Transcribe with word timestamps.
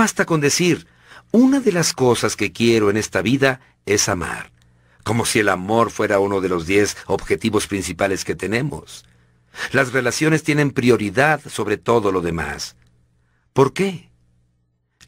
Basta 0.00 0.26
con 0.26 0.40
decir, 0.40 0.86
una 1.32 1.58
de 1.58 1.72
las 1.72 1.92
cosas 1.92 2.36
que 2.36 2.52
quiero 2.52 2.88
en 2.88 2.96
esta 2.96 3.20
vida 3.20 3.60
es 3.84 4.08
amar, 4.08 4.52
como 5.02 5.26
si 5.26 5.40
el 5.40 5.48
amor 5.48 5.90
fuera 5.90 6.20
uno 6.20 6.40
de 6.40 6.48
los 6.48 6.68
diez 6.68 6.96
objetivos 7.06 7.66
principales 7.66 8.24
que 8.24 8.36
tenemos. 8.36 9.04
Las 9.72 9.92
relaciones 9.92 10.44
tienen 10.44 10.70
prioridad 10.70 11.40
sobre 11.48 11.78
todo 11.78 12.12
lo 12.12 12.20
demás. 12.20 12.76
¿Por 13.52 13.72
qué? 13.72 14.08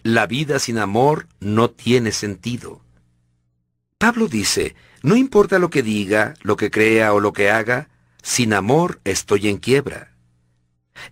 La 0.03 0.27
vida 0.27 0.59
sin 0.59 0.77
amor 0.79 1.29
no 1.39 1.71
tiene 1.71 2.11
sentido. 2.11 2.83
Pablo 3.97 4.27
dice, 4.27 4.75
no 5.03 5.15
importa 5.15 5.61
lo 5.61 5.71
que 5.71 5.85
diga, 5.85 6.35
lo 6.43 6.57
que 6.57 6.73
crea 6.73 7.13
o 7.15 7.21
lo 7.21 7.33
que 7.33 7.49
haga, 7.49 7.91
sin 8.23 8.53
amor 8.53 9.01
estoy 9.05 9.47
en 9.47 9.59
quiebra. 9.59 10.10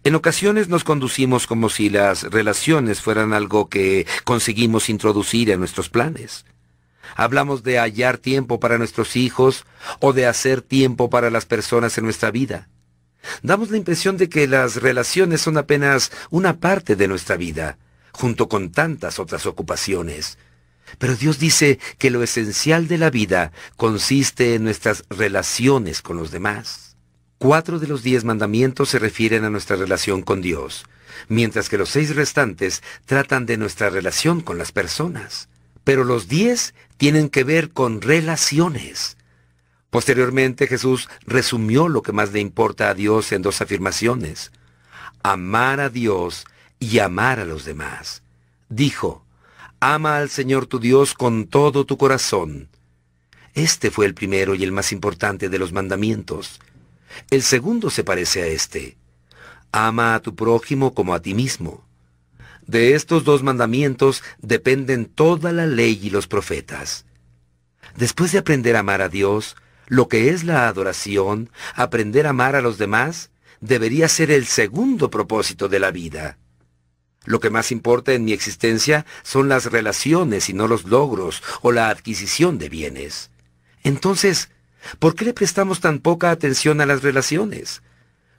En 0.05 0.15
ocasiones 0.15 0.69
nos 0.69 0.85
conducimos 0.85 1.47
como 1.47 1.69
si 1.69 1.91
las 1.91 2.25
relaciones 2.25 3.01
fueran 3.01 3.33
algo 3.33 3.69
que 3.69 4.07
conseguimos 4.25 4.89
introducir 4.89 5.51
en 5.51 5.61
nuestros 5.61 5.89
planes. 5.89 6.45
Hablamos 7.17 7.63
de 7.63 7.79
hallar 7.79 8.19
tiempo 8.19 8.61
para 8.61 8.79
nuestros 8.79 9.17
hijos 9.17 9.65
o 10.01 10.13
de 10.13 10.27
hacer 10.27 10.63
tiempo 10.63 11.11
para 11.11 11.31
las 11.31 11.47
personas 11.47 11.97
en 11.99 12.05
nuestra 12.05 12.31
vida. 12.31 12.69
Damos 13.43 13.71
la 13.71 13.77
impresión 13.77 14.17
de 14.17 14.29
que 14.29 14.47
las 14.47 14.77
relaciones 14.77 15.41
son 15.41 15.59
apenas 15.59 16.13
una 16.31 16.61
parte 16.61 16.97
de 16.97 17.09
nuestra 17.09 17.37
vida, 17.37 17.79
junto 18.13 18.49
con 18.49 18.71
tantas 18.71 19.19
otras 19.19 19.47
ocupaciones. 19.47 20.39
Pero 20.99 21.17
Dios 21.17 21.39
dice 21.39 21.79
que 21.99 22.11
lo 22.11 22.23
esencial 22.23 22.89
de 22.89 22.99
la 22.99 23.11
vida 23.11 23.53
consiste 23.77 24.55
en 24.55 24.65
nuestras 24.65 25.05
relaciones 25.11 26.01
con 26.03 26.17
los 26.17 26.31
demás. 26.31 26.88
Cuatro 27.39 27.79
de 27.79 27.87
los 27.87 28.03
diez 28.03 28.25
mandamientos 28.25 28.89
se 28.89 28.99
refieren 28.99 29.45
a 29.45 29.51
nuestra 29.51 29.77
relación 29.77 30.23
con 30.23 30.43
Dios, 30.43 30.87
mientras 31.29 31.69
que 31.69 31.79
los 31.79 31.89
seis 31.89 32.17
restantes 32.17 32.83
tratan 33.07 33.47
de 33.47 33.57
nuestra 33.57 33.91
relación 33.91 34.41
con 34.41 34.59
las 34.59 34.73
personas. 34.73 35.49
Pero 35.85 36.03
los 36.03 36.27
diez 36.27 36.75
tienen 36.97 37.29
que 37.29 37.45
ver 37.45 37.71
con 37.71 38.01
relaciones. 38.01 39.17
Posteriormente 39.91 40.67
Jesús 40.67 41.09
resumió 41.27 41.89
lo 41.89 42.03
que 42.03 42.13
más 42.13 42.33
le 42.33 42.41
importa 42.41 42.91
a 42.91 42.95
Dios 42.95 43.31
en 43.31 43.43
dos 43.43 43.61
afirmaciones. 43.61 44.51
Amar 45.23 45.79
a 45.79 45.91
Dios 45.91 46.45
y 46.81 46.99
amar 46.99 47.39
a 47.39 47.45
los 47.45 47.65
demás. 47.65 48.23
Dijo, 48.69 49.25
Ama 49.79 50.19
al 50.19 50.29
Señor 50.29 50.67
tu 50.67 50.81
Dios 50.81 51.15
con 51.15 51.47
todo 51.47 51.87
tu 51.87 51.99
corazón. 51.99 52.69
Este 53.55 53.93
fue 53.93 54.07
el 54.07 54.15
primero 54.15 54.57
y 54.57 54.65
el 54.65 54.73
más 54.73 54.91
importante 54.91 55.49
de 55.49 55.59
los 55.59 55.73
mandamientos. 55.73 56.59
El 57.31 57.43
segundo 57.43 57.91
se 57.91 58.05
parece 58.05 58.43
a 58.43 58.47
este. 58.47 58.97
Ama 59.73 60.15
a 60.15 60.21
tu 60.21 60.35
prójimo 60.35 60.95
como 60.95 61.15
a 61.15 61.21
ti 61.21 61.35
mismo. 61.35 61.87
De 62.67 62.95
estos 62.95 63.25
dos 63.25 63.43
mandamientos 63.43 64.23
dependen 64.41 65.07
toda 65.07 65.53
la 65.53 65.67
ley 65.67 65.99
y 66.03 66.11
los 66.11 66.27
profetas. 66.27 67.07
Después 67.97 68.33
de 68.33 68.39
aprender 68.39 68.77
a 68.77 68.81
amar 68.81 69.01
a 69.01 69.09
Dios, 69.09 69.57
lo 69.87 70.09
que 70.09 70.31
es 70.31 70.45
la 70.45 70.69
adoración, 70.69 71.51
aprender 71.75 72.27
a 72.27 72.31
amar 72.31 72.57
a 72.57 72.61
los 72.61 72.77
demás, 72.77 73.31
debería 73.61 74.09
ser 74.09 74.31
el 74.31 74.47
segundo 74.47 75.11
propósito 75.11 75.69
de 75.69 75.81
la 75.81 75.91
vida. 75.91 76.39
Lo 77.25 77.41
que 77.41 77.51
más 77.51 77.73
importa 77.73 78.13
en 78.13 78.25
mi 78.25 78.33
existencia 78.33 79.05
son 79.23 79.49
las 79.49 79.67
relaciones 79.67 80.49
y 80.49 80.53
no 80.53 80.69
los 80.69 80.85
logros 80.85 81.43
o 81.63 81.73
la 81.73 81.89
adquisición 81.89 82.59
de 82.59 82.69
bienes. 82.69 83.31
Entonces, 83.83 84.51
¿por 84.99 85.15
qué 85.15 85.25
le 85.25 85.35
prestamos 85.35 85.81
tan 85.81 85.99
poca 85.99 86.31
atención 86.31 86.81
a 86.81 86.87
las 86.87 87.03
relaciones? 87.03 87.83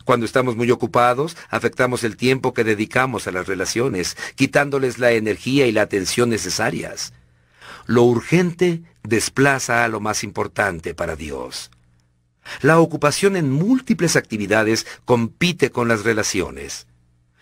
Cuando 0.06 0.26
estamos 0.26 0.56
muy 0.56 0.72
ocupados, 0.72 1.38
afectamos 1.50 2.04
el 2.04 2.18
tiempo 2.18 2.54
que 2.54 2.64
dedicamos 2.64 3.28
a 3.28 3.32
las 3.32 3.48
relaciones, 3.48 4.18
quitándoles 4.36 4.98
la 4.98 5.12
energía 5.12 5.67
y 5.67 5.72
la 5.72 5.84
atención 5.84 6.30
necesarias. 6.30 7.14
Lo 7.86 8.04
urgente 8.04 8.82
desplaza 9.04 9.84
a 9.84 9.88
lo 9.88 10.00
más 10.00 10.23
importante 10.23 10.95
para 10.95 11.16
Dios. 11.16 11.70
La 12.62 12.80
ocupación 12.80 13.36
en 13.36 13.52
múltiples 13.52 14.16
actividades 14.16 14.88
compite 15.06 15.70
con 15.70 15.88
las 15.88 16.04
relaciones. 16.04 16.88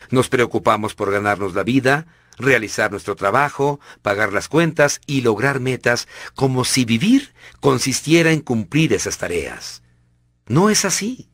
Nos 0.10 0.30
preocupamos 0.30 0.96
por 0.96 1.12
ganarnos 1.12 1.56
la 1.56 1.64
vida, 1.64 2.06
realizar 2.38 2.92
nuestro 2.92 3.16
trabajo, 3.16 3.80
pagar 4.02 4.32
las 4.32 4.48
cuentas 4.48 5.02
y 5.06 5.22
lograr 5.22 5.60
metas 5.60 6.08
como 6.36 6.66
si 6.66 6.86
vivir 6.86 7.34
consistiera 7.60 8.32
en 8.32 8.42
cumplir 8.42 8.94
esas 8.94 9.18
tareas. 9.18 9.84
No 10.48 10.70
es 10.70 10.86
así. 10.86 11.30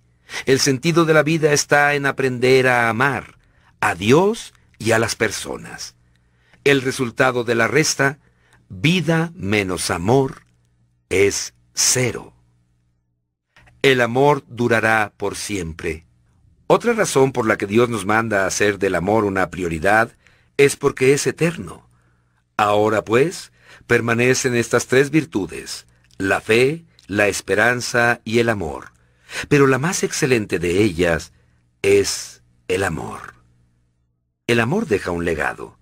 El 0.45 0.59
sentido 0.59 1.05
de 1.05 1.13
la 1.13 1.23
vida 1.23 1.53
está 1.53 1.93
en 1.93 2.05
aprender 2.05 2.67
a 2.67 2.89
amar 2.89 3.37
a 3.81 3.95
Dios 3.95 4.53
y 4.79 4.91
a 4.91 4.99
las 4.99 5.15
personas. 5.15 5.95
El 6.63 6.81
resultado 6.81 7.43
de 7.43 7.55
la 7.55 7.67
resta, 7.67 8.19
vida 8.69 9.31
menos 9.35 9.91
amor, 9.91 10.43
es 11.09 11.53
cero. 11.73 12.33
El 13.81 13.99
amor 13.99 14.43
durará 14.47 15.13
por 15.17 15.35
siempre. 15.35 16.05
Otra 16.67 16.93
razón 16.93 17.33
por 17.33 17.45
la 17.45 17.57
que 17.57 17.67
Dios 17.67 17.89
nos 17.89 18.05
manda 18.05 18.43
a 18.43 18.47
hacer 18.47 18.79
del 18.79 18.95
amor 18.95 19.25
una 19.25 19.49
prioridad 19.49 20.13
es 20.57 20.75
porque 20.75 21.13
es 21.13 21.27
eterno. 21.27 21.87
Ahora 22.57 23.03
pues, 23.03 23.51
permanecen 23.87 24.55
estas 24.55 24.87
tres 24.87 25.09
virtudes, 25.09 25.87
la 26.17 26.41
fe, 26.41 26.85
la 27.07 27.27
esperanza 27.27 28.21
y 28.23 28.39
el 28.39 28.49
amor. 28.49 28.91
Pero 29.49 29.67
la 29.67 29.79
más 29.79 30.03
excelente 30.03 30.59
de 30.59 30.81
ellas 30.83 31.33
es 31.81 32.43
el 32.67 32.83
amor. 32.83 33.33
El 34.47 34.59
amor 34.59 34.87
deja 34.87 35.11
un 35.11 35.25
legado. 35.25 35.77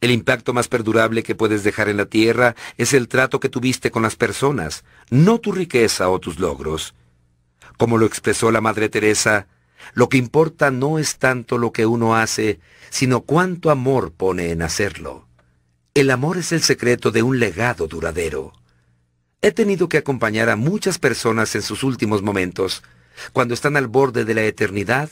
El 0.00 0.10
impacto 0.10 0.52
más 0.54 0.68
perdurable 0.68 1.22
que 1.22 1.34
puedes 1.34 1.62
dejar 1.62 1.88
en 1.88 1.98
la 1.98 2.06
tierra 2.06 2.56
es 2.78 2.94
el 2.94 3.08
trato 3.08 3.38
que 3.38 3.50
tuviste 3.50 3.90
con 3.90 4.02
las 4.02 4.16
personas, 4.16 4.84
no 5.10 5.38
tu 5.38 5.52
riqueza 5.52 6.08
o 6.08 6.18
tus 6.18 6.38
logros. 6.38 6.94
Como 7.76 7.98
lo 7.98 8.06
expresó 8.06 8.50
la 8.50 8.62
Madre 8.62 8.88
Teresa, 8.88 9.46
lo 9.94 10.08
que 10.08 10.18
importa 10.18 10.70
no 10.70 10.98
es 10.98 11.16
tanto 11.18 11.58
lo 11.58 11.72
que 11.72 11.86
uno 11.86 12.16
hace, 12.16 12.60
sino 12.90 13.22
cuánto 13.22 13.70
amor 13.70 14.12
pone 14.12 14.50
en 14.50 14.62
hacerlo. 14.62 15.26
El 15.94 16.10
amor 16.10 16.38
es 16.38 16.52
el 16.52 16.62
secreto 16.62 17.10
de 17.10 17.22
un 17.22 17.38
legado 17.38 17.86
duradero. 17.86 18.52
He 19.42 19.52
tenido 19.52 19.88
que 19.88 19.98
acompañar 19.98 20.48
a 20.48 20.56
muchas 20.56 20.98
personas 20.98 21.54
en 21.54 21.62
sus 21.62 21.82
últimos 21.82 22.22
momentos, 22.22 22.82
cuando 23.32 23.54
están 23.54 23.76
al 23.76 23.88
borde 23.88 24.24
de 24.24 24.34
la 24.34 24.42
eternidad, 24.42 25.10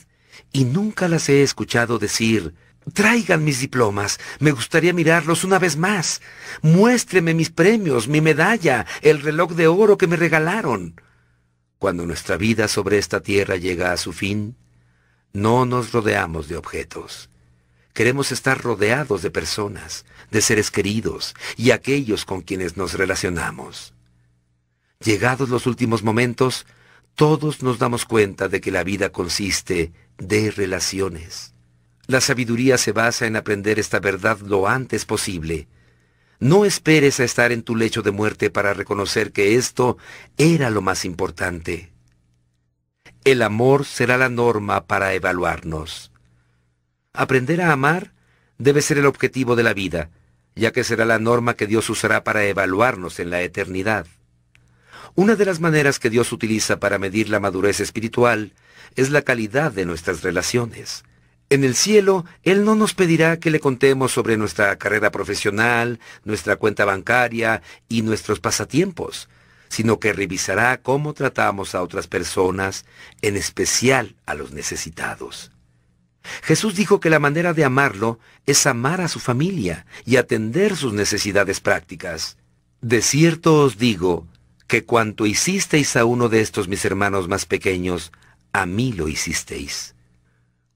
y 0.53 0.65
nunca 0.65 1.09
las 1.09 1.29
he 1.29 1.43
escuchado 1.43 1.99
decir, 1.99 2.55
Traigan 2.93 3.45
mis 3.45 3.61
diplomas, 3.61 4.19
me 4.39 4.53
gustaría 4.53 4.93
mirarlos 4.93 5.45
una 5.45 5.59
vez 5.59 5.77
más. 5.77 6.23
Muéstreme 6.63 7.35
mis 7.35 7.51
premios, 7.51 8.09
mi 8.09 8.21
medalla, 8.21 8.87
el 9.03 9.21
reloj 9.21 9.53
de 9.53 9.67
oro 9.67 9.99
que 9.99 10.07
me 10.07 10.17
regalaron. 10.17 10.95
Cuando 11.79 12.07
nuestra 12.07 12.37
vida 12.37 12.67
sobre 12.67 12.99
esta 12.99 13.21
tierra 13.21 13.57
llega 13.57 13.93
a 13.93 13.97
su 13.97 14.13
fin, 14.13 14.57
no 15.33 15.65
nos 15.65 15.93
rodeamos 15.93 16.49
de 16.49 16.57
objetos. 16.57 17.31
Queremos 17.93 18.33
estar 18.33 18.61
rodeados 18.61 19.23
de 19.23 19.31
personas, 19.31 20.05
de 20.31 20.41
seres 20.41 20.71
queridos 20.71 21.35
y 21.57 21.71
aquellos 21.71 22.25
con 22.25 22.43
quienes 22.43 22.77
nos 22.77 22.95
relacionamos. 22.95 23.95
Llegados 25.01 25.49
los 25.49 25.67
últimos 25.67 26.03
momentos, 26.03 26.67
todos 27.15 27.63
nos 27.63 27.79
damos 27.79 28.05
cuenta 28.05 28.49
de 28.49 28.61
que 28.61 28.71
la 28.71 28.83
vida 28.83 29.11
consiste 29.11 29.93
de 30.19 30.51
relaciones. 30.51 31.55
La 32.07 32.21
sabiduría 32.21 32.79
se 32.79 32.93
basa 32.93 33.27
en 33.27 33.37
aprender 33.37 33.79
esta 33.79 34.01
verdad 34.01 34.39
lo 34.41 34.67
antes 34.67 35.05
posible, 35.05 35.69
no 36.41 36.65
esperes 36.65 37.19
a 37.21 37.25
estar 37.25 37.53
en 37.53 37.63
tu 37.63 37.75
lecho 37.75 38.03
de 38.03 38.11
muerte 38.11 38.51
para 38.51 38.75
reconocer 38.75 39.33
que 39.33 39.57
esto 39.57 39.99
era 40.37 40.71
lo 40.71 40.83
más 40.83 41.05
importante. 41.05 41.93
El 43.25 43.43
amor 43.43 43.85
será 43.85 44.17
la 44.17 44.29
norma 44.29 44.87
para 44.87 45.15
evaluarnos. 45.15 46.13
Aprender 47.13 47.61
a 47.61 47.73
amar 47.73 48.13
debe 48.59 48.83
ser 48.83 48.99
el 48.99 49.07
objetivo 49.07 49.57
de 49.57 49.65
la 49.65 49.75
vida, 49.75 50.11
ya 50.55 50.73
que 50.73 50.85
será 50.85 51.05
la 51.05 51.19
norma 51.19 51.55
que 51.55 51.67
Dios 51.67 51.91
usará 51.91 52.23
para 52.25 52.45
evaluarnos 52.45 53.19
en 53.19 53.31
la 53.31 53.43
eternidad. 53.43 54.07
Una 55.15 55.35
de 55.35 55.45
las 55.45 55.59
maneras 55.59 55.99
que 55.99 56.11
Dios 56.11 56.33
utiliza 56.33 56.79
para 56.79 56.99
medir 56.99 57.29
la 57.29 57.41
madurez 57.41 57.81
espiritual 57.81 58.53
es 58.95 59.11
la 59.11 59.23
calidad 59.23 59.73
de 59.73 59.85
nuestras 59.85 60.23
relaciones. 60.23 61.05
En 61.51 61.65
el 61.65 61.75
cielo, 61.75 62.27
Él 62.43 62.65
no 62.65 62.75
nos 62.75 62.95
pedirá 62.95 63.39
que 63.39 63.51
le 63.51 63.59
contemos 63.59 64.13
sobre 64.13 64.37
nuestra 64.37 64.77
carrera 64.77 65.11
profesional, 65.11 65.99
nuestra 66.25 66.57
cuenta 66.57 66.85
bancaria 66.85 67.63
y 67.89 68.03
nuestros 68.03 68.39
pasatiempos, 68.39 69.31
sino 69.69 69.99
que 69.99 70.13
revisará 70.13 70.83
cómo 70.83 71.15
tratamos 71.15 71.75
a 71.75 71.83
otras 71.83 72.07
personas, 72.07 72.85
en 73.23 73.37
especial 73.37 74.15
a 74.27 74.35
los 74.35 74.53
necesitados. 74.53 75.51
Jesús 76.43 76.75
dijo 76.75 77.01
que 77.01 77.09
la 77.09 77.19
manera 77.19 77.55
de 77.55 77.65
amarlo 77.65 78.19
es 78.45 78.67
amar 78.67 79.01
a 79.01 79.09
su 79.09 79.19
familia 79.19 79.87
y 80.05 80.17
atender 80.17 80.77
sus 80.77 80.93
necesidades 80.93 81.61
prácticas. 81.61 82.37
De 82.83 83.01
cierto 83.01 83.63
os 83.63 83.79
digo 83.79 84.27
que 84.67 84.85
cuanto 84.85 85.25
hicisteis 85.25 85.97
a 85.97 86.05
uno 86.05 86.29
de 86.29 86.43
estos 86.43 86.69
mis 86.69 86.85
hermanos 86.85 87.27
más 87.27 87.47
pequeños, 87.47 88.13
a 88.53 88.67
mí 88.67 88.93
lo 88.93 89.09
hicisteis. 89.09 89.95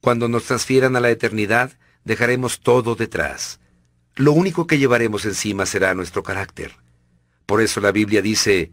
Cuando 0.03 0.29
nos 0.29 0.47
transfieran 0.47 0.97
a 0.97 1.01
la 1.01 1.11
eternidad, 1.11 1.79
dejaremos 2.05 2.59
todo 2.59 2.97
detrás. 2.97 3.61
lo 4.17 4.33
único 4.33 4.67
que 4.67 4.77
llevaremos 4.77 5.25
encima 5.25 5.65
será 5.65 5.95
nuestro 5.95 6.25
carácter. 6.25 6.73
Por 7.47 7.63
eso 7.63 7.81
la 7.81 7.93
Biblia 7.93 8.21
dice, 8.21 8.73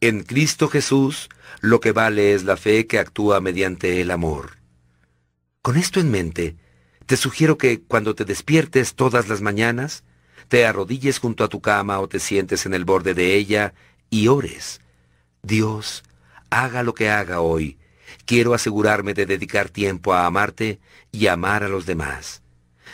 en 0.00 0.22
Cristo 0.22 0.68
Jesús 0.68 1.28
lo 1.60 1.80
que 1.80 1.92
vale 1.92 2.32
es 2.32 2.44
la 2.44 2.56
fe 2.56 2.86
que 2.86 2.98
actúa 2.98 3.40
mediante 3.40 4.00
el 4.00 4.10
amor. 4.10 4.56
Con 5.60 5.76
esto 5.76 6.00
en 6.00 6.10
mente, 6.10 6.56
te 7.04 7.18
sugiero 7.18 7.58
que 7.58 7.82
cuando 7.82 8.14
te 8.14 8.24
despiertes 8.24 8.94
todas 8.94 9.28
las 9.28 9.42
mañanas, 9.42 10.02
te 10.48 10.64
arrodilles 10.64 11.18
junto 11.18 11.44
a 11.44 11.48
tu 11.48 11.60
cama 11.60 12.00
o 12.00 12.08
te 12.08 12.18
sientes 12.18 12.64
en 12.64 12.72
el 12.72 12.86
borde 12.86 13.12
de 13.12 13.36
ella 13.36 13.74
y 14.08 14.28
ores. 14.28 14.80
Dios, 15.42 16.02
haga 16.48 16.82
lo 16.82 16.94
que 16.94 17.10
haga 17.10 17.42
hoy, 17.42 17.78
quiero 18.24 18.54
asegurarme 18.54 19.14
de 19.14 19.26
dedicar 19.26 19.68
tiempo 19.68 20.14
a 20.14 20.26
amarte 20.26 20.80
y 21.12 21.26
amar 21.26 21.64
a 21.64 21.68
los 21.68 21.86
demás. 21.86 22.42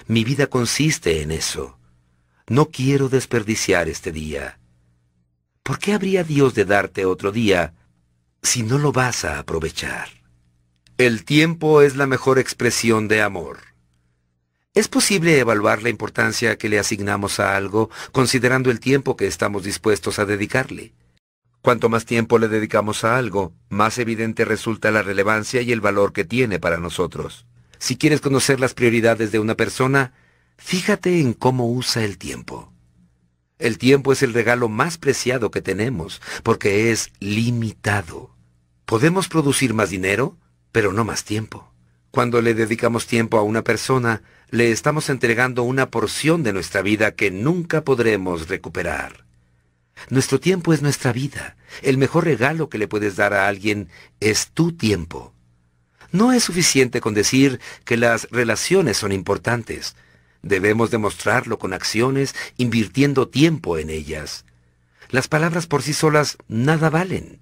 Mi 0.06 0.24
vida 0.24 0.46
consiste 0.46 1.22
en 1.22 1.30
eso. 1.30 1.78
No 2.48 2.70
quiero 2.70 3.08
desperdiciar 3.08 3.88
este 3.88 4.12
día. 4.12 4.58
¿Por 5.62 5.78
qué 5.78 5.94
habría 5.94 6.22
Dios 6.22 6.54
de 6.54 6.64
darte 6.64 7.04
otro 7.04 7.32
día 7.32 7.74
si 8.42 8.62
no 8.62 8.78
lo 8.78 8.92
vas 8.92 9.24
a 9.24 9.38
aprovechar? 9.38 10.08
El 10.96 11.24
tiempo 11.24 11.82
es 11.82 11.96
la 11.96 12.06
mejor 12.06 12.38
expresión 12.38 13.08
de 13.08 13.20
amor. 13.20 13.58
¿Es 14.74 14.88
posible 14.88 15.38
evaluar 15.38 15.82
la 15.82 15.88
importancia 15.88 16.56
que 16.56 16.68
le 16.68 16.78
asignamos 16.78 17.40
a 17.40 17.56
algo 17.56 17.90
considerando 18.12 18.70
el 18.70 18.78
tiempo 18.78 19.16
que 19.16 19.26
estamos 19.26 19.64
dispuestos 19.64 20.18
a 20.18 20.24
dedicarle? 20.24 20.92
Cuanto 21.66 21.88
más 21.88 22.04
tiempo 22.04 22.38
le 22.38 22.46
dedicamos 22.46 23.02
a 23.02 23.18
algo, 23.18 23.52
más 23.70 23.98
evidente 23.98 24.44
resulta 24.44 24.92
la 24.92 25.02
relevancia 25.02 25.62
y 25.62 25.72
el 25.72 25.80
valor 25.80 26.12
que 26.12 26.24
tiene 26.24 26.60
para 26.60 26.78
nosotros. 26.78 27.44
Si 27.78 27.96
quieres 27.96 28.20
conocer 28.20 28.60
las 28.60 28.72
prioridades 28.72 29.32
de 29.32 29.40
una 29.40 29.56
persona, 29.56 30.12
fíjate 30.58 31.18
en 31.18 31.32
cómo 31.32 31.68
usa 31.68 32.04
el 32.04 32.18
tiempo. 32.18 32.72
El 33.58 33.78
tiempo 33.78 34.12
es 34.12 34.22
el 34.22 34.32
regalo 34.32 34.68
más 34.68 34.96
preciado 34.96 35.50
que 35.50 35.60
tenemos, 35.60 36.22
porque 36.44 36.92
es 36.92 37.10
limitado. 37.18 38.30
Podemos 38.84 39.26
producir 39.26 39.74
más 39.74 39.90
dinero, 39.90 40.36
pero 40.70 40.92
no 40.92 41.04
más 41.04 41.24
tiempo. 41.24 41.72
Cuando 42.12 42.42
le 42.42 42.54
dedicamos 42.54 43.08
tiempo 43.08 43.38
a 43.38 43.42
una 43.42 43.64
persona, 43.64 44.22
le 44.50 44.70
estamos 44.70 45.10
entregando 45.10 45.64
una 45.64 45.90
porción 45.90 46.44
de 46.44 46.52
nuestra 46.52 46.82
vida 46.82 47.16
que 47.16 47.32
nunca 47.32 47.82
podremos 47.82 48.46
recuperar. 48.46 49.25
Nuestro 50.08 50.40
tiempo 50.40 50.72
es 50.72 50.82
nuestra 50.82 51.12
vida. 51.12 51.56
El 51.82 51.98
mejor 51.98 52.24
regalo 52.24 52.68
que 52.68 52.78
le 52.78 52.88
puedes 52.88 53.16
dar 53.16 53.34
a 53.34 53.48
alguien 53.48 53.88
es 54.20 54.48
tu 54.48 54.72
tiempo. 54.72 55.32
No 56.12 56.32
es 56.32 56.44
suficiente 56.44 57.00
con 57.00 57.14
decir 57.14 57.60
que 57.84 57.96
las 57.96 58.28
relaciones 58.30 58.96
son 58.96 59.12
importantes. 59.12 59.96
Debemos 60.42 60.90
demostrarlo 60.90 61.58
con 61.58 61.72
acciones, 61.72 62.34
invirtiendo 62.56 63.28
tiempo 63.28 63.78
en 63.78 63.90
ellas. 63.90 64.44
Las 65.10 65.28
palabras 65.28 65.66
por 65.66 65.82
sí 65.82 65.92
solas 65.92 66.38
nada 66.48 66.90
valen. 66.90 67.40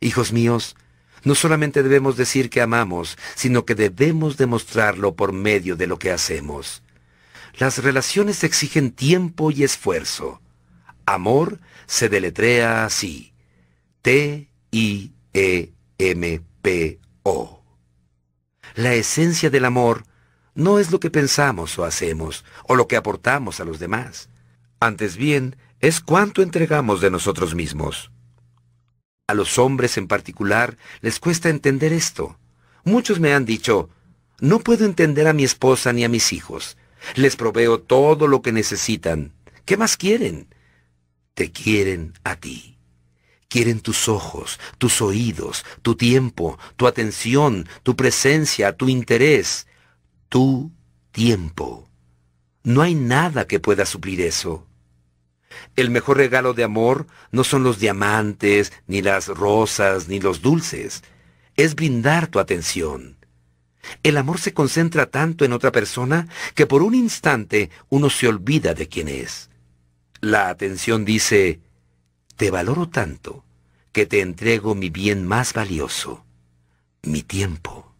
Hijos 0.00 0.32
míos, 0.32 0.76
no 1.24 1.34
solamente 1.34 1.82
debemos 1.82 2.16
decir 2.16 2.50
que 2.50 2.60
amamos, 2.60 3.16
sino 3.34 3.64
que 3.64 3.74
debemos 3.74 4.36
demostrarlo 4.36 5.14
por 5.14 5.32
medio 5.32 5.76
de 5.76 5.86
lo 5.86 5.98
que 5.98 6.10
hacemos. 6.10 6.82
Las 7.58 7.78
relaciones 7.78 8.42
exigen 8.44 8.90
tiempo 8.90 9.50
y 9.50 9.62
esfuerzo. 9.62 10.40
Amor 11.06 11.60
se 11.86 12.08
deletrea 12.08 12.84
así. 12.84 13.32
T-I-E-M-P-O. 14.02 15.12
La 18.74 18.94
esencia 18.94 19.50
del 19.50 19.64
amor 19.64 20.04
no 20.54 20.78
es 20.78 20.90
lo 20.90 21.00
que 21.00 21.10
pensamos 21.10 21.78
o 21.78 21.84
hacemos, 21.84 22.44
o 22.64 22.74
lo 22.74 22.88
que 22.88 22.96
aportamos 22.96 23.60
a 23.60 23.64
los 23.64 23.78
demás. 23.78 24.28
Antes 24.80 25.16
bien, 25.16 25.56
es 25.80 26.00
cuánto 26.00 26.42
entregamos 26.42 27.00
de 27.00 27.10
nosotros 27.10 27.54
mismos. 27.54 28.10
A 29.26 29.34
los 29.34 29.58
hombres 29.58 29.96
en 29.96 30.08
particular 30.08 30.76
les 31.00 31.20
cuesta 31.20 31.48
entender 31.48 31.92
esto. 31.92 32.38
Muchos 32.84 33.20
me 33.20 33.32
han 33.32 33.44
dicho, 33.44 33.88
no 34.40 34.58
puedo 34.58 34.84
entender 34.84 35.28
a 35.28 35.32
mi 35.32 35.44
esposa 35.44 35.92
ni 35.92 36.04
a 36.04 36.08
mis 36.08 36.32
hijos. 36.32 36.76
Les 37.14 37.36
proveo 37.36 37.80
todo 37.80 38.26
lo 38.26 38.42
que 38.42 38.52
necesitan. 38.52 39.32
¿Qué 39.64 39.76
más 39.76 39.96
quieren? 39.96 40.51
Te 41.34 41.50
quieren 41.50 42.12
a 42.24 42.36
ti. 42.36 42.76
Quieren 43.48 43.80
tus 43.80 44.08
ojos, 44.08 44.58
tus 44.78 45.02
oídos, 45.02 45.64
tu 45.82 45.94
tiempo, 45.94 46.58
tu 46.76 46.86
atención, 46.86 47.68
tu 47.82 47.96
presencia, 47.96 48.76
tu 48.76 48.88
interés, 48.88 49.66
tu 50.28 50.72
tiempo. 51.10 51.88
No 52.64 52.80
hay 52.80 52.94
nada 52.94 53.46
que 53.46 53.60
pueda 53.60 53.84
suplir 53.84 54.20
eso. 54.20 54.66
El 55.76 55.90
mejor 55.90 56.16
regalo 56.16 56.54
de 56.54 56.64
amor 56.64 57.06
no 57.30 57.44
son 57.44 57.62
los 57.62 57.78
diamantes, 57.78 58.72
ni 58.86 59.02
las 59.02 59.28
rosas, 59.28 60.08
ni 60.08 60.20
los 60.20 60.40
dulces. 60.40 61.02
Es 61.56 61.74
brindar 61.74 62.28
tu 62.28 62.38
atención. 62.38 63.16
El 64.02 64.16
amor 64.16 64.40
se 64.40 64.54
concentra 64.54 65.06
tanto 65.06 65.44
en 65.44 65.52
otra 65.52 65.72
persona 65.72 66.28
que 66.54 66.66
por 66.66 66.82
un 66.82 66.94
instante 66.94 67.70
uno 67.88 68.10
se 68.10 68.28
olvida 68.28 68.74
de 68.74 68.88
quién 68.88 69.08
es. 69.08 69.50
La 70.24 70.50
atención 70.50 71.04
dice, 71.04 71.60
te 72.36 72.52
valoro 72.52 72.88
tanto 72.88 73.44
que 73.90 74.06
te 74.06 74.20
entrego 74.20 74.76
mi 74.76 74.88
bien 74.88 75.26
más 75.26 75.52
valioso, 75.52 76.24
mi 77.02 77.24
tiempo. 77.24 77.92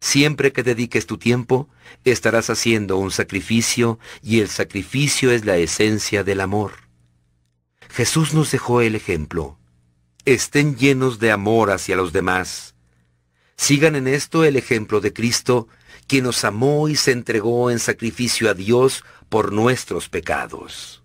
Siempre 0.00 0.52
que 0.52 0.64
dediques 0.64 1.06
tu 1.06 1.16
tiempo, 1.16 1.68
estarás 2.02 2.50
haciendo 2.50 2.96
un 2.96 3.12
sacrificio 3.12 4.00
y 4.20 4.40
el 4.40 4.48
sacrificio 4.48 5.30
es 5.30 5.44
la 5.44 5.58
esencia 5.58 6.24
del 6.24 6.40
amor. 6.40 6.72
Jesús 7.88 8.34
nos 8.34 8.50
dejó 8.50 8.80
el 8.80 8.96
ejemplo. 8.96 9.60
Estén 10.24 10.76
llenos 10.76 11.20
de 11.20 11.30
amor 11.30 11.70
hacia 11.70 11.94
los 11.94 12.12
demás. 12.12 12.74
Sigan 13.56 13.94
en 13.94 14.08
esto 14.08 14.42
el 14.42 14.56
ejemplo 14.56 15.00
de 15.00 15.12
Cristo, 15.12 15.68
quien 16.08 16.24
nos 16.24 16.42
amó 16.42 16.88
y 16.88 16.96
se 16.96 17.12
entregó 17.12 17.70
en 17.70 17.78
sacrificio 17.78 18.50
a 18.50 18.54
Dios 18.54 19.04
por 19.28 19.52
nuestros 19.52 20.08
pecados. 20.08 20.97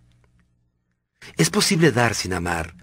Es 1.38 1.50
posible 1.50 1.92
dar 1.92 2.16
sin 2.16 2.34
amar, 2.34 2.75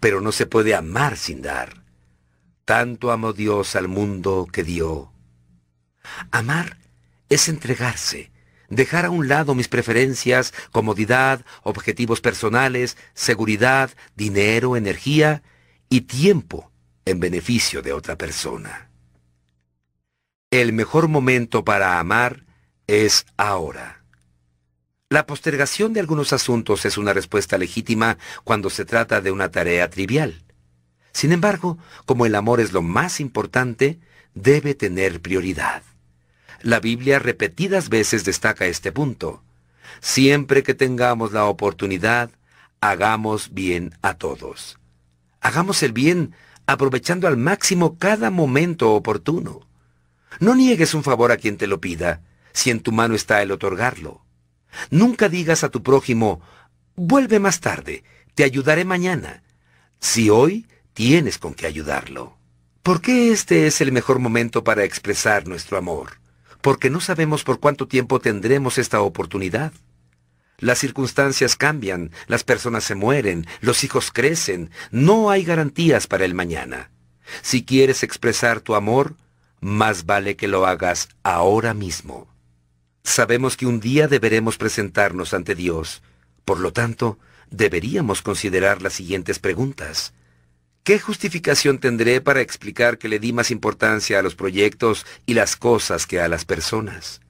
pero 0.00 0.20
no 0.20 0.32
se 0.32 0.46
puede 0.46 0.74
amar 0.74 1.16
sin 1.16 1.42
dar. 1.42 1.84
Tanto 2.64 3.12
amó 3.12 3.32
Dios 3.32 3.76
al 3.76 3.88
mundo 3.88 4.46
que 4.50 4.64
dio. 4.64 5.12
Amar 6.30 6.78
es 7.28 7.48
entregarse, 7.48 8.30
dejar 8.68 9.06
a 9.06 9.10
un 9.10 9.28
lado 9.28 9.54
mis 9.54 9.68
preferencias, 9.68 10.52
comodidad, 10.72 11.44
objetivos 11.62 12.20
personales, 12.20 12.96
seguridad, 13.14 13.90
dinero, 14.14 14.76
energía 14.76 15.42
y 15.88 16.02
tiempo 16.02 16.72
en 17.04 17.20
beneficio 17.20 17.82
de 17.82 17.92
otra 17.92 18.16
persona. 18.16 18.90
El 20.50 20.72
mejor 20.72 21.08
momento 21.08 21.64
para 21.64 21.98
amar 21.98 22.44
es 22.86 23.26
ahora. 23.36 23.95
La 25.16 25.24
postergación 25.24 25.94
de 25.94 26.00
algunos 26.00 26.34
asuntos 26.34 26.84
es 26.84 26.98
una 26.98 27.14
respuesta 27.14 27.56
legítima 27.56 28.18
cuando 28.44 28.68
se 28.68 28.84
trata 28.84 29.22
de 29.22 29.30
una 29.30 29.50
tarea 29.50 29.88
trivial. 29.88 30.42
Sin 31.10 31.32
embargo, 31.32 31.78
como 32.04 32.26
el 32.26 32.34
amor 32.34 32.60
es 32.60 32.74
lo 32.74 32.82
más 32.82 33.18
importante, 33.18 33.98
debe 34.34 34.74
tener 34.74 35.22
prioridad. 35.22 35.82
La 36.60 36.80
Biblia 36.80 37.18
repetidas 37.18 37.88
veces 37.88 38.26
destaca 38.26 38.66
este 38.66 38.92
punto. 38.92 39.42
Siempre 40.00 40.62
que 40.62 40.74
tengamos 40.74 41.32
la 41.32 41.46
oportunidad, 41.46 42.28
hagamos 42.82 43.54
bien 43.54 43.94
a 44.02 44.18
todos. 44.18 44.78
Hagamos 45.40 45.82
el 45.82 45.92
bien 45.92 46.34
aprovechando 46.66 47.26
al 47.26 47.38
máximo 47.38 47.96
cada 47.96 48.28
momento 48.28 48.92
oportuno. 48.92 49.66
No 50.40 50.54
niegues 50.54 50.92
un 50.92 51.02
favor 51.02 51.32
a 51.32 51.38
quien 51.38 51.56
te 51.56 51.66
lo 51.66 51.80
pida, 51.80 52.20
si 52.52 52.70
en 52.70 52.80
tu 52.80 52.92
mano 52.92 53.14
está 53.14 53.40
el 53.40 53.50
otorgarlo. 53.50 54.25
Nunca 54.90 55.28
digas 55.28 55.64
a 55.64 55.68
tu 55.68 55.82
prójimo, 55.82 56.40
vuelve 56.94 57.38
más 57.38 57.60
tarde, 57.60 58.04
te 58.34 58.44
ayudaré 58.44 58.84
mañana, 58.84 59.42
si 60.00 60.30
hoy 60.30 60.66
tienes 60.92 61.38
con 61.38 61.54
qué 61.54 61.66
ayudarlo. 61.66 62.36
¿Por 62.82 63.00
qué 63.00 63.32
este 63.32 63.66
es 63.66 63.80
el 63.80 63.92
mejor 63.92 64.18
momento 64.18 64.62
para 64.62 64.84
expresar 64.84 65.48
nuestro 65.48 65.76
amor? 65.76 66.20
porque 66.66 66.90
no 66.90 67.00
sabemos 67.00 67.44
por 67.44 67.60
cuánto 67.60 67.86
tiempo 67.86 68.18
tendremos 68.18 68.76
esta 68.76 69.00
oportunidad. 69.00 69.72
Las 70.58 70.80
circunstancias 70.80 71.54
cambian, 71.54 72.10
las 72.26 72.42
personas 72.42 72.82
se 72.82 72.96
mueren, 72.96 73.46
los 73.60 73.84
hijos 73.84 74.10
crecen, 74.10 74.72
no 74.90 75.30
hay 75.30 75.44
garantías 75.44 76.08
para 76.08 76.24
el 76.24 76.34
mañana. 76.34 76.90
Si 77.40 77.64
quieres 77.64 78.02
expresar 78.02 78.60
tu 78.60 78.74
amor, 78.74 79.14
más 79.60 80.06
vale 80.06 80.34
que 80.34 80.48
lo 80.48 80.66
hagas 80.66 81.08
ahora 81.22 81.72
mismo. 81.72 82.26
Sabemos 83.06 83.56
que 83.56 83.66
un 83.66 83.78
día 83.78 84.08
deberemos 84.08 84.58
presentarnos 84.58 85.32
ante 85.32 85.54
Dios, 85.54 86.02
por 86.44 86.58
lo 86.58 86.72
tanto, 86.72 87.20
deberíamos 87.50 88.20
considerar 88.20 88.82
las 88.82 88.94
siguientes 88.94 89.38
preguntas. 89.38 90.12
¿Qué 90.82 90.98
justificación 90.98 91.78
tendré 91.78 92.20
para 92.20 92.40
explicar 92.40 92.98
que 92.98 93.08
le 93.08 93.20
di 93.20 93.32
más 93.32 93.52
importancia 93.52 94.18
a 94.18 94.22
los 94.22 94.34
proyectos 94.34 95.06
y 95.24 95.34
las 95.34 95.56
cosas 95.56 96.04
que 96.04 96.20
a 96.20 96.26
las 96.26 96.44
personas? 96.44 97.20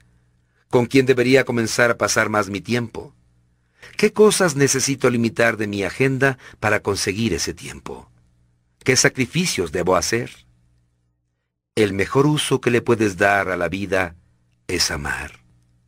¿Con 0.71 0.87
quién 0.87 1.05
debería 1.05 1.45
comenzar 1.45 1.91
a 1.91 1.99
pasar 1.99 2.31
más 2.31 2.49
mi 2.49 2.63
tiempo? 2.63 3.15
¿Qué 3.99 4.15
cosas 4.15 4.57
necesito 4.57 5.11
limitar 5.11 5.59
de 5.59 5.67
mi 5.67 5.85
agenda 5.85 6.39
para 6.59 6.81
conseguir 6.81 7.35
ese 7.35 7.53
tiempo? 7.53 8.11
¿Qué 8.83 8.97
sacrificios 8.97 9.73
debo 9.73 9.95
hacer? 9.95 10.47
El 11.75 11.93
mejor 11.93 12.27
uso 12.27 12.63
que 12.63 12.71
le 12.71 12.81
puedes 12.81 13.19
dar 13.19 13.51
a 13.51 13.59
la 13.59 13.69
vida 13.69 14.17
es 14.69 14.91
amar. 14.91 15.46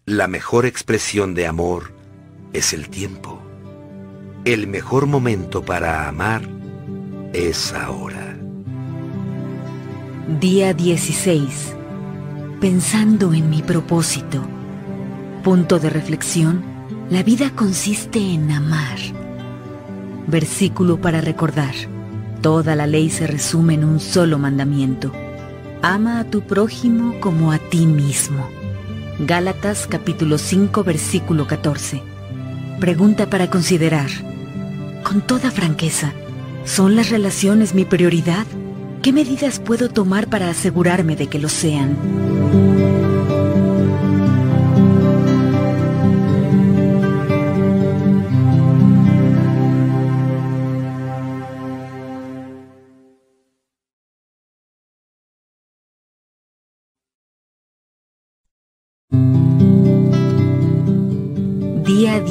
La 0.09 0.27
mejor 0.27 0.65
expresión 0.65 1.35
de 1.35 1.47
amor 1.47 1.93
es 2.55 2.73
el 2.73 2.89
tiempo. 2.89 3.43
El 4.47 4.67
mejor 4.67 5.05
momento 5.05 5.63
para 5.63 6.09
amar 6.09 6.49
es 7.35 7.75
ahora. 7.75 8.35
Día 10.41 10.73
16. 10.73 11.77
Pensando 12.59 13.35
en 13.35 13.51
mi 13.51 13.61
propósito. 13.61 14.41
Punto 15.45 15.79
de 15.79 15.91
reflexión. 15.91 16.65
La 17.11 17.23
vida 17.23 17.51
consiste 17.55 18.19
en 18.19 18.51
amar. 18.51 18.97
Versículo 20.27 20.99
para 20.99 21.21
recordar. 21.21 21.75
Toda 22.41 22.75
la 22.77 22.87
ley 22.87 23.11
se 23.11 23.27
resume 23.27 23.75
en 23.75 23.85
un 23.85 24.01
solo 24.01 24.39
mandamiento. 24.39 25.13
Ama 25.83 26.21
a 26.21 26.25
tu 26.25 26.41
prójimo 26.41 27.21
como 27.21 27.53
a 27.53 27.59
ti 27.59 27.85
mismo. 27.85 28.58
Gálatas 29.21 29.89
capítulo 29.89 30.39
5 30.39 30.85
versículo 30.85 31.49
14. 31.49 32.01
Pregunta 32.79 33.29
para 33.29 33.51
considerar. 33.51 34.09
Con 35.03 35.23
toda 35.23 35.51
franqueza, 35.51 36.13
¿son 36.65 36.95
las 36.95 37.11
relaciones 37.11 37.75
mi 37.75 37.85
prioridad? 37.85 38.47
¿Qué 39.03 39.13
medidas 39.13 39.59
puedo 39.59 39.89
tomar 39.89 40.29
para 40.29 40.49
asegurarme 40.49 41.17
de 41.17 41.27
que 41.27 41.41
lo 41.41 41.49
sean? 41.49 42.78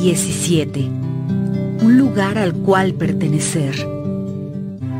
17. 0.07 0.89
Un 1.83 1.97
lugar 1.97 2.37
al 2.37 2.53
cual 2.53 2.93
pertenecer. 2.93 3.75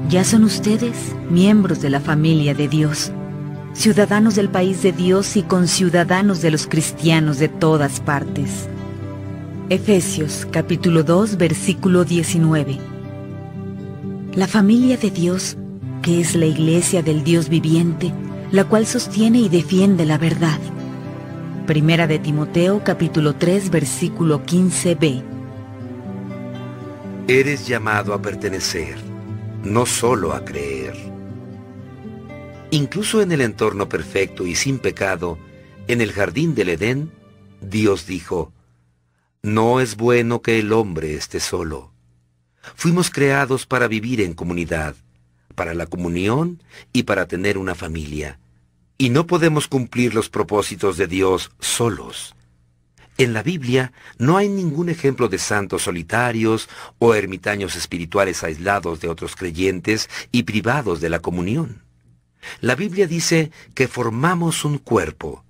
Ya 0.10 0.26
son 0.26 0.44
ustedes 0.44 0.98
miembros 1.30 1.82
de 1.82 1.90
la 1.90 2.02
familia 2.02 2.54
de 2.54 2.68
Dios, 2.68 3.14
ciudadanos 3.72 4.36
del 4.36 4.50
país 4.50 4.84
de 4.84 4.92
Dios 4.92 5.38
y 5.38 5.44
conciudadanos 5.44 6.42
de 6.42 6.52
los 6.52 6.68
cristianos 6.68 7.40
de 7.40 7.48
todas 7.48 8.02
partes. 8.02 8.68
Efesios 9.70 10.46
capítulo 10.52 11.04
2 11.04 11.38
versículo 11.38 12.04
19. 12.04 12.78
La 14.36 14.48
familia 14.48 14.98
de 14.98 15.10
Dios, 15.10 15.56
que 16.02 16.20
es 16.20 16.36
la 16.36 16.48
iglesia 16.48 17.02
del 17.02 17.24
Dios 17.24 17.48
viviente, 17.48 18.12
la 18.52 18.66
cual 18.66 18.86
sostiene 18.86 19.40
y 19.40 19.48
defiende 19.48 20.06
la 20.06 20.18
verdad 20.18 20.60
Primera 21.68 22.08
de 22.08 22.18
Timoteo 22.18 22.82
capítulo 22.82 23.36
3 23.36 23.70
versículo 23.72 24.46
15b. 24.46 25.22
Eres 27.28 27.68
llamado 27.68 28.14
a 28.14 28.22
pertenecer, 28.22 28.96
no 29.66 29.86
solo 29.86 30.32
a 30.32 30.46
creer. 30.46 30.96
Incluso 32.72 33.22
en 33.22 33.34
el 33.34 33.42
entorno 33.42 33.90
perfecto 33.90 34.48
y 34.48 34.56
sin 34.56 34.80
pecado, 34.80 35.38
en 35.90 36.00
el 36.00 36.14
jardín 36.14 36.56
del 36.56 36.70
Edén, 36.70 37.12
Dios 37.60 38.08
dijo, 38.08 38.54
No 39.44 39.82
es 39.82 39.98
bueno 39.98 40.42
que 40.42 40.60
el 40.60 40.72
hombre 40.72 41.16
esté 41.16 41.42
solo. 41.42 41.92
Fuimos 42.76 43.10
creados 43.10 43.66
para 43.66 43.90
vivir 43.90 44.22
en 44.22 44.36
comunidad, 44.36 44.96
para 45.54 45.74
la 45.74 45.86
comunión 45.86 46.64
y 46.94 47.04
para 47.04 47.28
tener 47.28 47.58
una 47.58 47.76
familia. 47.76 48.40
Y 48.98 49.10
no 49.10 49.28
podemos 49.28 49.68
cumplir 49.68 50.16
los 50.16 50.30
propósitos 50.30 50.98
de 50.98 51.08
Dios 51.08 51.52
solos. 51.60 52.36
En 53.18 53.34
la 53.34 53.42
Biblia 53.42 53.94
no 54.20 54.38
hay 54.38 54.48
ningún 54.48 54.90
ejemplo 54.90 55.28
de 55.28 55.40
santos 55.40 55.84
solitarios 55.84 56.70
o 57.00 57.16
ermitaños 57.16 57.76
espirituales 57.76 58.44
aislados 58.44 59.00
de 59.02 59.08
otros 59.08 59.36
creyentes 59.36 60.08
y 60.32 60.44
privados 60.44 61.02
de 61.02 61.10
la 61.10 61.20
comunión. 61.20 61.82
La 62.62 62.76
Biblia 62.76 63.08
dice 63.08 63.52
que 63.74 63.88
formamos 63.88 64.64
un 64.66 64.78
cuerpo, 64.78 65.44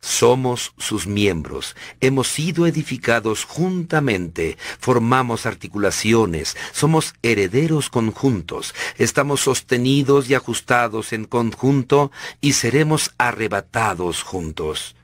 somos 0.00 0.72
sus 0.78 1.06
miembros, 1.06 1.74
hemos 2.00 2.28
sido 2.28 2.66
edificados 2.66 3.44
juntamente, 3.44 4.56
formamos 4.78 5.46
articulaciones, 5.46 6.56
somos 6.72 7.14
herederos 7.22 7.90
conjuntos, 7.90 8.74
estamos 8.96 9.40
sostenidos 9.40 10.30
y 10.30 10.34
ajustados 10.34 11.12
en 11.12 11.24
conjunto 11.24 12.12
y 12.40 12.52
seremos 12.52 13.12
arrebatados 13.18 14.22
juntos. 14.22 14.94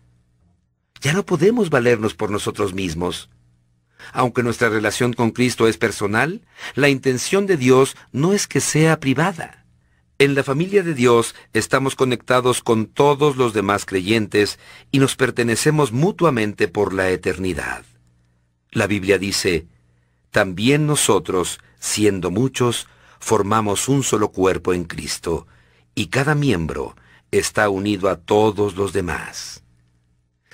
Ya 1.01 1.13
no 1.13 1.27
podemos 1.27 1.71
valernos 1.71 2.15
por 2.15 2.31
nosotros 2.31 2.73
mismos. 2.73 3.29
Aunque 4.13 4.43
nuestra 4.43 4.69
relación 4.69 5.13
con 5.13 5.31
Cristo 5.31 5.67
es 5.67 5.77
personal, 5.77 6.43
la 6.75 6.89
intención 6.89 7.47
de 7.47 7.57
Dios 7.57 7.97
no 8.13 8.33
es 8.33 8.47
que 8.47 8.61
sea 8.61 9.01
privada. 9.01 9.64
En 10.19 10.37
la 10.37 10.45
familia 10.45 10.85
de 10.85 10.95
Dios 10.95 11.35
estamos 11.53 11.97
conectados 11.97 12.63
con 12.63 12.87
todos 12.87 13.37
los 13.37 13.53
demás 13.53 13.85
creyentes 13.85 14.61
y 14.93 15.01
nos 15.01 15.17
pertenecemos 15.17 15.91
mutuamente 15.91 16.69
por 16.69 16.95
la 16.95 17.11
eternidad. 17.11 17.85
La 18.71 18.87
Biblia 18.87 19.19
dice, 19.19 19.67
también 20.31 20.87
nosotros, 20.87 21.59
siendo 21.81 22.31
muchos, 22.31 22.87
formamos 23.19 23.89
un 23.89 24.05
solo 24.05 24.31
cuerpo 24.31 24.73
en 24.73 24.85
Cristo, 24.85 25.47
y 25.97 26.07
cada 26.07 26.35
miembro 26.35 26.97
está 27.33 27.69
unido 27.69 28.09
a 28.09 28.17
todos 28.17 28.77
los 28.77 28.93
demás. 28.93 29.65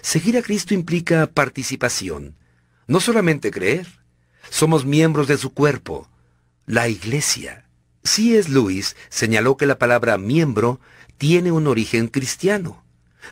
Seguir 0.01 0.39
a 0.39 0.43
Cristo 0.43 0.73
implica 0.73 1.27
participación, 1.27 2.37
no 2.87 3.01
solamente 3.01 3.51
creer. 3.51 3.87
Somos 4.49 4.85
miembros 4.85 5.29
de 5.29 5.37
su 5.37 5.53
cuerpo, 5.53 6.09
la 6.67 6.89
iglesia. 6.89 7.70
C.S. 8.05 8.51
Lewis 8.51 8.97
señaló 9.09 9.57
que 9.57 9.67
la 9.67 9.79
palabra 9.79 10.19
miembro 10.19 10.81
tiene 11.19 11.53
un 11.53 11.67
origen 11.67 12.09
cristiano, 12.09 12.83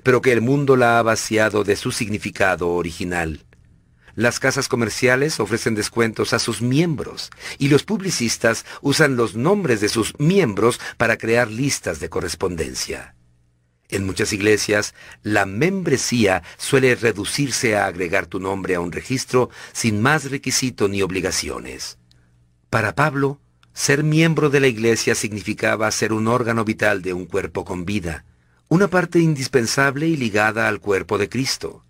pero 0.02 0.20
que 0.20 0.32
el 0.32 0.40
mundo 0.40 0.76
la 0.76 0.98
ha 0.98 1.02
vaciado 1.02 1.64
de 1.64 1.76
su 1.76 1.90
significado 1.90 2.68
original. 2.70 3.46
Las 4.14 4.40
casas 4.40 4.68
comerciales 4.68 5.38
ofrecen 5.38 5.74
descuentos 5.74 6.32
a 6.32 6.38
sus 6.38 6.60
miembros 6.60 7.30
y 7.56 7.68
los 7.68 7.84
publicistas 7.84 8.66
usan 8.82 9.16
los 9.16 9.36
nombres 9.36 9.80
de 9.80 9.88
sus 9.88 10.18
miembros 10.18 10.80
para 10.96 11.16
crear 11.16 11.50
listas 11.50 12.00
de 12.00 12.08
correspondencia. 12.08 13.14
En 13.88 14.04
muchas 14.04 14.32
iglesias, 14.32 14.94
la 15.22 15.46
membresía 15.46 16.42
suele 16.58 16.94
reducirse 16.94 17.76
a 17.76 17.86
agregar 17.86 18.26
tu 18.26 18.38
nombre 18.38 18.74
a 18.74 18.80
un 18.80 18.92
registro 18.92 19.50
sin 19.72 20.02
más 20.02 20.30
requisito 20.30 20.88
ni 20.88 21.00
obligaciones. 21.00 21.96
Para 22.68 22.94
Pablo, 22.94 23.40
ser 23.78 24.02
miembro 24.02 24.50
de 24.50 24.58
la 24.58 24.66
iglesia 24.66 25.14
significaba 25.14 25.88
ser 25.92 26.12
un 26.12 26.26
órgano 26.26 26.64
vital 26.64 27.00
de 27.00 27.12
un 27.12 27.26
cuerpo 27.26 27.64
con 27.64 27.84
vida, 27.84 28.24
una 28.66 28.88
parte 28.88 29.20
indispensable 29.20 30.08
y 30.08 30.16
ligada 30.16 30.66
al 30.66 30.80
cuerpo 30.80 31.16
de 31.16 31.28
Cristo. 31.28 31.84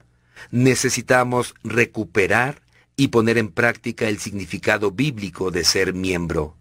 Necesitamos 0.50 1.54
recuperar 1.64 2.60
y 2.94 3.08
poner 3.08 3.38
en 3.38 3.48
práctica 3.48 4.06
el 4.06 4.18
significado 4.18 4.90
bíblico 4.90 5.50
de 5.50 5.64
ser 5.64 5.94
miembro. 5.94 6.58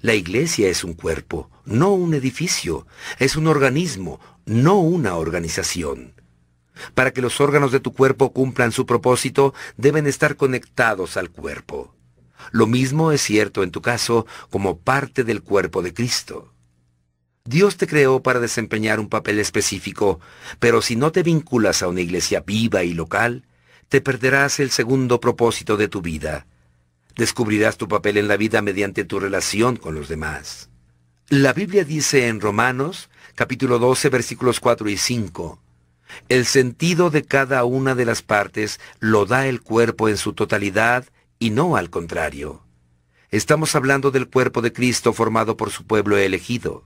La 0.00 0.14
iglesia 0.14 0.70
es 0.70 0.82
un 0.82 0.94
cuerpo, 0.94 1.50
no 1.66 1.92
un 1.92 2.14
edificio, 2.14 2.86
es 3.18 3.36
un 3.36 3.48
organismo, 3.48 4.18
no 4.46 4.78
una 4.78 5.16
organización. 5.16 6.14
Para 6.94 7.10
que 7.10 7.20
los 7.20 7.42
órganos 7.42 7.70
de 7.70 7.80
tu 7.80 7.92
cuerpo 7.92 8.32
cumplan 8.32 8.72
su 8.72 8.86
propósito, 8.86 9.52
deben 9.76 10.06
estar 10.06 10.36
conectados 10.36 11.18
al 11.18 11.28
cuerpo. 11.28 11.97
Lo 12.50 12.66
mismo 12.66 13.12
es 13.12 13.20
cierto 13.20 13.62
en 13.62 13.70
tu 13.70 13.82
caso 13.82 14.26
como 14.50 14.78
parte 14.78 15.24
del 15.24 15.42
cuerpo 15.42 15.82
de 15.82 15.92
Cristo. 15.92 16.52
Dios 17.44 17.76
te 17.76 17.86
creó 17.86 18.22
para 18.22 18.40
desempeñar 18.40 19.00
un 19.00 19.08
papel 19.08 19.38
específico, 19.38 20.20
pero 20.58 20.82
si 20.82 20.96
no 20.96 21.12
te 21.12 21.22
vinculas 21.22 21.82
a 21.82 21.88
una 21.88 22.02
iglesia 22.02 22.42
viva 22.46 22.84
y 22.84 22.92
local, 22.92 23.44
te 23.88 24.00
perderás 24.00 24.60
el 24.60 24.70
segundo 24.70 25.18
propósito 25.18 25.76
de 25.76 25.88
tu 25.88 26.02
vida. 26.02 26.46
Descubrirás 27.16 27.78
tu 27.78 27.88
papel 27.88 28.18
en 28.18 28.28
la 28.28 28.36
vida 28.36 28.60
mediante 28.60 29.04
tu 29.04 29.18
relación 29.18 29.76
con 29.76 29.94
los 29.94 30.08
demás. 30.08 30.68
La 31.30 31.52
Biblia 31.52 31.84
dice 31.84 32.28
en 32.28 32.40
Romanos, 32.40 33.08
capítulo 33.34 33.78
12, 33.78 34.08
versículos 34.10 34.60
4 34.60 34.88
y 34.90 34.96
5, 34.96 35.58
el 36.28 36.46
sentido 36.46 37.10
de 37.10 37.22
cada 37.22 37.64
una 37.64 37.94
de 37.94 38.04
las 38.04 38.22
partes 38.22 38.80
lo 38.98 39.26
da 39.26 39.46
el 39.46 39.60
cuerpo 39.60 40.08
en 40.08 40.16
su 40.16 40.32
totalidad 40.32 41.04
y 41.38 41.50
no 41.50 41.76
al 41.76 41.90
contrario. 41.90 42.62
Estamos 43.30 43.74
hablando 43.74 44.10
del 44.10 44.28
cuerpo 44.28 44.62
de 44.62 44.72
Cristo 44.72 45.12
formado 45.12 45.56
por 45.56 45.70
su 45.70 45.84
pueblo 45.84 46.16
elegido. 46.16 46.84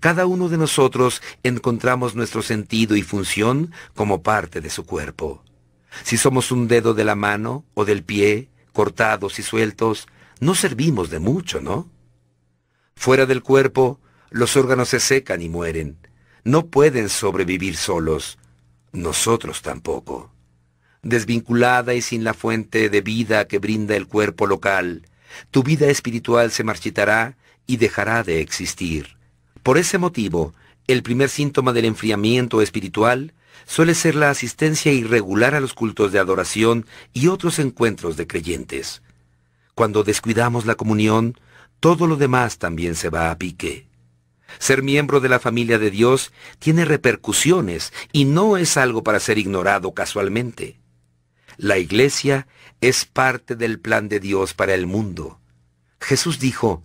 Cada 0.00 0.26
uno 0.26 0.48
de 0.48 0.58
nosotros 0.58 1.22
encontramos 1.42 2.14
nuestro 2.14 2.42
sentido 2.42 2.96
y 2.96 3.02
función 3.02 3.72
como 3.94 4.22
parte 4.22 4.60
de 4.60 4.70
su 4.70 4.84
cuerpo. 4.84 5.42
Si 6.04 6.16
somos 6.16 6.52
un 6.52 6.68
dedo 6.68 6.94
de 6.94 7.04
la 7.04 7.14
mano 7.14 7.64
o 7.74 7.84
del 7.84 8.02
pie, 8.02 8.48
cortados 8.72 9.38
y 9.38 9.42
sueltos, 9.42 10.06
no 10.40 10.54
servimos 10.54 11.10
de 11.10 11.18
mucho, 11.18 11.60
¿no? 11.60 11.88
Fuera 12.94 13.26
del 13.26 13.42
cuerpo, 13.42 14.00
los 14.30 14.56
órganos 14.56 14.90
se 14.90 15.00
secan 15.00 15.42
y 15.42 15.48
mueren. 15.48 15.98
No 16.44 16.66
pueden 16.66 17.08
sobrevivir 17.08 17.76
solos. 17.76 18.38
Nosotros 18.92 19.62
tampoco. 19.62 20.32
Desvinculada 21.02 21.94
y 21.94 22.02
sin 22.02 22.24
la 22.24 22.34
fuente 22.34 22.90
de 22.90 23.00
vida 23.00 23.46
que 23.46 23.58
brinda 23.58 23.96
el 23.96 24.06
cuerpo 24.06 24.46
local, 24.46 25.06
tu 25.50 25.62
vida 25.62 25.88
espiritual 25.88 26.50
se 26.50 26.64
marchitará 26.64 27.36
y 27.66 27.78
dejará 27.78 28.22
de 28.22 28.40
existir. 28.40 29.16
Por 29.62 29.78
ese 29.78 29.98
motivo, 29.98 30.54
el 30.86 31.02
primer 31.02 31.28
síntoma 31.28 31.72
del 31.72 31.84
enfriamiento 31.84 32.60
espiritual 32.62 33.32
suele 33.66 33.94
ser 33.94 34.14
la 34.14 34.30
asistencia 34.30 34.92
irregular 34.92 35.54
a 35.54 35.60
los 35.60 35.72
cultos 35.72 36.12
de 36.12 36.18
adoración 36.18 36.86
y 37.12 37.28
otros 37.28 37.58
encuentros 37.58 38.16
de 38.16 38.26
creyentes. 38.26 39.02
Cuando 39.74 40.02
descuidamos 40.02 40.66
la 40.66 40.74
comunión, 40.74 41.38
todo 41.78 42.06
lo 42.06 42.16
demás 42.16 42.58
también 42.58 42.94
se 42.94 43.08
va 43.08 43.30
a 43.30 43.38
pique. 43.38 43.86
Ser 44.58 44.82
miembro 44.82 45.20
de 45.20 45.28
la 45.28 45.38
familia 45.38 45.78
de 45.78 45.90
Dios 45.90 46.32
tiene 46.58 46.84
repercusiones 46.84 47.92
y 48.12 48.24
no 48.24 48.56
es 48.56 48.76
algo 48.76 49.04
para 49.04 49.20
ser 49.20 49.38
ignorado 49.38 49.92
casualmente. 49.94 50.79
La 51.62 51.76
iglesia 51.76 52.46
es 52.80 53.04
parte 53.04 53.54
del 53.54 53.78
plan 53.78 54.08
de 54.08 54.18
Dios 54.18 54.54
para 54.54 54.72
el 54.72 54.86
mundo. 54.86 55.38
Jesús 56.00 56.38
dijo, 56.38 56.82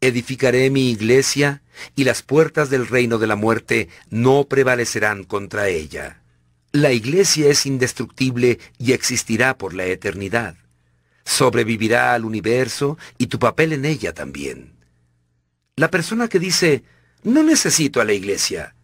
Edificaré 0.00 0.70
mi 0.70 0.90
iglesia 0.90 1.62
y 1.94 2.04
las 2.04 2.22
puertas 2.22 2.70
del 2.70 2.86
reino 2.86 3.18
de 3.18 3.26
la 3.26 3.36
muerte 3.36 3.90
no 4.08 4.44
prevalecerán 4.48 5.24
contra 5.24 5.68
ella. 5.68 6.22
La 6.72 6.92
iglesia 6.92 7.50
es 7.50 7.66
indestructible 7.66 8.58
y 8.78 8.92
existirá 8.92 9.58
por 9.58 9.74
la 9.74 9.84
eternidad. 9.84 10.56
Sobrevivirá 11.26 12.14
al 12.14 12.24
universo 12.24 12.96
y 13.18 13.26
tu 13.26 13.38
papel 13.38 13.74
en 13.74 13.84
ella 13.84 14.14
también. 14.14 14.72
La 15.76 15.90
persona 15.90 16.28
que 16.28 16.38
dice, 16.38 16.82
no 17.24 17.42
necesito 17.42 18.00
a 18.00 18.06
la 18.06 18.14
iglesia, 18.14 18.74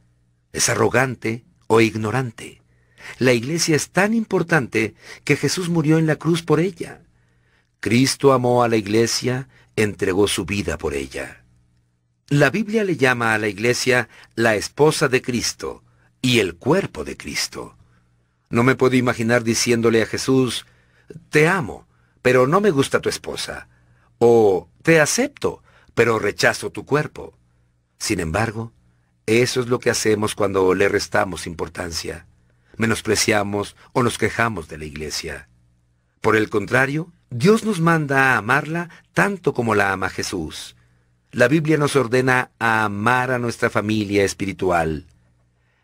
es 0.52 0.69
arrogante 0.69 1.47
o 1.66 1.81
ignorante. 1.81 2.61
La 3.19 3.33
iglesia 3.33 3.77
es 3.77 3.91
tan 3.91 4.15
importante 4.15 4.95
que 5.25 5.37
Jesús 5.37 5.69
murió 5.69 5.99
en 5.99 6.07
la 6.07 6.17
cruz 6.17 6.43
por 6.43 6.61
ella. 6.61 7.03
Cristo 7.81 8.33
amó 8.33 8.63
a 8.63 8.69
la 8.69 8.77
iglesia 8.77 9.49
entregó 9.77 10.29
su 10.29 10.45
vida 10.45 10.79
por 10.79 10.95
ella. 10.95 11.45
La 12.29 12.51
Biblia 12.51 12.85
le 12.85 12.97
llama 12.97 13.35
a 13.35 13.39
la 13.39 13.49
iglesia 13.49 14.09
la 14.35 14.55
esposa 14.55 15.09
de 15.09 15.21
Cristo 15.21 15.83
y 16.23 16.39
el 16.39 16.57
cuerpo 16.57 17.05
de 17.05 17.17
Cristo. 17.17 17.77
No 18.49 18.63
me 18.63 18.77
puedo 18.77 18.97
imaginar 18.97 19.45
diciéndole 19.45 20.03
a 20.03 20.07
Jesús, 20.07 20.65
te 21.29 21.49
amo, 21.49 21.87
pero 22.23 22.47
no 22.47 22.61
me 22.61 22.71
gusta 22.71 23.01
tu 23.01 23.09
esposa, 23.09 23.69
o 24.19 24.69
te 24.83 25.01
acepto, 25.01 25.63
pero 25.95 26.19
rechazo 26.19 26.71
tu 26.71 26.87
cuerpo. 26.87 27.37
Sin 27.99 28.21
embargo, 28.21 28.73
eso 29.27 29.61
es 29.61 29.69
lo 29.69 29.79
que 29.79 29.91
hacemos 29.91 30.35
cuando 30.35 30.75
le 30.75 30.89
restamos 30.89 31.47
importancia, 31.47 32.27
menospreciamos 32.76 33.76
o 33.93 34.02
nos 34.02 34.19
quejamos 34.19 34.69
de 34.69 34.78
la 34.78 34.85
iglesia. 34.85 35.49
Por 36.21 36.37
el 36.37 36.49
contrario, 36.49 37.12
Dios 37.31 37.64
nos 37.64 37.81
manda 37.81 38.33
a 38.33 38.38
amarla 38.38 38.88
tanto 39.12 39.54
como 39.54 39.75
la 39.75 39.93
ama 39.93 40.09
Jesús. 40.09 40.76
La 41.33 41.49
Biblia 41.49 41.76
nos 41.76 41.97
ordena 41.97 42.52
a 42.59 42.85
amar 42.85 43.31
a 43.31 43.38
nuestra 43.38 43.69
familia 43.71 44.25
espiritual. 44.25 45.07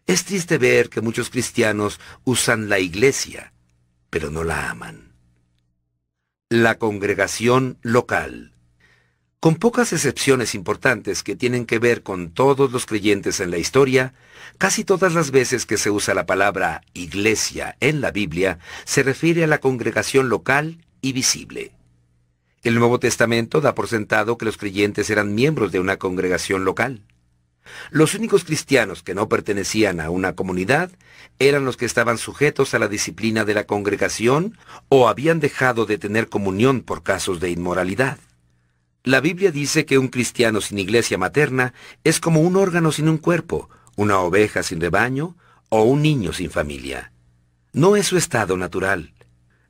Es 0.06 0.24
triste 0.24 0.58
ver 0.58 0.88
que 0.88 1.00
muchos 1.00 1.28
cristianos 1.30 2.00
usan 2.24 2.68
la 2.68 2.78
iglesia, 2.78 3.52
pero 4.10 4.30
no 4.30 4.44
la 4.44 4.70
aman. 4.70 5.12
La 6.48 6.78
congregación 6.78 7.78
local. 7.82 8.54
Con 9.40 9.54
pocas 9.54 9.94
excepciones 9.94 10.54
importantes 10.54 11.22
que 11.22 11.34
tienen 11.34 11.64
que 11.64 11.78
ver 11.78 12.02
con 12.02 12.30
todos 12.30 12.72
los 12.72 12.84
creyentes 12.84 13.40
en 13.40 13.50
la 13.50 13.56
historia, 13.56 14.12
casi 14.58 14.84
todas 14.84 15.14
las 15.14 15.30
veces 15.30 15.64
que 15.64 15.78
se 15.78 15.90
usa 15.90 16.12
la 16.12 16.26
palabra 16.26 16.82
iglesia 16.92 17.74
en 17.80 18.02
la 18.02 18.10
Biblia 18.10 18.58
se 18.84 19.02
refiere 19.02 19.42
a 19.42 19.46
la 19.46 19.56
congregación 19.56 20.28
local 20.28 20.84
y 21.00 21.14
visible. 21.14 21.72
El 22.64 22.78
Nuevo 22.78 23.00
Testamento 23.00 23.62
da 23.62 23.74
por 23.74 23.88
sentado 23.88 24.36
que 24.36 24.44
los 24.44 24.58
creyentes 24.58 25.08
eran 25.08 25.34
miembros 25.34 25.72
de 25.72 25.80
una 25.80 25.96
congregación 25.96 26.66
local. 26.66 27.00
Los 27.90 28.14
únicos 28.14 28.44
cristianos 28.44 29.02
que 29.02 29.14
no 29.14 29.30
pertenecían 29.30 30.00
a 30.00 30.10
una 30.10 30.34
comunidad 30.34 30.90
eran 31.38 31.64
los 31.64 31.78
que 31.78 31.86
estaban 31.86 32.18
sujetos 32.18 32.74
a 32.74 32.78
la 32.78 32.88
disciplina 32.88 33.46
de 33.46 33.54
la 33.54 33.64
congregación 33.64 34.58
o 34.90 35.08
habían 35.08 35.40
dejado 35.40 35.86
de 35.86 35.96
tener 35.96 36.28
comunión 36.28 36.82
por 36.82 37.02
casos 37.02 37.40
de 37.40 37.48
inmoralidad. 37.48 38.18
La 39.02 39.20
Biblia 39.20 39.50
dice 39.50 39.86
que 39.86 39.96
un 39.96 40.08
cristiano 40.08 40.60
sin 40.60 40.78
iglesia 40.78 41.16
materna 41.16 41.72
es 42.04 42.20
como 42.20 42.40
un 42.40 42.56
órgano 42.56 42.92
sin 42.92 43.08
un 43.08 43.16
cuerpo, 43.16 43.70
una 43.96 44.20
oveja 44.20 44.62
sin 44.62 44.78
rebaño 44.78 45.36
o 45.70 45.84
un 45.84 46.02
niño 46.02 46.34
sin 46.34 46.50
familia. 46.50 47.12
No 47.72 47.96
es 47.96 48.08
su 48.08 48.18
estado 48.18 48.58
natural. 48.58 49.14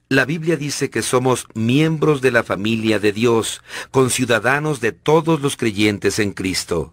La 0.08 0.24
Biblia 0.24 0.56
dice 0.56 0.90
que 0.90 1.02
somos 1.02 1.46
miembros 1.54 2.20
de 2.22 2.32
la 2.32 2.42
familia 2.42 2.98
de 2.98 3.12
Dios, 3.12 3.62
conciudadanos 3.92 4.80
de 4.80 4.90
todos 4.90 5.40
los 5.40 5.56
creyentes 5.56 6.18
en 6.18 6.32
Cristo. 6.32 6.92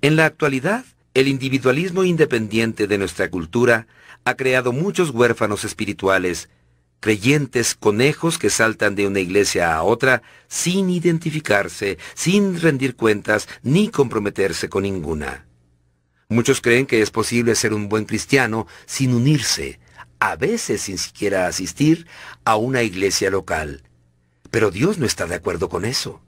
En 0.00 0.16
la 0.16 0.24
actualidad, 0.24 0.86
el 1.12 1.28
individualismo 1.28 2.04
independiente 2.04 2.86
de 2.86 2.96
nuestra 2.96 3.28
cultura 3.28 3.86
ha 4.24 4.34
creado 4.34 4.72
muchos 4.72 5.10
huérfanos 5.10 5.64
espirituales, 5.64 6.48
creyentes 7.00 7.74
conejos 7.74 8.38
que 8.38 8.50
saltan 8.50 8.94
de 8.94 9.06
una 9.06 9.20
iglesia 9.20 9.74
a 9.74 9.82
otra 9.82 10.22
sin 10.48 10.90
identificarse, 10.90 11.98
sin 12.14 12.60
rendir 12.60 12.94
cuentas 12.94 13.48
ni 13.62 13.88
comprometerse 13.88 14.68
con 14.68 14.84
ninguna. 14.84 15.46
Muchos 16.28 16.60
creen 16.60 16.86
que 16.86 17.02
es 17.02 17.10
posible 17.10 17.54
ser 17.56 17.74
un 17.74 17.88
buen 17.88 18.04
cristiano 18.04 18.66
sin 18.86 19.14
unirse, 19.14 19.80
a 20.20 20.36
veces 20.36 20.82
sin 20.82 20.98
siquiera 20.98 21.46
asistir 21.46 22.06
a 22.44 22.56
una 22.56 22.82
iglesia 22.82 23.30
local. 23.30 23.82
Pero 24.50 24.70
Dios 24.70 24.98
no 24.98 25.06
está 25.06 25.26
de 25.26 25.34
acuerdo 25.34 25.68
con 25.68 25.84
eso. 25.84 26.22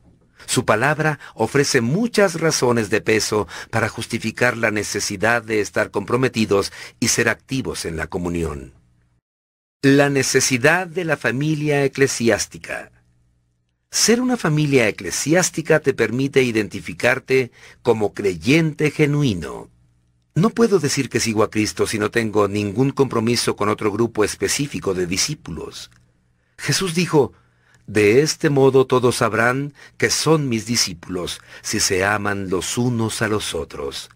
Su 0.46 0.64
palabra 0.64 1.20
ofrece 1.34 1.80
muchas 1.80 2.40
razones 2.40 2.90
de 2.90 3.00
peso 3.00 3.46
para 3.70 3.88
justificar 3.88 4.56
la 4.56 4.70
necesidad 4.70 5.42
de 5.42 5.60
estar 5.60 5.90
comprometidos 5.90 6.72
y 6.98 7.08
ser 7.08 7.28
activos 7.28 7.84
en 7.84 7.96
la 7.96 8.08
comunión. 8.08 8.81
La 9.84 10.10
necesidad 10.10 10.86
de 10.86 11.04
la 11.04 11.16
familia 11.16 11.84
eclesiástica. 11.84 12.92
Ser 13.90 14.20
una 14.20 14.36
familia 14.36 14.86
eclesiástica 14.86 15.80
te 15.80 15.92
permite 15.92 16.40
identificarte 16.44 17.50
como 17.82 18.14
creyente 18.14 18.92
genuino. 18.92 19.70
No 20.36 20.50
puedo 20.50 20.78
decir 20.78 21.08
que 21.08 21.18
sigo 21.18 21.42
a 21.42 21.50
Cristo 21.50 21.88
si 21.88 21.98
no 21.98 22.12
tengo 22.12 22.46
ningún 22.46 22.92
compromiso 22.92 23.56
con 23.56 23.68
otro 23.68 23.90
grupo 23.90 24.22
específico 24.22 24.94
de 24.94 25.08
discípulos. 25.08 25.90
Jesús 26.58 26.94
dijo, 26.94 27.32
De 27.88 28.22
este 28.22 28.50
modo 28.50 28.86
todos 28.86 29.16
sabrán 29.16 29.74
que 29.96 30.10
son 30.10 30.48
mis 30.48 30.64
discípulos 30.64 31.40
si 31.60 31.80
se 31.80 32.04
aman 32.04 32.50
los 32.50 32.78
unos 32.78 33.20
a 33.20 33.26
los 33.26 33.52
otros. 33.52 34.10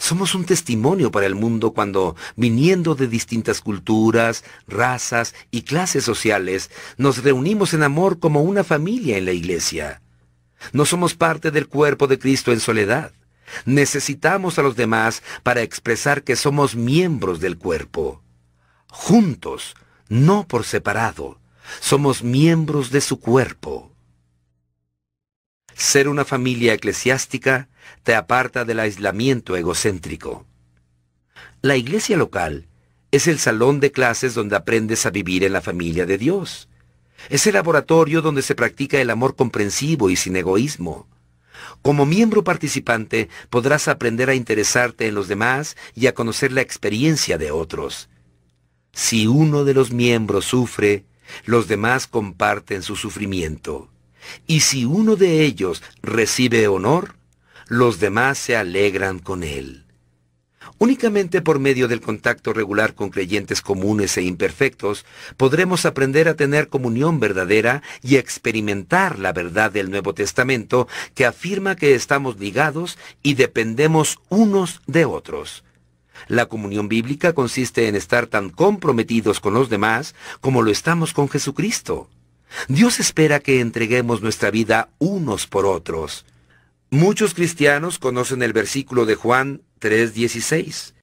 Somos 0.00 0.34
un 0.34 0.46
testimonio 0.46 1.12
para 1.12 1.26
el 1.26 1.34
mundo 1.34 1.72
cuando, 1.72 2.16
viniendo 2.34 2.94
de 2.94 3.06
distintas 3.06 3.60
culturas, 3.60 4.44
razas 4.66 5.34
y 5.50 5.60
clases 5.62 6.04
sociales, 6.04 6.70
nos 6.96 7.22
reunimos 7.22 7.74
en 7.74 7.82
amor 7.82 8.18
como 8.18 8.42
una 8.42 8.64
familia 8.64 9.18
en 9.18 9.26
la 9.26 9.32
iglesia. 9.32 10.00
No 10.72 10.86
somos 10.86 11.14
parte 11.14 11.50
del 11.50 11.68
cuerpo 11.68 12.06
de 12.06 12.18
Cristo 12.18 12.50
en 12.50 12.60
soledad. 12.60 13.12
Necesitamos 13.66 14.58
a 14.58 14.62
los 14.62 14.74
demás 14.74 15.22
para 15.42 15.60
expresar 15.60 16.24
que 16.24 16.34
somos 16.34 16.74
miembros 16.74 17.38
del 17.38 17.58
cuerpo. 17.58 18.22
Juntos, 18.88 19.74
no 20.08 20.48
por 20.48 20.64
separado, 20.64 21.38
somos 21.78 22.24
miembros 22.24 22.90
de 22.90 23.02
su 23.02 23.20
cuerpo. 23.20 23.89
Ser 25.80 26.08
una 26.08 26.26
familia 26.26 26.74
eclesiástica 26.74 27.70
te 28.02 28.14
aparta 28.14 28.66
del 28.66 28.80
aislamiento 28.80 29.56
egocéntrico. 29.56 30.46
La 31.62 31.74
iglesia 31.74 32.18
local 32.18 32.68
es 33.10 33.26
el 33.26 33.38
salón 33.38 33.80
de 33.80 33.90
clases 33.90 34.34
donde 34.34 34.56
aprendes 34.56 35.06
a 35.06 35.10
vivir 35.10 35.42
en 35.42 35.54
la 35.54 35.62
familia 35.62 36.04
de 36.04 36.18
Dios. 36.18 36.68
Es 37.30 37.46
el 37.46 37.54
laboratorio 37.54 38.20
donde 38.20 38.42
se 38.42 38.54
practica 38.54 39.00
el 39.00 39.08
amor 39.08 39.36
comprensivo 39.36 40.10
y 40.10 40.16
sin 40.16 40.36
egoísmo. 40.36 41.08
Como 41.80 42.04
miembro 42.04 42.44
participante 42.44 43.30
podrás 43.48 43.88
aprender 43.88 44.28
a 44.28 44.34
interesarte 44.34 45.06
en 45.06 45.14
los 45.14 45.28
demás 45.28 45.78
y 45.94 46.08
a 46.08 46.14
conocer 46.14 46.52
la 46.52 46.60
experiencia 46.60 47.38
de 47.38 47.52
otros. 47.52 48.10
Si 48.92 49.26
uno 49.26 49.64
de 49.64 49.72
los 49.72 49.92
miembros 49.92 50.44
sufre, 50.44 51.06
los 51.46 51.68
demás 51.68 52.06
comparten 52.06 52.82
su 52.82 52.96
sufrimiento. 52.96 53.88
Y 54.46 54.60
si 54.60 54.84
uno 54.84 55.16
de 55.16 55.42
ellos 55.42 55.82
recibe 56.02 56.68
honor, 56.68 57.14
los 57.68 58.00
demás 58.00 58.38
se 58.38 58.56
alegran 58.56 59.18
con 59.18 59.42
él. 59.42 59.84
Únicamente 60.78 61.42
por 61.42 61.58
medio 61.58 61.88
del 61.88 62.00
contacto 62.00 62.52
regular 62.52 62.94
con 62.94 63.10
creyentes 63.10 63.60
comunes 63.60 64.16
e 64.16 64.22
imperfectos 64.22 65.04
podremos 65.36 65.84
aprender 65.84 66.26
a 66.26 66.36
tener 66.36 66.68
comunión 66.68 67.20
verdadera 67.20 67.82
y 68.02 68.16
experimentar 68.16 69.18
la 69.18 69.32
verdad 69.32 69.70
del 69.70 69.90
Nuevo 69.90 70.14
Testamento 70.14 70.88
que 71.14 71.26
afirma 71.26 71.76
que 71.76 71.94
estamos 71.94 72.38
ligados 72.38 72.96
y 73.22 73.34
dependemos 73.34 74.20
unos 74.30 74.80
de 74.86 75.04
otros. 75.04 75.64
La 76.28 76.46
comunión 76.46 76.88
bíblica 76.88 77.34
consiste 77.34 77.88
en 77.88 77.94
estar 77.94 78.26
tan 78.26 78.50
comprometidos 78.50 79.38
con 79.40 79.54
los 79.54 79.68
demás 79.68 80.14
como 80.40 80.62
lo 80.62 80.70
estamos 80.70 81.12
con 81.12 81.28
Jesucristo. 81.28 82.08
Dios 82.68 83.00
espera 83.00 83.40
que 83.40 83.60
entreguemos 83.60 84.22
nuestra 84.22 84.50
vida 84.50 84.90
unos 84.98 85.46
por 85.46 85.66
otros. 85.66 86.24
Muchos 86.90 87.34
cristianos 87.34 87.98
conocen 87.98 88.42
el 88.42 88.52
versículo 88.52 89.06
de 89.06 89.14
Juan 89.14 89.62
3.16. 89.80 90.94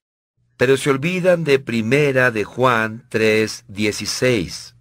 Pero 0.57 0.75
se 0.75 0.89
olvidan 0.89 1.43
de 1.43 1.59
primera 1.59 2.31
de 2.31 2.43
Juan 2.43 3.05
3.16. 3.09 4.73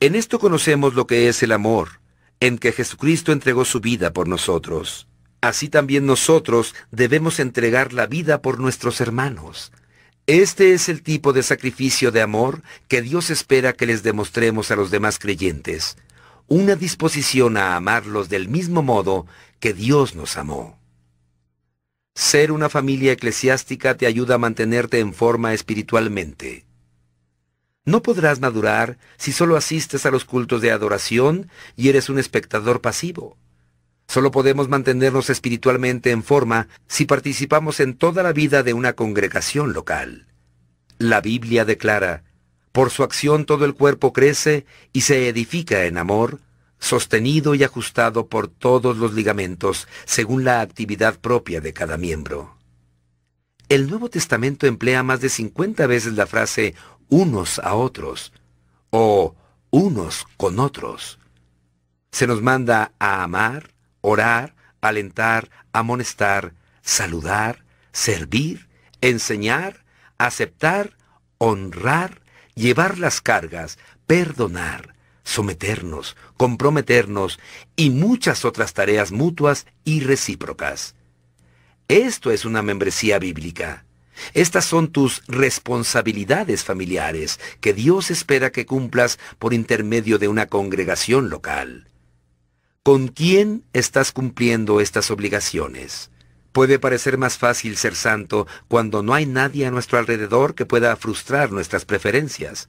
En 0.00 0.14
esto 0.14 0.38
conocemos 0.38 0.94
lo 0.94 1.06
que 1.06 1.28
es 1.28 1.42
el 1.42 1.52
amor, 1.52 2.00
en 2.40 2.58
que 2.58 2.72
Jesucristo 2.72 3.32
entregó 3.32 3.64
su 3.64 3.80
vida 3.80 4.12
por 4.12 4.28
nosotros. 4.28 5.08
Así 5.40 5.68
también 5.68 6.06
nosotros 6.06 6.74
debemos 6.90 7.40
entregar 7.40 7.92
la 7.92 8.06
vida 8.06 8.42
por 8.42 8.58
nuestros 8.60 9.00
hermanos. 9.00 9.72
Este 10.26 10.74
es 10.74 10.88
el 10.88 11.02
tipo 11.02 11.32
de 11.32 11.44
sacrificio 11.44 12.10
de 12.10 12.20
amor 12.20 12.62
que 12.88 13.00
Dios 13.00 13.30
espera 13.30 13.74
que 13.74 13.86
les 13.86 14.02
demostremos 14.02 14.72
a 14.72 14.76
los 14.76 14.90
demás 14.90 15.20
creyentes, 15.20 15.96
una 16.48 16.74
disposición 16.74 17.56
a 17.56 17.76
amarlos 17.76 18.28
del 18.28 18.48
mismo 18.48 18.82
modo 18.82 19.26
que 19.60 19.72
Dios 19.72 20.16
nos 20.16 20.36
amó. 20.36 20.80
Ser 22.16 22.50
una 22.50 22.68
familia 22.68 23.12
eclesiástica 23.12 23.96
te 23.96 24.06
ayuda 24.06 24.34
a 24.34 24.38
mantenerte 24.38 24.98
en 24.98 25.14
forma 25.14 25.54
espiritualmente. 25.54 26.64
No 27.84 28.02
podrás 28.02 28.40
madurar 28.40 28.98
si 29.18 29.30
solo 29.30 29.56
asistes 29.56 30.06
a 30.06 30.10
los 30.10 30.24
cultos 30.24 30.60
de 30.60 30.72
adoración 30.72 31.48
y 31.76 31.88
eres 31.88 32.08
un 32.08 32.18
espectador 32.18 32.80
pasivo. 32.80 33.36
Solo 34.08 34.30
podemos 34.30 34.68
mantenernos 34.68 35.30
espiritualmente 35.30 36.10
en 36.10 36.22
forma 36.22 36.68
si 36.86 37.04
participamos 37.04 37.80
en 37.80 37.94
toda 37.94 38.22
la 38.22 38.32
vida 38.32 38.62
de 38.62 38.72
una 38.72 38.94
congregación 38.94 39.72
local. 39.72 40.26
La 40.98 41.20
Biblia 41.20 41.64
declara, 41.64 42.24
por 42.72 42.90
su 42.90 43.02
acción 43.02 43.46
todo 43.46 43.64
el 43.64 43.74
cuerpo 43.74 44.12
crece 44.12 44.66
y 44.92 45.02
se 45.02 45.28
edifica 45.28 45.84
en 45.84 45.98
amor, 45.98 46.40
sostenido 46.78 47.54
y 47.54 47.64
ajustado 47.64 48.26
por 48.26 48.48
todos 48.48 48.96
los 48.98 49.14
ligamentos 49.14 49.88
según 50.04 50.44
la 50.44 50.60
actividad 50.60 51.18
propia 51.18 51.60
de 51.60 51.72
cada 51.72 51.96
miembro. 51.96 52.56
El 53.68 53.88
Nuevo 53.88 54.08
Testamento 54.08 54.66
emplea 54.66 55.02
más 55.02 55.20
de 55.20 55.28
50 55.28 55.86
veces 55.86 56.12
la 56.14 56.26
frase 56.26 56.74
unos 57.08 57.58
a 57.58 57.74
otros 57.74 58.32
o 58.90 59.34
unos 59.70 60.26
con 60.36 60.60
otros. 60.60 61.18
Se 62.12 62.26
nos 62.26 62.42
manda 62.42 62.92
a 62.98 63.22
amar, 63.22 63.70
orar, 64.08 64.54
alentar, 64.80 65.50
amonestar, 65.72 66.52
saludar, 66.80 67.64
servir, 67.90 68.68
enseñar, 69.00 69.84
aceptar, 70.16 70.96
honrar, 71.38 72.22
llevar 72.54 72.98
las 73.00 73.20
cargas, 73.20 73.78
perdonar, 74.06 74.94
someternos, 75.24 76.16
comprometernos 76.36 77.40
y 77.74 77.90
muchas 77.90 78.44
otras 78.44 78.74
tareas 78.74 79.10
mutuas 79.10 79.66
y 79.82 79.98
recíprocas. 80.00 80.94
Esto 81.88 82.30
es 82.30 82.44
una 82.44 82.62
membresía 82.62 83.18
bíblica. 83.18 83.86
Estas 84.34 84.66
son 84.66 84.92
tus 84.92 85.24
responsabilidades 85.26 86.62
familiares 86.62 87.40
que 87.60 87.74
Dios 87.74 88.12
espera 88.12 88.52
que 88.52 88.66
cumplas 88.66 89.18
por 89.40 89.52
intermedio 89.52 90.18
de 90.18 90.28
una 90.28 90.46
congregación 90.46 91.28
local. 91.28 91.88
¿Con 92.86 93.08
quién 93.08 93.64
estás 93.72 94.12
cumpliendo 94.12 94.80
estas 94.80 95.10
obligaciones? 95.10 96.12
Puede 96.52 96.78
parecer 96.78 97.18
más 97.18 97.36
fácil 97.36 97.76
ser 97.76 97.96
santo 97.96 98.46
cuando 98.68 99.02
no 99.02 99.12
hay 99.12 99.26
nadie 99.26 99.66
a 99.66 99.72
nuestro 99.72 99.98
alrededor 99.98 100.54
que 100.54 100.66
pueda 100.66 100.94
frustrar 100.94 101.50
nuestras 101.50 101.84
preferencias. 101.84 102.68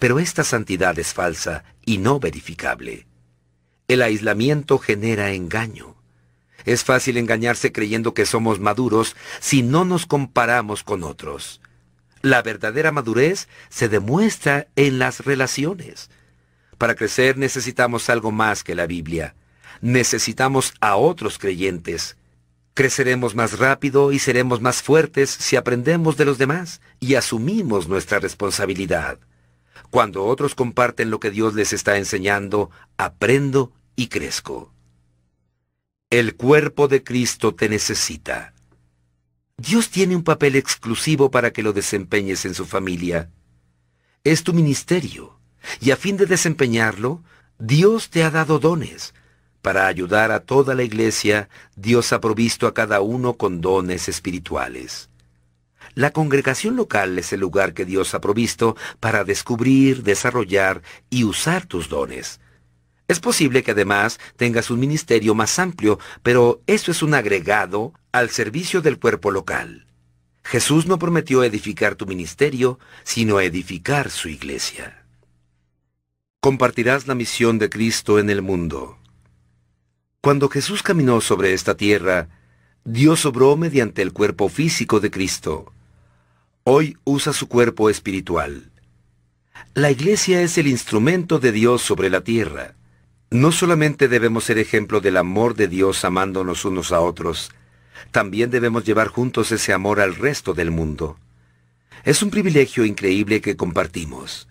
Pero 0.00 0.18
esta 0.18 0.42
santidad 0.42 0.98
es 0.98 1.14
falsa 1.14 1.62
y 1.86 1.98
no 1.98 2.18
verificable. 2.18 3.06
El 3.86 4.02
aislamiento 4.02 4.80
genera 4.80 5.30
engaño. 5.30 5.94
Es 6.64 6.82
fácil 6.82 7.16
engañarse 7.16 7.70
creyendo 7.70 8.12
que 8.12 8.26
somos 8.26 8.58
maduros 8.58 9.14
si 9.38 9.62
no 9.62 9.84
nos 9.84 10.04
comparamos 10.06 10.82
con 10.82 11.04
otros. 11.04 11.60
La 12.22 12.42
verdadera 12.42 12.90
madurez 12.90 13.46
se 13.68 13.88
demuestra 13.88 14.66
en 14.74 14.98
las 14.98 15.24
relaciones. 15.24 16.10
Para 16.76 16.96
crecer 16.96 17.38
necesitamos 17.38 18.10
algo 18.10 18.32
más 18.32 18.64
que 18.64 18.74
la 18.74 18.88
Biblia. 18.88 19.36
Necesitamos 19.84 20.72
a 20.80 20.96
otros 20.96 21.36
creyentes. 21.36 22.16
Creceremos 22.72 23.34
más 23.34 23.58
rápido 23.58 24.12
y 24.12 24.18
seremos 24.18 24.62
más 24.62 24.80
fuertes 24.80 25.28
si 25.28 25.56
aprendemos 25.56 26.16
de 26.16 26.24
los 26.24 26.38
demás 26.38 26.80
y 27.00 27.16
asumimos 27.16 27.86
nuestra 27.86 28.18
responsabilidad. 28.18 29.18
Cuando 29.90 30.24
otros 30.24 30.54
comparten 30.54 31.10
lo 31.10 31.20
que 31.20 31.30
Dios 31.30 31.52
les 31.52 31.74
está 31.74 31.98
enseñando, 31.98 32.70
aprendo 32.96 33.72
y 33.94 34.06
crezco. 34.06 34.72
El 36.08 36.34
cuerpo 36.34 36.88
de 36.88 37.04
Cristo 37.04 37.54
te 37.54 37.68
necesita. 37.68 38.54
Dios 39.58 39.90
tiene 39.90 40.16
un 40.16 40.24
papel 40.24 40.56
exclusivo 40.56 41.30
para 41.30 41.52
que 41.52 41.62
lo 41.62 41.74
desempeñes 41.74 42.46
en 42.46 42.54
su 42.54 42.64
familia. 42.64 43.30
Es 44.24 44.44
tu 44.44 44.54
ministerio, 44.54 45.38
y 45.82 45.90
a 45.90 45.98
fin 45.98 46.16
de 46.16 46.24
desempeñarlo, 46.24 47.22
Dios 47.58 48.08
te 48.08 48.24
ha 48.24 48.30
dado 48.30 48.58
dones. 48.58 49.12
Para 49.64 49.86
ayudar 49.86 50.30
a 50.30 50.40
toda 50.40 50.74
la 50.74 50.82
iglesia, 50.82 51.48
Dios 51.74 52.12
ha 52.12 52.20
provisto 52.20 52.66
a 52.66 52.74
cada 52.74 53.00
uno 53.00 53.38
con 53.38 53.62
dones 53.62 54.10
espirituales. 54.10 55.08
La 55.94 56.10
congregación 56.10 56.76
local 56.76 57.18
es 57.18 57.32
el 57.32 57.40
lugar 57.40 57.72
que 57.72 57.86
Dios 57.86 58.12
ha 58.12 58.20
provisto 58.20 58.76
para 59.00 59.24
descubrir, 59.24 60.02
desarrollar 60.02 60.82
y 61.08 61.24
usar 61.24 61.64
tus 61.64 61.88
dones. 61.88 62.40
Es 63.08 63.20
posible 63.20 63.62
que 63.62 63.70
además 63.70 64.20
tengas 64.36 64.68
un 64.68 64.80
ministerio 64.80 65.34
más 65.34 65.58
amplio, 65.58 65.98
pero 66.22 66.60
eso 66.66 66.90
es 66.90 67.02
un 67.02 67.14
agregado 67.14 67.94
al 68.12 68.28
servicio 68.28 68.82
del 68.82 68.98
cuerpo 68.98 69.30
local. 69.30 69.86
Jesús 70.42 70.84
no 70.84 70.98
prometió 70.98 71.42
edificar 71.42 71.94
tu 71.94 72.04
ministerio, 72.04 72.78
sino 73.02 73.40
edificar 73.40 74.10
su 74.10 74.28
iglesia. 74.28 75.06
Compartirás 76.42 77.06
la 77.06 77.14
misión 77.14 77.58
de 77.58 77.70
Cristo 77.70 78.18
en 78.18 78.28
el 78.28 78.42
mundo. 78.42 78.98
Cuando 80.24 80.48
Jesús 80.48 80.82
caminó 80.82 81.20
sobre 81.20 81.52
esta 81.52 81.76
tierra, 81.76 82.28
Dios 82.82 83.26
obró 83.26 83.58
mediante 83.58 84.00
el 84.00 84.14
cuerpo 84.14 84.48
físico 84.48 84.98
de 84.98 85.10
Cristo. 85.10 85.70
Hoy 86.62 86.96
usa 87.04 87.34
su 87.34 87.46
cuerpo 87.46 87.90
espiritual. 87.90 88.70
La 89.74 89.90
iglesia 89.90 90.40
es 90.40 90.56
el 90.56 90.66
instrumento 90.66 91.40
de 91.40 91.52
Dios 91.52 91.82
sobre 91.82 92.08
la 92.08 92.22
tierra. 92.22 92.74
No 93.28 93.52
solamente 93.52 94.08
debemos 94.08 94.44
ser 94.44 94.56
ejemplo 94.56 95.02
del 95.02 95.18
amor 95.18 95.56
de 95.56 95.68
Dios 95.68 96.06
amándonos 96.06 96.64
unos 96.64 96.90
a 96.90 97.02
otros, 97.02 97.50
también 98.10 98.48
debemos 98.48 98.86
llevar 98.86 99.08
juntos 99.08 99.52
ese 99.52 99.74
amor 99.74 100.00
al 100.00 100.14
resto 100.14 100.54
del 100.54 100.70
mundo. 100.70 101.18
Es 102.02 102.22
un 102.22 102.30
privilegio 102.30 102.86
increíble 102.86 103.42
que 103.42 103.58
compartimos. 103.58 104.48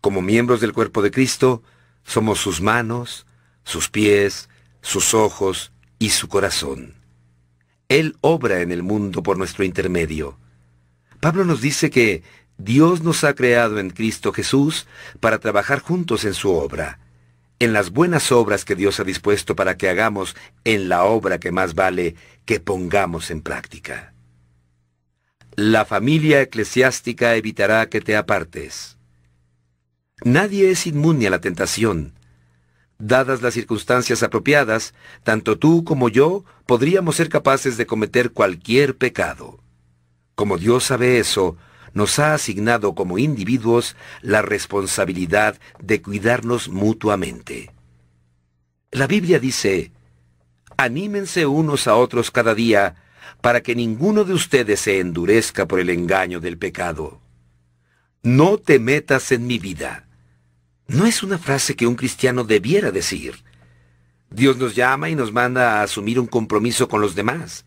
Como 0.00 0.22
miembros 0.22 0.62
del 0.62 0.72
cuerpo 0.72 1.02
de 1.02 1.10
Cristo, 1.10 1.62
somos 2.04 2.38
sus 2.38 2.62
manos, 2.62 3.26
sus 3.64 3.90
pies, 3.90 4.48
sus 4.84 5.14
ojos 5.14 5.72
y 5.98 6.10
su 6.10 6.28
corazón. 6.28 6.94
Él 7.88 8.16
obra 8.20 8.60
en 8.60 8.70
el 8.70 8.82
mundo 8.82 9.22
por 9.22 9.38
nuestro 9.38 9.64
intermedio. 9.64 10.38
Pablo 11.20 11.44
nos 11.46 11.62
dice 11.62 11.88
que 11.88 12.22
Dios 12.58 13.02
nos 13.02 13.24
ha 13.24 13.34
creado 13.34 13.78
en 13.78 13.88
Cristo 13.88 14.30
Jesús 14.30 14.86
para 15.20 15.38
trabajar 15.38 15.80
juntos 15.80 16.24
en 16.24 16.34
su 16.34 16.52
obra, 16.52 17.00
en 17.58 17.72
las 17.72 17.90
buenas 17.90 18.30
obras 18.30 18.66
que 18.66 18.76
Dios 18.76 19.00
ha 19.00 19.04
dispuesto 19.04 19.56
para 19.56 19.78
que 19.78 19.88
hagamos 19.88 20.36
en 20.64 20.90
la 20.90 21.04
obra 21.04 21.40
que 21.40 21.50
más 21.50 21.74
vale 21.74 22.14
que 22.44 22.60
pongamos 22.60 23.30
en 23.30 23.40
práctica. 23.40 24.12
La 25.56 25.86
familia 25.86 26.42
eclesiástica 26.42 27.36
evitará 27.36 27.88
que 27.88 28.02
te 28.02 28.16
apartes. 28.16 28.98
Nadie 30.24 30.70
es 30.70 30.86
inmune 30.86 31.26
a 31.26 31.30
la 31.30 31.40
tentación. 31.40 32.13
Dadas 32.98 33.42
las 33.42 33.54
circunstancias 33.54 34.22
apropiadas, 34.22 34.94
tanto 35.22 35.58
tú 35.58 35.84
como 35.84 36.08
yo 36.08 36.44
podríamos 36.66 37.16
ser 37.16 37.28
capaces 37.28 37.76
de 37.76 37.86
cometer 37.86 38.32
cualquier 38.32 38.96
pecado. 38.96 39.58
Como 40.34 40.58
Dios 40.58 40.84
sabe 40.84 41.18
eso, 41.18 41.56
nos 41.92 42.18
ha 42.18 42.34
asignado 42.34 42.94
como 42.94 43.18
individuos 43.18 43.96
la 44.20 44.42
responsabilidad 44.42 45.58
de 45.80 46.02
cuidarnos 46.02 46.68
mutuamente. 46.68 47.72
La 48.90 49.06
Biblia 49.06 49.38
dice, 49.38 49.92
Anímense 50.76 51.46
unos 51.46 51.86
a 51.86 51.94
otros 51.94 52.30
cada 52.30 52.54
día 52.54 52.96
para 53.40 53.62
que 53.62 53.74
ninguno 53.74 54.24
de 54.24 54.34
ustedes 54.34 54.80
se 54.80 54.98
endurezca 54.98 55.66
por 55.66 55.78
el 55.78 55.90
engaño 55.90 56.40
del 56.40 56.58
pecado. 56.58 57.20
No 58.22 58.58
te 58.58 58.78
metas 58.78 59.30
en 59.32 59.46
mi 59.46 59.58
vida. 59.58 60.08
No 60.86 61.06
es 61.06 61.22
una 61.22 61.38
frase 61.38 61.76
que 61.76 61.86
un 61.86 61.94
cristiano 61.94 62.44
debiera 62.44 62.90
decir. 62.90 63.42
Dios 64.30 64.56
nos 64.56 64.74
llama 64.74 65.08
y 65.08 65.14
nos 65.14 65.32
manda 65.32 65.78
a 65.78 65.82
asumir 65.82 66.18
un 66.20 66.26
compromiso 66.26 66.88
con 66.88 67.00
los 67.00 67.14
demás. 67.14 67.64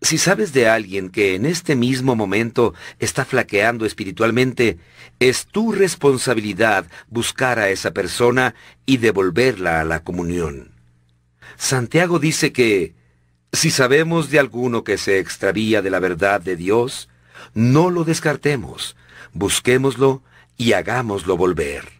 Si 0.00 0.16
sabes 0.16 0.52
de 0.52 0.68
alguien 0.68 1.10
que 1.10 1.34
en 1.34 1.44
este 1.44 1.74
mismo 1.74 2.14
momento 2.14 2.72
está 2.98 3.24
flaqueando 3.24 3.84
espiritualmente, 3.84 4.78
es 5.18 5.46
tu 5.46 5.72
responsabilidad 5.72 6.86
buscar 7.08 7.58
a 7.58 7.68
esa 7.70 7.92
persona 7.92 8.54
y 8.86 8.98
devolverla 8.98 9.80
a 9.80 9.84
la 9.84 10.04
comunión. 10.04 10.72
Santiago 11.56 12.20
dice 12.20 12.52
que, 12.52 12.94
si 13.52 13.70
sabemos 13.70 14.30
de 14.30 14.38
alguno 14.38 14.84
que 14.84 14.98
se 14.98 15.18
extravía 15.18 15.82
de 15.82 15.90
la 15.90 15.98
verdad 15.98 16.40
de 16.40 16.54
Dios, 16.54 17.08
no 17.54 17.90
lo 17.90 18.04
descartemos, 18.04 18.96
busquémoslo 19.32 20.22
y 20.56 20.74
hagámoslo 20.74 21.36
volver. 21.36 21.97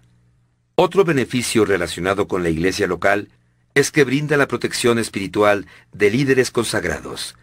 Otro 0.81 1.05
beneficio 1.05 1.65
relacionado 1.65 2.29
con 2.29 2.45
la 2.45 2.51
iglesia 2.51 2.87
local 2.87 3.31
es 3.75 3.91
que 3.91 4.05
brinda 4.05 4.37
la 4.37 4.47
protección 4.47 5.01
espiritual 5.01 5.67
de 5.93 6.09
líderes 6.09 6.53
consagrados. 6.53 7.35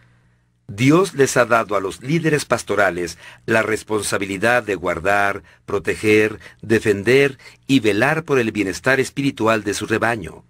Dios 0.68 1.12
les 1.12 1.36
ha 1.36 1.44
dado 1.44 1.76
a 1.76 1.80
los 1.80 2.00
líderes 2.00 2.46
pastorales 2.46 3.18
la 3.44 3.60
responsabilidad 3.60 4.62
de 4.62 4.74
guardar, 4.74 5.42
proteger, 5.66 6.40
defender 6.62 7.36
y 7.66 7.80
velar 7.80 8.24
por 8.24 8.38
el 8.38 8.52
bienestar 8.52 9.00
espiritual 9.00 9.64
de 9.64 9.74
su 9.74 9.84
rebaño. 9.84 10.46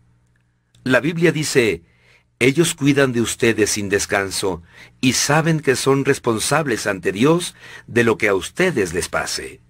La 0.84 1.00
Biblia 1.00 1.32
dice, 1.32 1.82
ellos 2.38 2.76
cuidan 2.76 3.12
de 3.12 3.20
ustedes 3.20 3.70
sin 3.70 3.88
descanso 3.88 4.62
y 5.00 5.14
saben 5.14 5.58
que 5.58 5.74
son 5.74 6.04
responsables 6.04 6.86
ante 6.86 7.10
Dios 7.10 7.56
de 7.88 8.04
lo 8.04 8.16
que 8.16 8.28
a 8.28 8.36
ustedes 8.36 8.94
les 8.94 9.08
pase. 9.08 9.65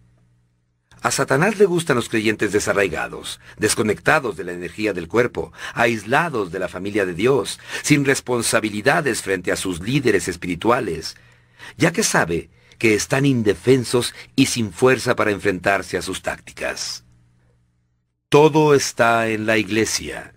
A 1.02 1.10
Satanás 1.10 1.58
le 1.58 1.66
gustan 1.66 1.96
los 1.96 2.08
creyentes 2.08 2.52
desarraigados, 2.52 3.38
desconectados 3.58 4.36
de 4.36 4.44
la 4.44 4.52
energía 4.52 4.92
del 4.92 5.08
cuerpo, 5.08 5.52
aislados 5.74 6.50
de 6.50 6.58
la 6.58 6.68
familia 6.68 7.04
de 7.04 7.14
Dios, 7.14 7.60
sin 7.82 8.04
responsabilidades 8.04 9.22
frente 9.22 9.52
a 9.52 9.56
sus 9.56 9.80
líderes 9.80 10.26
espirituales, 10.28 11.16
ya 11.76 11.92
que 11.92 12.02
sabe 12.02 12.50
que 12.78 12.94
están 12.94 13.24
indefensos 13.26 14.14
y 14.34 14.46
sin 14.46 14.72
fuerza 14.72 15.16
para 15.16 15.30
enfrentarse 15.30 15.96
a 15.96 16.02
sus 16.02 16.22
tácticas. 16.22 17.04
Todo 18.28 18.74
está 18.74 19.28
en 19.28 19.46
la 19.46 19.56
iglesia. 19.56 20.34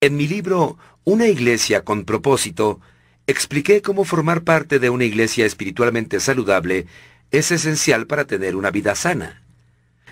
En 0.00 0.16
mi 0.16 0.28
libro 0.28 0.78
Una 1.04 1.26
iglesia 1.26 1.84
con 1.84 2.04
propósito, 2.04 2.80
expliqué 3.26 3.82
cómo 3.82 4.04
formar 4.04 4.44
parte 4.44 4.78
de 4.78 4.90
una 4.90 5.04
iglesia 5.04 5.46
espiritualmente 5.46 6.20
saludable 6.20 6.86
es 7.30 7.50
esencial 7.50 8.06
para 8.06 8.24
tener 8.24 8.56
una 8.56 8.70
vida 8.70 8.94
sana. 8.94 9.42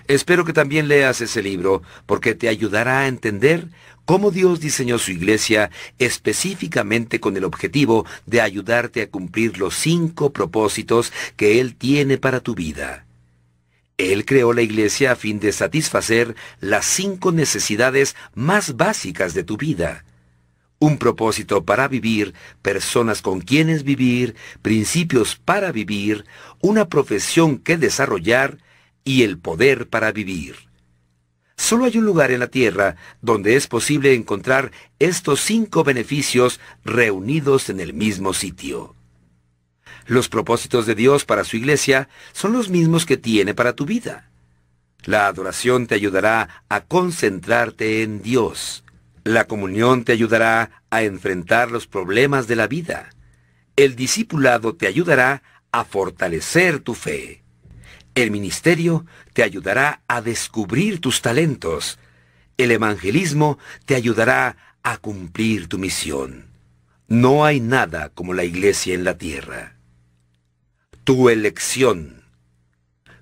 Espero 0.07 0.45
que 0.45 0.53
también 0.53 0.87
leas 0.87 1.21
ese 1.21 1.41
libro 1.41 1.81
porque 2.05 2.35
te 2.35 2.47
ayudará 2.47 2.99
a 2.99 3.07
entender 3.07 3.67
cómo 4.05 4.29
Dios 4.29 4.59
diseñó 4.59 4.99
su 4.99 5.11
iglesia 5.11 5.71
específicamente 5.97 7.19
con 7.19 7.35
el 7.37 7.43
objetivo 7.43 8.05
de 8.27 8.41
ayudarte 8.41 9.01
a 9.01 9.09
cumplir 9.09 9.57
los 9.57 9.75
cinco 9.75 10.31
propósitos 10.31 11.11
que 11.35 11.59
Él 11.59 11.75
tiene 11.75 12.19
para 12.19 12.39
tu 12.39 12.53
vida. 12.53 13.05
Él 13.97 14.25
creó 14.25 14.53
la 14.53 14.61
iglesia 14.61 15.13
a 15.13 15.15
fin 15.15 15.39
de 15.39 15.51
satisfacer 15.51 16.35
las 16.59 16.85
cinco 16.85 17.31
necesidades 17.31 18.15
más 18.35 18.75
básicas 18.77 19.33
de 19.33 19.43
tu 19.43 19.57
vida 19.57 20.04
un 20.85 20.99
propósito 20.99 21.65
para 21.65 21.87
vivir, 21.87 22.35
personas 22.61 23.23
con 23.23 23.41
quienes 23.41 23.83
vivir, 23.83 24.35
principios 24.61 25.35
para 25.35 25.71
vivir, 25.71 26.25
una 26.61 26.87
profesión 26.89 27.57
que 27.57 27.77
desarrollar 27.77 28.59
y 29.03 29.23
el 29.23 29.39
poder 29.39 29.89
para 29.89 30.11
vivir. 30.11 30.55
Solo 31.57 31.85
hay 31.85 31.97
un 31.97 32.05
lugar 32.05 32.29
en 32.29 32.39
la 32.39 32.49
tierra 32.49 32.97
donde 33.21 33.55
es 33.55 33.65
posible 33.65 34.13
encontrar 34.13 34.71
estos 34.99 35.41
cinco 35.41 35.83
beneficios 35.83 36.59
reunidos 36.83 37.69
en 37.69 37.79
el 37.79 37.93
mismo 37.93 38.33
sitio. 38.33 38.95
Los 40.05 40.29
propósitos 40.29 40.85
de 40.85 40.93
Dios 40.93 41.25
para 41.25 41.45
su 41.45 41.57
iglesia 41.57 42.09
son 42.31 42.53
los 42.53 42.69
mismos 42.69 43.07
que 43.07 43.17
tiene 43.17 43.55
para 43.55 43.73
tu 43.73 43.85
vida. 43.87 44.29
La 45.03 45.25
adoración 45.25 45.87
te 45.87 45.95
ayudará 45.95 46.63
a 46.69 46.81
concentrarte 46.81 48.03
en 48.03 48.21
Dios. 48.21 48.84
La 49.25 49.47
comunión 49.47 50.03
te 50.03 50.11
ayudará 50.11 50.83
a 50.91 51.01
enfrentar 51.01 51.71
los 51.71 51.87
problemas 51.87 52.45
de 52.47 52.55
la 52.55 52.67
vida. 52.67 53.09
El 53.75 53.95
discipulado 53.95 54.75
te 54.75 54.85
ayudará 54.85 55.41
a 55.71 55.83
fortalecer 55.83 56.79
tu 56.79 56.93
fe. 56.93 57.43
El 58.13 58.29
ministerio 58.29 59.03
te 59.33 59.41
ayudará 59.41 60.03
a 60.07 60.21
descubrir 60.21 61.01
tus 61.01 61.23
talentos. 61.23 61.97
El 62.57 62.69
evangelismo 62.69 63.57
te 63.85 63.95
ayudará 63.95 64.57
a 64.83 64.97
cumplir 64.97 65.67
tu 65.69 65.79
misión. 65.79 66.45
No 67.07 67.45
hay 67.45 67.59
nada 67.59 68.09
como 68.09 68.35
la 68.35 68.43
iglesia 68.43 68.93
en 68.93 69.03
la 69.03 69.17
tierra. 69.17 69.75
Tu 71.03 71.29
elección. 71.29 72.21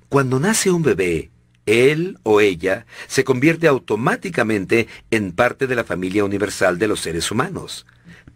Cuando 0.10 0.38
nace 0.38 0.70
un 0.70 0.84
bebé, 0.84 1.32
él 1.66 2.20
o 2.24 2.42
ella 2.42 2.86
se 3.08 3.24
convierte 3.24 3.68
automáticamente 3.68 4.88
en 5.12 5.32
parte 5.32 5.68
de 5.68 5.76
la 5.76 5.84
familia 5.84 6.26
universal 6.26 6.80
de 6.80 6.88
los 6.88 7.00
seres 7.00 7.32
humanos. 7.32 7.86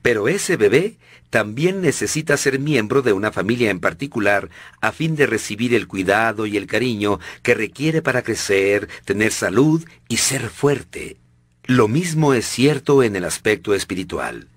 Pero 0.02 0.28
ese 0.28 0.58
bebé 0.58 0.98
también 1.30 1.82
necesita 1.82 2.38
ser 2.38 2.60
miembro 2.60 3.02
de 3.02 3.13
una 3.13 3.32
familia 3.32 3.70
en 3.70 3.80
particular 3.80 4.50
a 4.80 4.92
fin 4.92 5.16
de 5.16 5.28
recibir 5.28 5.74
el 5.74 5.88
cuidado 5.88 6.46
y 6.46 6.56
el 6.56 6.68
cariño 6.68 7.20
que 7.44 7.54
requiere 7.54 8.02
para 8.02 8.22
crecer, 8.22 8.88
tener 9.04 9.32
salud 9.32 9.84
y 10.08 10.18
ser 10.18 10.50
fuerte. 10.50 11.18
Lo 11.66 11.90
mismo 11.90 12.34
es 12.34 12.46
cierto 12.46 13.04
en 13.04 13.18
el 13.18 13.26
aspecto 13.26 13.74
espiritual. 13.74 14.48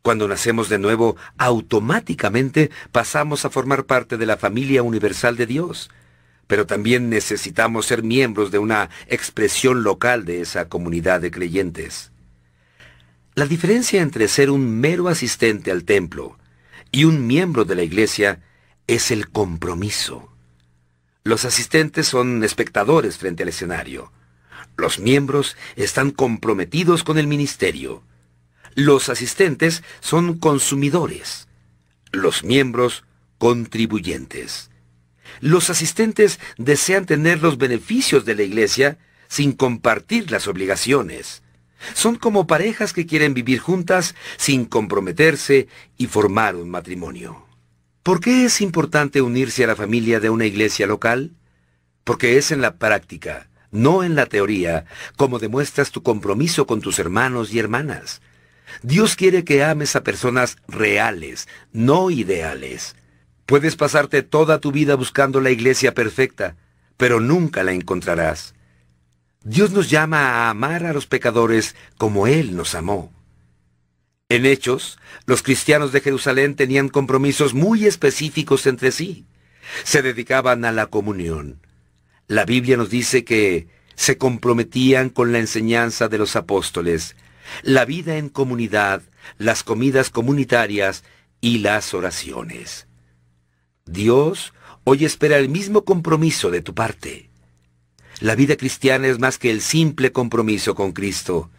Cuando 0.00 0.26
nacemos 0.26 0.70
de 0.70 0.78
nuevo, 0.78 1.16
automáticamente 1.36 2.70
pasamos 2.90 3.44
a 3.44 3.50
formar 3.50 3.84
parte 3.84 4.16
de 4.16 4.24
la 4.24 4.38
familia 4.38 4.82
universal 4.82 5.36
de 5.36 5.44
Dios 5.44 5.90
pero 6.50 6.66
también 6.66 7.10
necesitamos 7.10 7.86
ser 7.86 8.02
miembros 8.02 8.50
de 8.50 8.58
una 8.58 8.90
expresión 9.06 9.84
local 9.84 10.24
de 10.24 10.40
esa 10.40 10.68
comunidad 10.68 11.20
de 11.20 11.30
creyentes. 11.30 12.10
La 13.36 13.46
diferencia 13.46 14.02
entre 14.02 14.26
ser 14.26 14.50
un 14.50 14.80
mero 14.80 15.06
asistente 15.06 15.70
al 15.70 15.84
templo 15.84 16.36
y 16.90 17.04
un 17.04 17.24
miembro 17.28 17.64
de 17.64 17.76
la 17.76 17.84
iglesia 17.84 18.40
es 18.88 19.12
el 19.12 19.30
compromiso. 19.30 20.34
Los 21.22 21.44
asistentes 21.44 22.08
son 22.08 22.42
espectadores 22.42 23.16
frente 23.16 23.44
al 23.44 23.50
escenario. 23.50 24.10
Los 24.76 24.98
miembros 24.98 25.56
están 25.76 26.10
comprometidos 26.10 27.04
con 27.04 27.16
el 27.16 27.28
ministerio. 27.28 28.02
Los 28.74 29.08
asistentes 29.08 29.84
son 30.00 30.36
consumidores. 30.36 31.46
Los 32.10 32.42
miembros 32.42 33.04
contribuyentes. 33.38 34.69
Los 35.40 35.70
asistentes 35.70 36.38
desean 36.58 37.06
tener 37.06 37.42
los 37.42 37.58
beneficios 37.58 38.24
de 38.24 38.34
la 38.34 38.42
iglesia 38.42 38.98
sin 39.28 39.52
compartir 39.52 40.30
las 40.30 40.48
obligaciones. 40.48 41.42
Son 41.94 42.16
como 42.16 42.46
parejas 42.46 42.92
que 42.92 43.06
quieren 43.06 43.32
vivir 43.32 43.58
juntas 43.58 44.14
sin 44.36 44.66
comprometerse 44.66 45.68
y 45.96 46.06
formar 46.06 46.56
un 46.56 46.68
matrimonio. 46.68 47.46
¿Por 48.02 48.20
qué 48.20 48.44
es 48.44 48.60
importante 48.60 49.22
unirse 49.22 49.64
a 49.64 49.68
la 49.68 49.76
familia 49.76 50.20
de 50.20 50.30
una 50.30 50.46
iglesia 50.46 50.86
local? 50.86 51.32
Porque 52.04 52.36
es 52.38 52.50
en 52.50 52.60
la 52.60 52.76
práctica, 52.76 53.48
no 53.70 54.02
en 54.02 54.14
la 54.14 54.26
teoría, 54.26 54.84
como 55.16 55.38
demuestras 55.38 55.90
tu 55.90 56.02
compromiso 56.02 56.66
con 56.66 56.80
tus 56.80 56.98
hermanos 56.98 57.52
y 57.54 57.58
hermanas. 57.58 58.20
Dios 58.82 59.16
quiere 59.16 59.44
que 59.44 59.64
ames 59.64 59.96
a 59.96 60.02
personas 60.02 60.56
reales, 60.68 61.48
no 61.72 62.10
ideales. 62.10 62.94
Puedes 63.50 63.74
pasarte 63.74 64.22
toda 64.22 64.60
tu 64.60 64.70
vida 64.70 64.94
buscando 64.94 65.40
la 65.40 65.50
iglesia 65.50 65.92
perfecta, 65.92 66.54
pero 66.96 67.18
nunca 67.18 67.64
la 67.64 67.72
encontrarás. 67.72 68.54
Dios 69.42 69.72
nos 69.72 69.90
llama 69.90 70.20
a 70.20 70.50
amar 70.50 70.86
a 70.86 70.92
los 70.92 71.08
pecadores 71.08 71.74
como 71.98 72.28
Él 72.28 72.54
nos 72.54 72.76
amó. 72.76 73.12
En 74.28 74.46
Hechos, 74.46 75.00
los 75.26 75.42
cristianos 75.42 75.90
de 75.90 76.00
Jerusalén 76.00 76.54
tenían 76.54 76.88
compromisos 76.88 77.52
muy 77.52 77.86
específicos 77.86 78.68
entre 78.68 78.92
sí. 78.92 79.26
Se 79.82 80.00
dedicaban 80.00 80.64
a 80.64 80.70
la 80.70 80.86
comunión. 80.86 81.58
La 82.28 82.44
Biblia 82.44 82.76
nos 82.76 82.88
dice 82.88 83.24
que 83.24 83.66
se 83.96 84.16
comprometían 84.16 85.10
con 85.10 85.32
la 85.32 85.40
enseñanza 85.40 86.06
de 86.06 86.18
los 86.18 86.36
apóstoles, 86.36 87.16
la 87.64 87.84
vida 87.84 88.16
en 88.16 88.28
comunidad, 88.28 89.02
las 89.38 89.64
comidas 89.64 90.10
comunitarias 90.10 91.02
y 91.40 91.58
las 91.58 91.94
oraciones. 91.94 92.86
Dios 93.90 94.54
hoy 94.84 95.04
espera 95.04 95.36
el 95.38 95.48
mismo 95.48 95.84
compromiso 95.84 96.50
de 96.50 96.62
tu 96.62 96.74
parte. 96.74 97.28
La 98.20 98.36
vida 98.36 98.56
cristiana 98.56 99.08
es 99.08 99.18
más 99.18 99.36
que 99.36 99.50
el 99.50 99.60
simple 99.60 100.12
compromiso 100.12 100.74
con 100.74 100.92
Cristo. 100.92 101.50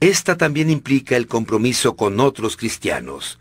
esta 0.00 0.36
también 0.36 0.70
implica 0.70 1.16
el 1.16 1.26
compromiso 1.26 1.96
con 1.96 2.20
otros 2.20 2.56
cristianos. 2.56 3.38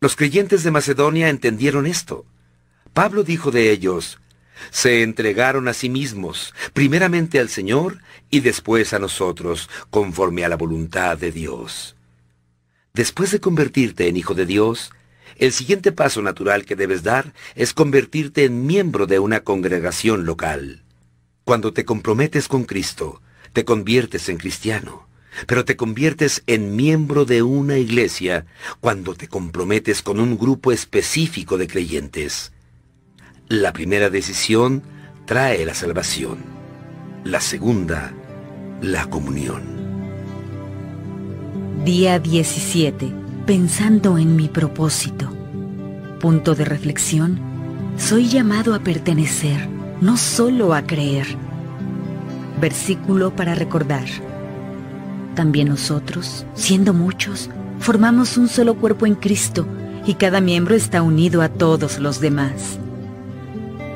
Los 0.00 0.14
creyentes 0.14 0.62
de 0.62 0.70
Macedonia 0.70 1.28
entendieron 1.28 1.86
esto. 1.86 2.26
Pablo 2.92 3.24
dijo 3.24 3.50
de 3.50 3.70
ellos, 3.70 4.20
se 4.70 5.02
entregaron 5.02 5.68
a 5.68 5.72
sí 5.72 5.88
mismos, 5.88 6.54
primeramente 6.74 7.40
al 7.40 7.48
Señor 7.48 8.02
y 8.30 8.40
después 8.40 8.92
a 8.92 8.98
nosotros, 8.98 9.70
conforme 9.90 10.44
a 10.44 10.48
la 10.48 10.56
voluntad 10.56 11.16
de 11.16 11.32
Dios. 11.32 11.96
Después 12.92 13.30
de 13.30 13.40
convertirte 13.40 14.08
en 14.08 14.16
hijo 14.16 14.34
de 14.34 14.46
Dios, 14.46 14.90
el 15.36 15.52
siguiente 15.52 15.92
paso 15.92 16.22
natural 16.22 16.64
que 16.64 16.76
debes 16.76 17.02
dar 17.02 17.32
es 17.54 17.74
convertirte 17.74 18.44
en 18.44 18.66
miembro 18.66 19.06
de 19.06 19.18
una 19.18 19.40
congregación 19.40 20.24
local. 20.24 20.82
Cuando 21.44 21.72
te 21.72 21.84
comprometes 21.84 22.48
con 22.48 22.64
Cristo, 22.64 23.22
te 23.52 23.64
conviertes 23.64 24.28
en 24.28 24.36
cristiano, 24.36 25.08
pero 25.46 25.64
te 25.64 25.76
conviertes 25.76 26.42
en 26.46 26.76
miembro 26.76 27.24
de 27.24 27.42
una 27.42 27.78
iglesia 27.78 28.46
cuando 28.80 29.14
te 29.14 29.28
comprometes 29.28 30.02
con 30.02 30.20
un 30.20 30.38
grupo 30.38 30.72
específico 30.72 31.58
de 31.58 31.68
creyentes. 31.68 32.52
La 33.48 33.72
primera 33.72 34.10
decisión 34.10 34.82
trae 35.26 35.64
la 35.64 35.74
salvación. 35.74 36.38
La 37.24 37.40
segunda, 37.40 38.12
la 38.80 39.08
comunión. 39.08 39.62
Día 41.84 42.18
17. 42.18 43.27
Pensando 43.48 44.18
en 44.18 44.36
mi 44.36 44.46
propósito. 44.46 45.32
Punto 46.20 46.54
de 46.54 46.66
reflexión. 46.66 47.40
Soy 47.96 48.28
llamado 48.28 48.74
a 48.74 48.80
pertenecer, 48.80 49.70
no 50.02 50.18
solo 50.18 50.74
a 50.74 50.82
creer. 50.82 51.26
Versículo 52.60 53.34
para 53.34 53.54
recordar. 53.54 54.04
También 55.34 55.68
nosotros, 55.68 56.44
siendo 56.52 56.92
muchos, 56.92 57.48
formamos 57.78 58.36
un 58.36 58.48
solo 58.48 58.74
cuerpo 58.74 59.06
en 59.06 59.14
Cristo 59.14 59.66
y 60.04 60.16
cada 60.16 60.42
miembro 60.42 60.74
está 60.74 61.00
unido 61.00 61.40
a 61.40 61.48
todos 61.48 62.00
los 62.00 62.20
demás. 62.20 62.78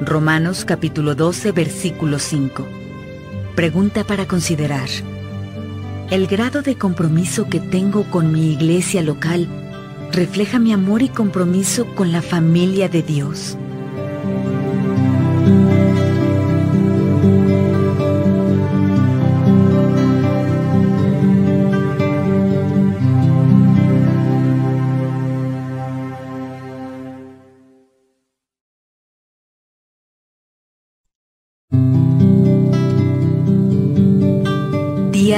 Romanos 0.01 0.65
capítulo 0.65 1.15
12, 1.15 1.53
versículo 1.53 2.19
5. 2.19 2.67
Pregunta 3.55 4.03
para 4.05 4.27
considerar. 4.27 4.89
¿El 6.13 6.27
grado 6.27 6.61
de 6.61 6.77
compromiso 6.77 7.49
que 7.49 7.59
tengo 7.59 8.05
con 8.11 8.33
mi 8.33 8.53
iglesia 8.53 9.01
local 9.01 9.49
refleja 10.13 10.59
mi 10.59 10.71
amor 10.75 11.01
y 11.01 11.09
compromiso 11.09 11.87
con 11.95 12.13
la 12.13 12.21
familia 12.21 12.91
de 12.91 13.03
Dios? 13.03 13.57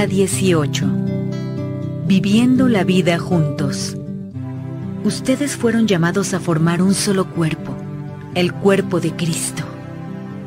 Día 0.07 0.27
18. 0.27 0.87
Viviendo 2.07 2.69
la 2.69 2.85
vida 2.85 3.19
juntos. 3.19 3.97
Ustedes 5.03 5.57
fueron 5.57 5.87
llamados 5.87 6.35
a 6.35 6.41
formar 6.41 6.83
un 6.83 6.93
solo 6.93 7.31
cuerpo, 7.31 7.75
el 8.35 8.53
cuerpo 8.53 9.01
de 9.01 9.13
Cristo. 9.13 9.63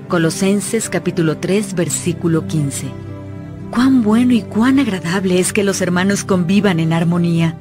Colosenses 0.10 0.90
capítulo 0.90 1.38
3 1.38 1.74
versículo 1.74 2.46
15. 2.46 2.88
Cuán 3.72 4.04
bueno 4.04 4.34
y 4.34 4.44
cuán 4.44 4.78
agradable 4.78 5.40
es 5.40 5.54
que 5.54 5.64
los 5.64 5.82
hermanos 5.82 6.24
convivan 6.24 6.80
en 6.80 6.94
armonía. 6.94 7.58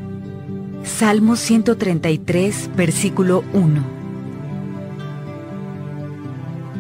Salmo 0.84 1.36
133 1.36 2.70
versículo 2.76 3.42
1. 3.54 3.82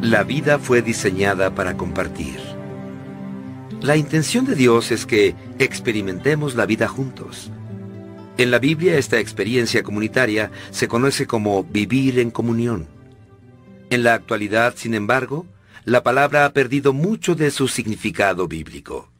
La 0.02 0.24
vida 0.24 0.58
fue 0.58 0.82
diseñada 0.82 1.54
para 1.54 1.74
compartir. 1.74 2.45
La 3.82 3.96
intención 3.96 4.46
de 4.46 4.54
Dios 4.54 4.90
es 4.90 5.06
que 5.06 5.34
experimentemos 5.58 6.54
la 6.54 6.66
vida 6.66 6.88
juntos. 6.88 7.50
En 8.38 8.50
la 8.50 8.58
Biblia 8.58 8.96
esta 8.96 9.20
experiencia 9.20 9.82
comunitaria 9.82 10.50
se 10.70 10.88
conoce 10.88 11.26
como 11.26 11.62
vivir 11.62 12.18
en 12.18 12.30
comunión. 12.30 12.88
En 13.90 14.02
la 14.02 14.14
actualidad, 14.14 14.74
sin 14.76 14.94
embargo, 14.94 15.46
la 15.84 16.02
palabra 16.02 16.46
ha 16.46 16.52
perdido 16.52 16.92
mucho 16.92 17.34
de 17.34 17.50
su 17.50 17.68
significado 17.68 18.48
bíblico. 18.48 19.10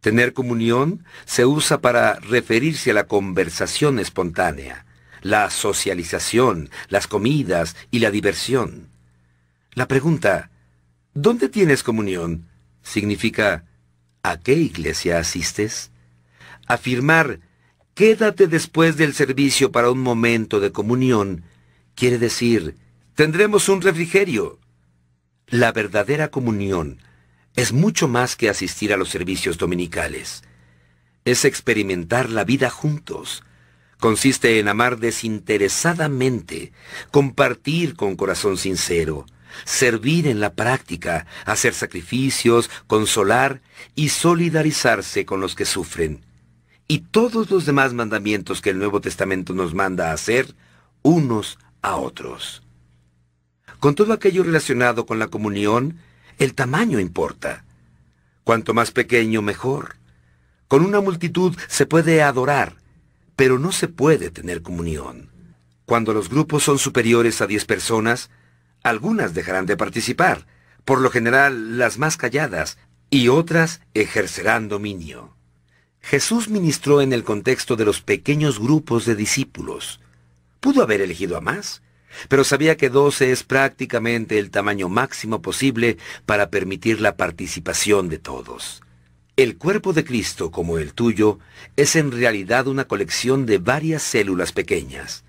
Tener 0.00 0.32
comunión 0.32 1.04
se 1.24 1.44
usa 1.44 1.80
para 1.80 2.14
referirse 2.14 2.92
a 2.92 2.94
la 2.94 3.06
conversación 3.06 3.98
espontánea, 3.98 4.86
la 5.22 5.50
socialización, 5.50 6.70
las 6.88 7.06
comidas 7.06 7.76
y 7.90 7.98
la 7.98 8.10
diversión. 8.10 8.88
La 9.74 9.86
pregunta, 9.86 10.50
¿dónde 11.14 11.48
tienes 11.48 11.82
comunión? 11.82 12.48
significa 12.82 13.64
¿A 14.24 14.38
qué 14.38 14.54
iglesia 14.54 15.18
asistes? 15.18 15.90
Afirmar, 16.68 17.40
quédate 17.94 18.46
después 18.46 18.96
del 18.96 19.14
servicio 19.14 19.72
para 19.72 19.90
un 19.90 19.98
momento 19.98 20.60
de 20.60 20.70
comunión, 20.70 21.42
quiere 21.96 22.18
decir, 22.18 22.76
tendremos 23.16 23.68
un 23.68 23.82
refrigerio. 23.82 24.60
La 25.48 25.72
verdadera 25.72 26.28
comunión 26.28 27.00
es 27.56 27.72
mucho 27.72 28.06
más 28.06 28.36
que 28.36 28.48
asistir 28.48 28.92
a 28.92 28.96
los 28.96 29.08
servicios 29.08 29.58
dominicales. 29.58 30.44
Es 31.24 31.44
experimentar 31.44 32.30
la 32.30 32.44
vida 32.44 32.70
juntos. 32.70 33.42
Consiste 33.98 34.60
en 34.60 34.68
amar 34.68 34.98
desinteresadamente, 34.98 36.72
compartir 37.10 37.96
con 37.96 38.14
corazón 38.14 38.56
sincero, 38.56 39.26
servir 39.64 40.26
en 40.26 40.40
la 40.40 40.54
práctica, 40.54 41.26
hacer 41.44 41.74
sacrificios, 41.74 42.70
consolar 42.86 43.60
y 43.94 44.10
solidarizarse 44.10 45.24
con 45.24 45.40
los 45.40 45.54
que 45.54 45.64
sufren. 45.64 46.24
Y 46.88 46.98
todos 46.98 47.50
los 47.50 47.64
demás 47.64 47.94
mandamientos 47.94 48.60
que 48.60 48.70
el 48.70 48.78
Nuevo 48.78 49.00
Testamento 49.00 49.54
nos 49.54 49.74
manda 49.74 50.10
a 50.10 50.14
hacer 50.14 50.54
unos 51.02 51.58
a 51.80 51.96
otros. 51.96 52.62
Con 53.80 53.94
todo 53.94 54.12
aquello 54.12 54.44
relacionado 54.44 55.06
con 55.06 55.18
la 55.18 55.28
comunión, 55.28 55.98
el 56.38 56.54
tamaño 56.54 57.00
importa. 57.00 57.64
Cuanto 58.44 58.74
más 58.74 58.90
pequeño, 58.90 59.42
mejor. 59.42 59.96
Con 60.68 60.84
una 60.84 61.00
multitud 61.00 61.56
se 61.68 61.86
puede 61.86 62.22
adorar, 62.22 62.76
pero 63.36 63.58
no 63.58 63.72
se 63.72 63.88
puede 63.88 64.30
tener 64.30 64.62
comunión. 64.62 65.30
Cuando 65.84 66.14
los 66.14 66.28
grupos 66.28 66.62
son 66.62 66.78
superiores 66.78 67.40
a 67.40 67.46
diez 67.46 67.64
personas, 67.64 68.30
algunas 68.82 69.34
dejarán 69.34 69.66
de 69.66 69.76
participar, 69.76 70.46
por 70.84 71.00
lo 71.00 71.10
general 71.10 71.78
las 71.78 71.98
más 71.98 72.16
calladas, 72.16 72.78
y 73.10 73.28
otras 73.28 73.80
ejercerán 73.94 74.68
dominio. 74.68 75.36
Jesús 76.00 76.48
ministró 76.48 77.00
en 77.00 77.12
el 77.12 77.24
contexto 77.24 77.76
de 77.76 77.84
los 77.84 78.00
pequeños 78.00 78.58
grupos 78.58 79.04
de 79.04 79.14
discípulos. 79.14 80.00
Pudo 80.60 80.82
haber 80.82 81.00
elegido 81.00 81.36
a 81.36 81.40
más, 81.40 81.82
pero 82.28 82.44
sabía 82.44 82.76
que 82.76 82.90
doce 82.90 83.32
es 83.32 83.44
prácticamente 83.44 84.38
el 84.38 84.50
tamaño 84.50 84.88
máximo 84.88 85.40
posible 85.42 85.98
para 86.26 86.50
permitir 86.50 87.00
la 87.00 87.16
participación 87.16 88.08
de 88.08 88.18
todos. 88.18 88.82
El 89.36 89.56
cuerpo 89.56 89.92
de 89.92 90.04
Cristo, 90.04 90.50
como 90.50 90.78
el 90.78 90.92
tuyo, 90.92 91.38
es 91.76 91.96
en 91.96 92.12
realidad 92.12 92.66
una 92.66 92.84
colección 92.84 93.46
de 93.46 93.58
varias 93.58 94.02
células 94.02 94.52
pequeñas. 94.52 95.24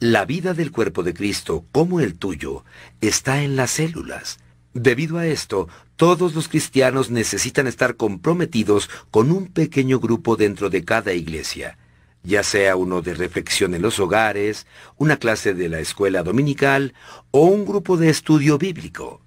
La 0.00 0.24
vida 0.24 0.54
del 0.54 0.72
cuerpo 0.72 1.02
de 1.02 1.14
Cristo, 1.14 1.64
como 1.72 2.00
el 2.00 2.14
tuyo, 2.14 2.64
está 3.00 3.42
en 3.42 3.56
las 3.56 3.72
células. 3.72 4.38
Debido 4.74 5.18
a 5.18 5.26
esto, 5.26 5.68
todos 5.96 6.34
los 6.34 6.48
cristianos 6.48 7.10
necesitan 7.10 7.66
estar 7.66 7.96
comprometidos 7.96 8.88
con 9.10 9.30
un 9.30 9.46
pequeño 9.48 10.00
grupo 10.00 10.36
dentro 10.36 10.70
de 10.70 10.84
cada 10.84 11.12
iglesia, 11.12 11.78
ya 12.22 12.42
sea 12.42 12.76
uno 12.76 13.02
de 13.02 13.14
reflexión 13.14 13.74
en 13.74 13.82
los 13.82 14.00
hogares, 14.00 14.66
una 14.96 15.18
clase 15.18 15.54
de 15.54 15.68
la 15.68 15.80
escuela 15.80 16.22
dominical 16.22 16.94
o 17.30 17.44
un 17.44 17.66
grupo 17.66 17.96
de 17.96 18.08
estudio 18.08 18.58
bíblico. 18.58 19.20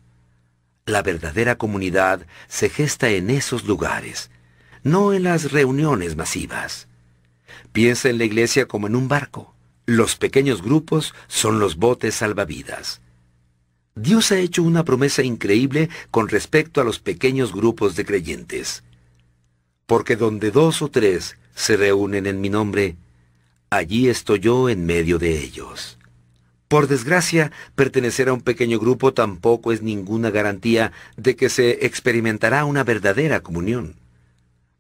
La 0.86 1.02
verdadera 1.02 1.58
comunidad 1.58 2.26
se 2.48 2.70
gesta 2.70 3.10
en 3.10 3.30
esos 3.30 3.66
lugares, 3.66 4.32
no 4.84 5.14
en 5.14 5.24
las 5.24 5.52
reuniones 5.52 6.16
masivas. 6.16 6.88
Piensa 7.72 8.10
en 8.10 8.18
la 8.18 8.26
iglesia 8.26 8.68
como 8.68 8.88
en 8.88 8.96
un 8.96 9.08
barco. 9.08 9.55
Los 9.86 10.16
pequeños 10.16 10.64
grupos 10.64 11.14
son 11.28 11.60
los 11.60 11.76
botes 11.76 12.16
salvavidas. 12.16 13.02
Dios 13.94 14.32
ha 14.32 14.40
hecho 14.40 14.64
una 14.64 14.84
promesa 14.84 15.22
increíble 15.22 15.90
con 16.10 16.28
respecto 16.28 16.82
a 16.82 16.84
los 16.84 17.00
pequeños 17.00 17.54
grupos 17.54 17.96
de 17.96 18.04
creyentes. 18.04 18.84
Porque 19.86 20.16
donde 20.16 20.50
dos 20.50 20.82
o 20.82 20.90
tres 20.90 21.38
se 21.54 21.78
reúnen 21.78 22.26
en 22.26 22.42
mi 22.42 22.50
nombre, 22.50 22.96
allí 23.70 24.10
estoy 24.10 24.40
yo 24.40 24.70
en 24.70 24.86
medio 24.88 25.20
de 25.20 25.40
ellos. 25.40 26.00
Por 26.68 26.88
desgracia, 26.88 27.52
pertenecer 27.76 28.28
a 28.28 28.34
un 28.34 28.42
pequeño 28.42 28.80
grupo 28.80 29.14
tampoco 29.14 29.72
es 29.72 29.84
ninguna 29.84 30.32
garantía 30.32 30.92
de 31.16 31.36
que 31.36 31.50
se 31.50 31.86
experimentará 31.86 32.66
una 32.66 32.84
verdadera 32.84 33.42
comunión. 33.42 33.96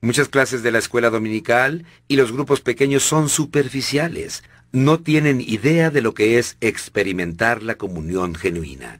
Muchas 0.02 0.30
clases 0.30 0.62
de 0.62 0.72
la 0.72 0.80
escuela 0.80 1.10
dominical 1.10 1.86
y 2.08 2.16
los 2.16 2.32
grupos 2.32 2.62
pequeños 2.62 3.04
son 3.04 3.30
superficiales. 3.30 4.44
No 4.76 5.00
tienen 5.00 5.40
idea 5.40 5.90
de 5.90 6.02
lo 6.02 6.14
que 6.14 6.38
es 6.38 6.58
experimentar 6.60 7.64
la 7.64 7.76
comunión 7.76 8.36
genuina. 8.36 9.00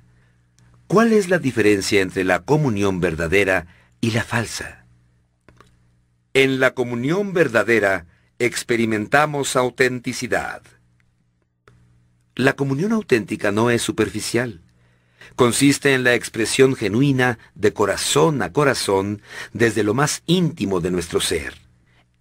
¿Cuál 0.88 1.12
es 1.12 1.28
la 1.28 1.38
diferencia 1.38 2.00
entre 2.00 2.24
la 2.24 2.44
comunión 2.44 3.02
verdadera 3.02 3.68
y 4.00 4.12
la 4.12 4.24
falsa? 4.24 4.86
En 6.34 6.62
la 6.62 6.74
comunión 6.76 7.34
verdadera 7.34 8.06
experimentamos 8.40 9.58
autenticidad. 9.58 10.62
La 12.36 12.54
comunión 12.54 12.94
auténtica 12.94 13.52
no 13.52 13.70
es 13.70 13.82
superficial. 13.82 14.62
Consiste 15.36 15.94
en 15.94 16.06
la 16.06 16.14
expresión 16.14 16.78
genuina 16.78 17.38
de 17.54 17.74
corazón 17.74 18.42
a 18.44 18.54
corazón 18.54 19.22
desde 19.52 19.84
lo 19.84 19.94
más 19.94 20.24
íntimo 20.26 20.80
de 20.80 20.92
nuestro 20.92 21.20
ser. 21.20 21.65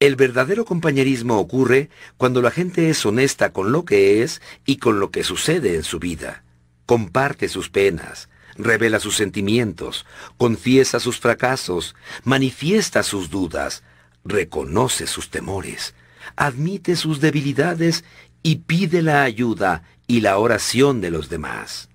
El 0.05 0.17
verdadero 0.17 0.67
compañerismo 0.67 1.39
ocurre 1.39 1.89
cuando 2.19 2.43
la 2.43 2.51
gente 2.51 2.91
es 2.91 3.07
honesta 3.07 3.55
con 3.55 3.73
lo 3.73 3.87
que 3.87 4.23
es 4.23 4.43
y 4.67 4.77
con 4.77 5.01
lo 5.01 5.11
que 5.11 5.25
sucede 5.25 5.77
en 5.77 5.83
su 5.83 5.99
vida. 5.99 6.45
Comparte 6.85 7.49
sus 7.49 7.71
penas, 7.71 8.29
revela 8.59 9.01
sus 9.01 9.17
sentimientos, 9.17 10.05
confiesa 10.37 11.01
sus 11.01 11.19
fracasos, 11.21 11.97
manifiesta 12.23 13.03
sus 13.03 13.31
dudas, 13.31 13.83
reconoce 14.27 15.07
sus 15.07 15.31
temores, 15.31 15.95
admite 16.37 16.97
sus 16.97 17.23
debilidades 17.23 18.05
y 18.43 18.57
pide 18.57 19.01
la 19.01 19.23
ayuda 19.23 19.85
y 20.07 20.21
la 20.21 20.37
oración 20.37 21.01
de 21.01 21.13
los 21.13 21.31
demás. 21.31 21.89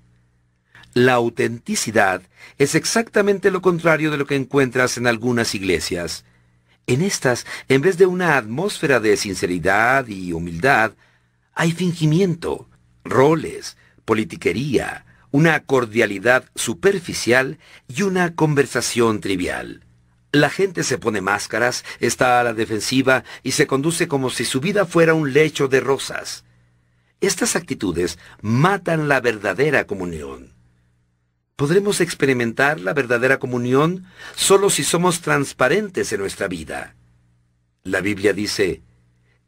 La 0.96 1.14
autenticidad 1.14 2.24
es 2.58 2.74
exactamente 2.74 3.52
lo 3.52 3.62
contrario 3.62 4.10
de 4.10 4.18
lo 4.18 4.26
que 4.26 4.36
encuentras 4.36 4.98
en 4.98 5.06
algunas 5.06 5.54
iglesias. 5.54 6.26
En 6.90 7.04
estas, 7.04 7.46
en 7.68 7.82
vez 7.82 8.00
de 8.00 8.08
una 8.08 8.36
atmósfera 8.36 9.00
de 9.00 9.16
sinceridad 9.16 10.08
y 10.08 10.34
humildad, 10.34 10.94
hay 11.54 11.72
fingimiento, 11.72 12.68
roles, 13.04 13.78
politiquería, 14.06 15.06
una 15.30 15.60
cordialidad 15.60 16.46
superficial 16.56 17.60
y 17.88 18.02
una 18.02 18.34
conversación 18.34 19.22
trivial. 19.22 19.86
La 20.32 20.50
gente 20.50 20.84
se 20.84 20.98
pone 20.98 21.22
máscaras, 21.22 21.86
está 22.00 22.40
a 22.40 22.44
la 22.44 22.56
defensiva 22.56 23.24
y 23.44 23.52
se 23.52 23.68
conduce 23.68 24.08
como 24.08 24.32
si 24.32 24.44
su 24.44 24.60
vida 24.60 24.88
fuera 24.88 25.14
un 25.14 25.32
lecho 25.32 25.68
de 25.68 25.82
rosas. 25.82 26.44
Estas 27.22 27.56
actitudes 27.56 28.18
matan 28.42 29.08
la 29.08 29.22
verdadera 29.22 29.86
comunión. 29.86 30.59
Podremos 31.60 32.00
experimentar 32.00 32.80
la 32.80 32.94
verdadera 32.94 33.38
comunión 33.38 34.06
solo 34.34 34.70
si 34.70 34.86
somos 34.86 35.20
transparentes 35.20 36.14
en 36.14 36.22
nuestra 36.22 36.48
vida. 36.48 36.96
La 37.84 38.00
Biblia 38.00 38.32
dice, 38.32 38.82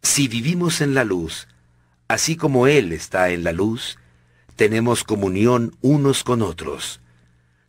si 0.01 0.28
vivimos 0.28 0.82
en 0.82 0.93
la 0.93 1.05
luz, 1.05 1.47
así 2.09 2.36
como 2.36 2.68
Él 2.68 2.91
está 2.91 3.30
en 3.30 3.45
la 3.45 3.53
luz, 3.53 3.97
tenemos 4.57 5.05
comunión 5.05 5.78
unos 5.80 6.26
con 6.26 6.41
otros. 6.41 6.99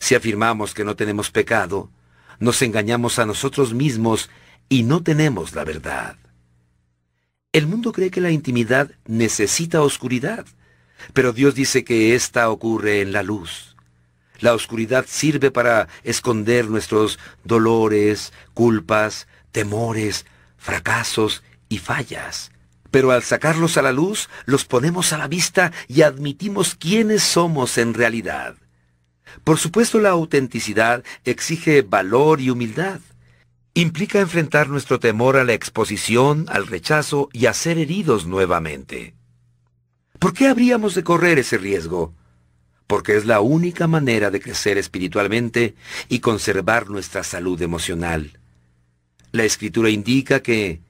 Si 0.01 0.17
afirmamos 0.17 0.75
que 0.75 0.83
no 0.83 0.97
tenemos 0.97 1.31
pecado, 1.31 1.93
nos 2.41 2.63
engañamos 2.63 3.21
a 3.21 3.27
nosotros 3.27 3.75
mismos 3.75 4.29
y 4.69 4.83
no 4.83 5.05
tenemos 5.05 5.55
la 5.55 5.63
verdad. 5.63 6.17
El 7.53 7.69
mundo 7.69 7.93
cree 7.93 8.11
que 8.11 8.21
la 8.21 8.33
intimidad 8.33 8.91
necesita 9.07 9.83
oscuridad, 9.83 10.47
pero 11.13 11.33
Dios 11.33 11.55
dice 11.55 11.85
que 11.85 12.17
ésta 12.17 12.51
ocurre 12.51 13.03
en 13.03 13.13
la 13.13 13.23
luz. 13.23 13.72
La 14.41 14.55
oscuridad 14.55 15.05
sirve 15.09 15.51
para 15.51 15.89
esconder 16.03 16.69
nuestros 16.69 17.19
dolores, 17.45 18.33
culpas, 18.55 19.29
temores, 19.53 20.27
fracasos 20.57 21.43
y 21.69 21.79
fallas. 21.79 22.51
Pero 22.91 23.11
al 23.11 23.23
sacarlos 23.23 23.77
a 23.79 23.83
la 23.83 23.93
luz, 23.93 24.29
los 24.45 24.65
ponemos 24.65 25.13
a 25.13 25.19
la 25.19 25.29
vista 25.29 25.73
y 25.89 26.03
admitimos 26.03 26.75
quiénes 26.75 27.23
somos 27.23 27.79
en 27.79 27.95
realidad. 27.95 28.57
Por 29.45 29.59
supuesto, 29.59 29.99
la 29.99 30.11
autenticidad 30.11 31.03
exige 31.25 31.83
valor 31.83 32.41
y 32.41 32.51
humildad. 32.51 33.01
Implica 33.75 34.21
enfrentar 34.21 34.69
nuestro 34.69 35.01
temor 35.01 35.39
a 35.39 35.45
la 35.45 35.55
exposición, 35.55 36.47
al 36.49 36.67
rechazo 36.67 37.31
y 37.33 37.47
a 37.47 37.55
ser 37.55 37.79
heridos 37.79 38.27
nuevamente. 38.27 39.15
¿Por 40.19 40.35
qué 40.35 40.49
habríamos 40.49 40.95
de 40.95 41.03
correr 41.03 41.39
ese 41.39 41.57
riesgo? 41.57 42.15
Porque 42.93 43.17
es 43.17 43.25
la 43.25 43.41
única 43.41 43.87
manera 43.87 44.31
de 44.31 44.39
crecer 44.39 44.77
espiritualmente 44.77 45.75
y 46.11 46.19
conservar 46.19 46.91
nuestra 46.91 47.25
salud 47.25 47.63
emocional. 47.63 48.39
La 49.31 49.45
escritura 49.45 49.89
indica 49.89 50.41
que 50.43 50.83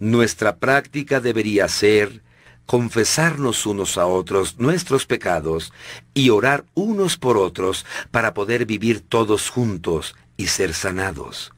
nuestra 0.00 0.56
práctica 0.56 1.20
debería 1.20 1.68
ser 1.68 2.24
confesarnos 2.66 3.64
unos 3.64 3.96
a 3.96 4.06
otros 4.06 4.58
nuestros 4.58 5.06
pecados 5.06 5.72
y 6.14 6.30
orar 6.30 6.64
unos 6.74 7.16
por 7.16 7.36
otros 7.36 7.86
para 8.10 8.34
poder 8.34 8.66
vivir 8.66 9.00
todos 9.00 9.48
juntos 9.48 10.16
y 10.36 10.48
ser 10.48 10.74
sanados. 10.74 11.52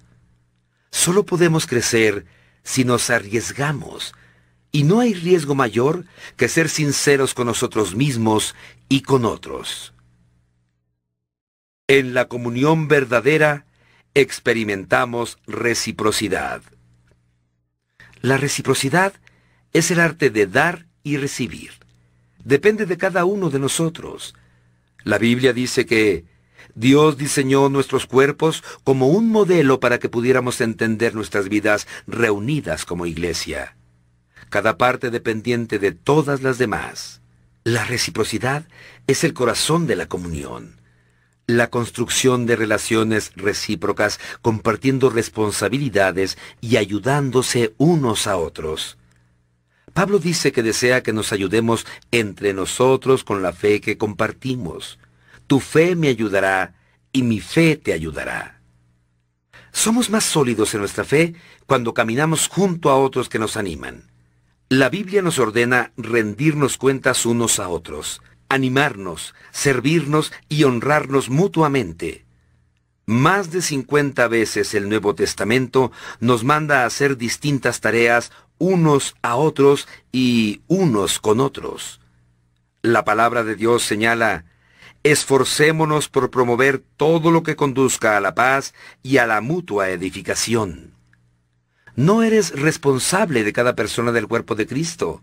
Solo 0.90 1.24
podemos 1.24 1.66
crecer 1.66 2.26
si 2.62 2.84
nos 2.84 3.08
arriesgamos, 3.08 4.12
y 4.72 4.84
no 4.84 5.00
hay 5.00 5.14
riesgo 5.14 5.54
mayor 5.54 6.04
que 6.36 6.48
ser 6.48 6.68
sinceros 6.68 7.34
con 7.34 7.46
nosotros 7.46 7.94
mismos 7.94 8.54
y 8.88 9.02
con 9.02 9.24
otros. 9.24 9.94
En 11.86 12.12
la 12.12 12.28
comunión 12.28 12.86
verdadera 12.86 13.64
experimentamos 14.14 15.38
reciprocidad. 15.46 16.62
La 18.20 18.36
reciprocidad 18.36 19.14
es 19.72 19.90
el 19.90 20.00
arte 20.00 20.28
de 20.30 20.46
dar 20.46 20.86
y 21.02 21.16
recibir. 21.16 21.70
Depende 22.44 22.84
de 22.84 22.98
cada 22.98 23.24
uno 23.24 23.48
de 23.48 23.58
nosotros. 23.58 24.34
La 25.04 25.18
Biblia 25.18 25.52
dice 25.52 25.86
que 25.86 26.26
Dios 26.74 27.16
diseñó 27.16 27.68
nuestros 27.68 28.06
cuerpos 28.06 28.62
como 28.84 29.08
un 29.08 29.30
modelo 29.30 29.80
para 29.80 29.98
que 29.98 30.08
pudiéramos 30.08 30.60
entender 30.60 31.14
nuestras 31.14 31.48
vidas 31.48 31.86
reunidas 32.06 32.84
como 32.84 33.06
iglesia. 33.06 33.77
Cada 34.50 34.78
parte 34.78 35.10
dependiente 35.10 35.78
de 35.78 35.92
todas 35.92 36.42
las 36.42 36.58
demás. 36.58 37.20
La 37.64 37.84
reciprocidad 37.84 38.66
es 39.06 39.24
el 39.24 39.34
corazón 39.34 39.86
de 39.86 39.96
la 39.96 40.06
comunión. 40.06 40.80
La 41.46 41.70
construcción 41.70 42.46
de 42.46 42.56
relaciones 42.56 43.32
recíprocas 43.36 44.20
compartiendo 44.42 45.10
responsabilidades 45.10 46.38
y 46.60 46.76
ayudándose 46.76 47.74
unos 47.78 48.26
a 48.26 48.36
otros. 48.36 48.98
Pablo 49.92 50.18
dice 50.18 50.52
que 50.52 50.62
desea 50.62 51.02
que 51.02 51.12
nos 51.12 51.32
ayudemos 51.32 51.86
entre 52.10 52.54
nosotros 52.54 53.24
con 53.24 53.42
la 53.42 53.52
fe 53.52 53.80
que 53.80 53.98
compartimos. 53.98 54.98
Tu 55.46 55.60
fe 55.60 55.96
me 55.96 56.08
ayudará 56.08 56.74
y 57.12 57.22
mi 57.22 57.40
fe 57.40 57.76
te 57.76 57.92
ayudará. 57.92 58.60
Somos 59.72 60.10
más 60.10 60.24
sólidos 60.24 60.72
en 60.74 60.80
nuestra 60.80 61.04
fe 61.04 61.34
cuando 61.66 61.94
caminamos 61.94 62.48
junto 62.48 62.90
a 62.90 62.96
otros 62.96 63.28
que 63.28 63.38
nos 63.38 63.56
animan. 63.56 64.07
La 64.70 64.90
Biblia 64.90 65.22
nos 65.22 65.38
ordena 65.38 65.92
rendirnos 65.96 66.76
cuentas 66.76 67.24
unos 67.24 67.58
a 67.58 67.70
otros, 67.70 68.20
animarnos, 68.50 69.34
servirnos 69.50 70.30
y 70.50 70.64
honrarnos 70.64 71.30
mutuamente. 71.30 72.26
Más 73.06 73.50
de 73.50 73.62
50 73.62 74.28
veces 74.28 74.74
el 74.74 74.90
Nuevo 74.90 75.14
Testamento 75.14 75.90
nos 76.20 76.44
manda 76.44 76.82
a 76.82 76.84
hacer 76.84 77.16
distintas 77.16 77.80
tareas 77.80 78.30
unos 78.58 79.16
a 79.22 79.36
otros 79.36 79.88
y 80.12 80.60
unos 80.66 81.18
con 81.18 81.40
otros. 81.40 82.02
La 82.82 83.06
palabra 83.06 83.44
de 83.44 83.56
Dios 83.56 83.84
señala, 83.84 84.44
esforcémonos 85.02 86.10
por 86.10 86.30
promover 86.30 86.82
todo 86.98 87.30
lo 87.30 87.42
que 87.42 87.56
conduzca 87.56 88.18
a 88.18 88.20
la 88.20 88.34
paz 88.34 88.74
y 89.02 89.16
a 89.16 89.26
la 89.26 89.40
mutua 89.40 89.88
edificación. 89.88 90.97
No 91.98 92.22
eres 92.22 92.52
responsable 92.52 93.42
de 93.42 93.52
cada 93.52 93.74
persona 93.74 94.12
del 94.12 94.28
cuerpo 94.28 94.54
de 94.54 94.68
Cristo, 94.68 95.20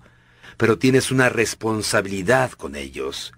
pero 0.58 0.78
tienes 0.78 1.10
una 1.10 1.30
responsabilidad 1.30 2.52
con 2.52 2.76
ellos. 2.76 3.32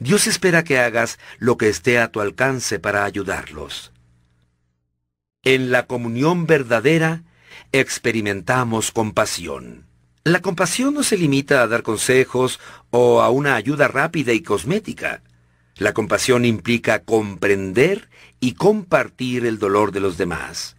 Dios 0.00 0.26
espera 0.26 0.64
que 0.64 0.78
hagas 0.78 1.18
lo 1.38 1.56
que 1.56 1.70
esté 1.70 1.98
a 1.98 2.12
tu 2.12 2.20
alcance 2.20 2.78
para 2.78 3.06
ayudarlos. 3.06 3.90
En 5.44 5.70
la 5.70 5.86
comunión 5.86 6.44
verdadera 6.44 7.22
experimentamos 7.72 8.92
compasión. 8.92 9.86
La 10.22 10.42
compasión 10.42 10.92
no 10.92 11.04
se 11.04 11.16
limita 11.16 11.62
a 11.62 11.68
dar 11.68 11.82
consejos 11.82 12.60
o 12.90 13.22
a 13.22 13.30
una 13.30 13.54
ayuda 13.54 13.88
rápida 13.88 14.34
y 14.34 14.42
cosmética. 14.42 15.22
La 15.76 15.94
compasión 15.94 16.44
implica 16.44 17.02
comprender 17.02 18.10
y 18.40 18.52
compartir 18.52 19.46
el 19.46 19.58
dolor 19.58 19.90
de 19.90 20.00
los 20.00 20.18
demás. 20.18 20.76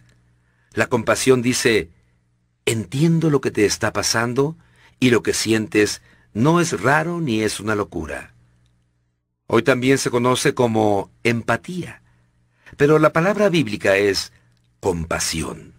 La 0.72 0.86
compasión 0.86 1.42
dice, 1.42 1.95
entiendo 2.66 3.30
lo 3.30 3.40
que 3.40 3.50
te 3.50 3.64
está 3.64 3.92
pasando 3.92 4.56
y 5.00 5.10
lo 5.10 5.22
que 5.22 5.32
sientes 5.32 6.02
no 6.34 6.60
es 6.60 6.80
raro 6.82 7.20
ni 7.20 7.42
es 7.42 7.60
una 7.60 7.74
locura. 7.74 8.34
Hoy 9.46 9.62
también 9.62 9.96
se 9.98 10.10
conoce 10.10 10.54
como 10.54 11.10
empatía, 11.22 12.02
pero 12.76 12.98
la 12.98 13.12
palabra 13.12 13.48
bíblica 13.48 13.96
es 13.96 14.32
compasión. 14.80 15.74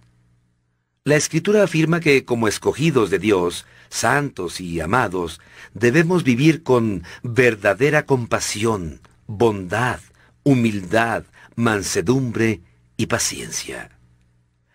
La 1.04 1.16
Escritura 1.16 1.64
afirma 1.64 2.00
que 2.00 2.26
como 2.26 2.48
escogidos 2.48 3.10
de 3.10 3.20
Dios, 3.20 3.66
santos 3.90 4.60
y 4.60 4.80
amados, 4.80 5.40
debemos 5.74 6.24
vivir 6.24 6.64
con 6.64 7.04
verdadera 7.24 8.06
compasión, 8.06 9.02
bondad, 9.26 10.00
humildad, 10.44 11.24
mansedumbre 11.56 12.62
y 12.98 13.06
paciencia. 13.06 13.97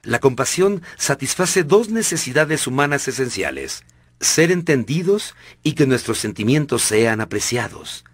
La 0.05 0.19
compasión 0.19 0.83
satisface 0.97 1.63
dos 1.63 1.89
necesidades 1.89 2.67
humanas 2.67 3.07
esenciales, 3.07 3.85
ser 4.19 4.51
entendidos 4.51 5.37
y 5.63 5.75
que 5.75 5.87
nuestros 5.87 6.19
sentimientos 6.19 6.83
sean 6.83 7.21
apreciados. 7.21 8.05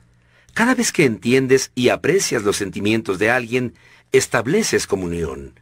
Cada 0.52 0.74
vez 0.74 0.92
que 0.92 1.06
entiendes 1.06 1.72
y 1.74 1.88
aprecias 1.88 2.42
los 2.42 2.56
sentimientos 2.56 3.18
de 3.18 3.30
alguien, 3.30 3.74
estableces 4.12 4.86
comunión. 4.86 5.58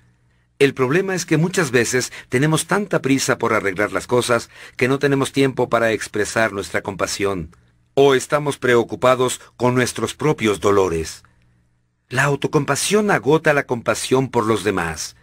El 0.59 0.75
problema 0.75 1.15
es 1.15 1.27
que 1.27 1.37
muchas 1.37 1.71
veces 1.71 2.13
tenemos 2.29 2.67
tanta 2.67 3.03
prisa 3.03 3.39
por 3.39 3.53
arreglar 3.53 3.93
las 3.93 4.09
cosas 4.09 4.51
que 4.77 4.89
no 4.89 4.99
tenemos 4.99 5.31
tiempo 5.31 5.69
para 5.69 5.93
expresar 5.93 6.53
nuestra 6.53 6.83
compasión, 6.83 7.55
o 7.95 8.15
estamos 8.15 8.59
preocupados 8.59 9.41
con 9.57 9.75
nuestros 9.75 10.15
propios 10.15 10.61
dolores. 10.61 11.23
La 12.09 12.25
autocompasión 12.25 13.11
agota 13.11 13.53
la 13.53 13.67
compasión 13.67 14.29
por 14.29 14.47
los 14.47 14.65
demás. 14.65 15.16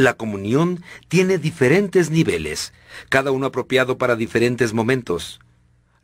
La 0.00 0.14
comunión 0.14 0.82
tiene 1.08 1.36
diferentes 1.36 2.08
niveles, 2.08 2.72
cada 3.10 3.32
uno 3.32 3.44
apropiado 3.44 3.98
para 3.98 4.16
diferentes 4.16 4.72
momentos. 4.72 5.40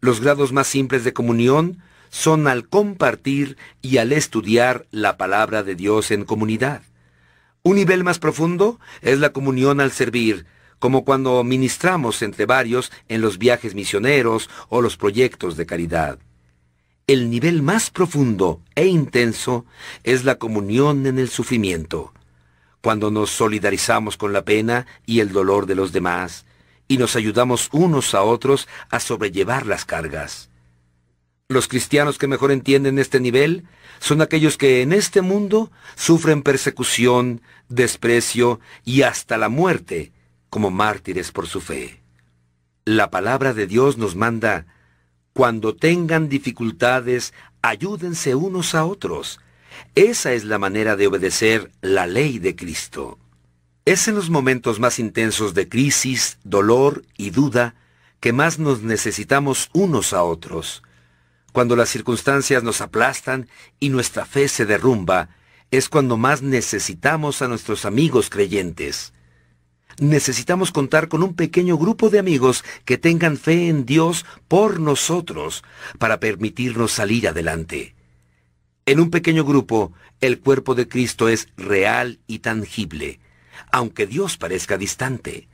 Los 0.03 0.21
grados 0.21 0.53
más 0.53 0.67
simples 0.67 1.03
de 1.03 1.15
comunión 1.15 1.79
son 2.11 2.47
al 2.47 2.69
compartir 2.69 3.57
y 3.81 3.97
al 3.97 4.13
estudiar 4.13 4.85
la 4.91 5.17
palabra 5.17 5.63
de 5.63 5.77
Dios 5.77 6.11
en 6.11 6.27
comunidad. 6.27 6.83
Un 7.63 7.77
nivel 7.77 8.05
más 8.05 8.19
profundo 8.19 8.79
es 9.01 9.19
la 9.19 9.31
comunión 9.31 9.81
al 9.81 9.93
servir, 9.93 10.45
como 10.79 11.07
cuando 11.07 11.43
ministramos 11.43 12.21
entre 12.21 12.45
varios 12.45 12.93
en 13.09 13.23
los 13.23 13.39
viajes 13.39 13.75
misioneros 13.75 14.51
o 14.69 14.83
los 14.83 14.99
proyectos 14.99 15.57
de 15.57 15.65
caridad. 15.65 16.19
El 17.07 17.31
nivel 17.31 17.63
más 17.63 17.89
profundo 17.89 18.61
e 18.75 18.89
intenso 18.89 19.65
es 20.05 20.25
la 20.25 20.35
comunión 20.35 21.07
en 21.07 21.19
el 21.19 21.31
sufrimiento, 21.31 22.13
cuando 22.87 23.11
nos 23.11 23.31
solidarizamos 23.31 24.17
con 24.17 24.33
la 24.33 24.45
pena 24.45 24.87
y 25.07 25.19
el 25.19 25.33
dolor 25.33 25.67
de 25.67 25.75
los 25.75 25.91
demás, 25.91 26.47
y 26.87 26.99
nos 26.99 27.17
ayudamos 27.17 27.69
unos 27.73 28.15
a 28.15 28.23
otros 28.23 28.69
a 28.91 29.01
sobrellevar 29.01 29.67
las 29.67 29.85
cargas. 29.85 30.51
Los 31.49 31.67
cristianos 31.67 32.17
que 32.17 32.29
mejor 32.29 32.53
entienden 32.53 33.01
este 33.01 33.19
nivel 33.19 33.65
son 33.99 34.23
aquellos 34.23 34.57
que 34.57 34.83
en 34.83 34.93
este 34.93 35.21
mundo 35.21 35.73
sufren 35.97 36.45
persecución, 36.45 37.43
desprecio 37.69 38.61
y 38.85 39.03
hasta 39.03 39.37
la 39.37 39.49
muerte 39.49 40.13
como 40.49 40.71
mártires 40.71 41.33
por 41.33 41.49
su 41.49 41.61
fe. 41.61 42.01
La 42.85 43.11
palabra 43.11 43.53
de 43.53 43.67
Dios 43.67 43.99
nos 43.99 44.15
manda, 44.15 44.65
cuando 45.33 45.75
tengan 45.75 46.29
dificultades, 46.29 47.35
ayúdense 47.63 48.37
unos 48.37 48.77
a 48.77 48.85
otros. 48.85 49.41
Esa 49.95 50.33
es 50.33 50.45
la 50.45 50.59
manera 50.59 50.97
de 50.97 51.07
obedecer 51.07 51.71
la 51.81 52.07
ley 52.07 52.39
de 52.39 52.55
Cristo. 52.55 53.19
Es 53.85 54.09
en 54.09 54.15
los 54.15 54.31
momentos 54.31 54.81
más 54.81 54.99
intensos 54.99 55.55
de 55.55 55.69
crisis, 55.69 56.39
dolor 56.45 57.05
y 57.17 57.31
duda 57.31 57.75
que 58.21 58.33
más 58.33 58.59
nos 58.59 58.83
necesitamos 58.83 59.71
unos 59.73 60.13
a 60.13 60.23
otros. 60.23 60.83
Cuando 61.53 61.77
las 61.77 61.89
circunstancias 61.89 62.63
nos 62.63 62.81
aplastan 62.81 63.49
y 63.81 63.89
nuestra 63.89 64.27
fe 64.27 64.49
se 64.49 64.67
derrumba, 64.67 65.31
es 65.71 65.89
cuando 65.89 66.17
más 66.17 66.43
necesitamos 66.43 67.43
a 67.43 67.49
nuestros 67.49 67.85
amigos 67.85 68.31
creyentes. 68.31 69.13
Necesitamos 69.99 70.73
contar 70.73 71.09
con 71.09 71.23
un 71.23 71.35
pequeño 71.35 71.79
grupo 71.79 72.11
de 72.11 72.19
amigos 72.19 72.65
que 72.85 72.99
tengan 72.99 73.39
fe 73.39 73.69
en 73.69 73.87
Dios 73.87 74.27
por 74.49 74.81
nosotros 74.81 75.65
para 75.99 76.21
permitirnos 76.21 76.93
salir 76.93 77.29
adelante. 77.29 77.96
En 78.87 79.01
un 79.01 79.11
pequeño 79.11 79.45
grupo, 79.45 79.93
el 80.21 80.39
cuerpo 80.39 80.77
de 80.77 80.87
Cristo 80.87 81.29
es 81.29 81.49
real 81.57 82.21
y 82.29 82.39
tangible, 82.39 83.19
aunque 83.73 84.07
Dios 84.07 84.37
parezca 84.37 84.79
distante. 84.79 85.49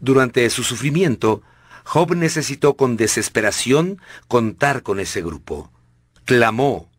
Durante 0.00 0.48
su 0.48 0.64
sufrimiento, 0.64 1.42
Job 1.84 2.14
necesitó 2.14 2.74
con 2.74 2.96
desesperación 2.96 4.00
contar 4.28 4.82
con 4.82 4.98
ese 4.98 5.20
grupo. 5.20 5.70
Clamó, 6.24 6.90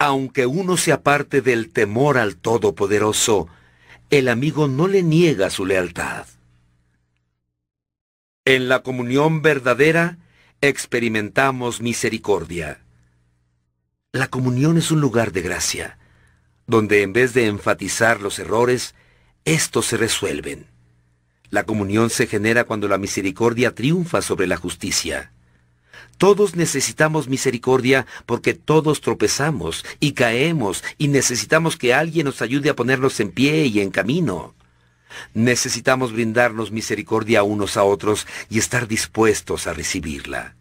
aunque 0.00 0.46
uno 0.46 0.76
se 0.76 0.90
aparte 0.90 1.42
del 1.42 1.72
temor 1.72 2.18
al 2.18 2.36
Todopoderoso, 2.36 3.46
el 4.10 4.26
amigo 4.28 4.66
no 4.66 4.88
le 4.88 5.04
niega 5.04 5.50
su 5.50 5.64
lealtad. 5.64 6.26
En 8.44 8.68
la 8.68 8.82
comunión 8.82 9.42
verdadera 9.42 10.18
experimentamos 10.60 11.80
misericordia. 11.80 12.80
La 14.18 14.26
comunión 14.26 14.78
es 14.78 14.90
un 14.90 15.00
lugar 15.00 15.30
de 15.30 15.42
gracia, 15.42 15.96
donde 16.66 17.02
en 17.02 17.12
vez 17.12 17.34
de 17.34 17.46
enfatizar 17.46 18.20
los 18.20 18.40
errores, 18.40 18.96
estos 19.44 19.86
se 19.86 19.96
resuelven. 19.96 20.66
La 21.50 21.62
comunión 21.62 22.10
se 22.10 22.26
genera 22.26 22.64
cuando 22.64 22.88
la 22.88 22.98
misericordia 22.98 23.76
triunfa 23.76 24.20
sobre 24.20 24.48
la 24.48 24.56
justicia. 24.56 25.30
Todos 26.16 26.56
necesitamos 26.56 27.28
misericordia 27.28 28.06
porque 28.26 28.54
todos 28.54 29.02
tropezamos 29.02 29.84
y 30.00 30.14
caemos 30.14 30.82
y 30.98 31.06
necesitamos 31.06 31.76
que 31.76 31.94
alguien 31.94 32.24
nos 32.24 32.42
ayude 32.42 32.70
a 32.70 32.74
ponernos 32.74 33.20
en 33.20 33.30
pie 33.30 33.66
y 33.66 33.78
en 33.78 33.92
camino. 33.92 34.52
Necesitamos 35.32 36.12
brindarnos 36.12 36.72
misericordia 36.72 37.44
unos 37.44 37.76
a 37.76 37.84
otros 37.84 38.26
y 38.50 38.58
estar 38.58 38.88
dispuestos 38.88 39.68
a 39.68 39.74
recibirla. 39.74 40.56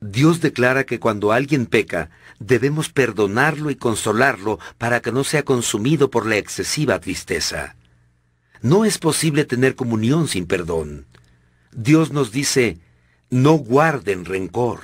Dios 0.00 0.40
declara 0.40 0.84
que 0.84 1.00
cuando 1.00 1.32
alguien 1.32 1.66
peca, 1.66 2.08
debemos 2.40 2.88
perdonarlo 2.88 3.70
y 3.70 3.76
consolarlo 3.76 4.58
para 4.78 5.00
que 5.00 5.12
no 5.12 5.22
sea 5.22 5.44
consumido 5.44 6.10
por 6.10 6.26
la 6.26 6.38
excesiva 6.38 6.98
tristeza. 6.98 7.76
No 8.62 8.84
es 8.84 8.98
posible 8.98 9.44
tener 9.44 9.76
comunión 9.76 10.26
sin 10.26 10.46
perdón. 10.46 11.06
Dios 11.70 12.12
nos 12.12 12.32
dice, 12.32 12.78
no 13.30 13.52
guarden 13.52 14.24
rencor, 14.24 14.80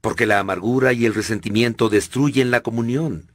porque 0.00 0.26
la 0.26 0.38
amargura 0.38 0.92
y 0.92 1.06
el 1.06 1.14
resentimiento 1.14 1.88
destruyen 1.88 2.50
la 2.50 2.60
comunión. 2.60 3.32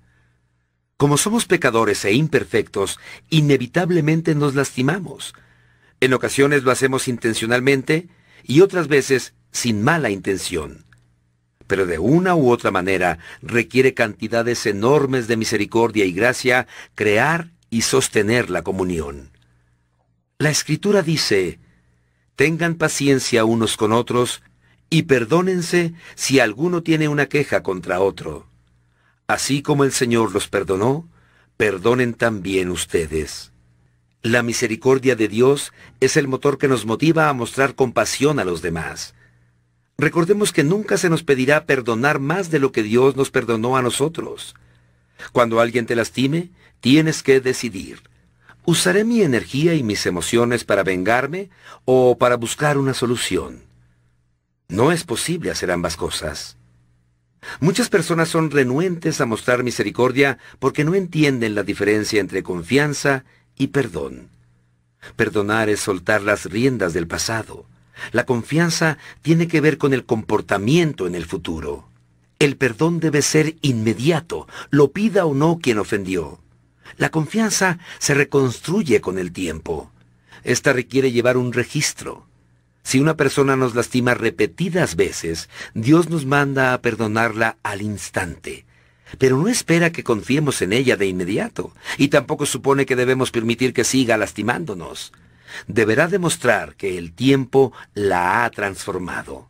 Como 0.97 1.17
somos 1.17 1.45
pecadores 1.45 2.03
e 2.05 2.11
imperfectos, 2.13 2.99
inevitablemente 3.29 4.35
nos 4.35 4.53
lastimamos. 4.53 5.33
En 6.01 6.13
ocasiones 6.13 6.63
lo 6.63 6.71
hacemos 6.71 7.07
intencionalmente 7.07 8.09
y 8.43 8.61
otras 8.61 8.89
veces 8.89 9.33
sin 9.51 9.81
mala 9.81 10.09
intención. 10.09 10.88
Pero 11.69 11.85
de 11.85 11.99
una 11.99 12.33
u 12.33 12.49
otra 12.49 12.71
manera 12.71 13.19
requiere 13.43 13.93
cantidades 13.93 14.65
enormes 14.65 15.27
de 15.27 15.37
misericordia 15.37 16.03
y 16.03 16.13
gracia 16.13 16.65
crear 16.95 17.51
y 17.69 17.83
sostener 17.83 18.49
la 18.49 18.63
comunión. 18.63 19.29
La 20.39 20.49
escritura 20.49 21.03
dice, 21.03 21.59
tengan 22.35 22.73
paciencia 22.73 23.45
unos 23.45 23.77
con 23.77 23.91
otros 23.91 24.41
y 24.89 25.03
perdónense 25.03 25.93
si 26.15 26.39
alguno 26.39 26.81
tiene 26.81 27.07
una 27.07 27.27
queja 27.27 27.61
contra 27.61 27.99
otro. 27.99 28.47
Así 29.27 29.61
como 29.61 29.83
el 29.83 29.91
Señor 29.91 30.33
los 30.33 30.47
perdonó, 30.47 31.07
perdonen 31.55 32.15
también 32.15 32.71
ustedes. 32.71 33.51
La 34.23 34.41
misericordia 34.41 35.15
de 35.15 35.27
Dios 35.27 35.71
es 35.99 36.17
el 36.17 36.27
motor 36.27 36.57
que 36.57 36.67
nos 36.67 36.87
motiva 36.87 37.29
a 37.29 37.33
mostrar 37.33 37.75
compasión 37.75 38.39
a 38.39 38.43
los 38.43 38.63
demás. 38.63 39.13
Recordemos 39.99 40.53
que 40.53 40.63
nunca 40.63 40.97
se 40.97 41.09
nos 41.09 41.23
pedirá 41.23 41.65
perdonar 41.65 42.19
más 42.19 42.49
de 42.49 42.59
lo 42.59 42.71
que 42.71 42.83
Dios 42.83 43.17
nos 43.17 43.31
perdonó 43.31 43.75
a 43.75 43.81
nosotros. 43.81 44.55
Cuando 45.33 45.59
alguien 45.59 45.85
te 45.85 45.93
lastime, 45.93 46.51
tienes 46.79 47.21
que 47.21 47.41
decidir. 47.41 48.01
¿Usaré 48.63 49.03
mi 49.03 49.23
energía 49.23 49.73
y 49.73 49.83
mis 49.83 50.05
emociones 50.05 50.63
para 50.63 50.83
vengarme 50.83 51.49
o 51.83 52.17
para 52.17 52.37
buscar 52.37 52.77
una 52.77 52.93
solución? 52.93 53.63
No 54.69 54.93
es 54.93 55.03
posible 55.03 55.51
hacer 55.51 55.69
ambas 55.69 55.97
cosas. 55.97 56.55
Muchas 57.59 57.89
personas 57.89 58.29
son 58.29 58.51
renuentes 58.51 59.19
a 59.19 59.25
mostrar 59.25 59.63
misericordia 59.63 60.37
porque 60.59 60.85
no 60.85 60.95
entienden 60.95 61.55
la 61.55 61.63
diferencia 61.63 62.21
entre 62.21 62.41
confianza 62.41 63.25
y 63.57 63.67
perdón. 63.67 64.29
Perdonar 65.17 65.67
es 65.67 65.81
soltar 65.81 66.21
las 66.21 66.45
riendas 66.45 66.93
del 66.93 67.07
pasado. 67.07 67.65
La 68.11 68.25
confianza 68.25 68.97
tiene 69.21 69.47
que 69.47 69.61
ver 69.61 69.77
con 69.77 69.93
el 69.93 70.05
comportamiento 70.05 71.07
en 71.07 71.15
el 71.15 71.25
futuro. 71.25 71.89
El 72.39 72.55
perdón 72.55 72.99
debe 72.99 73.21
ser 73.21 73.55
inmediato, 73.61 74.47
lo 74.69 74.91
pida 74.91 75.25
o 75.25 75.33
no 75.33 75.59
quien 75.61 75.77
ofendió. 75.77 76.39
La 76.97 77.09
confianza 77.09 77.79
se 77.97 78.13
reconstruye 78.13 79.01
con 79.01 79.19
el 79.19 79.31
tiempo. 79.31 79.91
Esta 80.43 80.73
requiere 80.73 81.11
llevar 81.11 81.37
un 81.37 81.53
registro. 81.53 82.25
Si 82.83 82.99
una 82.99 83.15
persona 83.15 83.55
nos 83.55 83.75
lastima 83.75 84.13
repetidas 84.13 84.95
veces, 84.95 85.49
Dios 85.73 86.09
nos 86.09 86.25
manda 86.25 86.73
a 86.73 86.81
perdonarla 86.81 87.57
al 87.61 87.81
instante. 87.81 88.65
Pero 89.17 89.37
no 89.37 89.47
espera 89.47 89.91
que 89.91 90.03
confiemos 90.03 90.61
en 90.61 90.73
ella 90.73 90.95
de 90.95 91.07
inmediato, 91.07 91.73
y 91.97 92.07
tampoco 92.07 92.45
supone 92.45 92.85
que 92.85 92.95
debemos 92.95 93.31
permitir 93.31 93.73
que 93.73 93.83
siga 93.83 94.17
lastimándonos. 94.17 95.11
Deberá 95.67 96.07
demostrar 96.07 96.75
que 96.75 96.97
el 96.97 97.13
tiempo 97.13 97.73
la 97.93 98.43
ha 98.43 98.49
transformado. 98.49 99.49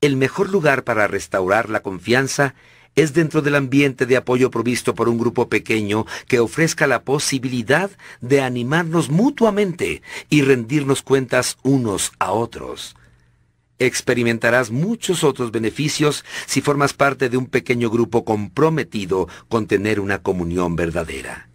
El 0.00 0.16
mejor 0.16 0.50
lugar 0.50 0.84
para 0.84 1.08
restaurar 1.08 1.70
la 1.70 1.80
confianza 1.80 2.54
es 2.94 3.14
dentro 3.14 3.42
del 3.42 3.54
ambiente 3.54 4.06
de 4.06 4.16
apoyo 4.16 4.50
provisto 4.50 4.94
por 4.94 5.08
un 5.08 5.18
grupo 5.18 5.48
pequeño 5.48 6.04
que 6.26 6.40
ofrezca 6.40 6.86
la 6.86 7.02
posibilidad 7.02 7.90
de 8.20 8.40
animarnos 8.40 9.08
mutuamente 9.08 10.02
y 10.28 10.42
rendirnos 10.42 11.02
cuentas 11.02 11.58
unos 11.62 12.12
a 12.18 12.32
otros. 12.32 12.96
Experimentarás 13.78 14.72
muchos 14.72 15.22
otros 15.22 15.52
beneficios 15.52 16.24
si 16.46 16.60
formas 16.60 16.92
parte 16.92 17.28
de 17.28 17.36
un 17.36 17.46
pequeño 17.46 17.90
grupo 17.90 18.24
comprometido 18.24 19.28
con 19.48 19.68
tener 19.68 20.00
una 20.00 20.20
comunión 20.20 20.74
verdadera. 20.74 21.47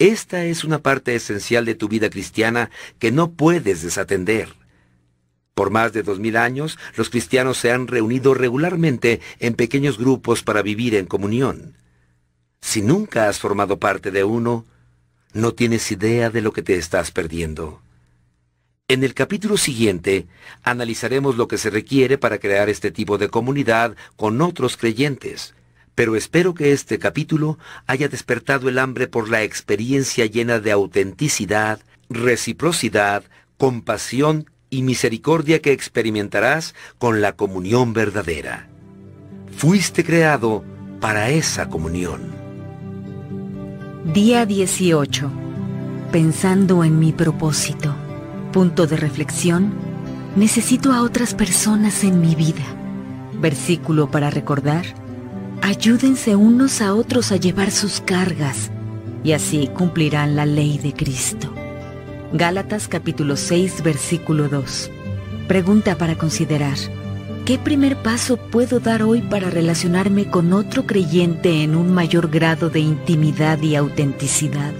Esta 0.00 0.46
es 0.46 0.64
una 0.64 0.78
parte 0.78 1.14
esencial 1.14 1.66
de 1.66 1.74
tu 1.74 1.86
vida 1.86 2.08
cristiana 2.08 2.70
que 2.98 3.12
no 3.12 3.32
puedes 3.32 3.82
desatender. 3.82 4.48
Por 5.52 5.68
más 5.68 5.92
de 5.92 6.02
dos 6.02 6.18
mil 6.18 6.38
años, 6.38 6.78
los 6.96 7.10
cristianos 7.10 7.58
se 7.58 7.70
han 7.70 7.86
reunido 7.86 8.32
regularmente 8.32 9.20
en 9.40 9.52
pequeños 9.52 9.98
grupos 9.98 10.42
para 10.42 10.62
vivir 10.62 10.94
en 10.94 11.04
comunión. 11.04 11.76
Si 12.62 12.80
nunca 12.80 13.28
has 13.28 13.38
formado 13.38 13.78
parte 13.78 14.10
de 14.10 14.24
uno, 14.24 14.64
no 15.34 15.52
tienes 15.52 15.92
idea 15.92 16.30
de 16.30 16.40
lo 16.40 16.54
que 16.54 16.62
te 16.62 16.76
estás 16.76 17.10
perdiendo. 17.10 17.82
En 18.88 19.04
el 19.04 19.12
capítulo 19.12 19.58
siguiente 19.58 20.28
analizaremos 20.62 21.36
lo 21.36 21.46
que 21.46 21.58
se 21.58 21.68
requiere 21.68 22.16
para 22.16 22.38
crear 22.38 22.70
este 22.70 22.90
tipo 22.90 23.18
de 23.18 23.28
comunidad 23.28 23.96
con 24.16 24.40
otros 24.40 24.78
creyentes, 24.78 25.52
pero 25.94 26.16
espero 26.16 26.54
que 26.54 26.72
este 26.72 26.98
capítulo 26.98 27.58
haya 27.86 28.08
despertado 28.08 28.68
el 28.68 28.78
hambre 28.78 29.06
por 29.06 29.28
la 29.28 29.42
experiencia 29.42 30.26
llena 30.26 30.58
de 30.58 30.72
autenticidad, 30.72 31.80
reciprocidad, 32.08 33.24
compasión 33.56 34.50
y 34.70 34.82
misericordia 34.82 35.60
que 35.60 35.72
experimentarás 35.72 36.74
con 36.98 37.20
la 37.20 37.32
comunión 37.32 37.92
verdadera. 37.92 38.68
Fuiste 39.56 40.04
creado 40.04 40.64
para 41.00 41.30
esa 41.30 41.68
comunión. 41.68 42.40
Día 44.04 44.46
18. 44.46 45.30
Pensando 46.10 46.84
en 46.84 46.98
mi 46.98 47.12
propósito. 47.12 47.94
Punto 48.52 48.86
de 48.86 48.96
reflexión. 48.96 49.74
Necesito 50.36 50.92
a 50.92 51.02
otras 51.02 51.34
personas 51.34 52.02
en 52.04 52.20
mi 52.20 52.34
vida. 52.34 52.64
Versículo 53.34 54.10
para 54.10 54.30
recordar. 54.30 54.86
Ayúdense 55.62 56.36
unos 56.36 56.80
a 56.80 56.94
otros 56.94 57.32
a 57.32 57.36
llevar 57.36 57.70
sus 57.70 58.00
cargas 58.00 58.70
y 59.22 59.32
así 59.32 59.68
cumplirán 59.68 60.34
la 60.34 60.46
ley 60.46 60.78
de 60.78 60.94
Cristo. 60.94 61.52
Gálatas 62.32 62.88
capítulo 62.88 63.36
6 63.36 63.82
versículo 63.82 64.48
2. 64.48 64.90
Pregunta 65.48 65.98
para 65.98 66.16
considerar. 66.16 66.78
¿Qué 67.44 67.58
primer 67.58 67.96
paso 67.96 68.38
puedo 68.38 68.80
dar 68.80 69.02
hoy 69.02 69.20
para 69.20 69.50
relacionarme 69.50 70.30
con 70.30 70.54
otro 70.54 70.86
creyente 70.86 71.62
en 71.62 71.74
un 71.74 71.92
mayor 71.92 72.30
grado 72.30 72.70
de 72.70 72.80
intimidad 72.80 73.60
y 73.60 73.76
autenticidad? 73.76 74.72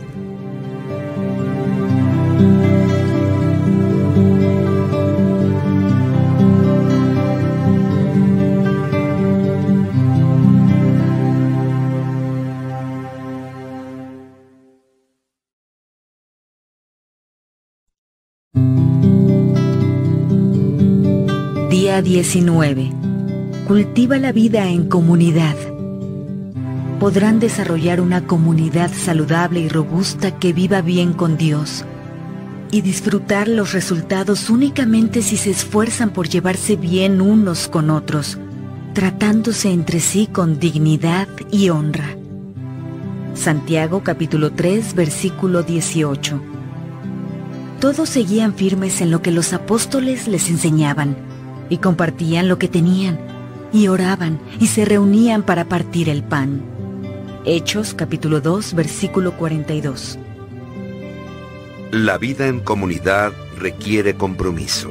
Día 22.02 22.22
19. 22.22 22.92
Cultiva 23.66 24.16
la 24.18 24.32
vida 24.32 24.68
en 24.68 24.88
comunidad. 24.88 25.54
Podrán 26.98 27.40
desarrollar 27.40 28.00
una 28.00 28.26
comunidad 28.26 28.90
saludable 28.90 29.60
y 29.60 29.68
robusta 29.68 30.38
que 30.38 30.54
viva 30.54 30.80
bien 30.80 31.12
con 31.12 31.36
Dios 31.36 31.84
y 32.70 32.80
disfrutar 32.80 33.48
los 33.48 33.72
resultados 33.72 34.48
únicamente 34.48 35.20
si 35.20 35.36
se 35.36 35.50
esfuerzan 35.50 36.10
por 36.10 36.28
llevarse 36.28 36.76
bien 36.76 37.20
unos 37.20 37.68
con 37.68 37.90
otros, 37.90 38.38
tratándose 38.94 39.70
entre 39.70 40.00
sí 40.00 40.26
con 40.26 40.58
dignidad 40.58 41.28
y 41.50 41.68
honra. 41.68 42.16
Santiago 43.34 44.02
capítulo 44.02 44.52
3 44.52 44.94
versículo 44.94 45.62
18. 45.64 46.40
Todos 47.78 48.08
seguían 48.08 48.54
firmes 48.54 49.02
en 49.02 49.10
lo 49.10 49.20
que 49.20 49.32
los 49.32 49.52
apóstoles 49.52 50.28
les 50.28 50.48
enseñaban 50.48 51.28
y 51.70 51.78
compartían 51.78 52.48
lo 52.48 52.58
que 52.58 52.68
tenían, 52.68 53.18
y 53.72 53.88
oraban 53.88 54.38
y 54.60 54.66
se 54.66 54.84
reunían 54.84 55.42
para 55.42 55.64
partir 55.64 56.10
el 56.10 56.22
pan. 56.22 56.62
Hechos 57.46 57.94
capítulo 57.94 58.42
2 58.42 58.74
versículo 58.74 59.36
42. 59.38 60.18
La 61.92 62.18
vida 62.18 62.48
en 62.48 62.60
comunidad 62.60 63.32
requiere 63.56 64.14
compromiso. 64.14 64.90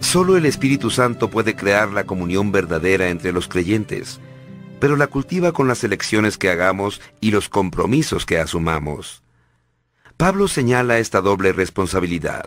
Solo 0.00 0.36
el 0.36 0.46
Espíritu 0.46 0.90
Santo 0.90 1.28
puede 1.28 1.54
crear 1.54 1.90
la 1.90 2.04
comunión 2.04 2.52
verdadera 2.52 3.10
entre 3.10 3.32
los 3.32 3.48
creyentes, 3.48 4.18
pero 4.80 4.96
la 4.96 5.08
cultiva 5.08 5.52
con 5.52 5.68
las 5.68 5.84
elecciones 5.84 6.38
que 6.38 6.48
hagamos 6.48 7.00
y 7.20 7.32
los 7.32 7.48
compromisos 7.48 8.24
que 8.24 8.38
asumamos. 8.38 9.22
Pablo 10.16 10.48
señala 10.48 10.98
esta 10.98 11.20
doble 11.20 11.52
responsabilidad. 11.52 12.46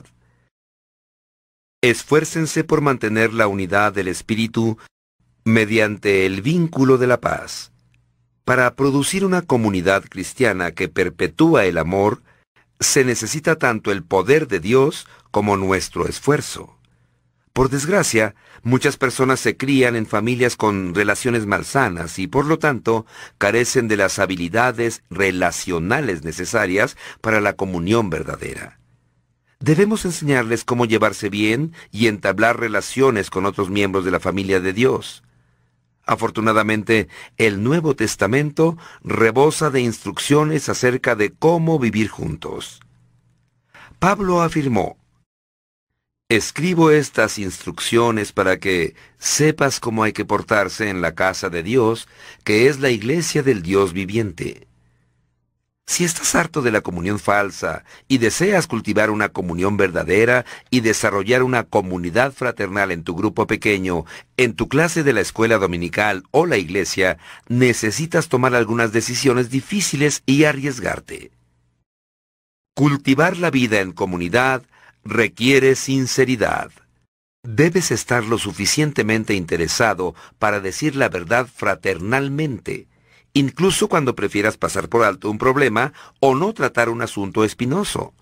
Esfuércense 1.84 2.64
por 2.64 2.80
mantener 2.80 3.34
la 3.34 3.48
unidad 3.48 3.92
del 3.92 4.08
espíritu 4.08 4.78
mediante 5.44 6.26
el 6.26 6.42
vínculo 6.42 6.98
de 6.98 7.08
la 7.08 7.20
paz. 7.20 7.74
Para 8.46 8.74
producir 8.76 9.26
una 9.26 9.42
comunidad 9.42 10.06
cristiana 10.06 10.72
que 10.72 10.88
perpetúa 10.88 11.66
el 11.66 11.78
amor, 11.78 12.22
se 12.80 13.04
necesita 13.04 13.58
tanto 13.58 13.92
el 13.92 14.02
poder 14.02 14.48
de 14.48 14.62
Dios 14.62 15.08
como 15.30 15.58
nuestro 15.58 16.08
esfuerzo. 16.08 16.78
Por 17.52 17.70
desgracia, 17.70 18.34
muchas 18.62 18.96
personas 18.96 19.42
se 19.42 19.58
crían 19.58 19.98
en 19.98 20.06
familias 20.06 20.56
con 20.56 20.96
relaciones 20.96 21.46
malsanas 21.46 22.18
y 22.18 22.28
por 22.28 22.46
lo 22.46 22.60
tanto 22.60 23.06
carecen 23.38 23.90
de 23.90 23.98
las 23.98 24.20
habilidades 24.20 25.04
relacionales 25.10 26.24
necesarias 26.24 26.96
para 27.20 27.42
la 27.42 27.58
comunión 27.58 28.10
verdadera. 28.10 28.80
Debemos 29.64 30.04
enseñarles 30.04 30.66
cómo 30.66 30.84
llevarse 30.84 31.30
bien 31.30 31.72
y 31.90 32.08
entablar 32.08 32.60
relaciones 32.60 33.30
con 33.30 33.46
otros 33.46 33.70
miembros 33.70 34.04
de 34.04 34.12
la 34.12 34.20
familia 34.20 34.60
de 34.60 34.74
Dios. 34.74 35.24
Afortunadamente, 36.06 37.08
el 37.38 37.64
Nuevo 37.64 37.96
Testamento 37.96 38.78
rebosa 39.06 39.70
de 39.70 39.80
instrucciones 39.80 40.68
acerca 40.68 41.16
de 41.16 41.32
cómo 41.32 41.80
vivir 41.80 42.10
juntos. 42.10 42.82
Pablo 44.00 44.42
afirmó, 44.42 44.98
Escribo 46.28 46.92
estas 46.92 47.40
instrucciones 47.40 48.34
para 48.34 48.58
que 48.58 48.96
sepas 49.18 49.80
cómo 49.80 50.04
hay 50.04 50.12
que 50.12 50.26
portarse 50.26 50.90
en 50.90 51.00
la 51.00 51.16
casa 51.16 51.50
de 51.50 51.64
Dios, 51.64 52.10
que 52.44 52.68
es 52.68 52.82
la 52.82 52.90
iglesia 52.90 53.44
del 53.44 53.62
Dios 53.62 53.94
viviente. 53.94 54.68
Si 55.86 56.06
estás 56.06 56.34
harto 56.36 56.62
de 56.62 56.72
la 56.72 56.82
comunión 56.82 57.20
falsa 57.20 57.84
y 58.08 58.18
deseas 58.18 58.68
cultivar 58.68 59.10
una 59.10 59.30
comunión 59.30 59.76
verdadera 59.76 60.46
y 60.70 60.80
desarrollar 60.80 61.44
una 61.44 61.64
comunidad 61.64 62.32
fraternal 62.32 62.92
en 62.92 63.04
tu 63.04 63.16
grupo 63.16 63.48
pequeño, 63.48 64.06
en 64.38 64.54
tu 64.54 64.70
clase 64.70 65.04
de 65.04 65.14
la 65.14 65.22
escuela 65.22 65.58
dominical 65.58 66.24
o 66.32 66.46
la 66.46 66.58
iglesia, 66.58 67.18
necesitas 67.48 68.30
tomar 68.30 68.56
algunas 68.56 68.94
decisiones 68.94 69.50
difíciles 69.50 70.24
y 70.26 70.46
arriesgarte. 70.46 71.32
Cultivar 72.76 73.38
la 73.38 73.52
vida 73.52 73.82
en 73.82 73.92
comunidad 73.92 74.64
requiere 75.04 75.76
sinceridad. 75.76 76.72
Debes 77.44 77.92
estar 77.92 78.24
lo 78.24 78.38
suficientemente 78.38 79.34
interesado 79.34 80.16
para 80.40 80.62
decir 80.62 80.96
la 80.96 81.10
verdad 81.10 81.46
fraternalmente 81.54 82.88
incluso 83.34 83.88
cuando 83.90 84.16
prefieras 84.16 84.58
pasar 84.58 84.90
por 84.90 85.04
alto 85.04 85.30
un 85.30 85.38
problema 85.38 85.94
o 86.20 86.36
no 86.36 86.54
tratar 86.54 86.90
un 86.90 87.02
asunto 87.02 87.44
espinoso. 87.44 88.14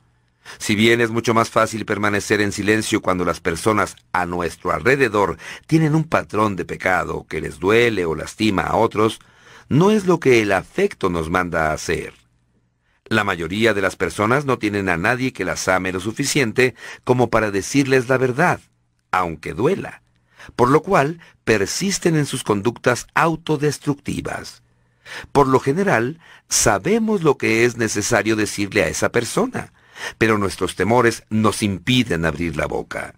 Si 0.58 0.76
bien 0.76 1.02
es 1.02 1.12
mucho 1.12 1.34
más 1.34 1.50
fácil 1.50 1.86
permanecer 1.86 2.42
en 2.42 2.52
silencio 2.52 3.02
cuando 3.02 3.26
las 3.26 3.40
personas 3.40 3.96
a 4.12 4.26
nuestro 4.26 4.72
alrededor 4.72 5.38
tienen 5.68 5.96
un 5.96 6.04
patrón 6.04 6.56
de 6.56 6.66
pecado 6.66 7.26
que 7.30 7.42
les 7.42 7.60
duele 7.60 8.06
o 8.06 8.16
lastima 8.16 8.64
a 8.64 8.76
otros, 8.76 9.20
no 9.70 9.92
es 9.92 10.06
lo 10.06 10.20
que 10.20 10.42
el 10.42 10.52
afecto 10.52 11.10
nos 11.10 11.30
manda 11.30 11.70
a 11.70 11.74
hacer. 11.74 12.14
La 13.06 13.24
mayoría 13.24 13.74
de 13.74 13.82
las 13.82 13.96
personas 13.96 14.46
no 14.46 14.58
tienen 14.58 14.90
a 14.90 14.98
nadie 14.98 15.34
que 15.34 15.46
las 15.46 15.68
ame 15.68 15.92
lo 15.92 16.00
suficiente 16.00 16.76
como 17.04 17.30
para 17.30 17.52
decirles 17.52 18.10
la 18.10 18.18
verdad, 18.18 18.62
aunque 19.12 19.54
duela, 19.54 20.02
por 20.56 20.70
lo 20.70 20.82
cual 20.82 21.20
persisten 21.44 22.16
en 22.16 22.26
sus 22.26 22.44
conductas 22.44 23.08
autodestructivas. 23.14 24.61
Por 25.32 25.48
lo 25.48 25.60
general, 25.60 26.20
sabemos 26.50 27.24
lo 27.24 27.38
que 27.38 27.66
es 27.66 27.78
necesario 27.78 28.36
decirle 28.36 28.84
a 28.84 28.88
esa 28.88 29.10
persona, 29.10 29.74
pero 30.18 30.38
nuestros 30.38 30.76
temores 30.76 31.24
nos 31.30 31.64
impiden 31.64 32.26
abrir 32.26 32.56
la 32.58 32.66
boca. 32.66 33.16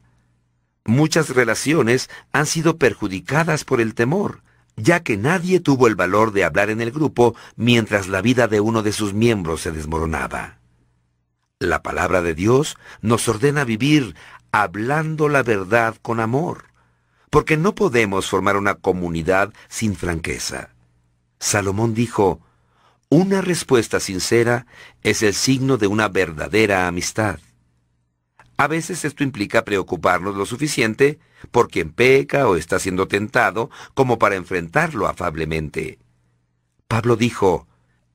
Muchas 0.86 1.30
relaciones 1.30 2.10
han 2.34 2.46
sido 2.46 2.78
perjudicadas 2.78 3.64
por 3.64 3.80
el 3.80 3.94
temor, 3.94 4.42
ya 4.76 5.02
que 5.02 5.18
nadie 5.18 5.60
tuvo 5.60 5.88
el 5.88 5.96
valor 5.96 6.34
de 6.34 6.44
hablar 6.44 6.70
en 6.70 6.82
el 6.82 6.92
grupo 6.92 7.36
mientras 7.56 8.08
la 8.08 8.22
vida 8.22 8.48
de 8.48 8.60
uno 8.60 8.84
de 8.84 8.92
sus 8.92 9.14
miembros 9.14 9.62
se 9.62 9.72
desmoronaba. 9.72 10.60
La 11.60 11.82
palabra 11.82 12.22
de 12.22 12.34
Dios 12.34 12.78
nos 13.02 13.28
ordena 13.30 13.64
vivir 13.64 14.16
hablando 14.52 15.30
la 15.30 15.44
verdad 15.44 15.96
con 16.02 16.20
amor, 16.20 16.66
porque 17.30 17.56
no 17.56 17.74
podemos 17.74 18.30
formar 18.30 18.58
una 18.58 18.76
comunidad 18.76 19.54
sin 19.70 19.96
franqueza. 19.96 20.73
Salomón 21.44 21.94
dijo, 21.94 22.40
una 23.10 23.42
respuesta 23.42 24.00
sincera 24.00 24.66
es 25.04 25.22
el 25.24 25.34
signo 25.34 25.76
de 25.76 25.88
una 25.88 26.08
verdadera 26.08 26.88
amistad. 26.88 27.42
A 28.56 28.68
veces 28.68 29.04
esto 29.04 29.26
implica 29.26 29.66
preocuparnos 29.66 30.38
lo 30.38 30.46
suficiente 30.46 31.20
por 31.52 31.70
quien 31.70 31.92
peca 31.92 32.48
o 32.48 32.56
está 32.56 32.80
siendo 32.80 33.10
tentado 33.10 33.70
como 33.94 34.18
para 34.18 34.36
enfrentarlo 34.36 35.06
afablemente. 35.06 36.00
Pablo 36.88 37.18
dijo, 37.18 37.68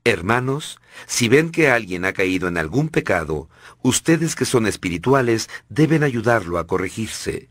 Hermanos, 0.04 0.80
si 1.06 1.28
ven 1.28 1.50
que 1.50 1.70
alguien 1.70 2.06
ha 2.06 2.14
caído 2.14 2.48
en 2.48 2.56
algún 2.56 2.88
pecado, 2.88 3.50
ustedes 3.82 4.34
que 4.36 4.46
son 4.46 4.66
espirituales 4.66 5.50
deben 5.68 6.02
ayudarlo 6.02 6.58
a 6.58 6.66
corregirse. 6.66 7.50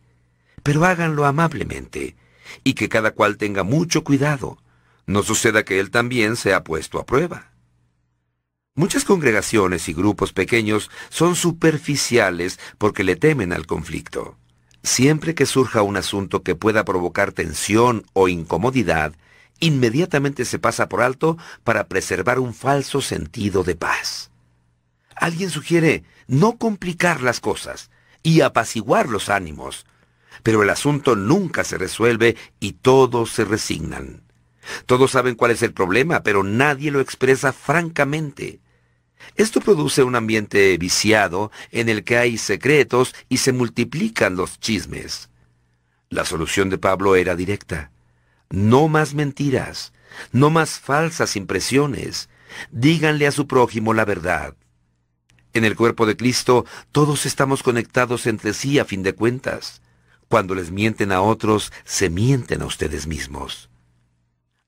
Pero 0.64 0.86
háganlo 0.86 1.28
amablemente, 1.28 2.16
y 2.64 2.74
que 2.74 2.90
cada 2.90 3.12
cual 3.12 3.38
tenga 3.38 3.62
mucho 3.62 4.04
cuidado. 4.04 4.58
No 5.08 5.24
suceda 5.24 5.64
que 5.64 5.80
él 5.80 5.90
también 5.90 6.36
sea 6.36 6.66
puesto 6.66 7.00
a 7.00 7.06
prueba. 7.06 7.52
Muchas 8.76 9.06
congregaciones 9.06 9.88
y 9.90 9.94
grupos 9.94 10.34
pequeños 10.34 10.92
son 11.10 11.36
superficiales 11.36 12.60
porque 12.78 13.04
le 13.04 13.16
temen 13.16 13.54
al 13.54 13.66
conflicto. 13.66 14.38
Siempre 14.84 15.34
que 15.34 15.46
surja 15.46 15.82
un 15.82 15.98
asunto 15.98 16.44
que 16.44 16.56
pueda 16.56 16.86
provocar 16.86 17.32
tensión 17.32 18.06
o 18.14 18.28
incomodidad, 18.28 19.16
inmediatamente 19.60 20.46
se 20.46 20.60
pasa 20.60 20.90
por 20.90 21.02
alto 21.02 21.38
para 21.64 21.88
preservar 21.88 22.38
un 22.38 22.54
falso 22.54 23.02
sentido 23.02 23.64
de 23.64 23.76
paz. 23.76 24.30
Alguien 25.16 25.50
sugiere 25.50 26.04
no 26.28 26.58
complicar 26.58 27.22
las 27.22 27.40
cosas 27.40 27.90
y 28.24 28.42
apaciguar 28.42 29.08
los 29.08 29.30
ánimos, 29.30 29.86
pero 30.44 30.62
el 30.62 30.70
asunto 30.70 31.16
nunca 31.16 31.64
se 31.64 31.78
resuelve 31.78 32.36
y 32.60 32.74
todos 32.74 33.32
se 33.32 33.46
resignan. 33.46 34.27
Todos 34.86 35.12
saben 35.12 35.36
cuál 35.36 35.52
es 35.52 35.62
el 35.62 35.74
problema, 35.74 36.24
pero 36.24 36.44
nadie 36.44 36.92
lo 36.92 37.00
expresa 37.00 37.54
francamente. 37.54 38.60
Esto 39.36 39.62
produce 39.62 40.04
un 40.04 40.16
ambiente 40.16 40.78
viciado 40.78 41.52
en 41.72 41.90
el 41.90 42.04
que 42.04 42.18
hay 42.18 42.38
secretos 42.38 43.16
y 43.30 43.38
se 43.38 43.54
multiplican 43.54 44.36
los 44.36 44.60
chismes. 44.60 45.30
La 46.10 46.26
solución 46.26 46.70
de 46.70 46.78
Pablo 46.78 47.16
era 47.16 47.36
directa. 47.36 47.92
No 48.50 48.88
más 48.88 49.14
mentiras, 49.14 49.94
no 50.32 50.50
más 50.50 50.80
falsas 50.80 51.36
impresiones. 51.36 52.30
Díganle 52.72 53.28
a 53.28 53.32
su 53.32 53.48
prójimo 53.48 53.94
la 53.94 54.06
verdad. 54.06 54.56
En 55.54 55.66
el 55.66 55.76
cuerpo 55.76 56.06
de 56.06 56.16
Cristo 56.16 56.66
todos 56.92 57.26
estamos 57.26 57.64
conectados 57.64 58.26
entre 58.28 58.54
sí 58.54 58.80
a 58.80 58.86
fin 58.86 59.04
de 59.04 59.14
cuentas. 59.14 59.82
Cuando 60.30 60.56
les 60.56 60.72
mienten 60.72 61.12
a 61.12 61.22
otros, 61.22 61.72
se 61.84 62.10
mienten 62.10 62.62
a 62.62 62.66
ustedes 62.66 63.08
mismos. 63.08 63.70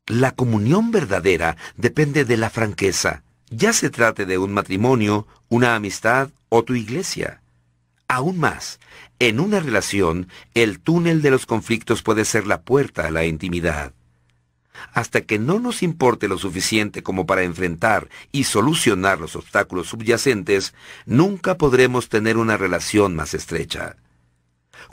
La 0.10 0.34
comunión 0.34 0.92
verdadera 0.92 1.56
depende 1.78 2.26
de 2.26 2.36
la 2.36 2.50
franqueza 2.50 3.24
ya 3.50 3.74
se 3.74 3.90
trate 3.90 4.26
de 4.26 4.38
un 4.38 4.54
matrimonio, 4.54 5.28
una 5.50 5.76
amistad 5.76 6.30
o 6.50 6.64
tu 6.64 6.76
iglesia. 6.76 7.42
Aún 8.08 8.40
más, 8.40 8.80
en 9.20 9.40
una 9.40 9.60
relación, 9.60 10.28
el 10.54 10.80
túnel 10.80 11.22
de 11.22 11.32
los 11.32 11.46
conflictos 11.46 12.02
puede 12.02 12.26
ser 12.26 12.48
la 12.48 12.62
puerta 12.62 13.08
a 13.08 13.12
la 13.12 13.26
intimidad. 13.26 13.94
Hasta 14.94 15.22
que 15.22 15.40
no 15.40 15.60
nos 15.60 15.84
importe 15.84 16.28
lo 16.28 16.38
suficiente 16.38 17.04
como 17.04 17.26
para 17.26 17.44
enfrentar 17.44 18.08
y 18.32 18.46
solucionar 18.46 19.20
los 19.20 19.36
obstáculos 19.36 19.88
subyacentes, 19.88 20.74
nunca 21.06 21.58
podremos 21.58 22.08
tener 22.08 22.38
una 22.38 22.56
relación 22.56 23.16
más 23.16 23.34
estrecha. 23.34 23.98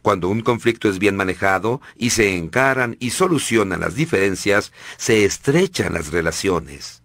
Cuando 0.02 0.28
un 0.28 0.40
conflicto 0.40 0.88
es 0.88 0.98
bien 0.98 1.16
manejado 1.16 1.80
y 1.96 2.10
se 2.10 2.36
encaran 2.36 2.96
y 3.00 3.10
solucionan 3.10 3.80
las 3.80 3.94
diferencias, 3.94 4.72
se 4.96 5.24
estrechan 5.24 5.94
las 5.94 6.08
relaciones. 6.08 7.02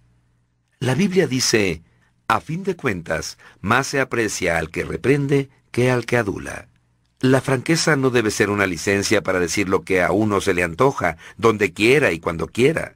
La 0.80 0.96
Biblia 0.96 1.28
dice, 1.28 1.84
a 2.28 2.42
fin 2.42 2.64
de 2.64 2.76
cuentas, 2.76 3.38
más 3.60 3.88
se 3.88 4.00
aprecia 4.00 4.58
al 4.58 4.70
que 4.70 4.84
reprende 4.84 5.50
que 5.72 5.92
al 5.92 6.06
que 6.06 6.18
adula. 6.18 6.68
La 7.20 7.40
franqueza 7.40 7.96
no 7.96 8.10
debe 8.10 8.32
ser 8.32 8.50
una 8.50 8.66
licencia 8.66 9.22
para 9.22 9.40
decir 9.40 9.70
lo 9.70 9.84
que 9.84 10.02
a 10.02 10.12
uno 10.12 10.42
se 10.42 10.56
le 10.56 10.64
antoja, 10.64 11.18
donde 11.38 11.72
quiera 11.72 12.12
y 12.12 12.20
cuando 12.20 12.48
quiera. 12.48 12.96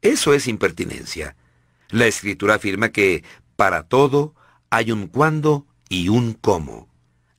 Eso 0.00 0.32
es 0.32 0.48
impertinencia. 0.48 1.36
La 1.90 2.06
escritura 2.06 2.54
afirma 2.54 2.90
que 2.90 3.24
para 3.56 3.82
todo 3.82 4.34
hay 4.70 4.90
un 4.90 5.06
cuándo 5.06 5.66
y 5.88 6.08
un 6.08 6.32
cómo. 6.32 6.87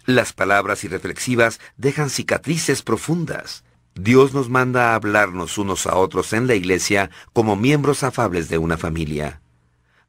Las 0.09 0.33
palabras 0.33 0.83
irreflexivas 0.83 1.59
dejan 1.77 2.09
cicatrices 2.09 2.81
profundas. 2.81 3.63
Dios 3.93 4.33
nos 4.33 4.49
manda 4.49 4.89
a 4.89 4.95
hablarnos 4.95 5.59
unos 5.59 5.85
a 5.85 5.97
otros 5.97 6.33
en 6.33 6.47
la 6.47 6.55
iglesia 6.55 7.11
como 7.31 7.55
miembros 7.55 8.01
afables 8.01 8.49
de 8.49 8.57
una 8.57 8.75
familia. 8.75 9.43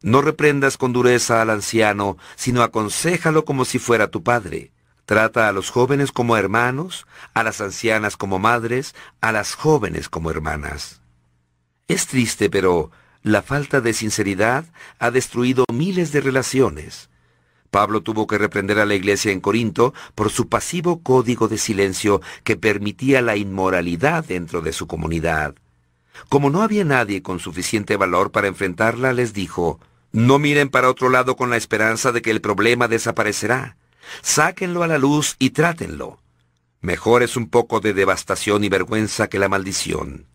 No 0.00 0.22
reprendas 0.22 0.78
con 0.78 0.94
dureza 0.94 1.42
al 1.42 1.50
anciano, 1.50 2.16
sino 2.34 2.62
aconséjalo 2.62 3.44
como 3.44 3.66
si 3.66 3.78
fuera 3.78 4.10
tu 4.10 4.22
padre. 4.22 4.72
Trata 5.04 5.48
a 5.48 5.52
los 5.52 5.68
jóvenes 5.68 6.12
como 6.12 6.38
hermanos, 6.38 7.06
a 7.34 7.42
las 7.42 7.60
ancianas 7.60 8.16
como 8.16 8.38
madres, 8.38 8.94
a 9.20 9.32
las 9.32 9.54
jóvenes 9.54 10.08
como 10.08 10.30
hermanas. 10.30 11.02
Es 11.88 12.06
triste, 12.06 12.48
pero 12.48 12.90
la 13.22 13.42
falta 13.42 13.82
de 13.82 13.92
sinceridad 13.92 14.64
ha 14.98 15.10
destruido 15.10 15.66
miles 15.70 16.10
de 16.10 16.22
relaciones. 16.22 17.10
Pablo 17.70 18.02
tuvo 18.02 18.26
que 18.26 18.38
reprender 18.38 18.78
a 18.78 18.84
la 18.84 18.94
iglesia 18.94 19.32
en 19.32 19.40
Corinto 19.40 19.94
por 20.14 20.30
su 20.30 20.48
pasivo 20.48 21.02
código 21.02 21.48
de 21.48 21.58
silencio 21.58 22.20
que 22.44 22.56
permitía 22.56 23.22
la 23.22 23.36
inmoralidad 23.36 24.24
dentro 24.24 24.60
de 24.60 24.72
su 24.72 24.86
comunidad. 24.86 25.54
Como 26.28 26.50
no 26.50 26.62
había 26.62 26.84
nadie 26.84 27.22
con 27.22 27.38
suficiente 27.38 27.96
valor 27.96 28.30
para 28.30 28.48
enfrentarla, 28.48 29.12
les 29.12 29.32
dijo, 29.32 29.80
no 30.12 30.38
miren 30.38 30.68
para 30.68 30.90
otro 30.90 31.08
lado 31.08 31.36
con 31.36 31.50
la 31.50 31.56
esperanza 31.56 32.10
de 32.12 32.20
que 32.20 32.30
el 32.30 32.40
problema 32.40 32.88
desaparecerá. 32.88 33.76
Sáquenlo 34.22 34.82
a 34.82 34.88
la 34.88 34.98
luz 34.98 35.36
y 35.38 35.50
trátenlo. 35.50 36.18
Mejor 36.80 37.22
es 37.22 37.36
un 37.36 37.48
poco 37.48 37.80
de 37.80 37.92
devastación 37.92 38.64
y 38.64 38.68
vergüenza 38.68 39.28
que 39.28 39.38
la 39.38 39.48
maldición. 39.48 40.26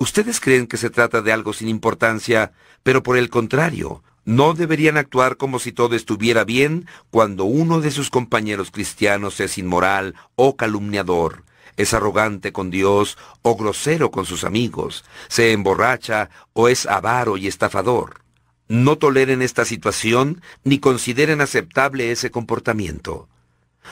Ustedes 0.00 0.40
creen 0.40 0.66
que 0.66 0.76
se 0.76 0.88
trata 0.90 1.20
de 1.20 1.32
algo 1.32 1.52
sin 1.52 1.68
importancia, 1.68 2.52
pero 2.82 3.02
por 3.02 3.18
el 3.18 3.28
contrario, 3.28 4.02
no 4.24 4.54
deberían 4.54 4.96
actuar 4.96 5.36
como 5.36 5.58
si 5.58 5.72
todo 5.72 5.96
estuviera 5.96 6.44
bien 6.44 6.86
cuando 7.10 7.44
uno 7.44 7.80
de 7.80 7.90
sus 7.90 8.10
compañeros 8.10 8.70
cristianos 8.70 9.38
es 9.40 9.58
inmoral 9.58 10.14
o 10.34 10.56
calumniador, 10.56 11.44
es 11.76 11.92
arrogante 11.92 12.52
con 12.52 12.70
Dios 12.70 13.18
o 13.42 13.56
grosero 13.56 14.10
con 14.10 14.24
sus 14.24 14.44
amigos, 14.44 15.04
se 15.28 15.52
emborracha 15.52 16.30
o 16.52 16.68
es 16.68 16.86
avaro 16.86 17.36
y 17.36 17.48
estafador. 17.48 18.22
No 18.66 18.96
toleren 18.96 19.42
esta 19.42 19.64
situación 19.64 20.40
ni 20.62 20.78
consideren 20.78 21.40
aceptable 21.40 22.10
ese 22.10 22.30
comportamiento. 22.30 23.28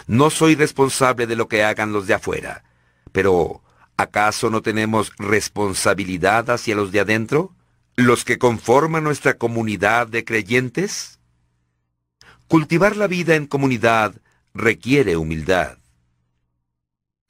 No 0.07 0.31
soy 0.31 0.55
responsable 0.55 1.27
de 1.27 1.37
lo 1.37 1.49
que 1.49 1.63
hagan 1.63 1.93
los 1.93 2.07
de 2.07 2.15
afuera, 2.15 2.65
pero 3.13 3.61
¿acaso 3.99 4.49
no 4.49 4.63
tenemos 4.63 5.13
responsabilidad 5.19 6.49
hacia 6.49 6.75
los 6.75 6.91
de 6.91 7.01
adentro? 7.01 7.53
¿Los 7.97 8.25
que 8.25 8.39
conforman 8.39 9.05
nuestra 9.05 9.35
comunidad 9.35 10.07
de 10.07 10.25
creyentes? 10.25 11.21
Cultivar 12.49 12.97
la 12.97 13.07
vida 13.07 13.35
en 13.35 13.47
comunidad 13.47 14.15
requiere 14.55 15.19
humildad. 15.19 15.77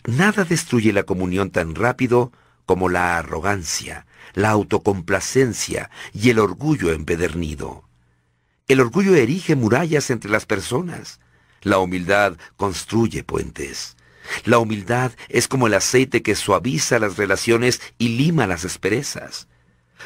Nada 0.07 0.45
destruye 0.45 0.93
la 0.93 1.03
comunión 1.03 1.51
tan 1.51 1.75
rápido 1.75 2.31
como 2.65 2.89
la 2.89 3.19
arrogancia, 3.19 4.07
la 4.35 4.51
autocomplacencia 4.51 5.91
y 6.13 6.31
el 6.31 6.39
orgullo 6.39 6.93
empedernido. 6.93 7.89
El 8.69 8.81
orgullo 8.81 9.17
erige 9.17 9.57
murallas 9.57 10.11
entre 10.11 10.31
las 10.31 10.47
personas. 10.47 11.19
La 11.63 11.79
humildad 11.79 12.37
construye 12.57 13.25
puentes. 13.25 13.97
La 14.45 14.59
humildad 14.59 15.11
es 15.29 15.49
como 15.49 15.67
el 15.67 15.75
aceite 15.75 16.23
que 16.23 16.37
suaviza 16.37 17.01
las 17.01 17.17
relaciones 17.17 17.81
y 17.99 18.11
lima 18.11 18.47
las 18.47 18.65
asperezas. 18.65 19.49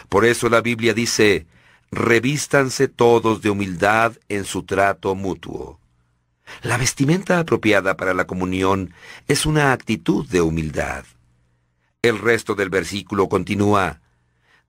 Por 0.09 0.25
eso 0.25 0.49
la 0.49 0.61
Biblia 0.61 0.95
dice, 0.95 1.47
revístanse 1.91 2.89
todos 2.89 3.43
de 3.43 3.51
humildad 3.51 4.13
en 4.29 4.45
su 4.45 4.65
trato 4.65 5.15
mutuo. 5.15 5.81
La 6.63 6.77
vestimenta 6.77 7.39
apropiada 7.39 7.97
para 7.97 8.15
la 8.15 8.27
comunión 8.27 8.93
es 9.29 9.47
una 9.47 9.73
actitud 9.73 10.29
de 10.29 10.41
humildad. 10.41 11.05
El 12.03 12.19
resto 12.19 12.55
del 12.55 12.71
versículo 12.71 13.29
continúa, 13.29 14.01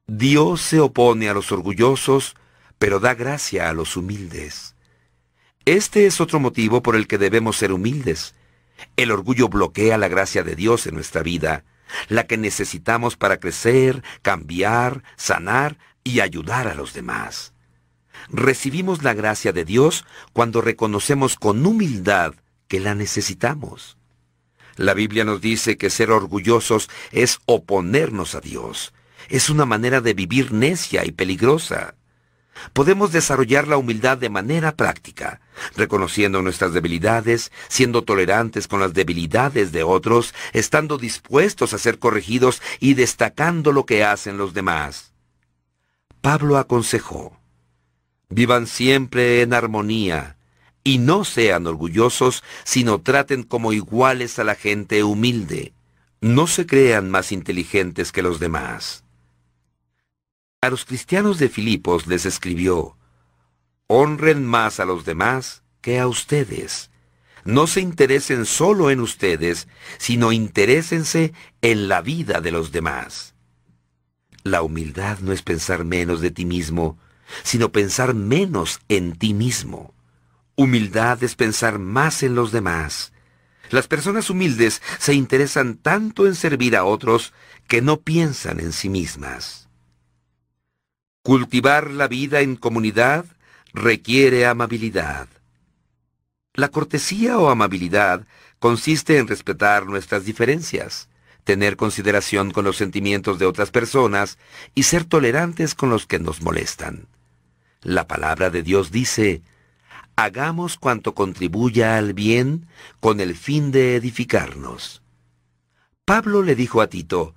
Dios 0.07 0.61
se 0.61 0.80
opone 0.80 1.30
a 1.30 1.34
los 1.34 1.51
orgullosos, 1.51 2.36
pero 2.80 2.99
da 2.99 3.13
gracia 3.13 3.69
a 3.69 3.73
los 3.73 3.97
humildes. 3.97 4.75
Este 5.65 6.05
es 6.05 6.21
otro 6.21 6.39
motivo 6.39 6.82
por 6.82 6.95
el 6.95 7.07
que 7.07 7.17
debemos 7.17 7.57
ser 7.57 7.73
humildes. 7.73 8.34
El 8.95 9.11
orgullo 9.11 9.49
bloquea 9.49 9.97
la 9.97 10.07
gracia 10.07 10.43
de 10.43 10.55
Dios 10.55 10.88
en 10.88 10.95
nuestra 10.95 11.23
vida, 11.23 11.65
la 12.09 12.25
que 12.25 12.38
necesitamos 12.38 13.15
para 13.15 13.39
crecer, 13.39 14.03
cambiar, 14.21 15.03
sanar 15.15 15.77
y 16.03 16.19
ayudar 16.19 16.67
a 16.67 16.75
los 16.75 16.93
demás. 16.93 17.53
Recibimos 18.29 19.03
la 19.03 19.13
gracia 19.13 19.53
de 19.53 19.65
Dios 19.65 20.05
cuando 20.33 20.61
reconocemos 20.61 21.35
con 21.35 21.65
humildad 21.65 22.33
que 22.67 22.79
la 22.79 22.95
necesitamos. 22.95 23.97
La 24.75 24.93
Biblia 24.93 25.23
nos 25.23 25.41
dice 25.41 25.77
que 25.77 25.89
ser 25.89 26.11
orgullosos 26.11 26.89
es 27.11 27.39
oponernos 27.45 28.35
a 28.35 28.41
Dios. 28.41 28.93
Es 29.29 29.49
una 29.49 29.65
manera 29.65 30.01
de 30.01 30.13
vivir 30.13 30.51
necia 30.51 31.05
y 31.05 31.11
peligrosa. 31.11 31.95
Podemos 32.74 33.12
desarrollar 33.12 33.68
la 33.68 33.78
humildad 33.78 34.18
de 34.18 34.30
manera 34.30 34.76
práctica, 34.76 35.41
reconociendo 35.76 36.41
nuestras 36.41 36.74
debilidades, 36.74 37.51
siendo 37.68 38.03
tolerantes 38.03 38.68
con 38.68 38.80
las 38.80 38.93
debilidades 38.93 39.72
de 39.72 39.84
otros, 39.84 40.34
estando 40.53 40.97
dispuestos 40.97 41.74
a 41.74 41.78
ser 41.78 41.99
corregidos 41.99 42.62
y 42.80 42.93
destacando 42.93 43.72
lo 43.72 43.86
que 43.86 44.03
hacen 44.03 44.38
los 44.38 44.53
demás. 44.53 45.14
Pablo 46.22 46.58
aconsejó, 46.58 47.38
vivan 48.30 48.68
siempre 48.68 49.41
en 49.41 49.53
armonía, 49.53 50.38
y 50.84 50.99
no 50.99 51.26
sean 51.26 51.68
orgullosos, 51.68 52.43
sino 52.64 53.01
traten 53.01 53.43
como 53.43 53.74
iguales 53.74 54.39
a 54.39 54.45
la 54.45 54.55
gente 54.55 55.03
humilde. 55.03 55.74
No 56.22 56.47
se 56.47 56.66
crean 56.66 57.12
más 57.12 57.32
inteligentes 57.32 58.12
que 58.12 58.22
los 58.22 58.39
demás. 58.39 59.03
A 60.60 60.72
los 60.72 60.86
cristianos 60.86 61.38
de 61.38 61.49
Filipos 61.49 62.08
les 62.08 62.26
escribió, 62.26 62.97
honren 63.86 64.43
más 64.43 64.80
a 64.80 64.86
los 64.86 65.05
demás 65.05 65.62
que 65.82 65.99
a 65.99 66.08
ustedes. 66.08 66.89
No 67.45 67.68
se 67.68 67.80
interesen 67.80 68.47
solo 68.47 68.89
en 68.89 68.99
ustedes, 68.99 69.68
sino 69.99 70.32
interésense 70.32 71.32
en 71.62 71.88
la 71.88 72.01
vida 72.01 72.41
de 72.41 72.51
los 72.51 72.72
demás. 72.72 73.36
La 74.41 74.64
humildad 74.64 75.20
no 75.20 75.32
es 75.32 75.43
pensar 75.43 75.86
menos 75.86 76.22
de 76.22 76.32
ti 76.32 76.43
mismo, 76.43 76.97
sino 77.43 77.72
pensar 77.72 78.16
menos 78.16 78.80
en 78.89 79.16
ti 79.16 79.36
mismo. 79.36 79.93
Humildad 80.55 81.24
es 81.24 81.36
pensar 81.36 81.78
más 81.78 82.24
en 82.24 82.34
los 82.34 82.51
demás. 82.51 83.14
Las 83.70 83.88
personas 83.88 84.32
humildes 84.32 84.82
se 84.97 85.14
interesan 85.14 85.76
tanto 85.76 86.26
en 86.26 86.34
servir 86.34 86.76
a 86.76 86.84
otros 86.84 87.32
que 87.68 87.84
no 87.84 88.01
piensan 88.01 88.60
en 88.60 88.74
sí 88.74 88.89
mismas. 88.89 89.66
Cultivar 91.28 91.91
la 91.91 92.07
vida 92.07 92.39
en 92.39 92.55
comunidad 92.55 93.25
requiere 93.73 94.45
amabilidad. 94.45 95.28
La 96.53 96.69
cortesía 96.69 97.38
o 97.38 97.49
amabilidad 97.49 98.25
consiste 98.59 99.17
en 99.17 99.28
respetar 99.28 99.88
nuestras 99.88 100.23
diferencias, 100.23 101.09
tener 101.43 101.75
consideración 101.75 102.51
con 102.51 102.63
los 102.63 102.78
sentimientos 102.78 103.39
de 103.39 103.45
otras 103.45 103.71
personas 103.71 104.38
y 104.73 104.84
ser 104.84 105.03
tolerantes 105.03 105.75
con 105.75 105.89
los 105.89 106.05
que 106.05 106.17
nos 106.17 106.41
molestan. 106.41 107.07
La 107.82 108.07
palabra 108.07 108.49
de 108.49 108.63
Dios 108.63 108.91
dice, 108.91 109.41
hagamos 110.15 110.78
cuanto 110.78 111.13
contribuya 111.13 111.97
al 111.97 112.13
bien 112.13 112.67
con 113.01 113.19
el 113.19 113.36
fin 113.36 113.71
de 113.71 113.97
edificarnos. 113.97 115.01
Pablo 116.05 116.41
le 116.41 116.55
dijo 116.55 116.80
a 116.80 116.88
Tito, 116.88 117.36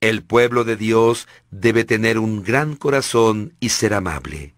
el 0.00 0.22
pueblo 0.22 0.64
de 0.64 0.76
Dios 0.76 1.28
debe 1.50 1.84
tener 1.84 2.18
un 2.18 2.42
gran 2.42 2.74
corazón 2.74 3.54
y 3.60 3.68
ser 3.68 3.92
amable. 3.92 4.54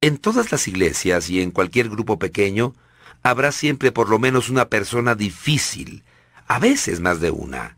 En 0.00 0.16
todas 0.16 0.50
las 0.52 0.68
iglesias 0.68 1.28
y 1.28 1.42
en 1.42 1.50
cualquier 1.50 1.90
grupo 1.90 2.18
pequeño, 2.18 2.74
habrá 3.22 3.52
siempre 3.52 3.92
por 3.92 4.08
lo 4.08 4.18
menos 4.18 4.48
una 4.48 4.68
persona 4.68 5.14
difícil, 5.14 6.04
a 6.46 6.58
veces 6.58 7.00
más 7.00 7.20
de 7.20 7.30
una. 7.30 7.76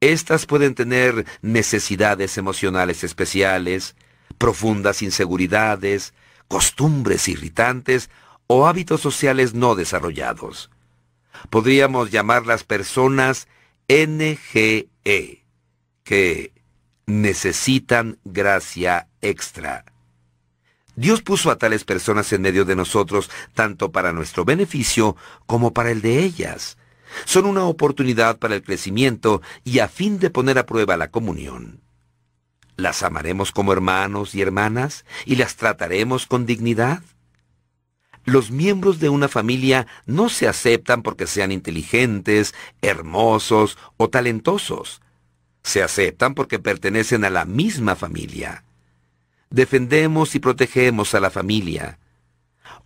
Estas 0.00 0.46
pueden 0.46 0.74
tener 0.74 1.24
necesidades 1.40 2.36
emocionales 2.36 3.04
especiales, 3.04 3.94
profundas 4.38 5.02
inseguridades, 5.02 6.14
costumbres 6.48 7.28
irritantes 7.28 8.10
o 8.48 8.66
hábitos 8.66 9.00
sociales 9.00 9.54
no 9.54 9.76
desarrollados. 9.76 10.70
Podríamos 11.48 12.10
llamarlas 12.10 12.64
personas 12.64 13.46
NGE 13.88 15.43
que 16.04 16.52
necesitan 17.06 18.18
gracia 18.24 19.08
extra. 19.20 19.84
Dios 20.96 21.22
puso 21.22 21.50
a 21.50 21.58
tales 21.58 21.84
personas 21.84 22.32
en 22.32 22.42
medio 22.42 22.64
de 22.64 22.76
nosotros 22.76 23.30
tanto 23.52 23.90
para 23.90 24.12
nuestro 24.12 24.44
beneficio 24.44 25.16
como 25.46 25.72
para 25.72 25.90
el 25.90 26.02
de 26.02 26.22
ellas. 26.22 26.76
Son 27.24 27.46
una 27.46 27.64
oportunidad 27.64 28.38
para 28.38 28.54
el 28.54 28.62
crecimiento 28.62 29.42
y 29.64 29.80
a 29.80 29.88
fin 29.88 30.18
de 30.18 30.30
poner 30.30 30.58
a 30.58 30.66
prueba 30.66 30.96
la 30.96 31.10
comunión. 31.10 31.80
¿Las 32.76 33.02
amaremos 33.02 33.52
como 33.52 33.72
hermanos 33.72 34.34
y 34.34 34.42
hermanas 34.42 35.04
y 35.26 35.36
las 35.36 35.56
trataremos 35.56 36.26
con 36.26 36.46
dignidad? 36.46 37.02
Los 38.24 38.50
miembros 38.50 39.00
de 39.00 39.10
una 39.10 39.28
familia 39.28 39.86
no 40.06 40.28
se 40.28 40.48
aceptan 40.48 41.02
porque 41.02 41.26
sean 41.26 41.52
inteligentes, 41.52 42.54
hermosos 42.82 43.78
o 43.96 44.08
talentosos. 44.08 45.02
Se 45.64 45.82
aceptan 45.82 46.34
porque 46.34 46.60
pertenecen 46.60 47.24
a 47.24 47.30
la 47.30 47.44
misma 47.44 47.96
familia. 47.96 48.64
Defendemos 49.50 50.34
y 50.34 50.38
protegemos 50.38 51.14
a 51.14 51.20
la 51.20 51.30
familia. 51.30 51.98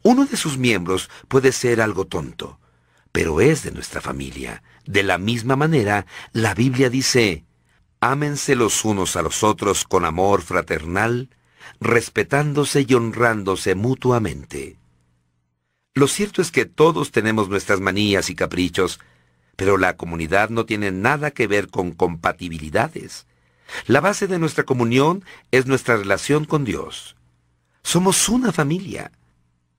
Uno 0.03 0.25
de 0.25 0.37
sus 0.37 0.57
miembros 0.57 1.11
puede 1.27 1.53
ser 1.53 1.81
algo 1.81 2.07
tonto, 2.07 2.61
pero 3.13 3.41
es 3.41 3.65
de 3.65 3.73
nuestra 3.73 4.01
familia. 4.01 4.63
De 4.87 5.03
la 5.03 5.19
misma 5.19 5.57
manera, 5.57 6.07
la 6.33 6.55
Biblia 6.55 6.89
dice, 6.89 7.45
ámense 8.01 8.55
los 8.55 8.85
unos 8.85 9.17
a 9.17 9.23
los 9.23 9.43
otros 9.43 9.85
con 9.85 10.05
amor 10.05 10.43
fraternal, 10.43 11.31
respetándose 11.81 12.87
y 12.89 12.95
honrándose 12.95 13.75
mutuamente. 13.75 14.79
Lo 15.95 16.07
cierto 16.07 16.43
es 16.43 16.53
que 16.53 16.65
todos 16.65 17.11
tenemos 17.11 17.49
nuestras 17.49 17.81
manías 17.81 18.31
y 18.31 18.37
caprichos, 18.37 19.01
pero 19.59 19.77
la 19.77 19.97
comunidad 19.97 20.51
no 20.51 20.67
tiene 20.67 20.93
nada 20.93 21.33
que 21.33 21.49
ver 21.49 21.67
con 21.67 21.91
compatibilidades. 21.91 23.27
La 23.89 24.01
base 24.01 24.29
de 24.29 24.39
nuestra 24.39 24.63
comunión 24.63 25.25
es 25.51 25.67
nuestra 25.67 25.97
relación 25.97 26.45
con 26.45 26.65
Dios. 26.65 27.17
Somos 27.83 28.29
una 28.29 28.53
familia. 28.53 29.11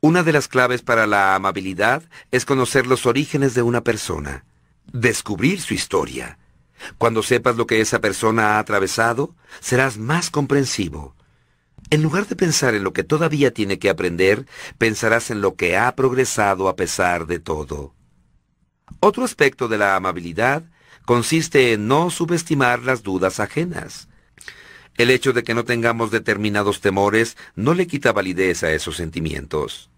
Una 0.01 0.21
de 0.23 0.33
las 0.33 0.49
claves 0.49 0.81
para 0.81 1.07
la 1.07 1.33
amabilidad 1.33 2.03
es 2.29 2.43
conocer 2.43 2.87
los 2.87 3.05
orígenes 3.05 3.53
de 3.53 3.61
una 3.61 3.81
persona, 3.81 4.43
descubrir 4.91 5.61
su 5.61 5.73
historia. 5.73 6.39
Cuando 6.97 7.23
sepas 7.23 7.55
lo 7.55 7.65
que 7.65 7.79
esa 7.79 8.01
persona 8.01 8.55
ha 8.55 8.59
atravesado, 8.59 9.33
serás 9.61 9.97
más 9.97 10.29
comprensivo. 10.29 11.15
En 11.89 12.03
lugar 12.03 12.27
de 12.27 12.35
pensar 12.35 12.75
en 12.75 12.83
lo 12.83 12.91
que 12.91 13.05
todavía 13.05 13.53
tiene 13.53 13.79
que 13.79 13.89
aprender, 13.89 14.45
pensarás 14.77 15.31
en 15.31 15.39
lo 15.39 15.55
que 15.55 15.77
ha 15.77 15.95
progresado 15.95 16.67
a 16.67 16.75
pesar 16.75 17.27
de 17.27 17.39
todo. 17.39 17.93
Otro 18.99 19.23
aspecto 19.23 19.67
de 19.67 19.77
la 19.77 19.95
amabilidad 19.95 20.63
consiste 21.05 21.73
en 21.73 21.87
no 21.87 22.09
subestimar 22.09 22.83
las 22.83 23.03
dudas 23.03 23.39
ajenas. 23.39 24.07
El 24.97 25.09
hecho 25.09 25.33
de 25.33 25.43
que 25.43 25.53
no 25.53 25.63
tengamos 25.63 26.11
determinados 26.11 26.81
temores 26.81 27.37
no 27.55 27.73
le 27.73 27.87
quita 27.87 28.11
validez 28.11 28.63
a 28.63 28.71
esos 28.73 28.97
sentimientos. 28.97 29.89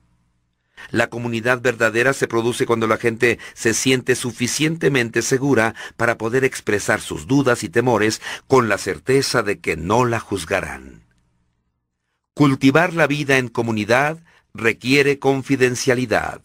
La 0.89 1.09
comunidad 1.09 1.61
verdadera 1.61 2.13
se 2.13 2.27
produce 2.27 2.65
cuando 2.65 2.87
la 2.87 2.97
gente 2.97 3.39
se 3.53 3.73
siente 3.73 4.15
suficientemente 4.15 5.21
segura 5.21 5.75
para 5.97 6.17
poder 6.17 6.43
expresar 6.43 7.01
sus 7.01 7.27
dudas 7.27 7.63
y 7.63 7.69
temores 7.69 8.21
con 8.47 8.69
la 8.69 8.77
certeza 8.77 9.43
de 9.43 9.59
que 9.59 9.77
no 9.77 10.05
la 10.05 10.19
juzgarán. 10.19 11.03
Cultivar 12.33 12.93
la 12.93 13.07
vida 13.07 13.37
en 13.37 13.49
comunidad 13.49 14.19
requiere 14.53 15.19
confidencialidad. 15.19 16.41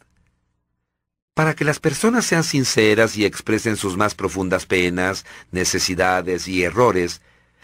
Para 1.36 1.54
que 1.54 1.66
las 1.66 1.80
personas 1.80 2.24
sean 2.24 2.44
sinceras 2.44 3.18
y 3.18 3.26
expresen 3.26 3.76
sus 3.76 3.98
más 3.98 4.14
profundas 4.14 4.64
penas, 4.64 5.26
necesidades 5.50 6.48
y 6.48 6.62
errores, 6.62 7.20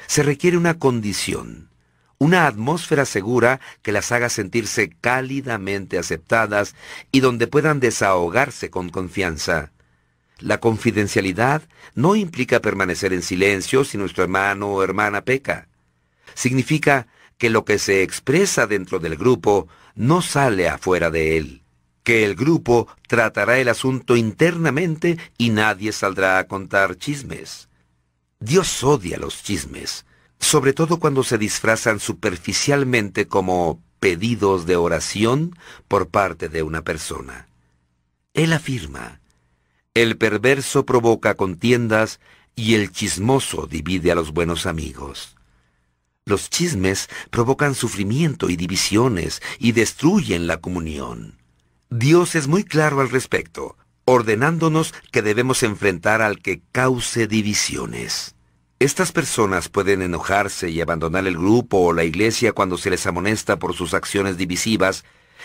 se 0.06 0.22
requiere 0.22 0.58
una 0.58 0.78
condición, 0.78 1.70
una 2.18 2.46
atmósfera 2.46 3.06
segura 3.06 3.60
que 3.80 3.90
las 3.92 4.12
haga 4.12 4.28
sentirse 4.28 4.90
cálidamente 5.00 5.96
aceptadas 5.96 6.74
y 7.12 7.20
donde 7.20 7.46
puedan 7.46 7.80
desahogarse 7.80 8.68
con 8.68 8.90
confianza. 8.90 9.72
La 10.38 10.60
confidencialidad 10.60 11.62
no 11.94 12.14
implica 12.14 12.60
permanecer 12.60 13.14
en 13.14 13.22
silencio 13.22 13.84
si 13.84 13.96
nuestro 13.96 14.22
hermano 14.22 14.66
o 14.66 14.82
hermana 14.82 15.24
peca. 15.24 15.68
Significa 16.34 17.06
que 17.38 17.48
lo 17.48 17.64
que 17.64 17.78
se 17.78 18.02
expresa 18.02 18.66
dentro 18.66 18.98
del 18.98 19.16
grupo 19.16 19.66
no 19.94 20.20
sale 20.20 20.68
afuera 20.68 21.10
de 21.10 21.38
él 21.38 21.61
que 22.02 22.24
el 22.24 22.34
grupo 22.34 22.88
tratará 23.06 23.58
el 23.58 23.68
asunto 23.68 24.16
internamente 24.16 25.18
y 25.38 25.50
nadie 25.50 25.92
saldrá 25.92 26.38
a 26.38 26.46
contar 26.46 26.96
chismes. 26.96 27.68
Dios 28.40 28.82
odia 28.82 29.18
los 29.18 29.42
chismes, 29.42 30.04
sobre 30.38 30.72
todo 30.72 30.98
cuando 30.98 31.22
se 31.22 31.38
disfrazan 31.38 32.00
superficialmente 32.00 33.28
como 33.28 33.80
pedidos 34.00 34.66
de 34.66 34.76
oración 34.76 35.56
por 35.86 36.08
parte 36.08 36.48
de 36.48 36.64
una 36.64 36.82
persona. 36.82 37.46
Él 38.34 38.52
afirma, 38.52 39.20
el 39.94 40.16
perverso 40.16 40.86
provoca 40.86 41.34
contiendas 41.34 42.18
y 42.56 42.74
el 42.74 42.90
chismoso 42.90 43.66
divide 43.66 44.10
a 44.10 44.14
los 44.14 44.32
buenos 44.32 44.66
amigos. 44.66 45.36
Los 46.24 46.50
chismes 46.50 47.08
provocan 47.30 47.74
sufrimiento 47.74 48.48
y 48.48 48.56
divisiones 48.56 49.42
y 49.58 49.72
destruyen 49.72 50.46
la 50.46 50.58
comunión. 50.58 51.41
Dios 51.94 52.36
es 52.36 52.48
muy 52.48 52.64
claro 52.64 53.02
al 53.02 53.10
respecto, 53.10 53.76
ordenándonos 54.06 54.94
que 55.10 55.20
debemos 55.20 55.62
enfrentar 55.62 56.22
al 56.22 56.40
que 56.40 56.62
cause 56.72 57.26
divisiones. 57.26 58.34
Estas 58.78 59.12
personas 59.12 59.68
pueden 59.68 60.00
enojarse 60.00 60.70
y 60.70 60.80
abandonar 60.80 61.26
el 61.26 61.36
grupo 61.36 61.80
o 61.80 61.92
la 61.92 62.04
iglesia 62.04 62.52
cuando 62.52 62.78
se 62.78 62.88
les 62.88 63.06
amonesta 63.06 63.58
por 63.58 63.74
sus 63.74 63.92
acciones 63.92 64.38
divisivas, 64.38 65.04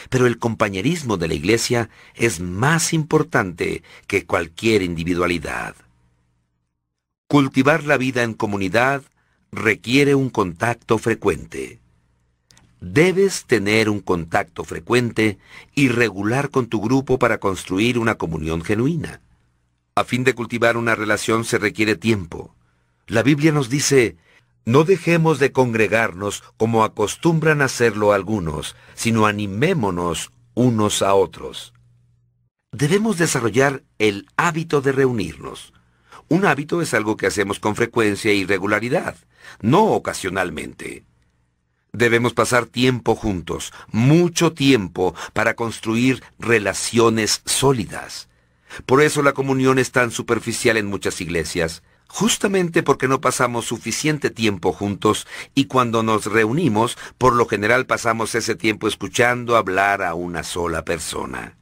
pero 0.09 0.25
el 0.25 0.39
compañerismo 0.39 1.17
de 1.17 1.27
la 1.27 1.33
iglesia 1.33 1.89
es 2.15 2.39
más 2.39 2.93
importante 2.93 3.83
que 4.07 4.25
cualquier 4.25 4.83
individualidad. 4.83 5.75
Cultivar 7.27 7.83
la 7.83 7.97
vida 7.97 8.23
en 8.23 8.33
comunidad 8.33 9.03
requiere 9.51 10.15
un 10.15 10.29
contacto 10.29 10.97
frecuente. 10.97 11.81
Debes 12.79 13.45
tener 13.45 13.89
un 13.89 14.01
contacto 14.01 14.63
frecuente 14.63 15.39
y 15.73 15.89
regular 15.89 16.51
con 16.51 16.67
tu 16.67 16.79
grupo 16.79 17.17
para 17.17 17.39
construir 17.39 17.97
una 17.97 18.15
comunión 18.15 18.63
genuina. 18.63 19.21
A 19.95 20.03
fin 20.03 20.23
de 20.23 20.35
cultivar 20.35 20.77
una 20.77 20.93
relación 20.93 21.43
se 21.43 21.57
requiere 21.57 21.95
tiempo. 21.95 22.53
La 23.07 23.23
Biblia 23.23 23.51
nos 23.51 23.69
dice, 23.69 24.17
no 24.63 24.83
dejemos 24.83 25.39
de 25.39 25.51
congregarnos 25.51 26.43
como 26.57 26.83
acostumbran 26.83 27.61
hacerlo 27.61 28.13
algunos, 28.13 28.75
sino 28.93 29.25
animémonos 29.25 30.31
unos 30.53 31.01
a 31.01 31.15
otros. 31.15 31.73
Debemos 32.71 33.17
desarrollar 33.17 33.83
el 33.97 34.27
hábito 34.35 34.81
de 34.81 34.91
reunirnos. 34.91 35.73
Un 36.27 36.45
hábito 36.45 36.81
es 36.81 36.93
algo 36.93 37.17
que 37.17 37.25
hacemos 37.25 37.59
con 37.59 37.75
frecuencia 37.75 38.33
y 38.33 38.45
regularidad, 38.45 39.15
no 39.61 39.85
ocasionalmente. 39.85 41.05
Debemos 41.93 42.33
pasar 42.33 42.65
tiempo 42.65 43.15
juntos, 43.15 43.73
mucho 43.91 44.53
tiempo, 44.53 45.15
para 45.33 45.55
construir 45.55 46.23
relaciones 46.39 47.41
sólidas. 47.45 48.29
Por 48.85 49.01
eso 49.01 49.23
la 49.23 49.33
comunión 49.33 49.79
es 49.79 49.91
tan 49.91 50.11
superficial 50.11 50.77
en 50.77 50.87
muchas 50.87 51.21
iglesias 51.21 51.81
justamente 52.07 52.83
porque 52.83 53.07
no 53.07 53.21
pasamos 53.21 53.65
suficiente 53.65 54.29
tiempo 54.29 54.73
juntos 54.73 55.27
y 55.53 55.65
cuando 55.65 56.03
nos 56.03 56.25
reunimos, 56.25 56.97
por 57.17 57.33
lo 57.33 57.45
general 57.45 57.85
pasamos 57.85 58.33
ese 58.35 58.55
tiempo 58.55 58.87
escuchando 58.87 59.55
hablar 59.55 60.01
a 60.01 60.13
una 60.13 60.43
sola 60.43 60.83
persona. 60.85 61.57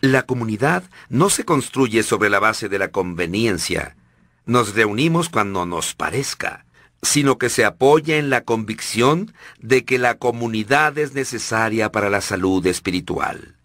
La 0.00 0.24
comunidad 0.24 0.84
no 1.08 1.30
se 1.30 1.44
construye 1.44 2.02
sobre 2.02 2.28
la 2.28 2.38
base 2.38 2.68
de 2.68 2.78
la 2.78 2.88
conveniencia. 2.88 3.96
Nos 4.44 4.74
reunimos 4.74 5.30
cuando 5.30 5.64
nos 5.64 5.94
parezca, 5.94 6.65
sino 7.02 7.38
que 7.38 7.50
se 7.50 7.64
apoya 7.64 8.16
en 8.16 8.30
la 8.30 8.42
convicción 8.42 9.32
de 9.60 9.84
que 9.84 9.98
la 9.98 10.18
comunidad 10.18 10.98
es 10.98 11.14
necesaria 11.14 11.92
para 11.92 12.10
la 12.10 12.20
salud 12.20 12.66
espiritual. 12.66 13.56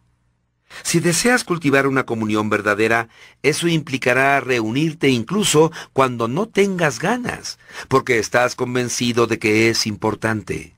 Si 0.83 0.99
deseas 0.99 1.43
cultivar 1.43 1.85
una 1.85 2.05
comunión 2.05 2.49
verdadera, 2.49 3.09
eso 3.43 3.67
implicará 3.67 4.39
reunirte 4.39 5.09
incluso 5.09 5.71
cuando 5.93 6.27
no 6.27 6.47
tengas 6.47 6.99
ganas, 6.99 7.59
porque 7.87 8.19
estás 8.19 8.55
convencido 8.55 9.27
de 9.27 9.37
que 9.37 9.69
es 9.69 9.85
importante. 9.85 10.73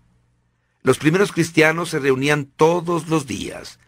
Los 0.81 0.97
primeros 0.97 1.31
cristianos 1.31 1.89
se 1.89 1.99
reunían 1.99 2.45
todos 2.45 3.07
los 3.07 3.25
días. 3.25 3.79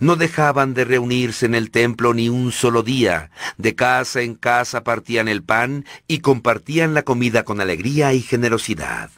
No 0.00 0.16
dejaban 0.16 0.74
de 0.74 0.84
reunirse 0.84 1.46
en 1.46 1.54
el 1.54 1.70
templo 1.70 2.14
ni 2.14 2.28
un 2.28 2.52
solo 2.52 2.82
día. 2.82 3.30
De 3.56 3.74
casa 3.74 4.22
en 4.22 4.34
casa 4.34 4.84
partían 4.84 5.28
el 5.28 5.42
pan 5.42 5.84
y 6.06 6.18
compartían 6.18 6.94
la 6.94 7.02
comida 7.02 7.44
con 7.44 7.60
alegría 7.60 8.12
y 8.14 8.20
generosidad. 8.20 9.10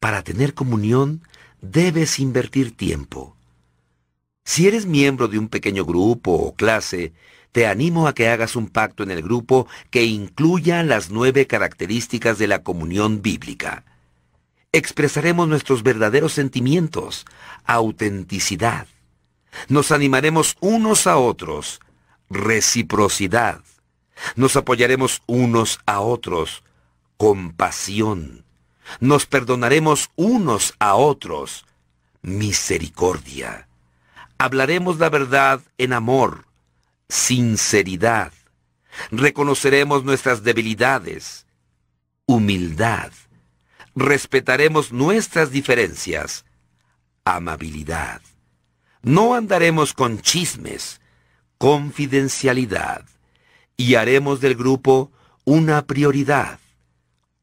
Para 0.00 0.22
tener 0.22 0.54
comunión 0.54 1.22
debes 1.60 2.18
invertir 2.18 2.76
tiempo. 2.76 3.36
Si 4.44 4.66
eres 4.66 4.86
miembro 4.86 5.28
de 5.28 5.38
un 5.38 5.48
pequeño 5.48 5.84
grupo 5.84 6.32
o 6.32 6.54
clase, 6.54 7.12
te 7.52 7.66
animo 7.66 8.08
a 8.08 8.14
que 8.14 8.28
hagas 8.28 8.56
un 8.56 8.68
pacto 8.68 9.02
en 9.02 9.10
el 9.10 9.22
grupo 9.22 9.68
que 9.90 10.04
incluya 10.04 10.82
las 10.82 11.10
nueve 11.10 11.46
características 11.46 12.38
de 12.38 12.48
la 12.48 12.62
comunión 12.62 13.22
bíblica. 13.22 13.84
Expresaremos 14.72 15.46
nuestros 15.46 15.82
verdaderos 15.82 16.32
sentimientos, 16.32 17.26
autenticidad. 17.64 18.86
Nos 19.68 19.92
animaremos 19.92 20.56
unos 20.60 21.06
a 21.06 21.16
otros, 21.16 21.80
reciprocidad. 22.30 23.60
Nos 24.36 24.56
apoyaremos 24.56 25.22
unos 25.26 25.80
a 25.86 26.00
otros, 26.00 26.62
compasión. 27.16 28.44
Nos 29.00 29.26
perdonaremos 29.26 30.10
unos 30.16 30.74
a 30.78 30.94
otros, 30.94 31.64
misericordia 32.22 33.68
Hablaremos 34.42 34.98
la 34.98 35.08
verdad 35.08 35.60
en 35.78 35.92
amor, 35.92 36.46
sinceridad. 37.08 38.32
Reconoceremos 39.12 40.02
nuestras 40.02 40.42
debilidades, 40.42 41.46
humildad. 42.26 43.12
Respetaremos 43.94 44.90
nuestras 44.90 45.52
diferencias, 45.52 46.44
amabilidad. 47.24 48.20
No 49.02 49.34
andaremos 49.34 49.94
con 49.94 50.20
chismes, 50.20 51.00
confidencialidad. 51.58 53.04
Y 53.76 53.96
haremos 53.96 54.40
del 54.40 54.54
grupo 54.54 55.10
una 55.44 55.86
prioridad, 55.86 56.60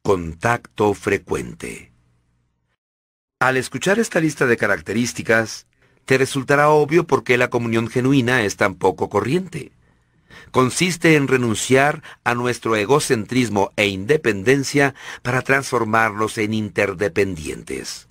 contacto 0.02 0.94
frecuente. 0.94 1.92
Al 3.40 3.58
escuchar 3.58 4.00
esta 4.00 4.22
lista 4.22 4.46
de 4.46 4.56
características, 4.56 5.68
te 6.06 6.18
resultará 6.18 6.70
obvio 6.70 7.06
por 7.06 7.26
qué 7.26 7.38
la 7.38 7.50
comunión 7.50 7.90
genuina 7.90 8.44
es 8.44 8.56
tan 8.56 8.76
poco 8.76 9.10
corriente. 9.10 9.74
Consiste 10.52 11.16
en 11.16 11.28
renunciar 11.28 12.04
a 12.24 12.36
nuestro 12.36 12.78
egocentrismo 12.78 13.72
e 13.76 13.88
independencia 13.88 14.96
para 15.24 15.42
transformarlos 15.42 16.38
en 16.38 16.54
interdependientes. 16.54 18.08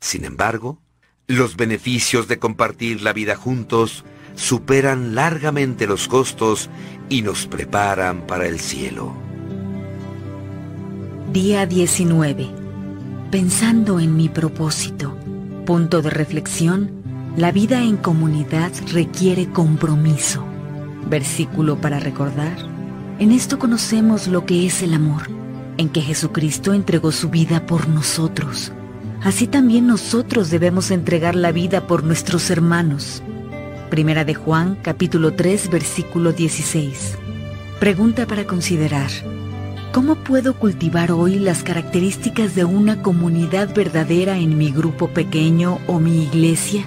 Sin 0.00 0.24
embargo, 0.24 0.80
los 1.26 1.56
beneficios 1.56 2.28
de 2.28 2.38
compartir 2.38 3.02
la 3.02 3.12
vida 3.12 3.34
juntos 3.34 4.04
superan 4.34 5.14
largamente 5.14 5.86
los 5.86 6.08
costos 6.08 6.68
y 7.08 7.22
nos 7.22 7.46
preparan 7.46 8.26
para 8.26 8.46
el 8.46 8.60
cielo. 8.60 9.14
Día 11.32 11.66
19. 11.66 12.50
Pensando 13.30 14.00
en 14.00 14.16
mi 14.16 14.28
propósito. 14.28 15.16
Punto 15.64 16.02
de 16.02 16.10
reflexión 16.10 17.04
la 17.36 17.50
vida 17.50 17.82
en 17.82 17.96
comunidad 17.96 18.70
requiere 18.92 19.50
compromiso. 19.50 20.44
Versículo 21.08 21.80
para 21.80 21.98
recordar. 21.98 22.56
En 23.18 23.32
esto 23.32 23.58
conocemos 23.58 24.28
lo 24.28 24.44
que 24.44 24.66
es 24.66 24.82
el 24.82 24.94
amor, 24.94 25.22
en 25.76 25.88
que 25.88 26.00
Jesucristo 26.00 26.74
entregó 26.74 27.10
su 27.12 27.30
vida 27.30 27.66
por 27.66 27.88
nosotros. 27.88 28.72
Así 29.24 29.46
también 29.46 29.86
nosotros 29.86 30.50
debemos 30.50 30.90
entregar 30.90 31.34
la 31.34 31.50
vida 31.50 31.86
por 31.86 32.04
nuestros 32.04 32.50
hermanos. 32.50 33.22
Primera 33.88 34.26
de 34.26 34.34
Juan, 34.34 34.76
capítulo 34.82 35.32
3, 35.32 35.70
versículo 35.70 36.32
16. 36.32 37.16
Pregunta 37.80 38.26
para 38.26 38.44
considerar. 38.46 39.10
¿Cómo 39.92 40.16
puedo 40.16 40.58
cultivar 40.58 41.10
hoy 41.10 41.38
las 41.38 41.62
características 41.62 42.54
de 42.54 42.66
una 42.66 43.00
comunidad 43.00 43.74
verdadera 43.74 44.36
en 44.36 44.58
mi 44.58 44.70
grupo 44.70 45.08
pequeño 45.08 45.78
o 45.86 46.00
mi 46.00 46.24
iglesia? 46.24 46.86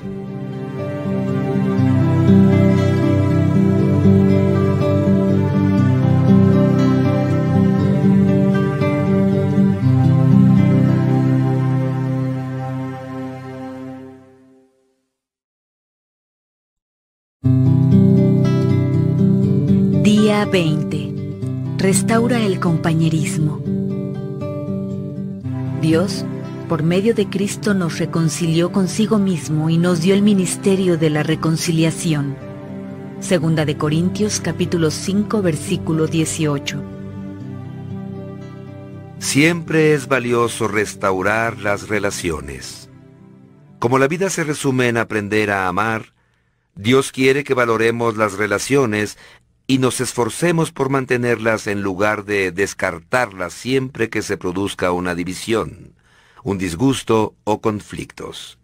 Día 20.37 20.45
20. 20.45 21.79
Restaura 21.79 22.45
el 22.45 22.59
compañerismo. 22.59 23.59
Dios, 25.81 26.25
por 26.69 26.83
medio 26.83 27.15
de 27.15 27.27
Cristo, 27.27 27.73
nos 27.73 27.97
reconcilió 27.97 28.71
consigo 28.71 29.17
mismo 29.17 29.71
y 29.71 29.79
nos 29.79 30.01
dio 30.01 30.13
el 30.13 30.21
ministerio 30.21 30.99
de 30.99 31.09
la 31.09 31.23
reconciliación. 31.23 32.37
Segunda 33.19 33.65
de 33.65 33.77
Corintios 33.77 34.39
capítulo 34.39 34.91
5 34.91 35.41
versículo 35.41 36.05
18. 36.05 36.83
Siempre 39.17 39.95
es 39.95 40.07
valioso 40.07 40.67
restaurar 40.67 41.57
las 41.57 41.87
relaciones. 41.87 42.91
Como 43.79 43.97
la 43.97 44.07
vida 44.07 44.29
se 44.29 44.43
resume 44.43 44.87
en 44.87 44.97
aprender 44.97 45.49
a 45.49 45.67
amar, 45.67 46.13
Dios 46.75 47.11
quiere 47.11 47.43
que 47.43 47.55
valoremos 47.55 48.17
las 48.17 48.33
relaciones 48.33 49.17
y 49.67 49.79
nos 49.79 49.99
esforcemos 49.99 50.71
por 50.71 50.89
mantenerlas 50.89 51.67
en 51.67 51.81
lugar 51.81 52.23
de 52.23 52.51
descartarlas 52.53 53.53
siempre 53.53 54.09
que 54.09 54.21
se 54.21 54.37
produzca 54.37 54.93
una 54.93 55.13
división, 55.13 55.93
un 56.43 56.57
disgusto 56.57 57.35
o 57.43 57.59
conflictos. 57.59 58.57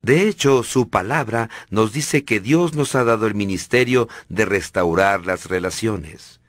De 0.00 0.26
hecho, 0.26 0.62
su 0.62 0.88
palabra 0.88 1.50
nos 1.70 1.92
dice 1.92 2.24
que 2.24 2.40
Dios 2.40 2.74
nos 2.74 2.94
ha 2.94 3.04
dado 3.04 3.26
el 3.26 3.34
ministerio 3.34 4.08
de 4.28 4.46
restaurar 4.46 5.26
las 5.26 5.46
relaciones. 5.46 6.40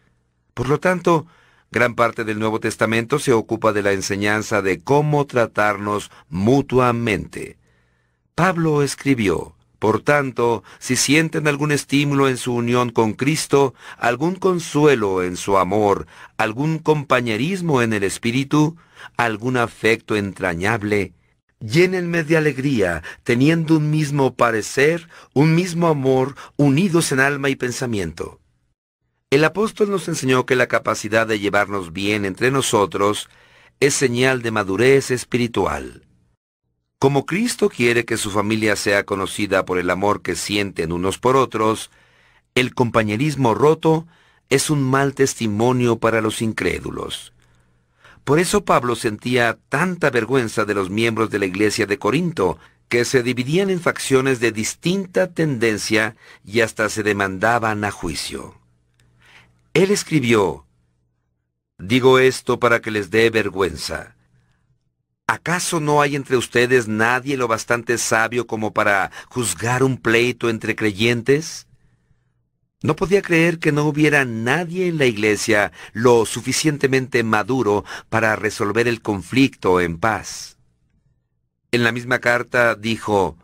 Por 0.53 0.69
lo 0.69 0.79
tanto, 0.79 1.27
gran 1.69 1.93
parte 1.93 2.23
del 2.23 2.39
Nuevo 2.39 2.59
Testamento 2.59 3.19
se 3.19 3.33
ocupa 3.33 3.73
de 3.73 3.83
la 3.83 3.91
enseñanza 3.91 4.61
de 4.61 4.81
cómo 4.81 5.25
tratarnos 5.25 6.09
mutuamente. 6.29 7.57
Pablo 8.33 8.81
escribió, 8.81 9.55
por 9.83 9.99
tanto, 9.99 10.63
si 10.79 10.95
sienten 10.95 11.45
algún 11.45 11.73
estímulo 11.73 12.29
en 12.29 12.37
su 12.37 12.53
unión 12.55 12.89
con 12.89 13.11
Cristo, 13.11 13.75
algún 13.97 14.35
consuelo 14.35 15.23
en 15.23 15.35
su 15.35 15.57
amor, 15.57 16.07
algún 16.37 16.79
compañerismo 16.79 17.81
en 17.81 17.91
el 17.91 18.03
Espíritu, 18.03 18.77
algún 19.17 19.57
afecto 19.57 20.15
entrañable, 20.15 21.11
llénenme 21.59 22.23
de 22.23 22.37
alegría, 22.37 23.03
teniendo 23.25 23.75
un 23.75 23.91
mismo 23.91 24.35
parecer, 24.35 25.09
un 25.33 25.53
mismo 25.53 25.89
amor, 25.89 26.35
unidos 26.55 27.11
en 27.11 27.19
alma 27.19 27.49
y 27.49 27.57
pensamiento. 27.57 28.39
El 29.31 29.43
apóstol 29.43 29.91
nos 29.91 30.07
enseñó 30.07 30.45
que 30.45 30.55
la 30.55 30.67
capacidad 30.67 31.27
de 31.27 31.41
llevarnos 31.41 31.91
bien 31.91 32.23
entre 32.23 32.51
nosotros 32.51 33.29
es 33.81 33.93
señal 33.93 34.43
de 34.43 34.51
madurez 34.51 35.11
espiritual. 35.11 36.05
Como 37.03 37.25
Cristo 37.25 37.67
quiere 37.67 38.05
que 38.05 38.15
su 38.15 38.31
familia 38.31 38.77
sea 38.77 39.03
conocida 39.03 39.65
por 39.65 39.77
el 39.77 39.89
amor 39.89 40.21
que 40.21 40.37
sienten 40.37 40.93
unos 40.93 41.19
por 41.19 41.35
otros, 41.35 41.91
el 42.55 42.73
compañerismo 42.73 43.53
roto 43.53 44.07
es 44.49 44.69
un 44.69 44.81
mal 44.81 45.13
testimonio 45.13 45.99
para 45.99 46.21
los 46.21 46.41
incrédulos. 46.41 47.33
Por 48.23 48.39
eso 48.39 48.63
Pablo 48.63 48.95
sentía 48.95 49.59
tanta 49.67 50.11
vergüenza 50.11 50.63
de 50.63 50.75
los 50.75 50.89
miembros 50.89 51.29
de 51.29 51.39
la 51.39 51.45
iglesia 51.45 51.85
de 51.85 51.99
Corinto, 51.99 52.57
que 52.87 53.03
se 53.03 53.21
dividían 53.21 53.69
en 53.69 53.81
facciones 53.81 54.39
de 54.39 54.53
distinta 54.53 55.27
tendencia 55.27 56.15
y 56.45 56.61
hasta 56.61 56.87
se 56.87 57.03
demandaban 57.03 57.83
a 57.83 57.91
juicio. 57.91 58.55
Él 59.73 59.91
escribió, 59.91 60.65
Digo 61.77 62.19
esto 62.19 62.61
para 62.61 62.79
que 62.79 62.91
les 62.91 63.11
dé 63.11 63.29
vergüenza 63.29 64.12
¿Acaso 65.27 65.79
no 65.79 66.01
hay 66.01 66.15
entre 66.15 66.35
ustedes 66.35 66.87
nadie 66.87 67.37
lo 67.37 67.47
bastante 67.47 67.97
sabio 67.97 68.45
como 68.45 68.73
para 68.73 69.11
juzgar 69.29 69.81
un 69.81 69.97
pleito 69.97 70.49
entre 70.49 70.75
creyentes? 70.75 71.67
No 72.81 72.97
podía 72.97 73.21
creer 73.21 73.59
que 73.59 73.71
no 73.71 73.85
hubiera 73.85 74.25
nadie 74.25 74.87
en 74.87 74.97
la 74.97 75.05
iglesia 75.05 75.71
lo 75.93 76.25
suficientemente 76.25 77.23
maduro 77.23 77.85
para 78.09 78.35
resolver 78.35 78.89
el 78.89 79.01
conflicto 79.01 79.79
en 79.79 79.97
paz. 79.97 80.57
En 81.71 81.83
la 81.83 81.93
misma 81.93 82.19
carta 82.19 82.75
dijo, 82.75 83.37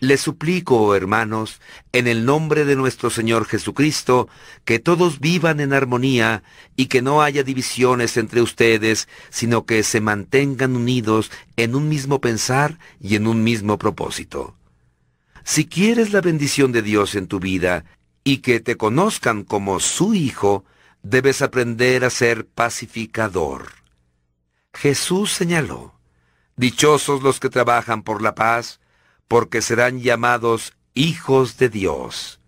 les 0.00 0.20
suplico, 0.20 0.94
hermanos, 0.94 1.60
en 1.92 2.06
el 2.06 2.24
nombre 2.24 2.64
de 2.64 2.76
nuestro 2.76 3.10
Señor 3.10 3.46
Jesucristo, 3.46 4.28
que 4.64 4.78
todos 4.78 5.18
vivan 5.20 5.60
en 5.60 5.72
armonía 5.72 6.42
y 6.76 6.86
que 6.86 7.02
no 7.02 7.22
haya 7.22 7.42
divisiones 7.42 8.16
entre 8.16 8.40
ustedes, 8.40 9.08
sino 9.30 9.66
que 9.66 9.82
se 9.82 10.00
mantengan 10.00 10.76
unidos 10.76 11.30
en 11.56 11.74
un 11.74 11.88
mismo 11.88 12.20
pensar 12.20 12.78
y 13.00 13.16
en 13.16 13.26
un 13.26 13.42
mismo 13.42 13.78
propósito. 13.78 14.54
Si 15.44 15.66
quieres 15.66 16.12
la 16.12 16.20
bendición 16.20 16.72
de 16.72 16.82
Dios 16.82 17.14
en 17.14 17.26
tu 17.26 17.40
vida 17.40 17.84
y 18.22 18.38
que 18.38 18.60
te 18.60 18.76
conozcan 18.76 19.42
como 19.42 19.80
su 19.80 20.14
Hijo, 20.14 20.64
debes 21.02 21.42
aprender 21.42 22.04
a 22.04 22.10
ser 22.10 22.46
pacificador. 22.46 23.72
Jesús 24.74 25.32
señaló, 25.32 25.94
Dichosos 26.56 27.22
los 27.22 27.38
que 27.38 27.50
trabajan 27.50 28.02
por 28.02 28.20
la 28.20 28.34
paz, 28.34 28.80
porque 29.28 29.62
serán 29.62 30.00
llamados 30.00 30.74
hijos 30.94 31.58
de 31.58 31.68
Dios. 31.68 32.40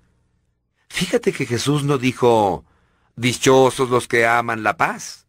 Fíjate 0.88 1.32
que 1.32 1.46
Jesús 1.46 1.84
no 1.84 1.98
dijo, 1.98 2.64
dichosos 3.14 3.90
los 3.90 4.08
que 4.08 4.26
aman 4.26 4.62
la 4.62 4.76
paz, 4.76 5.26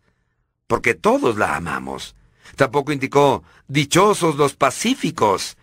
porque 0.65 0.95
todos 0.95 1.37
la 1.37 1.55
amamos. 1.55 2.15
Tampoco 2.55 2.91
indicó, 2.91 3.43
dichosos 3.67 4.37
los 4.37 4.55
pacíficos, 4.55 5.57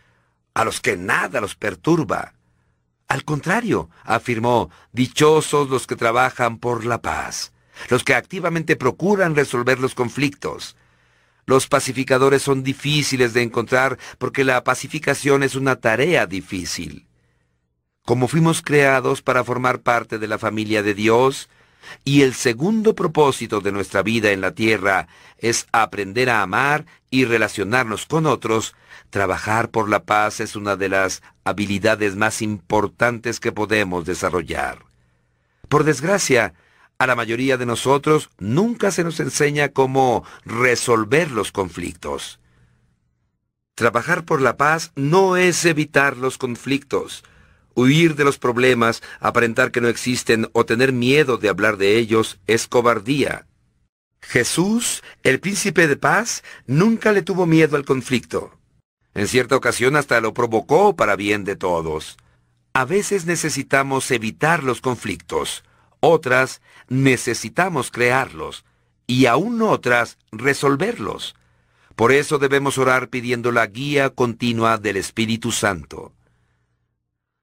a 0.54 0.64
los 0.64 0.80
que 0.80 0.96
nada 0.96 1.40
los 1.40 1.56
perturba. 1.56 2.34
Al 3.08 3.24
contrario, 3.24 3.88
afirmó, 4.04 4.70
dichosos 4.92 5.70
los 5.70 5.86
que 5.86 5.96
trabajan 5.96 6.58
por 6.58 6.84
la 6.84 7.00
paz, 7.00 7.52
los 7.88 8.04
que 8.04 8.14
activamente 8.14 8.76
procuran 8.76 9.34
resolver 9.34 9.80
los 9.80 9.94
conflictos, 9.94 10.76
los 11.48 11.66
pacificadores 11.66 12.42
son 12.42 12.62
difíciles 12.62 13.32
de 13.32 13.40
encontrar 13.40 13.98
porque 14.18 14.44
la 14.44 14.62
pacificación 14.64 15.42
es 15.42 15.54
una 15.54 15.76
tarea 15.76 16.26
difícil. 16.26 17.06
Como 18.04 18.28
fuimos 18.28 18.60
creados 18.60 19.22
para 19.22 19.42
formar 19.44 19.80
parte 19.80 20.18
de 20.18 20.28
la 20.28 20.36
familia 20.36 20.82
de 20.82 20.92
Dios, 20.92 21.48
y 22.04 22.20
el 22.20 22.34
segundo 22.34 22.94
propósito 22.94 23.62
de 23.62 23.72
nuestra 23.72 24.02
vida 24.02 24.30
en 24.32 24.42
la 24.42 24.50
tierra 24.50 25.08
es 25.38 25.66
aprender 25.72 26.28
a 26.28 26.42
amar 26.42 26.84
y 27.08 27.24
relacionarnos 27.24 28.04
con 28.04 28.26
otros, 28.26 28.74
trabajar 29.08 29.70
por 29.70 29.88
la 29.88 30.02
paz 30.02 30.40
es 30.40 30.54
una 30.54 30.76
de 30.76 30.90
las 30.90 31.22
habilidades 31.44 32.14
más 32.14 32.42
importantes 32.42 33.40
que 33.40 33.52
podemos 33.52 34.04
desarrollar. 34.04 34.84
Por 35.70 35.84
desgracia, 35.84 36.52
a 36.98 37.06
la 37.06 37.14
mayoría 37.14 37.56
de 37.56 37.66
nosotros 37.66 38.30
nunca 38.38 38.90
se 38.90 39.04
nos 39.04 39.20
enseña 39.20 39.68
cómo 39.68 40.24
resolver 40.44 41.30
los 41.30 41.52
conflictos. 41.52 42.40
Trabajar 43.76 44.24
por 44.24 44.42
la 44.42 44.56
paz 44.56 44.90
no 44.96 45.36
es 45.36 45.64
evitar 45.64 46.16
los 46.16 46.38
conflictos. 46.38 47.22
Huir 47.74 48.16
de 48.16 48.24
los 48.24 48.38
problemas, 48.38 49.04
aparentar 49.20 49.70
que 49.70 49.80
no 49.80 49.86
existen 49.86 50.48
o 50.52 50.66
tener 50.66 50.92
miedo 50.92 51.36
de 51.36 51.48
hablar 51.48 51.76
de 51.76 51.96
ellos 51.96 52.40
es 52.48 52.66
cobardía. 52.66 53.46
Jesús, 54.20 55.04
el 55.22 55.38
príncipe 55.38 55.86
de 55.86 55.96
paz, 55.96 56.42
nunca 56.66 57.12
le 57.12 57.22
tuvo 57.22 57.46
miedo 57.46 57.76
al 57.76 57.84
conflicto. 57.84 58.58
En 59.14 59.28
cierta 59.28 59.54
ocasión 59.54 59.94
hasta 59.94 60.20
lo 60.20 60.34
provocó 60.34 60.96
para 60.96 61.14
bien 61.14 61.44
de 61.44 61.54
todos. 61.54 62.16
A 62.72 62.84
veces 62.84 63.24
necesitamos 63.24 64.10
evitar 64.10 64.64
los 64.64 64.80
conflictos. 64.80 65.62
Otras 66.00 66.60
necesitamos 66.88 67.90
crearlos 67.90 68.64
y 69.06 69.26
aún 69.26 69.62
otras 69.62 70.18
resolverlos. 70.30 71.34
Por 71.96 72.12
eso 72.12 72.38
debemos 72.38 72.78
orar 72.78 73.08
pidiendo 73.08 73.50
la 73.50 73.66
guía 73.66 74.10
continua 74.10 74.78
del 74.78 74.96
Espíritu 74.96 75.50
Santo. 75.50 76.12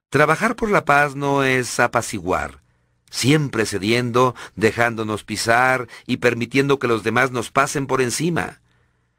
Trabajar 0.09 0.55
por 0.55 0.71
la 0.71 0.85
paz 0.85 1.15
no 1.15 1.43
es 1.43 1.77
apaciguar, 1.81 2.61
siempre 3.09 3.65
cediendo, 3.65 4.33
dejándonos 4.55 5.25
pisar 5.25 5.89
y 6.07 6.17
permitiendo 6.17 6.79
que 6.79 6.87
los 6.87 7.03
demás 7.03 7.31
nos 7.31 7.51
pasen 7.51 7.85
por 7.85 8.01
encima. 8.01 8.61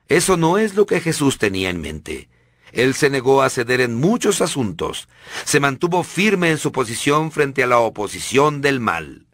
Eso 0.09 0.39
no 0.39 0.57
es 0.57 0.75
lo 0.75 0.87
que 0.87 1.01
Jesús 1.01 1.37
tenía 1.37 1.69
en 1.69 1.83
mente. 1.83 2.31
Él 2.73 2.95
se 2.95 3.11
negó 3.11 3.43
a 3.43 3.51
ceder 3.51 3.81
en 3.81 3.95
muchos 3.95 4.41
asuntos, 4.41 5.09
se 5.45 5.61
mantuvo 5.61 6.03
firme 6.03 6.51
en 6.51 6.59
su 6.59 6.73
posición 6.73 7.31
frente 7.33 7.63
a 7.63 7.67
la 7.67 7.79
oposición 7.79 8.61
del 8.61 8.81
mal. 8.81 9.26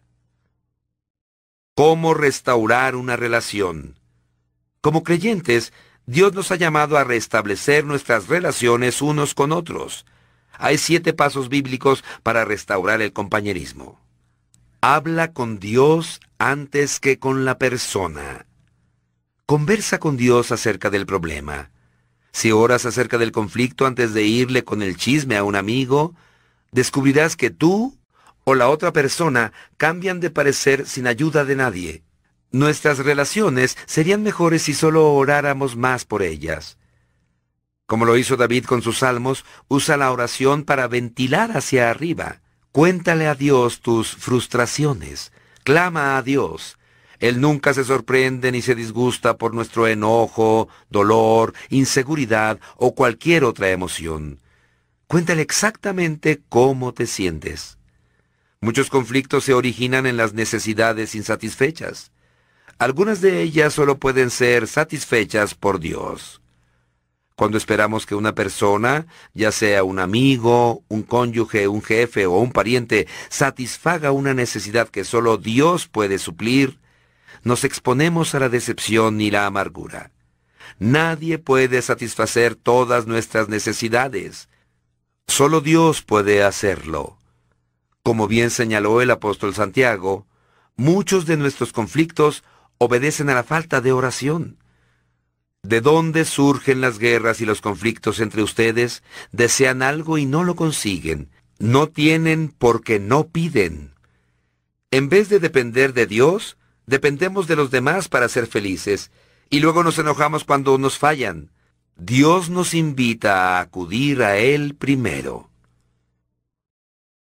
¿Cómo 1.75 2.13
restaurar 2.13 2.95
una 2.95 3.15
relación? 3.15 3.97
Como 4.79 5.01
creyentes, 5.01 5.73
Dios 6.05 6.33
nos 6.33 6.51
ha 6.51 6.55
llamado 6.55 6.97
a 6.97 7.03
restablecer 7.03 7.83
nuestras 7.83 8.27
relaciones 8.27 9.01
unos 9.01 9.33
con 9.33 9.51
otros. 9.51 10.05
Hay 10.59 10.77
siete 10.77 11.13
pasos 11.13 11.49
bíblicos 11.49 12.03
para 12.21 12.45
restaurar 12.45 13.01
el 13.01 13.11
compañerismo. 13.11 13.99
Habla 14.81 15.33
con 15.33 15.57
Dios 15.57 16.19
antes 16.37 16.99
que 16.99 17.17
con 17.17 17.43
la 17.43 17.57
persona. 17.57 18.45
Conversa 19.47 19.97
con 19.97 20.15
Dios 20.15 20.51
acerca 20.51 20.91
del 20.91 21.07
problema. 21.07 21.71
Si 22.31 22.51
oras 22.51 22.85
acerca 22.85 23.17
del 23.17 23.31
conflicto 23.31 23.87
antes 23.87 24.13
de 24.13 24.21
irle 24.21 24.63
con 24.63 24.83
el 24.83 24.95
chisme 24.95 25.37
a 25.37 25.43
un 25.43 25.55
amigo, 25.55 26.13
descubrirás 26.71 27.35
que 27.35 27.49
tú 27.49 27.97
o 28.43 28.55
la 28.55 28.69
otra 28.69 28.93
persona 28.93 29.53
cambian 29.77 30.19
de 30.19 30.29
parecer 30.29 30.85
sin 30.85 31.07
ayuda 31.07 31.45
de 31.45 31.55
nadie. 31.55 32.03
Nuestras 32.51 32.99
relaciones 32.99 33.77
serían 33.85 34.21
mejores 34.23 34.61
si 34.61 34.73
solo 34.73 35.13
oráramos 35.13 35.75
más 35.75 36.05
por 36.05 36.21
ellas. 36.21 36.77
Como 37.85 38.05
lo 38.05 38.17
hizo 38.17 38.37
David 38.37 38.65
con 38.65 38.81
sus 38.81 38.99
salmos, 38.99 39.43
usa 39.67 39.97
la 39.97 40.11
oración 40.11 40.63
para 40.63 40.87
ventilar 40.87 41.57
hacia 41.57 41.89
arriba. 41.89 42.41
Cuéntale 42.71 43.27
a 43.27 43.35
Dios 43.35 43.81
tus 43.81 44.15
frustraciones. 44.15 45.31
Clama 45.63 46.17
a 46.17 46.21
Dios. 46.21 46.77
Él 47.19 47.39
nunca 47.39 47.73
se 47.73 47.83
sorprende 47.83 48.51
ni 48.51 48.61
se 48.61 48.75
disgusta 48.75 49.37
por 49.37 49.53
nuestro 49.53 49.87
enojo, 49.87 50.67
dolor, 50.89 51.53
inseguridad 51.69 52.59
o 52.75 52.95
cualquier 52.95 53.45
otra 53.45 53.69
emoción. 53.69 54.39
Cuéntale 55.07 55.41
exactamente 55.41 56.41
cómo 56.49 56.93
te 56.93 57.07
sientes. 57.07 57.77
Muchos 58.63 58.89
conflictos 58.89 59.43
se 59.43 59.53
originan 59.53 60.05
en 60.05 60.15
las 60.15 60.33
necesidades 60.33 61.15
insatisfechas. 61.15 62.13
Algunas 62.79 63.19
de 63.19 63.41
ellas 63.41 63.73
solo 63.73 63.97
pueden 63.97 64.29
ser 64.29 64.69
satisfechas 64.69 65.53
por 65.53 65.81
Dios. 65.81 66.41
Cuando 67.35 67.57
esperamos 67.57 68.05
que 68.05 68.15
una 68.15 68.35
persona, 68.35 69.05
ya 69.33 69.51
sea 69.51 69.83
un 69.83 69.99
amigo, 69.99 70.81
un 70.87 71.03
cónyuge, 71.03 71.67
un 71.67 71.81
jefe 71.81 72.25
o 72.25 72.37
un 72.37 72.53
pariente, 72.53 73.05
satisfaga 73.27 74.13
una 74.13 74.33
necesidad 74.33 74.87
que 74.87 75.03
solo 75.03 75.35
Dios 75.35 75.89
puede 75.89 76.17
suplir, 76.17 76.79
nos 77.43 77.65
exponemos 77.65 78.33
a 78.33 78.39
la 78.39 78.47
decepción 78.47 79.19
y 79.19 79.29
la 79.29 79.45
amargura. 79.45 80.11
Nadie 80.79 81.37
puede 81.37 81.81
satisfacer 81.81 82.55
todas 82.55 83.07
nuestras 83.07 83.49
necesidades. 83.49 84.47
Solo 85.27 85.59
Dios 85.59 86.01
puede 86.01 86.43
hacerlo. 86.43 87.17
Como 88.03 88.27
bien 88.27 88.49
señaló 88.49 89.01
el 89.01 89.11
apóstol 89.11 89.55
Santiago, 89.55 90.27
muchos 90.75 91.25
de 91.25 91.37
nuestros 91.37 91.71
conflictos 91.71 92.43
obedecen 92.77 93.29
a 93.29 93.33
la 93.33 93.43
falta 93.43 93.79
de 93.79 93.93
oración. 93.93 94.57
¿De 95.61 95.79
dónde 95.79 96.25
surgen 96.25 96.81
las 96.81 96.99
guerras 96.99 97.39
y 97.39 97.45
los 97.45 97.61
conflictos 97.61 98.19
entre 98.19 98.43
ustedes? 98.43 99.03
Desean 99.31 99.81
algo 99.81 100.17
y 100.17 100.25
no 100.25 100.43
lo 100.43 100.57
consiguen. 100.57 101.29
No 101.59 101.87
tienen 101.87 102.53
porque 102.57 102.99
no 102.99 103.29
piden. 103.29 103.93
En 104.91 105.07
vez 105.07 105.29
de 105.29 105.39
depender 105.39 105.93
de 105.93 106.05
Dios, 106.05 106.57
dependemos 106.85 107.47
de 107.47 107.55
los 107.55 107.71
demás 107.71 108.09
para 108.09 108.27
ser 108.27 108.47
felices, 108.47 109.11
y 109.49 109.61
luego 109.61 109.81
nos 109.81 109.97
enojamos 109.97 110.43
cuando 110.43 110.77
nos 110.77 110.97
fallan. 110.97 111.51
Dios 111.95 112.49
nos 112.49 112.73
invita 112.73 113.57
a 113.57 113.61
acudir 113.61 114.23
a 114.23 114.37
Él 114.37 114.75
primero. 114.75 115.52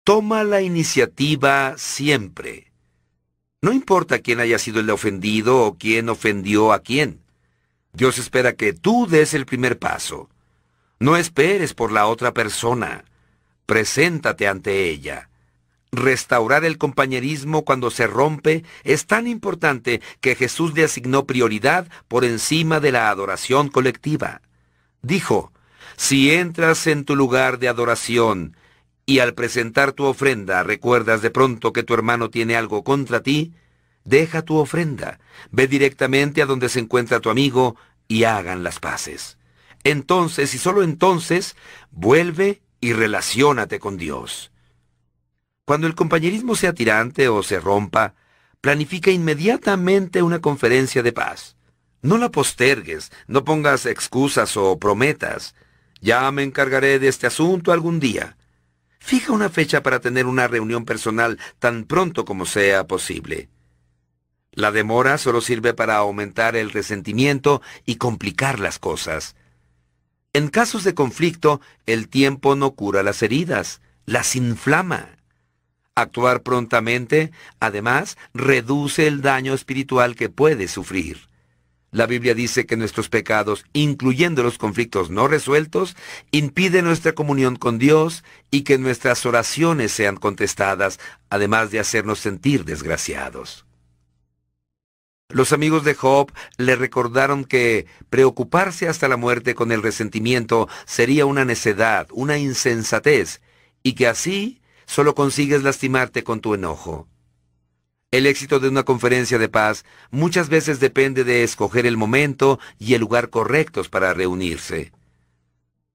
Toma 0.05 0.43
la 0.43 0.61
iniciativa 0.63 1.75
siempre. 1.79 2.73
No 3.61 3.71
importa 3.71 4.19
quién 4.19 4.41
haya 4.41 4.59
sido 4.59 4.81
el 4.81 4.91
ofendido 4.91 5.65
o 5.65 5.79
quién 5.79 6.09
ofendió 6.09 6.73
a 6.73 6.81
quién. 6.81 7.21
Dios 7.93 8.19
espera 8.19 8.55
que 8.55 8.73
tú 8.73 9.07
des 9.07 9.33
el 9.33 9.47
primer 9.47 9.79
paso. 9.79 10.29
No 10.99 11.17
esperes 11.17 11.73
por 11.73 11.93
la 11.93 12.09
otra 12.09 12.35
persona. 12.35 13.05
Preséntate 13.65 14.49
ante 14.49 14.89
ella. 14.89 15.29
Restaurar 15.93 16.65
el 16.65 16.79
compañerismo 16.79 17.65
cuando 17.65 17.93
se 17.93 18.09
rompe 18.09 18.65
es 18.83 19.07
tan 19.07 19.29
importante 19.29 20.01
que 20.21 20.35
Jesús 20.35 20.75
le 20.75 20.83
asignó 20.83 21.27
prioridad 21.27 21.87
por 22.09 22.25
encima 22.25 22.81
de 22.81 22.91
la 22.91 23.09
adoración 23.09 23.69
colectiva. 23.69 24.43
Dijo, 25.01 25.53
si 25.97 26.33
entras 26.33 26.89
en 26.89 27.05
tu 27.05 27.15
lugar 27.15 27.61
de 27.61 27.69
adoración 27.69 28.57
y 29.07 29.19
al 29.19 29.35
presentar 29.35 29.93
tu 29.93 30.05
ofrenda 30.05 30.63
recuerdas 30.63 31.23
de 31.23 31.31
pronto 31.31 31.73
que 31.73 31.83
tu 31.83 31.95
hermano 31.95 32.31
tiene 32.31 32.57
algo 32.57 32.85
contra 32.85 33.23
ti, 33.23 33.53
Deja 34.05 34.43
tu 34.43 34.57
ofrenda, 34.57 35.21
ve 35.51 35.69
directamente 35.69 36.43
a 36.43 36.47
donde 36.47 36.69
se 36.69 36.81
encuentra 36.81 37.21
tu 37.21 37.31
amigo 37.31 37.77
y 38.09 38.25
hagan 38.25 38.63
las 38.63 38.81
paces. 38.81 39.39
Entonces, 39.85 40.55
y 40.55 40.59
solo 40.59 40.83
entonces, 40.83 41.57
vuelve 41.91 42.63
y 42.81 42.93
relaciónate 42.93 43.79
con 43.79 43.97
Dios. 43.97 44.51
Cuando 45.65 45.87
el 45.87 45.95
compañerismo 45.95 46.57
sea 46.57 46.73
tirante 46.73 47.29
o 47.29 47.43
se 47.43 47.61
rompa, 47.61 48.15
planifica 48.61 49.11
inmediatamente 49.11 50.23
una 50.23 50.41
conferencia 50.41 51.03
de 51.03 51.13
paz. 51.13 51.57
No 52.01 52.19
la 52.19 52.31
postergues, 52.31 53.13
no 53.29 53.45
pongas 53.45 53.87
excusas 53.87 54.57
o 54.57 54.79
prometas. 54.81 55.55
Ya 56.01 56.29
me 56.33 56.43
encargaré 56.43 56.99
de 56.99 57.07
este 57.07 57.29
asunto 57.29 57.71
algún 57.71 58.01
día. 58.01 58.37
Fija 59.05 59.33
una 59.33 59.51
fecha 59.51 59.83
para 59.83 60.01
tener 60.01 60.27
una 60.27 60.47
reunión 60.47 60.85
personal 60.85 61.39
tan 61.59 61.85
pronto 61.85 62.25
como 62.25 62.47
sea 62.47 62.87
posible. 62.87 63.49
La 64.53 64.71
demora 64.71 65.19
solo 65.19 65.41
sirve 65.41 65.75
para 65.75 65.97
aumentar 65.97 66.55
el 66.55 66.71
resentimiento 66.71 67.61
y 67.85 67.97
complicar 67.97 68.61
las 68.61 68.79
cosas. 68.79 69.35
En 70.33 70.49
casos 70.49 70.85
de 70.85 70.95
conflicto, 70.95 71.61
el 71.85 72.09
tiempo 72.09 72.55
no 72.55 72.71
cura 72.71 73.03
las 73.03 73.23
heridas, 73.25 73.83
las 74.07 74.37
inflama. 74.37 75.19
Actuar 75.97 76.43
prontamente, 76.43 77.33
además, 77.59 78.17
reduce 78.33 79.09
el 79.09 79.21
daño 79.21 79.53
espiritual 79.53 80.15
que 80.15 80.31
puede 80.31 80.69
sufrir. 80.69 81.29
La 81.93 82.07
Biblia 82.07 82.35
dice 82.35 82.65
que 82.65 82.79
nuestros 82.79 83.11
pecados, 83.11 83.67
incluyendo 83.75 84.43
los 84.43 84.57
conflictos 84.57 85.11
no 85.11 85.29
resueltos, 85.29 85.95
impiden 86.31 86.87
nuestra 86.87 87.13
comunión 87.13 87.57
con 87.57 87.79
Dios 87.79 88.25
y 88.51 88.63
que 88.63 88.79
nuestras 88.79 89.27
oraciones 89.27 89.93
sean 89.93 90.17
contestadas, 90.17 90.99
además 91.29 91.71
de 91.71 91.81
hacernos 91.81 92.19
sentir 92.19 92.65
desgraciados. 92.65 93.67
Los 95.29 95.53
amigos 95.53 95.85
de 95.85 95.95
Job 95.95 96.33
le 96.57 96.77
recordaron 96.77 97.45
que 97.45 97.85
preocuparse 98.09 98.89
hasta 98.89 99.07
la 99.07 99.19
muerte 99.19 99.55
con 99.55 99.71
el 99.71 99.83
resentimiento 99.83 100.71
sería 100.87 101.27
una 101.27 101.45
necedad, 101.45 102.09
una 102.13 102.39
insensatez, 102.39 103.43
y 103.83 103.93
que 103.93 104.07
así 104.07 104.63
solo 104.87 105.15
consigues 105.15 105.63
lastimarte 105.63 106.25
con 106.25 106.41
tu 106.41 106.55
enojo. 106.55 107.07
El 108.13 108.27
éxito 108.27 108.61
de 108.61 108.69
una 108.69 108.83
conferencia 108.83 109.39
de 109.39 109.49
paz 109.49 109.87
muchas 110.11 110.51
veces 110.51 110.81
depende 110.81 111.25
de 111.25 111.45
escoger 111.45 111.87
el 111.87 111.97
momento 111.97 112.61
y 112.79 112.93
el 112.93 113.01
lugar 113.01 113.31
correctos 113.31 113.89
para 113.89 114.13
reunirse. 114.13 114.93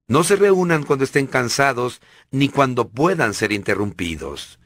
No 0.08 0.24
se 0.24 0.34
reúnan 0.34 0.82
cuando 0.82 1.04
estén 1.04 1.28
cansados 1.28 2.00
ni 2.32 2.48
cuando 2.48 2.88
puedan 2.88 3.34
ser 3.34 3.52
interrumpidos. 3.52 4.58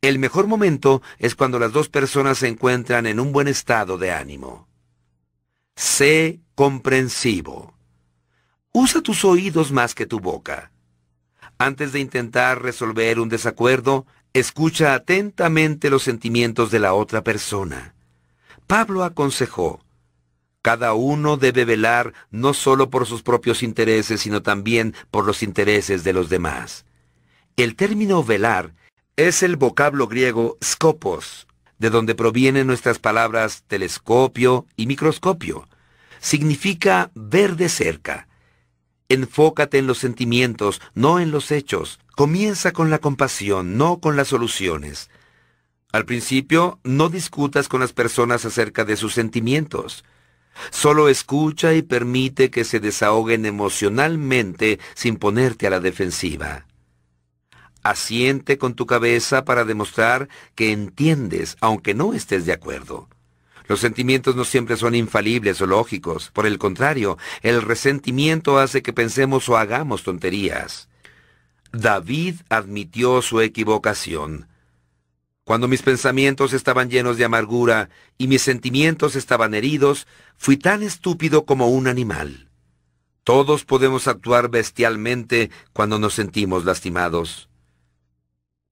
El 0.00 0.18
mejor 0.18 0.46
momento 0.46 1.02
es 1.18 1.34
cuando 1.34 1.58
las 1.58 1.72
dos 1.72 1.90
personas 1.90 2.38
se 2.38 2.48
encuentran 2.48 3.06
en 3.06 3.20
un 3.20 3.32
buen 3.32 3.48
estado 3.48 3.98
de 3.98 4.12
ánimo. 4.12 4.66
Sé 5.76 6.40
comprensivo. 6.54 7.74
Usa 8.72 9.02
tus 9.02 9.26
oídos 9.26 9.72
más 9.72 9.94
que 9.94 10.06
tu 10.06 10.20
boca. 10.20 10.72
Antes 11.58 11.92
de 11.92 12.00
intentar 12.00 12.62
resolver 12.62 13.18
un 13.20 13.28
desacuerdo, 13.28 14.06
escucha 14.32 14.94
atentamente 14.94 15.90
los 15.90 16.02
sentimientos 16.02 16.70
de 16.70 16.78
la 16.78 16.94
otra 16.94 17.22
persona. 17.22 17.94
Pablo 18.66 19.04
aconsejó, 19.04 19.80
cada 20.62 20.92
uno 20.92 21.36
debe 21.36 21.64
velar 21.64 22.12
no 22.30 22.52
solo 22.52 22.90
por 22.90 23.06
sus 23.06 23.22
propios 23.22 23.62
intereses, 23.62 24.20
sino 24.20 24.42
también 24.42 24.94
por 25.10 25.24
los 25.24 25.42
intereses 25.42 26.04
de 26.04 26.12
los 26.12 26.28
demás. 26.28 26.84
El 27.56 27.74
término 27.74 28.22
velar 28.22 28.74
es 29.16 29.42
el 29.42 29.56
vocablo 29.56 30.08
griego 30.08 30.58
scopos, 30.62 31.46
de 31.78 31.90
donde 31.90 32.14
provienen 32.14 32.66
nuestras 32.66 32.98
palabras 32.98 33.64
telescopio 33.66 34.66
y 34.76 34.86
microscopio. 34.86 35.68
Significa 36.20 37.10
ver 37.14 37.56
de 37.56 37.68
cerca. 37.68 38.28
Enfócate 39.08 39.78
en 39.78 39.86
los 39.86 39.98
sentimientos, 39.98 40.82
no 40.94 41.18
en 41.20 41.30
los 41.30 41.50
hechos. 41.50 41.98
Comienza 42.18 42.72
con 42.72 42.90
la 42.90 42.98
compasión, 42.98 43.76
no 43.76 44.00
con 44.00 44.16
las 44.16 44.26
soluciones. 44.26 45.08
Al 45.92 46.04
principio, 46.04 46.80
no 46.82 47.10
discutas 47.10 47.68
con 47.68 47.80
las 47.80 47.92
personas 47.92 48.44
acerca 48.44 48.84
de 48.84 48.96
sus 48.96 49.14
sentimientos. 49.14 50.04
Solo 50.70 51.08
escucha 51.08 51.74
y 51.74 51.82
permite 51.82 52.50
que 52.50 52.64
se 52.64 52.80
desahoguen 52.80 53.46
emocionalmente 53.46 54.80
sin 54.94 55.14
ponerte 55.14 55.68
a 55.68 55.70
la 55.70 55.78
defensiva. 55.78 56.66
Asiente 57.84 58.58
con 58.58 58.74
tu 58.74 58.84
cabeza 58.84 59.44
para 59.44 59.64
demostrar 59.64 60.28
que 60.56 60.72
entiendes, 60.72 61.56
aunque 61.60 61.94
no 61.94 62.14
estés 62.14 62.46
de 62.46 62.52
acuerdo. 62.52 63.08
Los 63.68 63.78
sentimientos 63.78 64.34
no 64.34 64.42
siempre 64.42 64.76
son 64.76 64.96
infalibles 64.96 65.60
o 65.60 65.68
lógicos. 65.68 66.32
Por 66.32 66.46
el 66.46 66.58
contrario, 66.58 67.16
el 67.42 67.62
resentimiento 67.62 68.58
hace 68.58 68.82
que 68.82 68.92
pensemos 68.92 69.48
o 69.48 69.56
hagamos 69.56 70.02
tonterías. 70.02 70.88
David 71.72 72.36
admitió 72.48 73.22
su 73.22 73.40
equivocación. 73.40 74.48
Cuando 75.44 75.68
mis 75.68 75.82
pensamientos 75.82 76.52
estaban 76.52 76.90
llenos 76.90 77.16
de 77.16 77.24
amargura 77.24 77.88
y 78.18 78.28
mis 78.28 78.42
sentimientos 78.42 79.16
estaban 79.16 79.54
heridos, 79.54 80.06
fui 80.36 80.56
tan 80.56 80.82
estúpido 80.82 81.44
como 81.44 81.68
un 81.68 81.86
animal. 81.86 82.50
Todos 83.24 83.64
podemos 83.64 84.08
actuar 84.08 84.50
bestialmente 84.50 85.50
cuando 85.72 85.98
nos 85.98 86.14
sentimos 86.14 86.64
lastimados. 86.64 87.48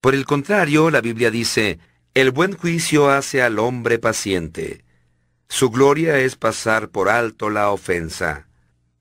Por 0.01 0.15
el 0.15 0.25
contrario, 0.25 0.89
la 0.91 1.01
Biblia 1.01 1.31
dice, 1.31 1.79
el 2.13 2.31
buen 2.31 2.55
juicio 2.55 3.09
hace 3.09 3.41
al 3.41 3.59
hombre 3.59 3.99
paciente. 3.99 4.83
Su 5.49 5.69
gloria 5.69 6.19
es 6.19 6.35
pasar 6.35 6.89
por 6.89 7.09
alto 7.09 7.49
la 7.49 7.69
ofensa. 7.69 8.47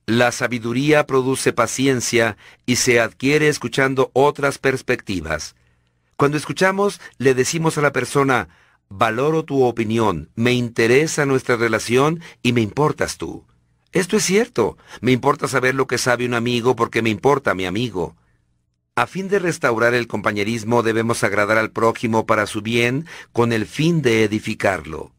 La 0.09 0.31
sabiduría 0.31 1.05
produce 1.05 1.53
paciencia 1.53 2.37
y 2.65 2.77
se 2.77 3.01
adquiere 3.01 3.49
escuchando 3.49 4.13
otras 4.13 4.59
perspectivas. 4.59 5.57
Cuando 6.17 6.37
escuchamos, 6.37 7.01
le 7.19 7.35
decimos 7.35 7.77
a 7.77 7.81
la 7.81 7.91
persona, 7.91 8.49
valoro 8.89 9.45
tu 9.45 9.65
opinión, 9.65 10.31
me 10.37 10.53
interesa 10.53 11.27
nuestra 11.27 11.57
relación 11.57 12.21
y 12.41 12.53
me 12.53 12.61
importas 12.61 13.19
tú. 13.19 13.45
Esto 13.91 14.17
es 14.17 14.23
cierto, 14.23 14.79
me 15.01 15.11
importa 15.11 15.49
saber 15.49 15.75
lo 15.75 15.89
que 15.89 15.99
sabe 15.99 16.25
un 16.25 16.35
amigo 16.35 16.77
porque 16.77 17.03
me 17.03 17.11
importa 17.11 17.55
mi 17.55 17.67
amigo. 17.67 18.15
A 18.95 19.09
fin 19.09 19.27
de 19.27 19.41
restaurar 19.41 19.93
el 19.93 20.07
compañerismo 20.07 20.85
debemos 20.85 21.25
agradar 21.25 21.59
al 21.59 21.73
prójimo 21.73 22.27
para 22.27 22.47
su 22.47 22.63
bien 22.63 23.07
con 23.33 23.53
el 23.53 23.67
fin 23.67 24.03
de 24.03 24.23
edificarlo. 24.23 25.11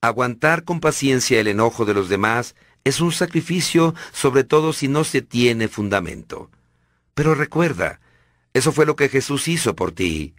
Aguantar 0.00 0.64
con 0.64 0.80
paciencia 0.80 1.38
el 1.38 1.46
enojo 1.46 1.84
de 1.84 1.94
los 1.94 2.08
demás 2.08 2.56
es 2.84 3.00
un 3.00 3.12
sacrificio 3.12 3.94
sobre 4.12 4.44
todo 4.44 4.72
si 4.72 4.88
no 4.88 5.04
se 5.04 5.22
tiene 5.22 5.68
fundamento. 5.68 6.50
Pero 7.14 7.34
recuerda, 7.34 8.00
eso 8.54 8.72
fue 8.72 8.86
lo 8.86 8.96
que 8.96 9.08
Jesús 9.08 9.48
hizo 9.48 9.74
por 9.76 9.92
ti. 9.92 10.34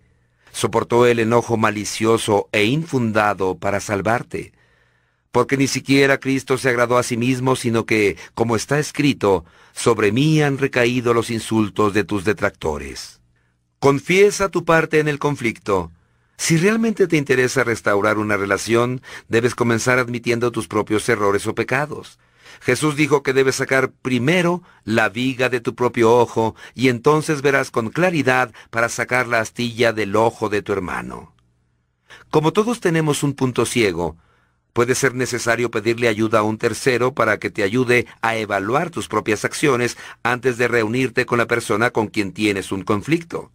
Soportó 0.52 1.06
el 1.06 1.20
enojo 1.20 1.58
malicioso 1.58 2.50
e 2.52 2.66
infundado 2.66 3.56
para 3.56 3.80
salvarte. 3.80 4.54
Porque 5.32 5.58
ni 5.58 5.68
siquiera 5.68 6.20
Cristo 6.20 6.58
se 6.60 6.70
agradó 6.70 6.98
a 6.98 7.04
sí 7.04 7.18
mismo, 7.18 7.56
sino 7.56 7.86
que, 7.88 8.18
como 8.36 8.56
está 8.56 8.78
escrito, 8.78 9.46
sobre 9.74 10.12
mí 10.12 10.42
han 10.44 10.60
recaído 10.60 11.14
los 11.14 11.32
insultos 11.32 11.94
de 11.94 12.04
tus 12.04 12.24
detractores. 12.24 13.20
Confiesa 13.80 14.50
tu 14.50 14.64
parte 14.64 15.00
en 15.00 15.08
el 15.08 15.18
conflicto. 15.18 15.92
Si 16.38 16.58
realmente 16.58 17.08
te 17.08 17.18
interesa 17.18 17.64
restaurar 17.64 18.18
una 18.18 18.38
relación, 18.38 19.02
debes 19.28 19.56
comenzar 19.56 19.98
admitiendo 19.98 20.52
tus 20.52 20.68
propios 20.68 21.08
errores 21.10 21.48
o 21.48 21.56
pecados. 21.56 22.20
Jesús 22.62 22.96
dijo 22.96 23.24
que 23.24 23.34
debes 23.34 23.56
sacar 23.56 23.92
primero 23.92 24.64
la 24.84 25.10
viga 25.10 25.50
de 25.50 25.62
tu 25.62 25.76
propio 25.76 26.16
ojo 26.16 26.56
y 26.74 26.90
entonces 26.90 27.42
verás 27.42 27.72
con 27.72 27.90
claridad 27.90 28.54
para 28.70 28.90
sacar 28.90 29.28
la 29.28 29.40
astilla 29.40 29.94
del 29.94 30.16
ojo 30.16 30.50
de 30.50 30.62
tu 30.62 30.74
hermano. 30.74 31.34
Como 32.30 32.54
todos 32.54 32.80
tenemos 32.80 33.24
un 33.24 33.34
punto 33.34 33.66
ciego, 33.66 34.18
puede 34.74 34.96
ser 34.96 35.14
necesario 35.14 35.72
pedirle 35.72 36.08
ayuda 36.08 36.40
a 36.40 36.44
un 36.44 36.58
tercero 36.58 37.14
para 37.14 37.38
que 37.38 37.52
te 37.52 37.64
ayude 37.64 38.08
a 38.22 38.36
evaluar 38.36 38.90
tus 38.90 39.08
propias 39.08 39.46
acciones 39.46 39.98
antes 40.24 40.58
de 40.58 40.68
reunirte 40.68 41.26
con 41.26 41.38
la 41.38 41.48
persona 41.48 41.92
con 41.92 42.08
quien 42.08 42.34
tienes 42.34 42.72
un 42.72 42.84
conflicto. 42.84 43.52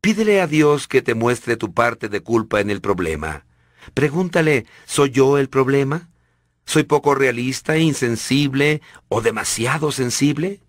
Pídele 0.00 0.40
a 0.40 0.46
Dios 0.46 0.88
que 0.88 1.02
te 1.02 1.14
muestre 1.14 1.56
tu 1.56 1.74
parte 1.74 2.08
de 2.08 2.22
culpa 2.22 2.60
en 2.60 2.70
el 2.70 2.80
problema. 2.80 3.44
Pregúntale, 3.94 4.66
¿soy 4.86 5.10
yo 5.10 5.38
el 5.38 5.48
problema? 5.48 6.08
¿Soy 6.64 6.84
poco 6.84 7.14
realista, 7.14 7.78
insensible 7.78 8.82
o 9.08 9.20
demasiado 9.20 9.92
sensible? 9.92 10.60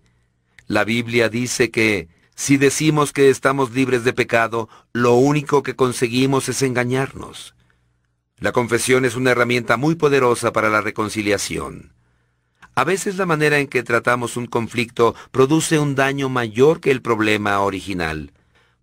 La 0.66 0.84
Biblia 0.84 1.28
dice 1.28 1.70
que 1.70 2.08
si 2.34 2.56
decimos 2.56 3.12
que 3.12 3.30
estamos 3.30 3.72
libres 3.72 4.04
de 4.04 4.12
pecado, 4.12 4.68
lo 4.92 5.14
único 5.14 5.62
que 5.62 5.76
conseguimos 5.76 6.48
es 6.48 6.62
engañarnos. 6.62 7.54
La 8.38 8.52
confesión 8.52 9.04
es 9.04 9.14
una 9.14 9.30
herramienta 9.30 9.76
muy 9.76 9.94
poderosa 9.94 10.52
para 10.52 10.68
la 10.68 10.80
reconciliación. 10.80 11.92
A 12.74 12.82
veces 12.82 13.16
la 13.16 13.24
manera 13.24 13.60
en 13.60 13.68
que 13.68 13.84
tratamos 13.84 14.36
un 14.36 14.46
conflicto 14.46 15.14
produce 15.30 15.78
un 15.78 15.94
daño 15.94 16.28
mayor 16.28 16.80
que 16.80 16.90
el 16.90 17.02
problema 17.02 17.60
original. 17.60 18.32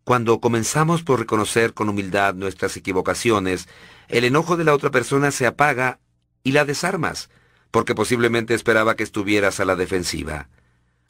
Cuando 0.06 0.40
comenzamos 0.40 1.04
por 1.04 1.20
reconocer 1.20 1.74
con 1.74 1.90
humildad 1.90 2.34
nuestras 2.34 2.78
equivocaciones, 2.78 3.68
el 4.08 4.24
enojo 4.24 4.56
de 4.56 4.64
la 4.64 4.74
otra 4.74 4.92
persona 4.92 5.32
se 5.32 5.46
apaga 5.46 6.00
y 6.44 6.52
la 6.52 6.66
desarmas, 6.66 7.30
porque 7.72 7.96
posiblemente 7.96 8.54
esperaba 8.54 8.96
que 8.96 9.04
estuvieras 9.04 9.60
a 9.60 9.66
la 9.66 9.76
defensiva. 9.76 10.50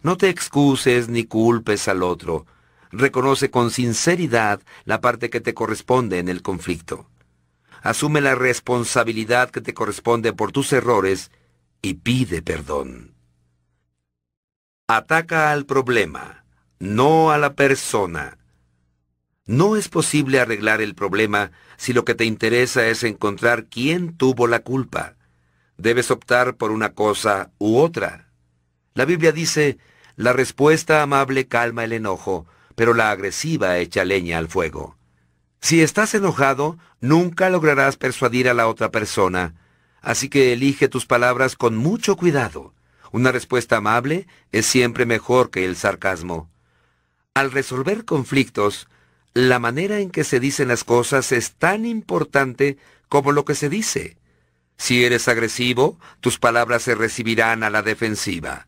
No 0.03 0.17
te 0.17 0.29
excuses 0.29 1.09
ni 1.09 1.25
culpes 1.25 1.87
al 1.87 2.03
otro. 2.03 2.45
Reconoce 2.91 3.51
con 3.51 3.71
sinceridad 3.71 4.61
la 4.85 4.99
parte 4.99 5.29
que 5.29 5.41
te 5.41 5.53
corresponde 5.53 6.19
en 6.19 6.27
el 6.27 6.41
conflicto. 6.41 7.07
Asume 7.81 8.21
la 8.21 8.35
responsabilidad 8.35 9.49
que 9.49 9.61
te 9.61 9.73
corresponde 9.73 10.33
por 10.33 10.51
tus 10.51 10.73
errores 10.73 11.31
y 11.81 11.95
pide 11.95 12.41
perdón. 12.41 13.15
Ataca 14.87 15.51
al 15.51 15.65
problema, 15.65 16.43
no 16.79 17.31
a 17.31 17.37
la 17.37 17.53
persona. 17.53 18.37
No 19.45 19.75
es 19.75 19.89
posible 19.89 20.39
arreglar 20.39 20.81
el 20.81 20.95
problema 20.95 21.51
si 21.77 21.93
lo 21.93 22.05
que 22.05 22.13
te 22.13 22.25
interesa 22.25 22.87
es 22.87 23.03
encontrar 23.03 23.65
quién 23.65 24.15
tuvo 24.15 24.47
la 24.47 24.59
culpa. 24.59 25.15
Debes 25.81 26.11
optar 26.11 26.57
por 26.57 26.69
una 26.69 26.93
cosa 26.93 27.49
u 27.57 27.79
otra. 27.79 28.27
La 28.93 29.05
Biblia 29.05 29.31
dice, 29.31 29.79
la 30.15 30.31
respuesta 30.31 31.01
amable 31.01 31.47
calma 31.47 31.83
el 31.83 31.93
enojo, 31.93 32.45
pero 32.75 32.93
la 32.93 33.09
agresiva 33.09 33.79
echa 33.79 34.05
leña 34.05 34.37
al 34.37 34.47
fuego. 34.47 34.95
Si 35.59 35.81
estás 35.81 36.13
enojado, 36.13 36.77
nunca 36.99 37.49
lograrás 37.49 37.97
persuadir 37.97 38.47
a 38.47 38.53
la 38.53 38.67
otra 38.67 38.91
persona, 38.91 39.55
así 40.01 40.29
que 40.29 40.53
elige 40.53 40.87
tus 40.87 41.07
palabras 41.07 41.55
con 41.55 41.75
mucho 41.77 42.15
cuidado. 42.15 42.75
Una 43.11 43.31
respuesta 43.31 43.77
amable 43.77 44.27
es 44.51 44.67
siempre 44.67 45.07
mejor 45.07 45.49
que 45.49 45.65
el 45.65 45.75
sarcasmo. 45.75 46.47
Al 47.33 47.51
resolver 47.51 48.05
conflictos, 48.05 48.87
la 49.33 49.57
manera 49.57 49.97
en 49.97 50.11
que 50.11 50.25
se 50.25 50.39
dicen 50.39 50.67
las 50.67 50.83
cosas 50.83 51.31
es 51.31 51.53
tan 51.53 51.87
importante 51.87 52.77
como 53.09 53.31
lo 53.31 53.45
que 53.45 53.55
se 53.55 53.67
dice. 53.67 54.20
Si 54.81 55.05
eres 55.05 55.27
agresivo, 55.27 55.99
tus 56.21 56.39
palabras 56.39 56.81
se 56.81 56.95
recibirán 56.95 57.61
a 57.61 57.69
la 57.69 57.83
defensiva. 57.83 58.65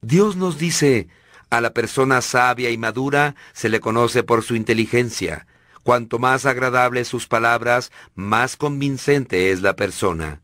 Dios 0.00 0.34
nos 0.34 0.56
dice, 0.56 1.08
a 1.50 1.60
la 1.60 1.74
persona 1.74 2.22
sabia 2.22 2.70
y 2.70 2.78
madura 2.78 3.34
se 3.52 3.68
le 3.68 3.78
conoce 3.78 4.22
por 4.22 4.42
su 4.42 4.56
inteligencia. 4.56 5.46
Cuanto 5.82 6.18
más 6.18 6.46
agradables 6.46 7.06
sus 7.06 7.26
palabras, 7.28 7.92
más 8.14 8.56
convincente 8.56 9.50
es 9.50 9.60
la 9.60 9.76
persona. 9.76 10.40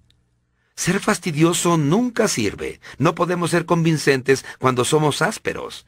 Ser 0.76 1.01
fastidioso 1.01 1.78
nunca 1.78 2.28
sirve. 2.28 2.78
No 2.98 3.14
podemos 3.14 3.51
ser 3.51 3.64
convincentes 3.64 4.44
cuando 4.59 4.85
somos 4.85 5.22
ásperos. 5.22 5.86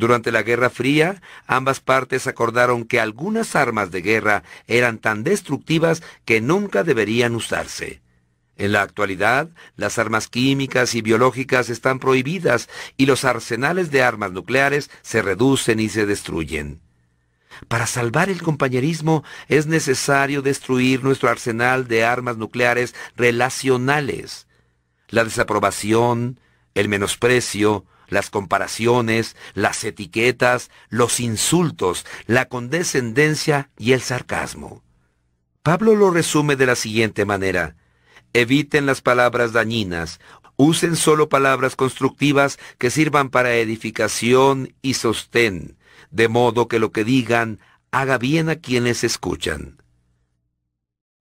Durante 0.00 0.32
la 0.32 0.42
Guerra 0.42 0.70
Fría, 0.70 1.20
ambas 1.46 1.80
partes 1.80 2.26
acordaron 2.26 2.84
que 2.84 3.00
algunas 3.00 3.54
armas 3.54 3.90
de 3.90 4.00
guerra 4.00 4.44
eran 4.66 4.96
tan 4.96 5.24
destructivas 5.24 6.02
que 6.24 6.40
nunca 6.40 6.84
deberían 6.84 7.34
usarse. 7.34 8.00
En 8.56 8.72
la 8.72 8.80
actualidad, 8.80 9.50
las 9.76 9.98
armas 9.98 10.26
químicas 10.28 10.94
y 10.94 11.02
biológicas 11.02 11.68
están 11.68 11.98
prohibidas 11.98 12.70
y 12.96 13.04
los 13.04 13.26
arsenales 13.26 13.90
de 13.90 14.02
armas 14.02 14.32
nucleares 14.32 14.90
se 15.02 15.20
reducen 15.20 15.80
y 15.80 15.90
se 15.90 16.06
destruyen. 16.06 16.80
Para 17.68 17.86
salvar 17.86 18.30
el 18.30 18.40
compañerismo 18.40 19.22
es 19.48 19.66
necesario 19.66 20.40
destruir 20.40 21.04
nuestro 21.04 21.28
arsenal 21.28 21.86
de 21.88 22.04
armas 22.04 22.38
nucleares 22.38 22.94
relacionales. 23.16 24.46
La 25.08 25.24
desaprobación, 25.24 26.40
el 26.74 26.88
menosprecio, 26.88 27.84
las 28.10 28.28
comparaciones, 28.28 29.36
las 29.54 29.82
etiquetas, 29.84 30.70
los 30.90 31.20
insultos, 31.20 32.04
la 32.26 32.46
condescendencia 32.46 33.70
y 33.78 33.92
el 33.92 34.02
sarcasmo. 34.02 34.82
Pablo 35.62 35.94
lo 35.94 36.10
resume 36.10 36.56
de 36.56 36.66
la 36.66 36.76
siguiente 36.76 37.24
manera. 37.24 37.76
Eviten 38.32 38.86
las 38.86 39.00
palabras 39.00 39.52
dañinas, 39.52 40.20
usen 40.56 40.96
solo 40.96 41.28
palabras 41.28 41.76
constructivas 41.76 42.58
que 42.78 42.90
sirvan 42.90 43.30
para 43.30 43.54
edificación 43.54 44.74
y 44.82 44.94
sostén, 44.94 45.78
de 46.10 46.28
modo 46.28 46.68
que 46.68 46.78
lo 46.78 46.92
que 46.92 47.04
digan 47.04 47.60
haga 47.90 48.18
bien 48.18 48.48
a 48.48 48.56
quienes 48.56 49.04
escuchan. 49.04 49.82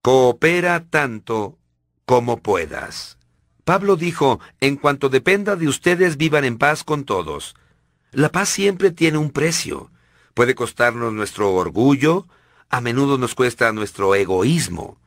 Coopera 0.01 0.85
tanto 0.89 1.57
como 2.05 2.37
puedas. 2.37 3.18
Pablo 3.69 3.97
dijo, 3.97 4.39
en 4.61 4.77
cuanto 4.77 5.09
dependa 5.09 5.55
de 5.55 5.67
ustedes, 5.67 6.17
vivan 6.17 6.43
en 6.43 6.57
paz 6.57 6.83
con 6.83 7.03
todos. 7.03 7.53
La 8.11 8.29
paz 8.31 8.49
siempre 8.49 8.89
tiene 8.89 9.19
un 9.19 9.29
precio. 9.29 9.91
Puede 10.33 10.55
costarnos 10.55 11.13
nuestro 11.13 11.53
orgullo, 11.53 12.25
a 12.71 12.81
menudo 12.81 13.19
nos 13.19 13.35
cuesta 13.35 13.71
nuestro 13.71 14.15
egoísmo. 14.15 14.97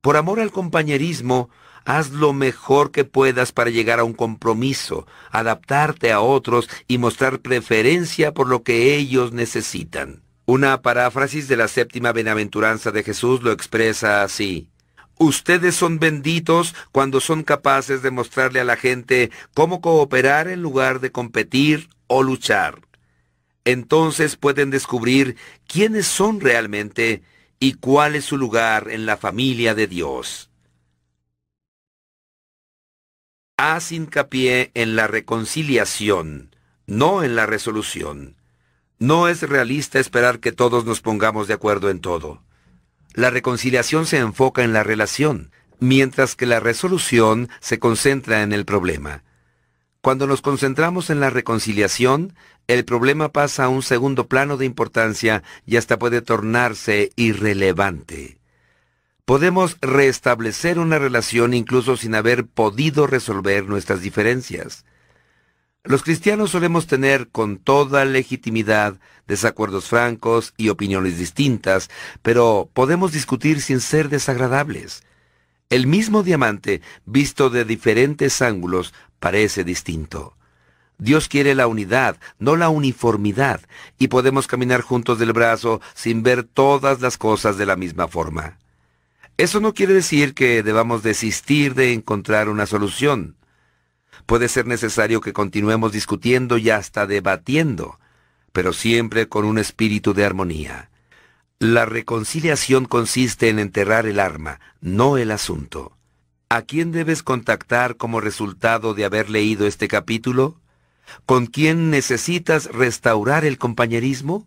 Por 0.00 0.16
amor 0.16 0.40
al 0.40 0.50
compañerismo, 0.50 1.50
haz 1.84 2.08
lo 2.08 2.32
mejor 2.32 2.90
que 2.90 3.04
puedas 3.04 3.52
para 3.52 3.68
llegar 3.68 4.00
a 4.00 4.04
un 4.04 4.14
compromiso, 4.14 5.06
adaptarte 5.30 6.10
a 6.10 6.20
otros 6.20 6.70
y 6.88 6.96
mostrar 6.96 7.40
preferencia 7.40 8.32
por 8.32 8.48
lo 8.48 8.62
que 8.62 8.96
ellos 8.96 9.32
necesitan. 9.32 10.22
Una 10.46 10.80
paráfrasis 10.80 11.48
de 11.48 11.58
la 11.58 11.68
séptima 11.68 12.12
benaventuranza 12.12 12.92
de 12.92 13.02
Jesús 13.02 13.42
lo 13.42 13.52
expresa 13.52 14.22
así. 14.22 14.69
Ustedes 15.22 15.74
son 15.74 15.98
benditos 15.98 16.74
cuando 16.92 17.20
son 17.20 17.42
capaces 17.42 18.00
de 18.00 18.10
mostrarle 18.10 18.58
a 18.58 18.64
la 18.64 18.76
gente 18.76 19.30
cómo 19.52 19.82
cooperar 19.82 20.48
en 20.48 20.62
lugar 20.62 21.00
de 21.00 21.12
competir 21.12 21.90
o 22.06 22.22
luchar. 22.22 22.80
Entonces 23.66 24.36
pueden 24.36 24.70
descubrir 24.70 25.36
quiénes 25.66 26.06
son 26.06 26.40
realmente 26.40 27.22
y 27.58 27.74
cuál 27.74 28.14
es 28.14 28.24
su 28.24 28.38
lugar 28.38 28.88
en 28.90 29.04
la 29.04 29.18
familia 29.18 29.74
de 29.74 29.88
Dios. 29.88 30.48
Haz 33.58 33.92
hincapié 33.92 34.70
en 34.72 34.96
la 34.96 35.06
reconciliación, 35.06 36.56
no 36.86 37.22
en 37.22 37.36
la 37.36 37.44
resolución. 37.44 38.36
No 38.98 39.28
es 39.28 39.42
realista 39.42 39.98
esperar 39.98 40.40
que 40.40 40.52
todos 40.52 40.86
nos 40.86 41.02
pongamos 41.02 41.46
de 41.46 41.52
acuerdo 41.52 41.90
en 41.90 42.00
todo. 42.00 42.42
La 43.14 43.30
reconciliación 43.30 44.06
se 44.06 44.18
enfoca 44.18 44.62
en 44.62 44.72
la 44.72 44.82
relación, 44.82 45.50
mientras 45.78 46.36
que 46.36 46.46
la 46.46 46.60
resolución 46.60 47.48
se 47.60 47.78
concentra 47.78 48.42
en 48.42 48.52
el 48.52 48.64
problema. 48.64 49.24
Cuando 50.00 50.26
nos 50.26 50.40
concentramos 50.40 51.10
en 51.10 51.20
la 51.20 51.30
reconciliación, 51.30 52.34
el 52.68 52.84
problema 52.84 53.30
pasa 53.30 53.64
a 53.64 53.68
un 53.68 53.82
segundo 53.82 54.28
plano 54.28 54.56
de 54.56 54.64
importancia 54.64 55.42
y 55.66 55.76
hasta 55.76 55.98
puede 55.98 56.22
tornarse 56.22 57.10
irrelevante. 57.16 58.38
Podemos 59.24 59.76
restablecer 59.80 60.78
una 60.78 60.98
relación 60.98 61.52
incluso 61.52 61.96
sin 61.96 62.14
haber 62.14 62.46
podido 62.46 63.06
resolver 63.06 63.66
nuestras 63.66 64.00
diferencias. 64.00 64.84
Los 65.82 66.02
cristianos 66.02 66.50
solemos 66.50 66.86
tener 66.86 67.28
con 67.28 67.56
toda 67.56 68.04
legitimidad 68.04 69.00
desacuerdos 69.26 69.86
francos 69.88 70.52
y 70.58 70.68
opiniones 70.68 71.16
distintas, 71.16 71.88
pero 72.20 72.68
podemos 72.74 73.12
discutir 73.12 73.62
sin 73.62 73.80
ser 73.80 74.10
desagradables. 74.10 75.04
El 75.70 75.86
mismo 75.86 76.22
diamante, 76.22 76.82
visto 77.06 77.48
de 77.48 77.64
diferentes 77.64 78.42
ángulos, 78.42 78.92
parece 79.20 79.64
distinto. 79.64 80.36
Dios 80.98 81.28
quiere 81.28 81.54
la 81.54 81.66
unidad, 81.66 82.18
no 82.38 82.56
la 82.56 82.68
uniformidad, 82.68 83.62
y 83.98 84.08
podemos 84.08 84.46
caminar 84.46 84.82
juntos 84.82 85.18
del 85.18 85.32
brazo 85.32 85.80
sin 85.94 86.22
ver 86.22 86.42
todas 86.42 87.00
las 87.00 87.16
cosas 87.16 87.56
de 87.56 87.64
la 87.64 87.76
misma 87.76 88.06
forma. 88.06 88.58
Eso 89.38 89.60
no 89.60 89.72
quiere 89.72 89.94
decir 89.94 90.34
que 90.34 90.62
debamos 90.62 91.02
desistir 91.02 91.74
de 91.74 91.94
encontrar 91.94 92.50
una 92.50 92.66
solución. 92.66 93.36
Puede 94.30 94.48
ser 94.48 94.64
necesario 94.64 95.20
que 95.20 95.32
continuemos 95.32 95.90
discutiendo 95.90 96.56
y 96.56 96.70
hasta 96.70 97.04
debatiendo, 97.08 97.98
pero 98.52 98.72
siempre 98.72 99.28
con 99.28 99.44
un 99.44 99.58
espíritu 99.58 100.14
de 100.14 100.24
armonía. 100.24 100.88
La 101.58 101.84
reconciliación 101.84 102.84
consiste 102.84 103.48
en 103.48 103.58
enterrar 103.58 104.06
el 104.06 104.20
arma, 104.20 104.60
no 104.80 105.16
el 105.16 105.32
asunto. 105.32 105.96
¿A 106.48 106.62
quién 106.62 106.92
debes 106.92 107.24
contactar 107.24 107.96
como 107.96 108.20
resultado 108.20 108.94
de 108.94 109.04
haber 109.04 109.30
leído 109.30 109.66
este 109.66 109.88
capítulo? 109.88 110.60
¿Con 111.26 111.46
quién 111.46 111.90
necesitas 111.90 112.66
restaurar 112.66 113.44
el 113.44 113.58
compañerismo? 113.58 114.46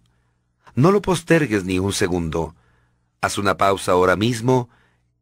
No 0.75 0.93
lo 0.93 1.01
postergues 1.01 1.65
ni 1.65 1.77
un 1.79 1.91
segundo. 1.91 2.55
Haz 3.19 3.37
una 3.37 3.57
pausa 3.57 3.91
ahora 3.91 4.15
mismo 4.15 4.69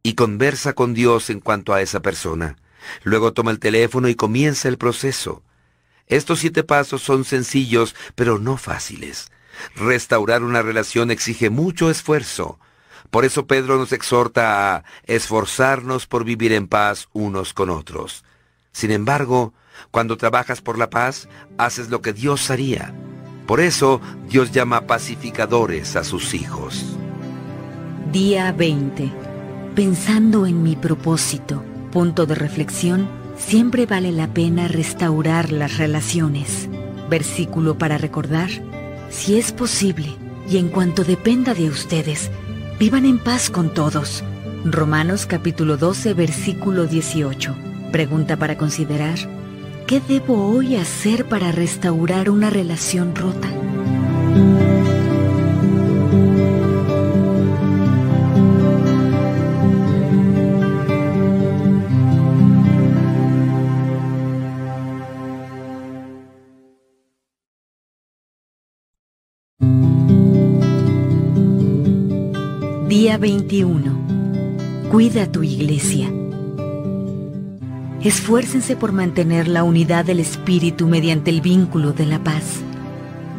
y 0.04 0.14
conversa 0.14 0.74
con 0.74 0.94
Dios 0.94 1.32
en 1.32 1.40
cuanto 1.40 1.74
a 1.74 1.82
esa 1.82 2.04
persona. 2.04 2.58
Luego 3.04 3.34
toma 3.34 3.52
el 3.52 3.60
teléfono 3.60 4.08
y 4.08 4.16
comienza 4.16 4.68
el 4.68 4.78
proceso. 4.78 5.44
Estos 6.08 6.40
siete 6.40 6.64
pasos 6.64 7.02
son 7.02 7.24
sencillos, 7.24 7.96
pero 8.16 8.38
no 8.38 8.58
fáciles. 8.58 9.32
Restaurar 9.76 10.44
una 10.44 10.62
relación 10.62 11.12
exige 11.12 11.50
mucho 11.50 11.90
esfuerzo. 11.90 12.60
Por 13.10 13.26
eso 13.26 13.46
Pedro 13.46 13.78
nos 13.78 13.92
exhorta 13.92 14.76
a 14.76 14.84
esforzarnos 15.06 16.08
por 16.08 16.24
vivir 16.24 16.54
en 16.54 16.68
paz 16.68 17.10
unos 17.14 17.54
con 17.54 17.70
otros. 17.70 18.24
Sin 18.72 18.92
embargo, 18.92 19.54
cuando 19.92 20.18
trabajas 20.18 20.62
por 20.62 20.78
la 20.78 20.90
paz, 20.90 21.28
haces 21.58 21.90
lo 21.90 22.02
que 22.02 22.14
Dios 22.14 22.50
haría. 22.50 22.94
Por 23.48 23.60
eso 23.60 24.00
Dios 24.30 24.52
llama 24.52 24.88
pacificadores 24.88 25.96
a 25.96 26.04
sus 26.04 26.34
hijos. 26.34 26.98
Día 28.12 28.52
20. 28.52 29.12
Pensando 29.76 30.46
en 30.46 30.64
mi 30.64 30.76
propósito. 30.76 31.64
Punto 31.92 32.26
de 32.26 32.36
reflexión. 32.36 33.10
Siempre 33.36 33.86
vale 33.86 34.14
la 34.14 34.28
pena 34.28 34.70
restaurar 34.70 35.52
las 35.52 35.78
relaciones. 35.78 36.70
Versículo 37.10 37.78
para 37.78 37.98
recordar. 37.98 38.50
Si 39.10 39.38
es 39.38 39.52
posible, 39.52 40.16
y 40.50 40.58
en 40.58 40.70
cuanto 40.70 41.04
dependa 41.04 41.54
de 41.54 41.68
ustedes, 41.68 42.32
vivan 42.80 43.06
en 43.06 43.20
paz 43.20 43.50
con 43.50 43.74
todos. 43.74 44.24
Romanos 44.64 45.26
capítulo 45.26 45.76
12, 45.76 46.14
versículo 46.14 46.88
18. 46.88 47.56
Pregunta 47.92 48.38
para 48.38 48.58
considerar. 48.58 49.18
¿Qué 49.86 50.02
debo 50.08 50.48
hoy 50.48 50.78
hacer 50.78 51.28
para 51.28 51.52
restaurar 51.52 52.30
una 52.30 52.50
relación 52.50 53.14
rota? 53.14 53.50
Día 73.02 73.18
21. 73.18 74.90
Cuida 74.92 75.26
tu 75.26 75.42
iglesia. 75.42 76.08
Esfuércense 78.04 78.76
por 78.76 78.92
mantener 78.92 79.48
la 79.48 79.64
unidad 79.64 80.06
del 80.06 80.20
Espíritu 80.20 80.88
mediante 80.88 81.32
el 81.32 81.42
vínculo 81.42 81.94
de 81.94 82.06
la 82.06 82.24
paz. 82.24 82.62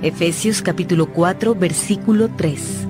Efesios 0.02 0.62
capítulo 0.62 1.12
4, 1.12 1.54
versículo 1.54 2.28
3. 2.36 2.88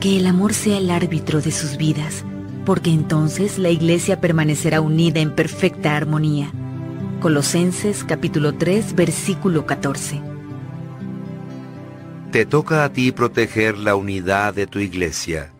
Que 0.00 0.16
el 0.16 0.26
amor 0.26 0.54
sea 0.54 0.78
el 0.78 0.90
árbitro 0.90 1.42
de 1.42 1.50
sus 1.50 1.76
vidas, 1.76 2.24
porque 2.64 2.88
entonces 2.88 3.58
la 3.58 3.68
iglesia 3.68 4.18
permanecerá 4.18 4.80
unida 4.80 5.20
en 5.20 5.34
perfecta 5.34 5.94
armonía. 5.94 6.50
Colosenses 7.20 8.02
capítulo 8.02 8.54
3, 8.54 8.94
versículo 8.94 9.66
14. 9.66 10.22
Te 12.30 12.46
toca 12.46 12.82
a 12.82 12.90
ti 12.90 13.12
proteger 13.12 13.76
la 13.76 13.94
unidad 13.94 14.54
de 14.54 14.66
tu 14.66 14.78
iglesia. 14.78 15.52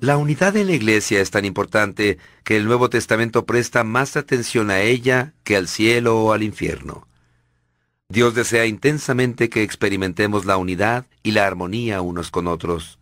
La 0.00 0.16
unidad 0.16 0.56
en 0.56 0.68
la 0.68 0.74
iglesia 0.74 1.20
es 1.20 1.32
tan 1.32 1.44
importante 1.44 2.18
que 2.44 2.56
el 2.56 2.66
Nuevo 2.66 2.88
Testamento 2.88 3.46
presta 3.46 3.82
más 3.82 4.16
atención 4.16 4.70
a 4.70 4.80
ella 4.80 5.34
que 5.42 5.56
al 5.56 5.66
cielo 5.66 6.22
o 6.22 6.32
al 6.32 6.44
infierno. 6.44 7.08
Dios 8.08 8.32
desea 8.34 8.66
intensamente 8.66 9.48
que 9.48 9.64
experimentemos 9.64 10.44
la 10.44 10.56
unidad 10.56 11.06
y 11.24 11.32
la 11.32 11.48
armonía 11.48 12.00
unos 12.00 12.30
con 12.30 12.46
otros. 12.46 13.00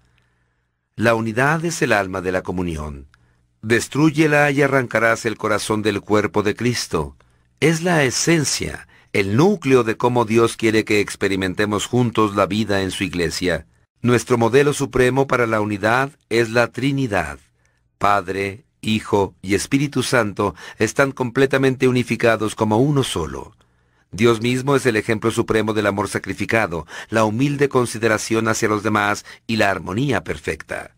La 0.97 1.15
unidad 1.15 1.63
es 1.67 1.83
el 1.83 1.93
alma 1.93 2.23
de 2.23 2.33
la 2.33 2.41
comunión. 2.41 3.09
Destrúyela 3.61 4.51
y 4.51 4.63
arrancarás 4.63 5.27
el 5.27 5.37
corazón 5.37 5.83
del 5.83 6.01
cuerpo 6.01 6.43
de 6.43 6.57
Cristo. 6.57 7.15
Es 7.61 7.83
la 7.83 8.05
esencia, 8.05 8.89
el 9.13 9.37
núcleo 9.37 9.85
de 9.85 9.99
cómo 9.99 10.25
Dios 10.25 10.57
quiere 10.57 10.87
que 10.87 11.01
experimentemos 11.01 11.85
juntos 11.85 12.35
la 12.35 12.47
vida 12.47 12.81
en 12.81 12.91
su 12.91 13.05
iglesia. 13.05 13.67
Nuestro 14.03 14.39
modelo 14.39 14.73
supremo 14.73 15.27
para 15.27 15.47
la 15.47 15.61
unidad 15.61 16.11
es 16.29 16.51
la 16.51 16.69
Trinidad. 16.69 17.39
Padre, 17.99 18.65
Hijo 18.81 19.35
y 19.43 19.55
Espíritu 19.55 20.03
Santo 20.03 20.55
están 20.79 21.13
completamente 21.13 21.89
unificados 21.89 22.55
como 22.55 22.79
uno 22.79 23.03
solo. 23.03 23.57
Dios 24.13 24.41
mismo 24.41 24.77
es 24.77 24.87
el 24.87 24.97
ejemplo 24.97 25.31
supremo 25.31 25.75
del 25.75 25.87
amor 25.87 26.09
sacrificado, 26.09 26.87
la 27.09 27.25
humilde 27.25 27.69
consideración 27.69 28.49
hacia 28.49 28.69
los 28.69 28.83
demás 28.83 29.25
y 29.47 29.57
la 29.57 29.71
armonía 29.71 30.23
perfecta. 30.23 30.95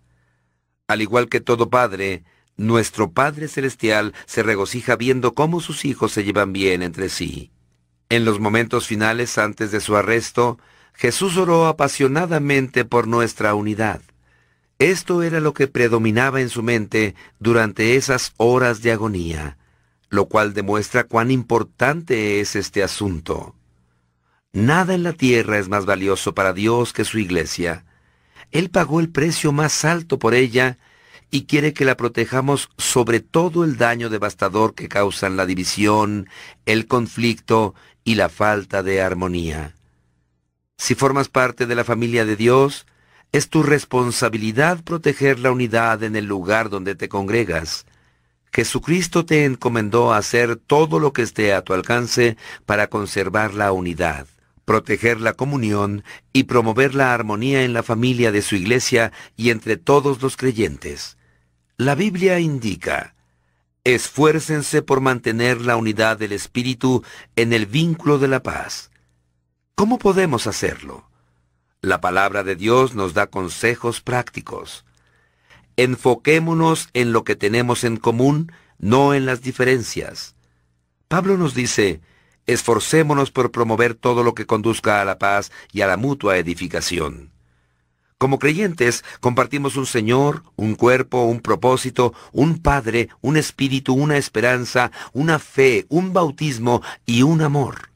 Al 0.88 1.00
igual 1.00 1.28
que 1.28 1.40
todo 1.40 1.70
padre, 1.70 2.24
nuestro 2.56 3.12
Padre 3.12 3.46
Celestial 3.48 4.14
se 4.26 4.42
regocija 4.42 4.96
viendo 4.96 5.34
cómo 5.34 5.60
sus 5.60 5.84
hijos 5.84 6.12
se 6.12 6.24
llevan 6.24 6.52
bien 6.52 6.82
entre 6.82 7.08
sí. 7.08 7.52
En 8.08 8.24
los 8.24 8.40
momentos 8.40 8.86
finales 8.86 9.38
antes 9.38 9.70
de 9.70 9.80
su 9.80 9.96
arresto, 9.96 10.58
Jesús 10.98 11.36
oró 11.36 11.68
apasionadamente 11.68 12.84
por 12.84 13.06
nuestra 13.06 13.54
unidad. 13.54 14.00
Esto 14.80 15.22
era 15.22 15.38
lo 15.38 15.54
que 15.54 15.68
predominaba 15.68 16.40
en 16.40 16.48
su 16.48 16.64
mente 16.64 17.14
durante 17.38 17.94
esas 17.94 18.32
horas 18.36 18.82
de 18.82 18.90
agonía, 18.90 19.58
lo 20.08 20.26
cual 20.26 20.54
demuestra 20.54 21.04
cuán 21.04 21.30
importante 21.30 22.40
es 22.40 22.56
este 22.56 22.82
asunto. 22.82 23.54
Nada 24.52 24.92
en 24.92 25.04
la 25.04 25.12
tierra 25.12 25.58
es 25.58 25.68
más 25.68 25.86
valioso 25.86 26.34
para 26.34 26.52
Dios 26.52 26.92
que 26.92 27.04
su 27.04 27.20
iglesia. 27.20 27.84
Él 28.50 28.68
pagó 28.68 28.98
el 28.98 29.08
precio 29.08 29.52
más 29.52 29.84
alto 29.84 30.18
por 30.18 30.34
ella 30.34 30.78
y 31.30 31.44
quiere 31.44 31.74
que 31.74 31.84
la 31.84 31.96
protejamos 31.96 32.70
sobre 32.76 33.20
todo 33.20 33.62
el 33.62 33.76
daño 33.76 34.08
devastador 34.08 34.74
que 34.74 34.88
causan 34.88 35.36
la 35.36 35.46
división, 35.46 36.28
el 36.66 36.88
conflicto 36.88 37.76
y 38.02 38.16
la 38.16 38.28
falta 38.28 38.82
de 38.82 39.00
armonía. 39.00 39.77
Si 40.78 40.94
formas 40.94 41.28
parte 41.28 41.66
de 41.66 41.74
la 41.74 41.84
familia 41.84 42.24
de 42.24 42.36
Dios, 42.36 42.86
es 43.32 43.50
tu 43.50 43.62
responsabilidad 43.62 44.82
proteger 44.84 45.40
la 45.40 45.50
unidad 45.50 46.02
en 46.05 46.16
el 46.16 46.24
lugar 46.24 46.70
donde 46.70 46.94
te 46.94 47.09
congregas. 47.09 47.84
Jesucristo 48.52 49.26
te 49.26 49.44
encomendó 49.44 50.14
hacer 50.14 50.56
todo 50.56 51.00
lo 51.00 51.12
que 51.12 51.22
esté 51.22 51.52
a 51.52 51.62
tu 51.62 51.74
alcance 51.74 52.36
para 52.64 52.86
conservar 52.86 53.55
la 53.55 53.72
unidad, 53.72 54.26
proteger 54.64 55.20
la 55.20 55.34
comunión 55.34 56.05
y 56.32 56.44
promover 56.44 56.94
la 56.94 57.12
armonía 57.12 57.64
en 57.64 57.72
la 57.72 57.82
familia 57.82 58.32
de 58.32 58.40
su 58.40 58.55
iglesia 58.55 59.12
y 59.36 59.50
entre 59.50 59.76
todos 59.76 60.22
los 60.22 60.36
creyentes. 60.36 61.18
La 61.76 61.96
Biblia 61.96 62.38
indica, 62.38 63.14
esfuércense 63.84 64.82
por 64.82 65.00
mantener 65.00 65.60
la 65.60 65.76
unidad 65.76 66.18
del 66.18 66.32
Espíritu 66.32 67.02
en 67.36 67.52
el 67.52 67.66
vínculo 67.66 68.18
de 68.18 68.28
la 68.28 68.42
paz. 68.42 68.90
¿Cómo 69.78 70.00
podemos 70.00 70.48
hacerlo? 70.48 71.09
La 71.82 72.00
palabra 72.00 72.42
de 72.42 72.56
Dios 72.56 72.96
nos 72.96 73.14
da 73.14 73.28
consejos 73.28 74.00
prácticos. 74.00 74.84
Enfoquémonos 75.76 76.88
en 76.94 77.12
lo 77.12 77.22
que 77.22 77.36
tenemos 77.36 77.84
en 77.84 77.96
común, 77.96 78.50
no 78.80 79.14
en 79.14 79.24
las 79.24 79.40
diferencias. 79.40 80.34
Pablo 81.06 81.38
nos 81.38 81.55
dice, 81.55 82.00
esforcémonos 82.46 83.30
por 83.30 83.52
promover 83.52 83.94
todo 83.94 84.24
lo 84.24 84.34
que 84.34 84.46
conduzca 84.46 85.00
a 85.00 85.05
la 85.05 85.20
paz 85.20 85.52
y 85.72 85.82
a 85.82 85.86
la 85.86 85.96
mutua 85.96 86.38
edificación. 86.38 87.30
Como 88.18 88.40
creyentes, 88.40 89.05
compartimos 89.20 89.76
un 89.76 89.86
Señor, 89.86 90.42
un 90.56 90.74
cuerpo, 90.74 91.22
un 91.22 91.38
propósito, 91.38 92.14
un 92.32 92.60
Padre, 92.60 93.10
un 93.20 93.36
Espíritu, 93.36 93.94
una 93.94 94.16
esperanza, 94.16 94.90
una 95.12 95.38
fe, 95.38 95.86
un 95.88 96.12
bautismo 96.12 96.82
y 97.06 97.22
un 97.22 97.42
amor. 97.42 97.90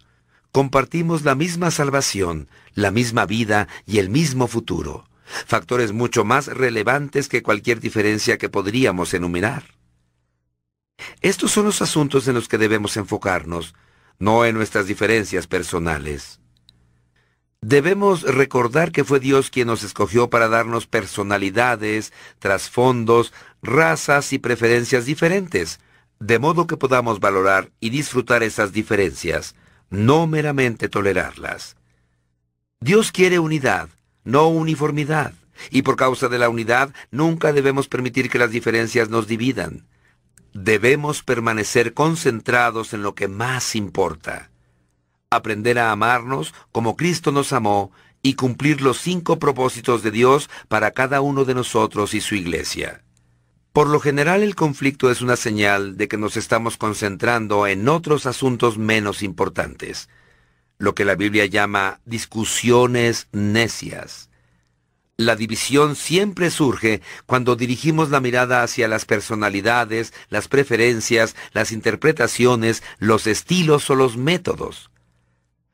Compartimos 0.52 1.22
la 1.22 1.34
misma 1.34 1.70
salvación, 1.70 2.46
la 2.74 2.90
misma 2.90 3.24
vida 3.24 3.68
y 3.86 3.98
el 3.98 4.10
mismo 4.10 4.48
futuro, 4.48 5.08
factores 5.46 5.92
mucho 5.92 6.26
más 6.26 6.46
relevantes 6.46 7.30
que 7.30 7.42
cualquier 7.42 7.80
diferencia 7.80 8.36
que 8.36 8.50
podríamos 8.50 9.14
enumerar. 9.14 9.64
Estos 11.22 11.52
son 11.52 11.64
los 11.64 11.80
asuntos 11.80 12.28
en 12.28 12.34
los 12.34 12.48
que 12.48 12.58
debemos 12.58 12.98
enfocarnos, 12.98 13.74
no 14.18 14.44
en 14.44 14.54
nuestras 14.54 14.86
diferencias 14.86 15.46
personales. 15.46 16.38
Debemos 17.62 18.20
recordar 18.22 18.92
que 18.92 19.04
fue 19.04 19.20
Dios 19.20 19.48
quien 19.48 19.68
nos 19.68 19.82
escogió 19.82 20.28
para 20.28 20.48
darnos 20.48 20.86
personalidades, 20.86 22.12
trasfondos, 22.40 23.32
razas 23.62 24.34
y 24.34 24.38
preferencias 24.38 25.06
diferentes, 25.06 25.80
de 26.20 26.38
modo 26.38 26.66
que 26.66 26.76
podamos 26.76 27.20
valorar 27.20 27.70
y 27.80 27.88
disfrutar 27.88 28.42
esas 28.42 28.72
diferencias, 28.72 29.54
no 29.93 30.27
meramente 30.27 30.89
tolerarlas. 30.89 31.77
Dios 32.81 33.12
quiere 33.12 33.39
unidad, 33.39 33.89
no 34.24 34.48
uniformidad, 34.48 35.35
y 35.70 35.82
por 35.82 35.94
causa 35.94 36.28
de 36.28 36.40
la 36.40 36.48
unidad 36.48 36.93
nunca 37.12 37.52
debemos 37.52 37.86
permitir 37.86 38.28
que 38.28 38.40
las 38.40 38.51
diferencias 38.51 39.09
nos 39.09 39.28
dividan. 39.28 39.86
Debemos 40.52 41.23
permanecer 41.23 41.94
concentrados 41.94 42.93
en 42.93 43.05
lo 43.05 43.14
que 43.14 43.28
más 43.28 43.77
importa 43.77 44.48
aprender 45.32 45.78
a 45.78 45.90
amarnos 45.90 46.55
como 46.73 46.94
Cristo 46.94 47.32
nos 47.32 47.52
amó 47.52 47.90
y 48.23 48.35
cumplir 48.35 48.82
los 48.82 49.01
cinco 49.01 49.39
propósitos 49.39 50.02
de 50.02 50.10
Dios 50.10 50.51
para 50.69 50.90
cada 50.93 51.23
uno 51.23 51.44
de 51.44 51.55
nosotros 51.55 52.14
y 52.14 52.20
su 52.20 52.35
iglesia. 52.35 53.02
Por 53.73 53.89
lo 53.89 54.01
general 54.01 54.43
el 54.43 54.55
conflicto 54.55 55.11
es 55.11 55.23
una 55.23 55.36
señal 55.36 55.97
de 55.97 56.07
que 56.07 56.19
nos 56.19 56.36
estamos 56.36 56.77
concentrando 56.77 57.66
en 57.66 57.89
otros 57.89 58.27
asuntos 58.27 58.77
menos 58.77 59.23
importantes, 59.23 60.11
lo 60.77 60.94
que 60.94 61.07
la 61.07 61.15
Biblia 61.15 61.47
llama 61.47 62.01
discusiones 62.05 63.28
necias. 63.32 64.28
La 65.16 65.36
división 65.36 65.97
siempre 65.97 66.51
surge 66.51 67.01
cuando 67.24 67.57
dirigimos 67.57 68.11
la 68.11 68.20
mirada 68.20 68.62
hacia 68.62 68.89
las 68.89 69.07
personalidades, 69.07 70.12
las 70.28 70.49
preferencias, 70.49 71.35
las 71.53 71.73
interpretaciones, 71.73 72.82
los 72.99 73.27
estilos 73.27 73.89
o 73.89 73.94
los 73.94 74.19
métodos. 74.19 74.90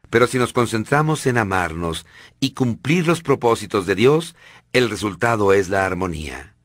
Pero 0.09 0.29
si 0.29 0.39
nos 0.39 0.53
concentramos 0.53 1.27
en 1.27 1.37
amarnos 1.37 2.07
y 2.39 2.53
cumplir 2.53 3.09
los 3.09 3.23
propósitos 3.23 3.87
de 3.87 3.97
Dios, 3.97 4.37
el 4.73 4.89
resultado 4.89 5.53
es 5.53 5.69
la 5.69 5.85
armonía. 5.85 6.57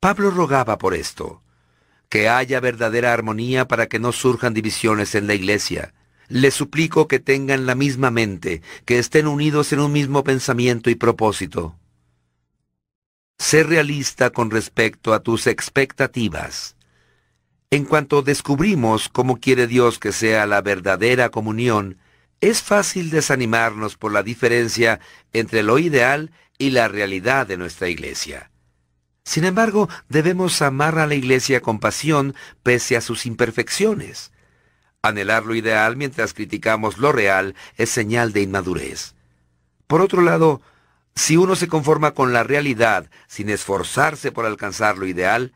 Pablo 0.00 0.30
rogaba 0.30 0.78
por 0.78 0.94
esto, 0.94 1.42
que 2.08 2.28
haya 2.28 2.60
verdadera 2.60 3.12
armonía 3.12 3.66
para 3.66 3.88
que 3.88 3.98
no 3.98 4.12
surjan 4.12 4.54
divisiones 4.54 5.16
en 5.16 5.26
la 5.26 5.34
iglesia. 5.34 5.92
Les 6.28 6.54
suplico 6.54 7.08
que 7.08 7.18
tengan 7.18 7.66
la 7.66 7.74
misma 7.74 8.12
mente, 8.12 8.62
que 8.84 9.00
estén 9.00 9.26
unidos 9.26 9.72
en 9.72 9.80
un 9.80 9.90
mismo 9.90 10.22
pensamiento 10.22 10.88
y 10.88 10.94
propósito. 10.94 11.76
Sé 13.38 13.64
realista 13.64 14.30
con 14.30 14.52
respecto 14.52 15.14
a 15.14 15.20
tus 15.20 15.48
expectativas. 15.48 16.76
En 17.70 17.84
cuanto 17.84 18.22
descubrimos 18.22 19.08
cómo 19.08 19.40
quiere 19.40 19.66
Dios 19.66 19.98
que 19.98 20.12
sea 20.12 20.46
la 20.46 20.62
verdadera 20.62 21.30
comunión, 21.30 21.98
es 22.40 22.62
fácil 22.62 23.10
desanimarnos 23.10 23.96
por 23.96 24.12
la 24.12 24.22
diferencia 24.22 25.00
entre 25.32 25.64
lo 25.64 25.80
ideal 25.80 26.30
y 26.56 26.70
la 26.70 26.86
realidad 26.86 27.48
de 27.48 27.56
nuestra 27.56 27.88
iglesia. 27.88 28.52
Sin 29.28 29.44
embargo, 29.44 29.90
debemos 30.08 30.62
amar 30.62 30.98
a 30.98 31.06
la 31.06 31.14
iglesia 31.14 31.60
con 31.60 31.80
pasión 31.80 32.34
pese 32.62 32.96
a 32.96 33.02
sus 33.02 33.26
imperfecciones. 33.26 34.32
Anhelar 35.02 35.44
lo 35.44 35.54
ideal 35.54 35.98
mientras 35.98 36.32
criticamos 36.32 36.96
lo 36.96 37.12
real 37.12 37.54
es 37.76 37.90
señal 37.90 38.32
de 38.32 38.40
inmadurez. 38.40 39.16
Por 39.86 40.00
otro 40.00 40.22
lado, 40.22 40.62
si 41.14 41.36
uno 41.36 41.56
se 41.56 41.68
conforma 41.68 42.12
con 42.12 42.32
la 42.32 42.42
realidad 42.42 43.10
sin 43.26 43.50
esforzarse 43.50 44.32
por 44.32 44.46
alcanzar 44.46 44.96
lo 44.96 45.06
ideal, 45.06 45.52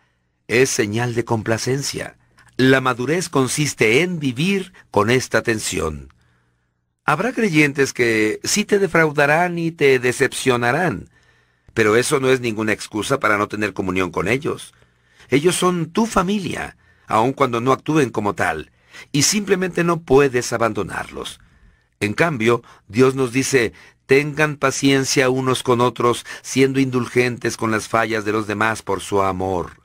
es 0.49 0.69
señal 0.69 1.15
de 1.15 1.25
complacencia. 1.25 2.19
La 2.59 2.83
madurez 2.83 3.31
consiste 3.31 4.03
en 4.03 4.19
vivir 4.19 4.75
con 4.91 5.09
esta 5.09 5.41
tensión. 5.43 6.13
Habrá 7.07 7.33
creyentes 7.33 7.95
que 7.95 8.39
sí 8.45 8.67
te 8.67 8.79
defraudarán 8.79 9.59
y 9.59 9.71
te 9.71 9.99
decepcionarán, 9.99 11.09
pero 11.75 11.97
eso 11.97 12.21
no 12.21 12.31
es 12.31 12.41
ninguna 12.41 12.73
excusa 12.73 13.19
para 13.21 13.39
no 13.39 13.49
tener 13.49 13.73
comunión 13.73 14.11
con 14.11 14.29
ellos. 14.29 14.75
Ellos 15.29 15.57
son 15.57 15.91
tu 15.91 16.07
familia, 16.07 16.77
aun 17.07 17.33
cuando 17.33 17.61
no 17.61 17.73
actúen 17.73 18.11
como 18.11 18.35
tal, 18.35 18.71
y 19.13 19.23
simplemente 19.23 19.85
no 19.85 20.01
puedes 20.03 20.53
abandonarlos. 20.53 21.41
En 22.01 22.15
cambio, 22.15 22.63
Dios 22.89 23.15
nos 23.15 23.33
dice, 23.33 23.73
tengan 24.07 24.57
paciencia 24.57 25.31
unos 25.31 25.63
con 25.63 25.81
otros, 25.81 26.27
siendo 26.43 26.81
indulgentes 26.81 27.57
con 27.57 27.71
las 27.71 27.89
fallas 27.89 28.25
de 28.25 28.33
los 28.33 28.47
demás 28.47 28.83
por 28.83 29.01
su 29.01 29.23
amor. 29.23 29.83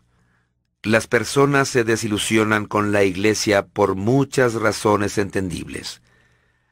Las 0.84 1.07
personas 1.07 1.69
se 1.69 1.84
desilusionan 1.84 2.65
con 2.65 2.91
la 2.91 3.03
iglesia 3.03 3.65
por 3.65 3.95
muchas 3.95 4.53
razones 4.53 5.18
entendibles. 5.18 6.01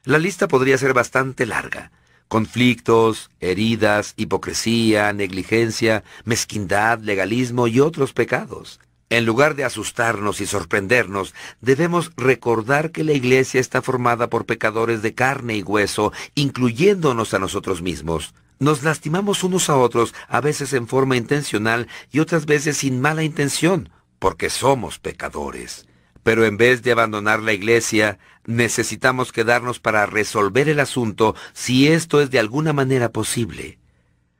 La 0.03 0.19
lista 0.19 0.47
podría 0.47 0.77
ser 0.77 0.93
bastante 0.93 1.45
larga. 1.45 1.91
Conflictos, 2.27 3.29
heridas, 3.39 4.13
hipocresía, 4.17 5.13
negligencia, 5.13 6.03
mezquindad, 6.23 6.99
legalismo 6.99 7.67
y 7.67 7.79
otros 7.79 8.13
pecados. 8.13 8.79
En 9.09 9.25
lugar 9.25 9.55
de 9.55 9.63
asustarnos 9.63 10.41
y 10.41 10.47
sorprendernos, 10.47 11.35
debemos 11.61 12.11
recordar 12.17 12.91
que 12.91 13.03
la 13.03 13.13
iglesia 13.13 13.61
está 13.61 13.83
formada 13.83 14.29
por 14.29 14.47
pecadores 14.47 15.03
de 15.03 15.13
carne 15.13 15.57
y 15.57 15.61
hueso, 15.61 16.11
incluyéndonos 16.33 17.35
a 17.35 17.39
nosotros 17.39 17.83
mismos. 17.83 18.33
Nos 18.57 18.83
lastimamos 18.83 19.43
unos 19.43 19.69
a 19.69 19.77
otros, 19.77 20.15
a 20.27 20.41
veces 20.41 20.73
en 20.73 20.87
forma 20.87 21.17
intencional 21.17 21.87
y 22.11 22.19
otras 22.19 22.47
veces 22.47 22.77
sin 22.77 22.99
mala 22.99 23.23
intención, 23.23 23.89
porque 24.17 24.49
somos 24.49 24.97
pecadores. 24.97 25.85
Pero 26.25 26.43
en 26.43 26.57
vez 26.57 26.81
de 26.81 26.91
abandonar 26.91 27.43
la 27.43 27.53
iglesia, 27.53 28.17
necesitamos 28.47 29.31
quedarnos 29.31 29.79
para 29.79 30.07
resolver 30.07 30.67
el 30.67 30.79
asunto 30.79 31.35
si 31.53 31.87
esto 31.87 32.19
es 32.19 32.31
de 32.31 32.39
alguna 32.39 32.73
manera 32.73 33.09
posible. 33.09 33.77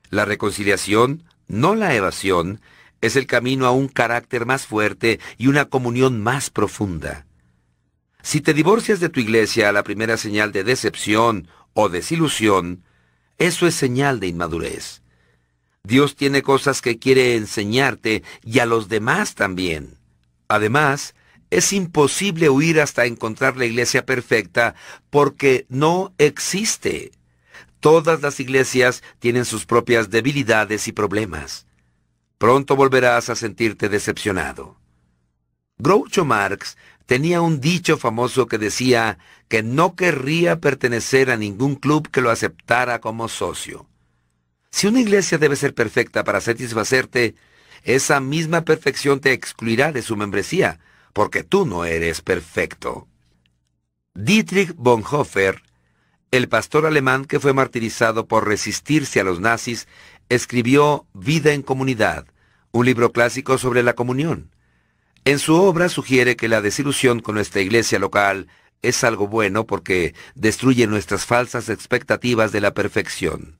La 0.09 0.25
reconciliación, 0.25 1.25
no 1.47 1.75
la 1.75 1.93
evasión, 1.93 2.59
es 3.01 3.15
el 3.15 3.27
camino 3.27 3.67
a 3.67 3.71
un 3.71 3.87
carácter 3.87 4.47
más 4.47 4.65
fuerte 4.65 5.19
y 5.37 5.45
una 5.45 5.65
comunión 5.65 6.23
más 6.23 6.49
profunda. 6.49 7.27
Si 8.23 8.41
te 8.41 8.55
divorcias 8.55 8.99
de 8.99 9.09
tu 9.09 9.19
iglesia 9.19 9.69
a 9.69 9.71
la 9.71 9.83
primera 9.83 10.17
señal 10.17 10.51
de 10.51 10.63
decepción 10.63 11.47
o 11.75 11.89
desilusión, 11.89 12.83
eso 13.37 13.67
es 13.67 13.75
señal 13.75 14.19
de 14.19 14.25
inmadurez. 14.25 15.03
Dios 15.83 16.15
tiene 16.15 16.41
cosas 16.41 16.81
que 16.81 16.97
quiere 16.97 17.35
enseñarte 17.35 18.23
y 18.43 18.57
a 18.57 18.65
los 18.65 18.89
demás 18.89 19.35
también. 19.35 19.99
Además, 20.47 21.13
es 21.49 21.73
imposible 21.73 22.49
huir 22.49 22.81
hasta 22.81 23.05
encontrar 23.05 23.57
la 23.57 23.65
iglesia 23.65 24.05
perfecta 24.05 24.75
porque 25.09 25.65
no 25.69 26.13
existe. 26.17 27.11
Todas 27.79 28.21
las 28.21 28.39
iglesias 28.39 29.03
tienen 29.19 29.45
sus 29.45 29.65
propias 29.65 30.09
debilidades 30.09 30.87
y 30.87 30.91
problemas. 30.91 31.67
Pronto 32.37 32.75
volverás 32.75 33.29
a 33.29 33.35
sentirte 33.35 33.89
decepcionado. 33.89 34.77
Groucho 35.77 36.25
Marx 36.25 36.77
tenía 37.05 37.41
un 37.41 37.59
dicho 37.61 37.97
famoso 37.97 38.47
que 38.47 38.57
decía 38.57 39.17
que 39.47 39.61
no 39.61 39.95
querría 39.95 40.59
pertenecer 40.59 41.29
a 41.29 41.37
ningún 41.37 41.75
club 41.75 42.09
que 42.09 42.21
lo 42.21 42.31
aceptara 42.31 42.99
como 42.99 43.27
socio. 43.29 43.87
Si 44.71 44.87
una 44.87 45.01
iglesia 45.01 45.37
debe 45.37 45.55
ser 45.55 45.73
perfecta 45.73 46.23
para 46.23 46.41
satisfacerte, 46.41 47.35
esa 47.83 48.19
misma 48.19 48.61
perfección 48.61 49.19
te 49.19 49.31
excluirá 49.31 49.91
de 49.91 50.01
su 50.01 50.17
membresía, 50.17 50.79
porque 51.15 51.45
tú 51.45 51.65
no 51.65 51.85
eres 51.85 52.19
perfecto. 52.19 53.07
Dietrich 54.15 54.73
Bonhoeffer, 54.75 55.63
el 56.29 56.49
pastor 56.49 56.85
alemán 56.85 57.23
que 57.23 57.39
fue 57.39 57.53
martirizado 57.53 58.27
por 58.27 58.45
resistirse 58.45 59.21
a 59.21 59.23
los 59.23 59.39
nazis, 59.39 59.87
escribió 60.27 61.07
Vida 61.13 61.53
en 61.53 61.61
Comunidad, 61.61 62.25
un 62.73 62.85
libro 62.85 63.13
clásico 63.13 63.57
sobre 63.57 63.81
la 63.81 63.93
comunión. 63.93 64.51
En 65.23 65.39
su 65.39 65.55
obra 65.55 65.87
sugiere 65.87 66.35
que 66.35 66.49
la 66.49 66.59
desilusión 66.59 67.21
con 67.21 67.35
nuestra 67.35 67.61
iglesia 67.61 67.97
local 67.97 68.49
es 68.81 69.05
algo 69.05 69.29
bueno 69.29 69.65
porque 69.65 70.15
destruye 70.35 70.85
nuestras 70.85 71.25
falsas 71.25 71.69
expectativas 71.69 72.51
de 72.51 72.59
la 72.59 72.73
perfección. 72.73 73.57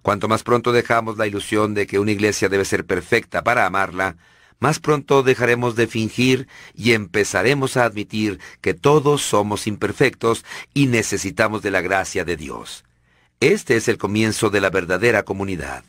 Cuanto 0.00 0.28
más 0.28 0.42
pronto 0.42 0.72
dejamos 0.72 1.18
la 1.18 1.26
ilusión 1.26 1.74
de 1.74 1.86
que 1.86 1.98
una 1.98 2.12
iglesia 2.12 2.48
debe 2.48 2.64
ser 2.64 2.86
perfecta 2.86 3.44
para 3.44 3.66
amarla, 3.66 4.16
más 4.60 4.78
pronto 4.78 5.22
dejaremos 5.22 5.74
de 5.74 5.86
fingir 5.86 6.46
y 6.74 6.92
empezaremos 6.92 7.76
a 7.76 7.84
admitir 7.84 8.38
que 8.60 8.74
todos 8.74 9.22
somos 9.22 9.66
imperfectos 9.66 10.44
y 10.74 10.86
necesitamos 10.86 11.62
de 11.62 11.70
la 11.70 11.80
gracia 11.80 12.24
de 12.24 12.36
Dios. 12.36 12.84
Este 13.40 13.76
es 13.76 13.88
el 13.88 13.96
comienzo 13.96 14.50
de 14.50 14.60
la 14.60 14.68
verdadera 14.68 15.22
comunidad. 15.22 15.82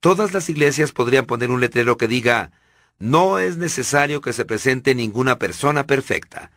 Todas 0.00 0.32
las 0.32 0.48
iglesias 0.48 0.92
podrían 0.92 1.26
poner 1.26 1.50
un 1.50 1.60
letrero 1.60 1.98
que 1.98 2.08
diga, 2.08 2.52
no 2.98 3.38
es 3.38 3.58
necesario 3.58 4.22
que 4.22 4.32
se 4.32 4.46
presente 4.46 4.94
ninguna 4.94 5.38
persona 5.38 5.86
perfecta. 5.86 6.50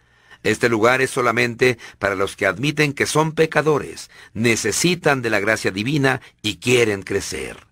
Este 0.44 0.70
lugar 0.70 1.02
es 1.02 1.12
solamente 1.12 1.78
para 2.00 2.16
los 2.16 2.38
que 2.38 2.46
admiten 2.46 2.94
que 2.94 3.06
son 3.06 3.34
pecadores, 3.34 4.10
necesitan 4.34 5.22
de 5.22 5.30
la 5.30 5.42
gracia 5.42 5.72
divina 5.72 6.22
y 6.42 6.58
quieren 6.58 7.04
crecer. 7.04 7.68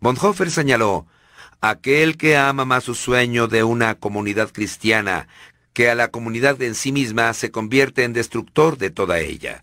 Bonhoeffer 0.00 0.50
señaló, 0.50 1.06
aquel 1.60 2.16
que 2.16 2.36
ama 2.36 2.64
más 2.64 2.84
su 2.84 2.94
sueño 2.94 3.48
de 3.48 3.62
una 3.64 3.94
comunidad 3.94 4.50
cristiana 4.52 5.28
que 5.72 5.90
a 5.90 5.94
la 5.94 6.08
comunidad 6.08 6.60
en 6.62 6.74
sí 6.74 6.92
misma 6.92 7.32
se 7.32 7.50
convierte 7.50 8.04
en 8.04 8.12
destructor 8.12 8.76
de 8.76 8.90
toda 8.90 9.20
ella. 9.20 9.62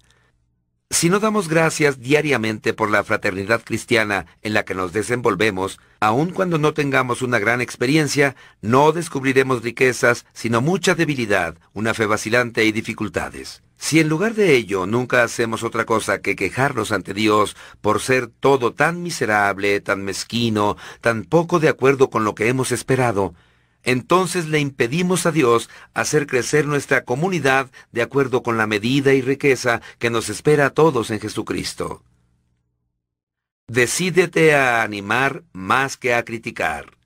Si 0.90 1.10
no 1.10 1.20
damos 1.20 1.50
gracias 1.50 2.00
diariamente 2.00 2.74
por 2.74 2.90
la 2.90 3.04
fraternidad 3.04 3.62
cristiana 3.64 4.26
en 4.42 4.54
la 4.54 4.64
que 4.64 4.74
nos 4.74 4.94
desenvolvemos, 4.94 5.80
aun 6.00 6.30
cuando 6.30 6.60
no 6.60 6.74
tengamos 6.74 7.22
una 7.22 7.40
gran 7.40 7.60
experiencia, 7.60 8.38
no 8.62 8.94
descubriremos 8.94 9.64
riquezas, 9.64 10.26
sino 10.32 10.62
mucha 10.62 10.96
debilidad, 10.96 11.58
una 11.74 11.94
fe 11.94 12.06
vacilante 12.06 12.64
y 12.64 12.72
dificultades. 12.72 13.62
Si 13.78 14.00
en 14.00 14.10
lugar 14.10 14.34
de 14.34 14.56
ello 14.56 14.86
nunca 14.88 15.24
hacemos 15.24 15.64
otra 15.64 15.86
cosa 15.86 16.20
que 16.22 16.36
quejarnos 16.36 16.92
ante 16.92 17.14
Dios 17.14 17.56
por 17.80 18.02
ser 18.02 18.28
todo 18.28 18.74
tan 18.74 19.04
miserable, 19.04 19.80
tan 19.82 20.04
mezquino, 20.04 20.78
tan 21.00 21.24
poco 21.24 21.60
de 21.60 21.70
acuerdo 21.70 22.10
con 22.10 22.24
lo 22.24 22.34
que 22.34 22.48
hemos 22.48 22.72
esperado, 22.72 23.36
entonces 23.84 24.48
le 24.48 24.60
impedimos 24.60 25.26
a 25.26 25.32
Dios 25.32 25.70
hacer 25.94 26.28
crecer 26.28 26.66
nuestra 26.66 27.04
comunidad 27.06 27.72
de 27.92 28.02
acuerdo 28.02 28.44
con 28.44 28.58
la 28.58 28.68
medida 28.68 29.14
y 29.14 29.22
riqueza 29.22 29.82
que 30.00 30.10
nos 30.10 30.30
espera 30.30 30.66
a 30.66 30.70
todos 30.72 31.12
en 31.12 31.20
Jesucristo. 31.20 32.04
Decídete 33.68 34.56
a 34.56 34.82
animar 34.82 35.44
más 35.54 35.98
que 35.98 36.14
a 36.14 36.24
criticar. 36.24 36.97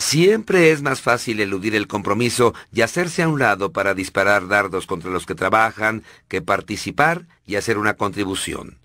Siempre 0.00 0.72
es 0.72 0.80
más 0.80 1.02
fácil 1.02 1.40
eludir 1.40 1.74
el 1.74 1.86
compromiso 1.86 2.54
y 2.72 2.80
hacerse 2.80 3.22
a 3.22 3.28
un 3.28 3.38
lado 3.38 3.70
para 3.70 3.92
disparar 3.92 4.48
dardos 4.48 4.86
contra 4.86 5.10
los 5.10 5.26
que 5.26 5.34
trabajan 5.34 6.04
que 6.26 6.40
participar 6.40 7.26
y 7.46 7.56
hacer 7.56 7.76
una 7.76 7.94
contribución. 7.94 8.78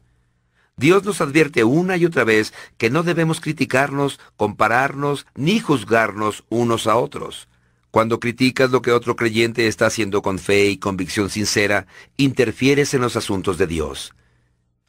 Dios 0.75 1.05
nos 1.05 1.21
advierte 1.21 1.63
una 1.63 1.95
y 1.95 2.05
otra 2.05 2.25
vez 2.25 2.53
que 2.77 2.89
no 2.89 3.01
debemos 3.01 3.39
criticarnos, 3.39 4.19
compararnos, 4.35 5.25
ni 5.35 5.61
juzgarnos 5.61 6.43
unos 6.49 6.85
a 6.85 6.97
otros. 6.97 7.47
Cuando 7.91 8.19
criticas 8.19 8.71
lo 8.71 8.81
que 8.81 8.91
otro 8.91 9.15
creyente 9.15 9.67
está 9.67 9.85
haciendo 9.85 10.21
con 10.21 10.37
fe 10.37 10.65
y 10.65 10.77
convicción 10.77 11.29
sincera, 11.29 11.87
interfieres 12.17 12.93
en 12.93 12.99
los 12.99 13.15
asuntos 13.15 13.57
de 13.57 13.67
Dios. 13.67 14.13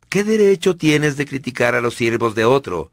¿Qué 0.08 0.24
derecho 0.24 0.76
tienes 0.76 1.16
de 1.16 1.24
criticar 1.24 1.76
a 1.76 1.80
los 1.80 1.94
siervos 1.94 2.34
de 2.34 2.44
otro? 2.44 2.90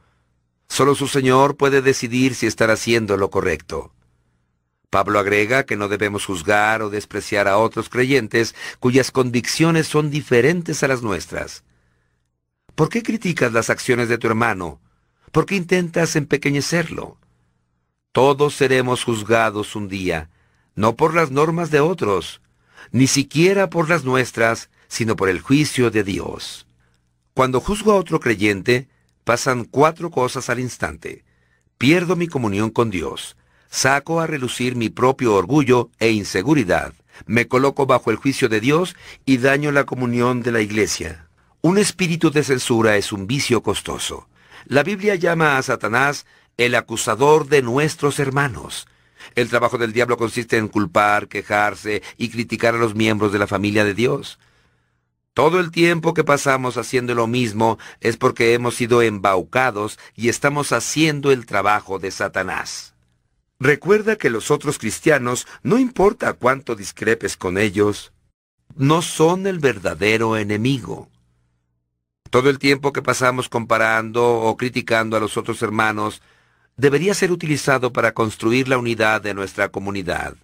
Solo 0.68 0.96
su 0.96 1.08
Señor 1.08 1.58
puede 1.58 1.82
decidir 1.82 2.36
si 2.36 2.48
estar 2.48 2.72
haciendo 2.72 3.18
lo 3.18 3.30
correcto. 3.30 3.94
Pablo 4.90 5.18
agrega 5.18 5.66
que 5.66 5.76
no 5.76 5.88
debemos 5.88 6.26
juzgar 6.26 6.84
o 6.84 6.90
despreciar 6.90 7.48
a 7.48 7.58
otros 7.58 7.90
creyentes 7.90 8.54
cuyas 8.80 9.10
convicciones 9.10 9.88
son 9.88 10.12
diferentes 10.12 10.84
a 10.84 10.88
las 10.88 11.02
nuestras. 11.02 11.64
¿Por 12.76 12.90
qué 12.90 13.02
criticas 13.02 13.52
las 13.54 13.70
acciones 13.70 14.08
de 14.08 14.18
tu 14.18 14.28
hermano? 14.28 14.80
¿Por 15.32 15.48
qué 15.48 15.56
intentas 15.56 16.16
empequeñecerlo? 16.16 17.18
Todos 18.12 18.54
seremos 18.54 19.04
juzgados 19.04 19.76
un 19.76 19.88
día, 19.88 20.30
no 20.76 20.96
por 20.96 21.16
las 21.16 21.32
normas 21.32 21.72
de 21.72 21.80
otros, 21.80 22.42
ni 22.92 23.08
siquiera 23.08 23.72
por 23.72 23.90
las 23.90 24.04
nuestras, 24.04 24.70
sino 24.88 25.16
por 25.16 25.30
el 25.30 25.42
juicio 25.42 25.90
de 25.90 26.04
Dios. 26.04 26.68
Cuando 27.34 27.60
juzgo 27.60 27.94
a 27.94 27.96
otro 27.96 28.20
creyente, 28.20 28.88
pasan 29.24 29.66
cuatro 29.66 30.12
cosas 30.12 30.50
al 30.50 30.60
instante. 30.60 31.24
Pierdo 31.78 32.16
mi 32.16 32.28
comunión 32.28 32.70
con 32.70 32.90
Dios, 32.90 33.36
saco 33.70 34.22
a 34.22 34.28
relucir 34.28 34.76
mi 34.76 34.90
propio 34.90 35.36
orgullo 35.36 35.90
e 36.00 36.12
inseguridad, 36.12 36.94
me 37.26 37.48
coloco 37.48 37.86
bajo 37.86 38.12
el 38.12 38.18
juicio 38.18 38.50
de 38.50 38.60
Dios 38.60 38.96
y 39.26 39.38
daño 39.38 39.72
la 39.72 39.86
comunión 39.86 40.42
de 40.42 40.52
la 40.52 40.62
iglesia. 40.62 41.28
Un 41.62 41.78
espíritu 41.78 42.32
de 42.32 42.44
censura 42.44 42.98
es 42.98 43.12
un 43.12 43.28
vicio 43.28 43.62
costoso. 43.64 44.28
La 44.66 44.84
Biblia 44.84 45.16
llama 45.16 45.58
a 45.58 45.64
Satanás 45.64 46.26
el 46.58 46.76
acusador 46.76 47.48
de 47.48 47.62
nuestros 47.62 48.20
hermanos. 48.20 48.88
El 49.36 49.50
trabajo 49.50 49.78
del 49.78 49.94
diablo 49.94 50.18
consiste 50.18 50.58
en 50.58 50.68
culpar, 50.68 51.28
quejarse 51.28 52.04
y 52.18 52.30
criticar 52.30 52.76
a 52.76 52.78
los 52.78 52.96
miembros 52.96 53.32
de 53.32 53.40
la 53.40 53.48
familia 53.48 53.86
de 53.86 53.94
Dios. 53.94 54.40
Todo 55.34 55.60
el 55.60 55.72
tiempo 55.72 56.14
que 56.14 56.24
pasamos 56.24 56.78
haciendo 56.78 57.16
lo 57.16 57.26
mismo 57.26 57.80
es 58.02 58.18
porque 58.18 58.54
hemos 58.54 58.76
sido 58.76 59.02
embaucados 59.02 59.98
y 60.16 60.30
estamos 60.30 60.72
haciendo 60.72 61.32
el 61.32 61.48
trabajo 61.48 61.98
de 61.98 62.12
Satanás. 62.12 62.94
Recuerda 63.60 64.16
que 64.16 64.30
los 64.30 64.52
otros 64.52 64.78
cristianos, 64.78 65.48
no 65.64 65.80
importa 65.80 66.34
cuánto 66.34 66.76
discrepes 66.76 67.36
con 67.36 67.58
ellos, 67.58 68.14
no 68.76 69.02
son 69.02 69.48
el 69.48 69.58
verdadero 69.58 70.38
enemigo. 70.38 71.10
Todo 72.30 72.52
el 72.52 72.60
tiempo 72.60 72.94
que 72.94 73.02
pasamos 73.02 73.50
comparando 73.50 74.40
o 74.40 74.56
criticando 74.56 75.18
a 75.18 75.20
los 75.20 75.38
otros 75.38 75.62
hermanos 75.64 76.22
debería 76.78 77.16
ser 77.16 77.32
utilizado 77.32 77.92
para 77.92 78.14
construir 78.14 78.68
la 78.68 78.78
unidad 78.78 79.22
de 79.22 79.34
nuestra 79.34 79.70
comunidad. 79.70 80.36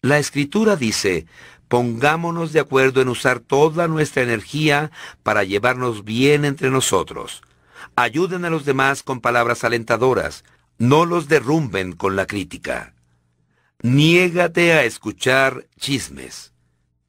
La 0.00 0.18
escritura 0.18 0.74
dice, 0.74 1.26
pongámonos 1.72 2.52
de 2.52 2.60
acuerdo 2.60 3.00
en 3.00 3.08
usar 3.08 3.40
toda 3.40 3.88
nuestra 3.88 4.22
energía 4.22 4.90
para 5.22 5.42
llevarnos 5.42 6.04
bien 6.04 6.44
entre 6.44 6.68
nosotros. 6.68 7.40
Ayuden 7.96 8.44
a 8.44 8.50
los 8.50 8.66
demás 8.66 9.02
con 9.02 9.22
palabras 9.22 9.64
alentadoras, 9.64 10.44
no 10.76 11.06
los 11.06 11.28
derrumben 11.28 11.94
con 11.94 12.14
la 12.14 12.26
crítica. 12.26 12.92
Niégate 13.80 14.74
a 14.74 14.84
escuchar 14.84 15.66
chismes. 15.80 16.52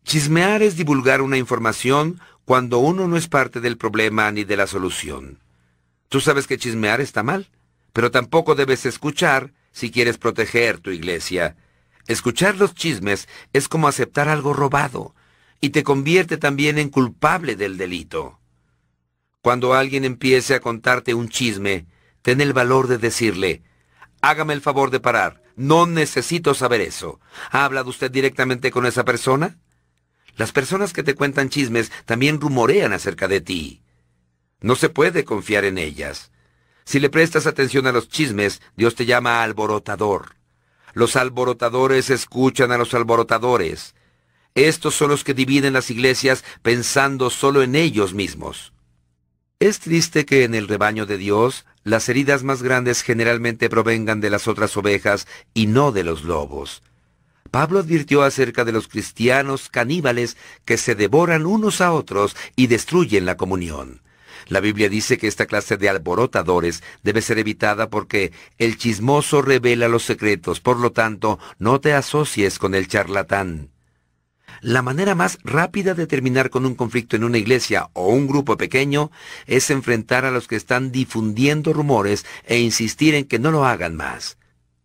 Chismear 0.06 0.64
es 0.64 0.78
divulgar 0.78 1.22
una 1.22 1.38
información 1.38 2.22
cuando 2.46 2.80
uno 2.80 3.10
no 3.10 3.18
es 3.18 3.28
parte 3.28 3.60
del 3.60 3.78
problema 3.78 4.32
ni 4.32 4.46
de 4.46 4.56
la 4.56 4.68
solución. 4.68 5.40
Tú 6.08 6.22
sabes 6.22 6.48
que 6.48 6.58
chismear 6.58 7.02
está 7.02 7.22
mal, 7.22 7.50
pero 7.92 8.12
tampoco 8.12 8.56
debes 8.56 8.86
escuchar 8.86 9.52
si 9.74 9.92
quieres 9.92 10.18
proteger 10.18 10.80
tu 10.80 10.92
iglesia. 10.92 11.58
Escuchar 12.08 12.56
los 12.58 12.74
chismes 12.74 13.30
es 13.54 13.68
como 13.68 13.88
aceptar 13.88 14.28
algo 14.28 14.54
robado 14.54 15.16
y 15.62 15.70
te 15.70 15.84
convierte 15.84 16.38
también 16.38 16.78
en 16.78 16.90
culpable 16.90 17.56
del 17.56 17.78
delito. 17.78 18.40
Cuando 19.42 19.74
alguien 19.74 20.04
empiece 20.04 20.56
a 20.56 20.60
contarte 20.60 21.14
un 21.14 21.30
chisme, 21.30 21.86
ten 22.22 22.42
el 22.42 22.54
valor 22.54 22.88
de 22.88 22.98
decirle, 22.98 23.64
hágame 24.22 24.54
el 24.54 24.62
favor 24.62 24.90
de 24.92 25.00
parar, 25.00 25.42
no 25.56 25.86
necesito 25.86 26.54
saber 26.54 26.82
eso. 26.82 27.20
¿Ha 27.52 27.64
hablado 27.64 27.90
usted 27.90 28.12
directamente 28.12 28.72
con 28.72 28.86
esa 28.86 29.06
persona? 29.06 29.58
Las 30.36 30.52
personas 30.52 30.94
que 30.94 31.04
te 31.04 31.16
cuentan 31.16 31.50
chismes 31.50 31.92
también 32.06 32.42
rumorean 32.42 32.92
acerca 32.92 33.28
de 33.28 33.42
ti. 33.42 33.84
No 34.60 34.76
se 34.76 34.90
puede 34.90 35.24
confiar 35.24 35.64
en 35.64 35.78
ellas. 35.78 36.32
Si 36.86 37.00
le 37.00 37.10
prestas 37.10 37.48
atención 37.48 37.88
a 37.88 37.92
los 37.92 38.10
chismes, 38.10 38.62
Dios 38.76 38.96
te 38.96 39.06
llama 39.06 39.44
alborotador. 39.44 40.36
Los 40.94 41.16
alborotadores 41.16 42.10
escuchan 42.10 42.72
a 42.72 42.78
los 42.78 42.94
alborotadores. 42.94 43.96
Estos 44.56 44.94
son 44.96 45.10
los 45.10 45.24
que 45.24 45.34
dividen 45.34 45.74
las 45.74 45.90
iglesias 45.90 46.44
pensando 46.62 47.30
solo 47.30 47.64
en 47.64 47.76
ellos 47.76 48.14
mismos. 48.14 48.74
Es 49.60 49.80
triste 49.80 50.26
que 50.26 50.44
en 50.44 50.56
el 50.56 50.68
rebaño 50.68 51.06
de 51.06 51.18
Dios 51.18 51.66
las 51.84 52.08
heridas 52.10 52.44
más 52.44 52.62
grandes 52.62 53.02
generalmente 53.02 53.70
provengan 53.70 54.22
de 54.22 54.30
las 54.30 54.48
otras 54.48 54.76
ovejas 54.78 55.28
y 55.54 55.68
no 55.68 55.92
de 55.92 56.04
los 56.04 56.24
lobos. 56.24 56.84
Pablo 57.50 57.80
advirtió 57.80 58.24
acerca 58.24 58.66
de 58.66 58.72
los 58.72 58.88
cristianos 58.88 59.70
caníbales 59.70 60.38
que 60.66 60.78
se 60.78 60.96
devoran 60.96 61.46
unos 61.46 61.82
a 61.82 61.92
otros 61.92 62.36
y 62.56 62.68
destruyen 62.68 63.26
la 63.26 63.38
comunión. 63.38 64.02
La 64.48 64.60
Biblia 64.60 64.90
dice 64.90 65.18
que 65.18 65.28
esta 65.28 65.46
clase 65.46 65.78
de 65.78 65.90
alborotadores 65.90 66.84
debe 67.04 67.22
ser 67.22 67.40
evitada 67.40 67.90
porque 67.90 68.32
el 68.58 68.78
chismoso 68.78 69.42
revela 69.42 69.88
los 69.88 70.04
secretos, 70.04 70.60
por 70.60 70.80
lo 70.80 70.92
tanto, 70.92 71.40
no 71.60 71.80
te 71.80 71.94
asocies 71.94 72.60
con 72.60 72.76
el 72.76 72.88
charlatán. 72.88 73.70
La 74.62 74.82
manera 74.82 75.14
más 75.14 75.40
rápida 75.44 75.94
de 75.94 76.08
terminar 76.08 76.50
con 76.50 76.66
un 76.66 76.76
conflicto 76.76 77.16
en 77.16 77.24
una 77.24 77.38
iglesia 77.38 77.90
o 77.94 78.08
un 78.08 78.28
grupo 78.28 78.56
pequeño 78.56 79.12
es 79.46 79.70
enfrentar 79.70 80.26
a 80.26 80.32
los 80.32 80.48
que 80.48 80.56
están 80.56 80.92
difundiendo 80.92 81.74
rumores 81.74 82.26
e 82.46 82.60
insistir 82.60 83.16
en 83.16 83.26
que 83.26 83.40
no 83.40 83.52
lo 83.52 83.66
hagan 83.66 83.96
más. 83.96 84.38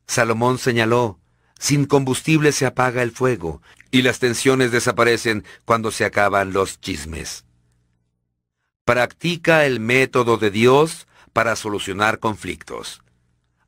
Salomón 0.06 0.59
señaló, 0.59 1.20
sin 1.59 1.85
combustible 1.85 2.52
se 2.52 2.66
apaga 2.66 3.02
el 3.02 3.12
fuego, 3.12 3.62
y 3.90 4.02
las 4.02 4.18
tensiones 4.18 4.72
desaparecen 4.72 5.44
cuando 5.64 5.90
se 5.90 6.05
acaban 6.05 6.52
los 6.52 6.80
chismes. 6.80 7.44
Practica 8.89 9.66
el 9.66 9.81
método 9.81 10.39
de 10.39 10.51
Dios 10.51 11.09
para 11.35 11.56
solucionar 11.56 12.20
conflictos. 12.20 13.02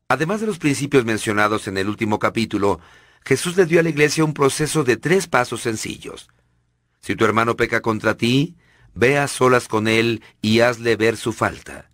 Además 0.09 0.41
de 0.41 0.47
los 0.47 0.57
principios 0.59 1.05
mencionados 1.05 1.69
en 1.69 1.77
el 1.77 1.91
último 1.91 2.19
capítulo, 2.19 2.81
Jesús 3.23 3.55
le 3.59 3.67
dio 3.67 3.81
a 3.81 3.83
la 3.83 3.91
iglesia 3.91 4.25
un 4.25 4.33
proceso 4.33 4.83
de 4.83 4.97
tres 4.97 5.27
pasos 5.27 5.61
sencillos. 5.61 6.31
Si 7.01 7.17
tu 7.17 7.27
hermano 7.27 7.55
peca 7.55 7.83
contra 7.83 8.17
ti, 8.17 8.57
ve 8.95 9.19
a 9.19 9.29
solas 9.29 9.69
con 9.69 9.89
él 9.89 10.23
y 10.41 10.61
hazle 10.61 10.97
ver 10.97 11.19
su 11.19 11.35
falta. 11.35 11.91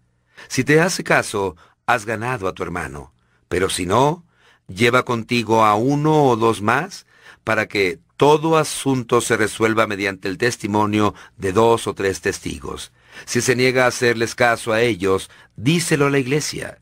Si 0.47 0.63
te 0.63 0.81
hace 0.81 1.03
caso, 1.03 1.57
has 1.85 2.07
ganado 2.07 2.47
a 2.47 2.53
tu 2.53 2.63
hermano. 2.63 3.13
Pero 3.49 3.71
si 3.71 3.87
no, 3.87 4.25
lleva 4.69 5.05
contigo 5.05 5.65
a 5.65 5.75
uno 5.75 6.27
o 6.27 6.37
dos 6.37 6.63
más 6.63 7.07
para 7.43 7.67
que 7.67 7.99
todo 8.17 8.57
asunto 8.57 9.21
se 9.21 9.37
resuelva 9.37 9.89
mediante 9.89 10.29
el 10.29 10.39
testimonio 10.39 11.13
de 11.37 11.53
dos 11.53 11.89
o 11.89 11.95
tres 11.95 12.21
testigos. 12.21 12.93
Si 13.25 13.41
se 13.41 13.57
niega 13.57 13.85
a 13.85 13.89
hacerles 13.89 14.35
caso 14.35 14.73
a 14.73 14.83
ellos, 14.83 15.31
díselo 15.57 16.07
a 16.07 16.11
la 16.11 16.19
iglesia. 16.19 16.79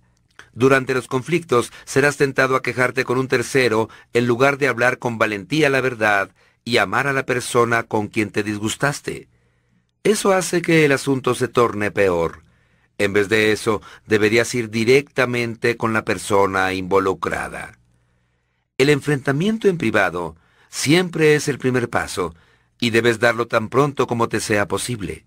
Durante 0.52 0.94
los 0.94 1.06
conflictos 1.06 1.72
serás 1.84 2.16
tentado 2.16 2.56
a 2.56 2.62
quejarte 2.62 3.04
con 3.04 3.18
un 3.18 3.28
tercero 3.28 3.88
en 4.12 4.26
lugar 4.26 4.58
de 4.58 4.68
hablar 4.68 4.98
con 4.98 5.18
valentía 5.18 5.68
la 5.68 5.80
verdad 5.80 6.30
y 6.64 6.78
amar 6.78 7.06
a 7.06 7.12
la 7.12 7.26
persona 7.26 7.82
con 7.82 8.08
quien 8.08 8.30
te 8.30 8.42
disgustaste. 8.42 9.28
Eso 10.04 10.32
hace 10.32 10.62
que 10.62 10.84
el 10.84 10.92
asunto 10.92 11.34
se 11.34 11.48
torne 11.48 11.90
peor. 11.90 12.42
En 12.98 13.12
vez 13.12 13.28
de 13.28 13.52
eso, 13.52 13.82
deberías 14.06 14.54
ir 14.54 14.70
directamente 14.70 15.76
con 15.76 15.92
la 15.92 16.04
persona 16.04 16.72
involucrada. 16.72 17.78
El 18.78 18.90
enfrentamiento 18.90 19.68
en 19.68 19.78
privado 19.78 20.36
siempre 20.68 21.34
es 21.34 21.48
el 21.48 21.58
primer 21.58 21.88
paso, 21.88 22.34
y 22.80 22.90
debes 22.90 23.18
darlo 23.18 23.46
tan 23.46 23.68
pronto 23.68 24.06
como 24.06 24.28
te 24.28 24.40
sea 24.40 24.68
posible. 24.68 25.24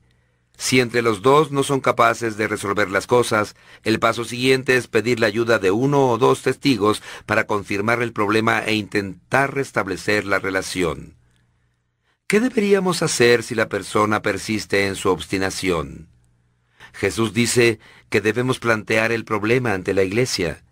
Si 0.57 0.79
entre 0.79 1.03
los 1.03 1.21
dos 1.21 1.51
no 1.51 1.61
son 1.61 1.79
capaces 1.79 2.35
de 2.35 2.47
resolver 2.47 2.89
las 2.89 3.05
cosas, 3.05 3.55
el 3.84 3.99
paso 3.99 4.25
siguiente 4.25 4.75
es 4.75 4.88
pedir 4.88 5.19
la 5.19 5.27
ayuda 5.27 5.59
de 5.59 5.69
uno 5.69 6.09
o 6.09 6.17
dos 6.17 6.41
testigos 6.41 7.03
para 7.27 7.45
confirmar 7.45 8.01
el 8.01 8.11
problema 8.11 8.63
e 8.65 8.73
intentar 8.73 9.53
restablecer 9.53 10.25
la 10.25 10.39
relación. 10.39 11.15
¿Qué 12.25 12.39
deberíamos 12.39 13.03
hacer 13.03 13.43
si 13.43 13.53
la 13.53 13.69
persona 13.69 14.21
persiste 14.23 14.88
en 14.88 14.95
su 14.95 15.09
obstinación? 15.09 16.09
Jesús 16.91 17.34
dice 17.34 17.79
que 18.09 18.19
debemos 18.19 18.59
plantear 18.59 19.11
el 19.11 19.25
problema 19.25 19.73
ante 19.73 19.93
la 19.93 20.03
iglesia. 20.03 20.63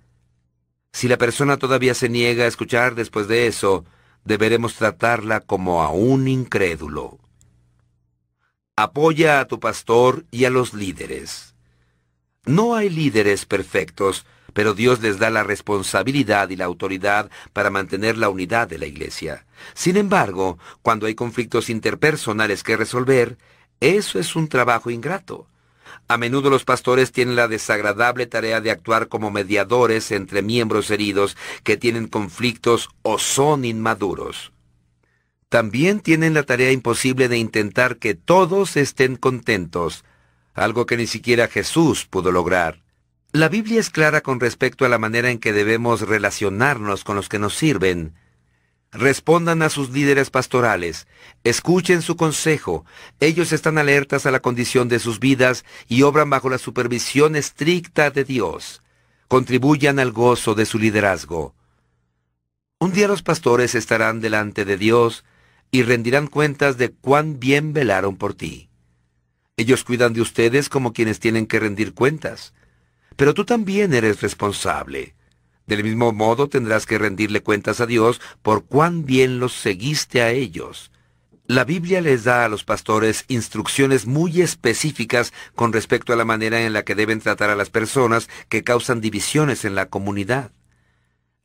Si 0.91 1.07
la 1.07 1.17
persona 1.17 1.57
todavía 1.57 1.93
se 1.93 2.09
niega 2.09 2.45
a 2.45 2.47
escuchar 2.47 2.95
después 2.95 3.27
de 3.27 3.45
eso, 3.45 3.85
deberemos 4.23 4.73
tratarla 4.73 5.41
como 5.41 5.83
a 5.83 5.91
un 5.91 6.27
incrédulo. 6.27 7.19
Apoya 8.77 9.39
a 9.39 9.47
tu 9.47 9.61
pastor 9.61 10.25
y 10.31 10.43
a 10.43 10.49
los 10.49 10.73
líderes. 10.73 11.55
No 12.45 12.75
hay 12.75 12.89
líderes 12.89 13.45
perfectos, 13.45 14.25
pero 14.51 14.73
Dios 14.73 14.99
les 14.99 15.17
da 15.17 15.29
la 15.29 15.43
responsabilidad 15.43 16.49
y 16.49 16.57
la 16.57 16.65
autoridad 16.65 17.31
para 17.53 17.69
mantener 17.69 18.17
la 18.17 18.27
unidad 18.27 18.67
de 18.67 18.77
la 18.77 18.85
iglesia. 18.85 19.45
Sin 19.75 19.95
embargo, 19.95 20.59
cuando 20.81 21.05
hay 21.05 21.15
conflictos 21.15 21.69
interpersonales 21.69 22.63
que 22.63 22.75
resolver, 22.75 23.37
eso 23.79 24.19
es 24.19 24.35
un 24.35 24.49
trabajo 24.49 24.89
ingrato. 24.89 25.47
A 26.09 26.17
menudo 26.17 26.49
los 26.49 26.65
pastores 26.65 27.13
tienen 27.13 27.37
la 27.37 27.47
desagradable 27.47 28.25
tarea 28.25 28.59
de 28.59 28.71
actuar 28.71 29.07
como 29.07 29.31
mediadores 29.31 30.11
entre 30.11 30.41
miembros 30.41 30.91
heridos 30.91 31.37
que 31.63 31.77
tienen 31.77 32.09
conflictos 32.09 32.89
o 33.03 33.19
son 33.19 33.63
inmaduros 33.63 34.51
también 35.55 36.01
tienen 36.01 36.33
la 36.33 36.43
tarea 36.43 36.73
imposible 36.73 37.29
de 37.29 37.37
intentar 37.37 37.95
que 37.95 38.13
todos 38.13 38.75
estén 38.75 39.15
contentos, 39.15 40.03
algo 40.53 40.85
que 40.85 40.97
ni 40.97 41.07
siquiera 41.07 41.47
Jesús 41.47 42.05
pudo 42.05 42.33
lograr. 42.33 42.83
La 43.31 43.47
Biblia 43.47 43.79
es 43.79 43.89
clara 43.89 44.19
con 44.19 44.41
respecto 44.41 44.83
a 44.83 44.89
la 44.89 44.97
manera 44.97 45.31
en 45.31 45.39
que 45.39 45.53
debemos 45.53 46.01
relacionarnos 46.01 47.05
con 47.05 47.15
los 47.15 47.29
que 47.29 47.39
nos 47.39 47.55
sirven. 47.55 48.15
Respondan 48.91 49.61
a 49.61 49.69
sus 49.69 49.91
líderes 49.91 50.29
pastorales, 50.29 51.07
escuchen 51.45 52.01
su 52.01 52.17
consejo, 52.17 52.83
ellos 53.21 53.53
están 53.53 53.77
alertas 53.77 54.25
a 54.25 54.31
la 54.31 54.41
condición 54.41 54.89
de 54.89 54.99
sus 54.99 55.21
vidas 55.21 55.63
y 55.87 56.01
obran 56.01 56.29
bajo 56.29 56.49
la 56.49 56.57
supervisión 56.57 57.37
estricta 57.37 58.11
de 58.11 58.25
Dios. 58.25 58.81
Contribuyan 59.29 59.99
al 59.99 60.11
gozo 60.11 60.53
de 60.53 60.65
su 60.65 60.79
liderazgo. 60.79 61.55
Un 62.77 62.91
día 62.91 63.07
los 63.07 63.21
pastores 63.23 63.73
estarán 63.73 64.19
delante 64.19 64.65
de 64.65 64.75
Dios 64.75 65.23
y 65.75 65.83
rendirán 65.83 66.27
cuentas 66.27 66.77
de 66.77 66.91
cuán 66.91 67.37
bien 67.37 67.73
velaron 67.73 68.15
por 68.15 68.33
ti. 68.33 68.69
Ellos 69.57 69.83
cuidan 69.83 70.13
de 70.13 70.21
ustedes 70.21 70.69
como 70.69 70.93
quienes 70.93 71.19
tienen 71.19 71.47
que 71.47 71.59
rendir 71.59 71.93
cuentas. 71.93 72.53
Pero 73.17 73.33
tú 73.33 73.43
también 73.43 73.93
eres 73.93 74.21
responsable. 74.21 75.15
Del 75.67 75.83
mismo 75.83 76.13
modo 76.13 76.47
tendrás 76.47 76.85
que 76.85 76.97
rendirle 76.97 77.43
cuentas 77.43 77.81
a 77.81 77.87
Dios 77.87 78.21
por 78.41 78.63
cuán 78.63 79.05
bien 79.05 79.39
los 79.41 79.51
seguiste 79.51 80.21
a 80.21 80.31
ellos. 80.31 80.93
La 81.45 81.65
Biblia 81.65 81.99
les 81.99 82.23
da 82.23 82.45
a 82.45 82.49
los 82.49 82.63
pastores 82.63 83.25
instrucciones 83.27 84.05
muy 84.05 84.41
específicas 84.41 85.33
con 85.55 85.73
respecto 85.73 86.13
a 86.13 86.15
la 86.15 86.23
manera 86.23 86.61
en 86.61 86.71
la 86.71 86.83
que 86.83 86.95
deben 86.95 87.19
tratar 87.19 87.49
a 87.49 87.55
las 87.57 87.69
personas 87.69 88.29
que 88.47 88.63
causan 88.63 89.01
divisiones 89.01 89.65
en 89.65 89.75
la 89.75 89.87
comunidad. 89.87 90.53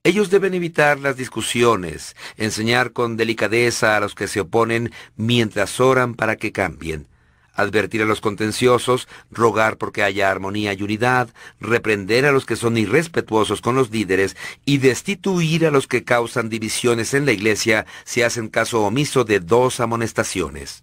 Ellos 0.02 0.30
deben 0.30 0.54
evitar 0.54 0.98
las 0.98 1.18
discusiones, 1.18 2.16
enseñar 2.38 2.92
con 2.92 3.18
delicadeza 3.18 3.96
a 3.96 4.00
los 4.00 4.14
que 4.14 4.28
se 4.28 4.40
oponen 4.40 4.92
mientras 5.16 5.78
oran 5.78 6.14
para 6.14 6.36
que 6.36 6.52
cambien, 6.52 7.06
advertir 7.52 8.00
a 8.00 8.06
los 8.06 8.22
contenciosos, 8.22 9.08
rogar 9.30 9.76
porque 9.76 10.02
haya 10.02 10.30
armonía 10.30 10.72
y 10.72 10.82
unidad, 10.82 11.28
reprender 11.60 12.24
a 12.24 12.32
los 12.32 12.46
que 12.46 12.56
son 12.56 12.78
irrespetuosos 12.78 13.60
con 13.60 13.74
los 13.74 13.90
líderes 13.90 14.38
y 14.64 14.78
destituir 14.78 15.66
a 15.66 15.70
los 15.70 15.86
que 15.86 16.02
causan 16.02 16.48
divisiones 16.48 17.12
en 17.12 17.26
la 17.26 17.32
iglesia 17.32 17.84
si 18.04 18.22
hacen 18.22 18.48
caso 18.48 18.80
omiso 18.80 19.24
de 19.24 19.40
dos 19.40 19.80
amonestaciones. 19.80 20.82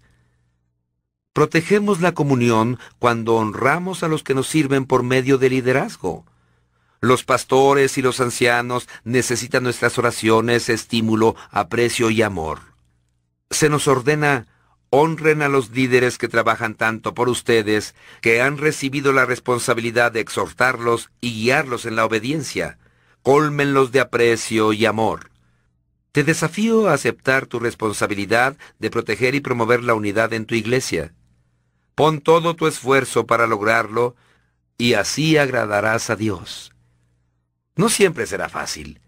Protegemos 1.32 2.00
la 2.00 2.12
comunión 2.12 2.78
cuando 3.00 3.34
honramos 3.34 4.04
a 4.04 4.08
los 4.08 4.22
que 4.22 4.34
nos 4.34 4.46
sirven 4.46 4.86
por 4.86 5.02
medio 5.02 5.38
del 5.38 5.54
liderazgo. 5.54 6.24
Los 7.00 7.22
pastores 7.24 7.96
y 7.96 8.02
los 8.02 8.20
ancianos 8.20 8.88
necesitan 9.04 9.62
nuestras 9.62 9.98
oraciones, 9.98 10.68
estímulo, 10.68 11.36
aprecio 11.50 12.10
y 12.10 12.22
amor. 12.22 12.60
Se 13.50 13.68
nos 13.68 13.86
ordena, 13.86 14.46
honren 14.90 15.42
a 15.42 15.48
los 15.48 15.70
líderes 15.70 16.18
que 16.18 16.28
trabajan 16.28 16.74
tanto 16.74 17.14
por 17.14 17.28
ustedes, 17.28 17.94
que 18.20 18.42
han 18.42 18.58
recibido 18.58 19.12
la 19.12 19.26
responsabilidad 19.26 20.10
de 20.10 20.20
exhortarlos 20.20 21.10
y 21.20 21.32
guiarlos 21.32 21.86
en 21.86 21.94
la 21.94 22.04
obediencia. 22.04 22.78
Cólmenlos 23.22 23.92
de 23.92 24.00
aprecio 24.00 24.72
y 24.72 24.84
amor. 24.84 25.30
Te 26.12 26.24
desafío 26.24 26.88
a 26.88 26.94
aceptar 26.94 27.46
tu 27.46 27.60
responsabilidad 27.60 28.56
de 28.78 28.90
proteger 28.90 29.34
y 29.36 29.40
promover 29.40 29.84
la 29.84 29.94
unidad 29.94 30.32
en 30.32 30.46
tu 30.46 30.54
iglesia. 30.54 31.12
Pon 31.94 32.20
todo 32.20 32.56
tu 32.56 32.66
esfuerzo 32.66 33.26
para 33.26 33.46
lograrlo 33.46 34.16
y 34.78 34.94
así 34.94 35.36
agradarás 35.36 36.10
a 36.10 36.16
Dios. 36.16 36.72
No 37.78 37.88
siempre 37.88 38.26
será 38.26 38.48
fácil. 38.48 39.00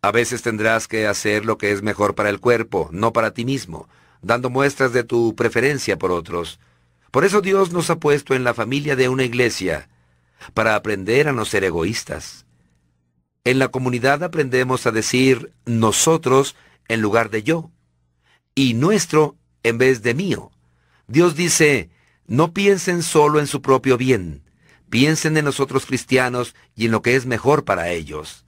A 0.00 0.12
veces 0.12 0.42
tendrás 0.42 0.86
que 0.86 1.08
hacer 1.08 1.44
lo 1.44 1.58
que 1.58 1.72
es 1.72 1.82
mejor 1.82 2.14
para 2.14 2.30
el 2.30 2.38
cuerpo, 2.38 2.88
no 2.92 3.12
para 3.12 3.34
ti 3.34 3.44
mismo, 3.44 3.88
dando 4.22 4.48
muestras 4.48 4.92
de 4.92 5.02
tu 5.02 5.34
preferencia 5.34 5.98
por 5.98 6.12
otros. 6.12 6.60
Por 7.10 7.24
eso 7.24 7.40
Dios 7.40 7.72
nos 7.72 7.90
ha 7.90 7.96
puesto 7.96 8.36
en 8.36 8.44
la 8.44 8.54
familia 8.54 8.94
de 8.94 9.08
una 9.08 9.24
iglesia, 9.24 9.88
para 10.54 10.76
aprender 10.76 11.26
a 11.26 11.32
no 11.32 11.44
ser 11.44 11.64
egoístas. 11.64 12.46
En 13.42 13.58
la 13.58 13.68
comunidad 13.68 14.22
aprendemos 14.22 14.86
a 14.86 14.92
decir 14.92 15.52
nosotros 15.66 16.54
en 16.86 17.00
lugar 17.00 17.28
de 17.28 17.42
yo, 17.42 17.72
y 18.54 18.74
nuestro 18.74 19.34
en 19.64 19.78
vez 19.78 20.00
de 20.02 20.14
mío. 20.14 20.52
Dios 21.08 21.34
dice, 21.34 21.90
no 22.28 22.52
piensen 22.52 23.02
solo 23.02 23.40
en 23.40 23.48
su 23.48 23.62
propio 23.62 23.98
bien, 23.98 24.44
Piensen 24.92 25.38
en 25.38 25.46
nosotros 25.46 25.86
cristianos 25.86 26.54
y 26.76 26.84
en 26.84 26.90
lo 26.90 27.00
que 27.00 27.16
es 27.16 27.24
mejor 27.24 27.64
para 27.64 27.88
ellos. 27.88 28.44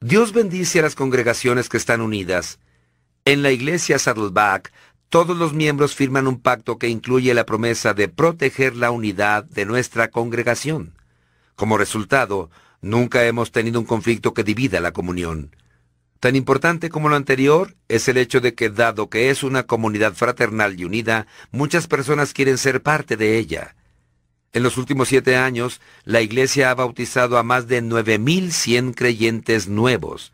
Dios 0.00 0.32
bendice 0.32 0.80
a 0.80 0.82
las 0.82 0.96
congregaciones 0.96 1.68
que 1.68 1.76
están 1.76 2.00
unidas. 2.00 2.58
En 3.24 3.44
la 3.44 3.52
iglesia 3.52 4.00
Saddleback, 4.00 4.72
todos 5.10 5.36
los 5.36 5.52
miembros 5.52 5.94
firman 5.94 6.26
un 6.26 6.40
pacto 6.40 6.76
que 6.76 6.88
incluye 6.88 7.32
la 7.34 7.46
promesa 7.46 7.94
de 7.94 8.08
proteger 8.08 8.74
la 8.74 8.90
unidad 8.90 9.44
de 9.44 9.64
nuestra 9.64 10.08
congregación. 10.08 10.98
Como 11.54 11.78
resultado, 11.78 12.50
nunca 12.80 13.24
hemos 13.24 13.52
tenido 13.52 13.78
un 13.78 13.86
conflicto 13.86 14.34
que 14.34 14.42
divida 14.42 14.80
la 14.80 14.90
comunión. 14.90 15.54
Tan 16.18 16.34
importante 16.34 16.90
como 16.90 17.08
lo 17.08 17.14
anterior 17.14 17.76
es 17.86 18.08
el 18.08 18.16
hecho 18.16 18.40
de 18.40 18.54
que, 18.54 18.70
dado 18.70 19.08
que 19.08 19.30
es 19.30 19.44
una 19.44 19.68
comunidad 19.68 20.14
fraternal 20.14 20.80
y 20.80 20.84
unida, 20.84 21.28
muchas 21.52 21.86
personas 21.86 22.32
quieren 22.32 22.58
ser 22.58 22.82
parte 22.82 23.16
de 23.16 23.38
ella. 23.38 23.76
En 24.52 24.62
los 24.62 24.78
últimos 24.78 25.08
siete 25.08 25.36
años, 25.36 25.80
la 26.04 26.22
Iglesia 26.22 26.70
ha 26.70 26.74
bautizado 26.74 27.38
a 27.38 27.42
más 27.42 27.68
de 27.68 27.82
9.100 27.82 28.94
creyentes 28.94 29.68
nuevos. 29.68 30.32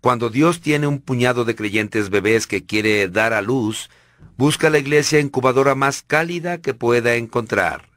Cuando 0.00 0.30
Dios 0.30 0.60
tiene 0.60 0.86
un 0.86 1.00
puñado 1.00 1.44
de 1.44 1.56
creyentes 1.56 2.08
bebés 2.08 2.46
que 2.46 2.64
quiere 2.64 3.08
dar 3.08 3.32
a 3.32 3.42
luz, 3.42 3.90
busca 4.36 4.70
la 4.70 4.78
iglesia 4.78 5.18
incubadora 5.18 5.74
más 5.74 6.02
cálida 6.02 6.58
que 6.58 6.72
pueda 6.72 7.16
encontrar. 7.16 7.88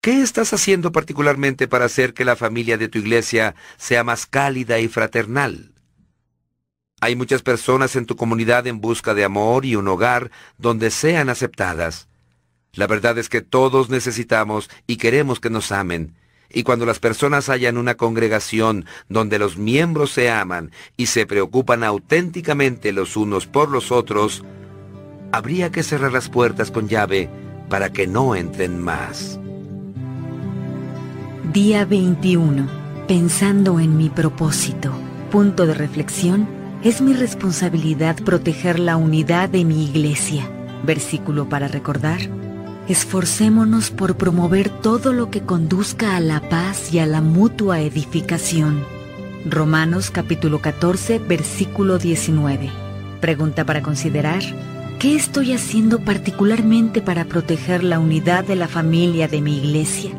¿Qué 0.00 0.20
estás 0.20 0.52
haciendo 0.52 0.90
particularmente 0.90 1.68
para 1.68 1.84
hacer 1.84 2.12
que 2.12 2.24
la 2.24 2.34
familia 2.34 2.76
de 2.76 2.88
tu 2.88 2.98
iglesia 2.98 3.54
sea 3.76 4.02
más 4.02 4.26
cálida 4.26 4.80
y 4.80 4.88
fraternal? 4.88 5.72
Hay 7.00 7.14
muchas 7.14 7.42
personas 7.42 7.94
en 7.94 8.06
tu 8.06 8.16
comunidad 8.16 8.66
en 8.66 8.80
busca 8.80 9.14
de 9.14 9.22
amor 9.22 9.64
y 9.64 9.76
un 9.76 9.86
hogar 9.86 10.32
donde 10.58 10.90
sean 10.90 11.28
aceptadas. 11.28 12.08
La 12.74 12.86
verdad 12.86 13.18
es 13.18 13.28
que 13.28 13.42
todos 13.42 13.90
necesitamos 13.90 14.70
y 14.86 14.96
queremos 14.96 15.40
que 15.40 15.50
nos 15.50 15.72
amen, 15.72 16.14
y 16.50 16.62
cuando 16.62 16.86
las 16.86 17.00
personas 17.00 17.50
hayan 17.50 17.76
una 17.76 17.96
congregación 17.96 18.86
donde 19.10 19.38
los 19.38 19.58
miembros 19.58 20.10
se 20.10 20.30
aman 20.30 20.70
y 20.96 21.06
se 21.06 21.26
preocupan 21.26 21.84
auténticamente 21.84 22.92
los 22.92 23.16
unos 23.16 23.46
por 23.46 23.70
los 23.70 23.92
otros, 23.92 24.42
habría 25.32 25.70
que 25.70 25.82
cerrar 25.82 26.12
las 26.12 26.30
puertas 26.30 26.70
con 26.70 26.88
llave 26.88 27.28
para 27.68 27.92
que 27.92 28.06
no 28.06 28.34
entren 28.34 28.80
más. 28.82 29.38
Día 31.52 31.84
21. 31.84 32.68
Pensando 33.06 33.80
en 33.80 33.98
mi 33.98 34.08
propósito. 34.08 34.92
Punto 35.30 35.66
de 35.66 35.74
reflexión. 35.74 36.48
Es 36.82 37.02
mi 37.02 37.12
responsabilidad 37.12 38.16
proteger 38.24 38.78
la 38.78 38.96
unidad 38.96 39.50
de 39.50 39.66
mi 39.66 39.84
iglesia. 39.84 40.48
Versículo 40.84 41.50
para 41.50 41.68
recordar. 41.68 42.41
Esforcémonos 42.88 43.90
por 43.90 44.16
promover 44.16 44.68
todo 44.68 45.12
lo 45.12 45.30
que 45.30 45.42
conduzca 45.42 46.16
a 46.16 46.20
la 46.20 46.40
paz 46.48 46.92
y 46.92 46.98
a 46.98 47.06
la 47.06 47.20
mutua 47.20 47.80
edificación. 47.80 48.84
Romanos 49.44 50.10
capítulo 50.10 50.60
14, 50.60 51.20
versículo 51.20 51.98
19. 51.98 52.70
Pregunta 53.20 53.64
para 53.64 53.82
considerar. 53.82 54.42
¿Qué 54.98 55.14
estoy 55.14 55.52
haciendo 55.52 56.00
particularmente 56.00 57.00
para 57.00 57.24
proteger 57.24 57.84
la 57.84 58.00
unidad 58.00 58.44
de 58.44 58.56
la 58.56 58.66
familia 58.66 59.28
de 59.28 59.40
mi 59.40 59.58
iglesia? 59.58 60.10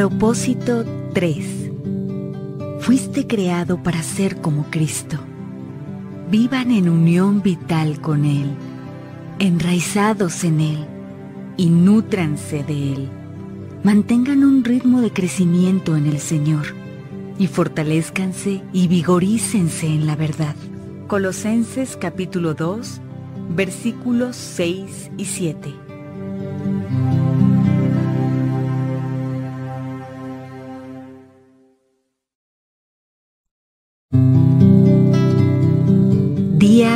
Propósito 0.00 0.86
3. 1.12 1.72
Fuiste 2.80 3.26
creado 3.26 3.82
para 3.82 4.02
ser 4.02 4.40
como 4.40 4.64
Cristo. 4.70 5.18
Vivan 6.30 6.70
en 6.70 6.88
unión 6.88 7.42
vital 7.42 8.00
con 8.00 8.24
Él, 8.24 8.46
enraizados 9.40 10.42
en 10.44 10.60
Él 10.60 10.86
y 11.58 11.68
nútranse 11.68 12.64
de 12.64 12.94
Él. 12.94 13.10
Mantengan 13.84 14.42
un 14.42 14.64
ritmo 14.64 15.02
de 15.02 15.12
crecimiento 15.12 15.94
en 15.98 16.06
el 16.06 16.18
Señor 16.18 16.68
y 17.38 17.46
fortalezcanse 17.46 18.62
y 18.72 18.88
vigorícense 18.88 19.86
en 19.86 20.06
la 20.06 20.16
verdad. 20.16 20.56
Colosenses 21.08 21.98
capítulo 21.98 22.54
2, 22.54 23.02
versículos 23.54 24.34
6 24.36 25.10
y 25.18 25.26
7. 25.26 25.74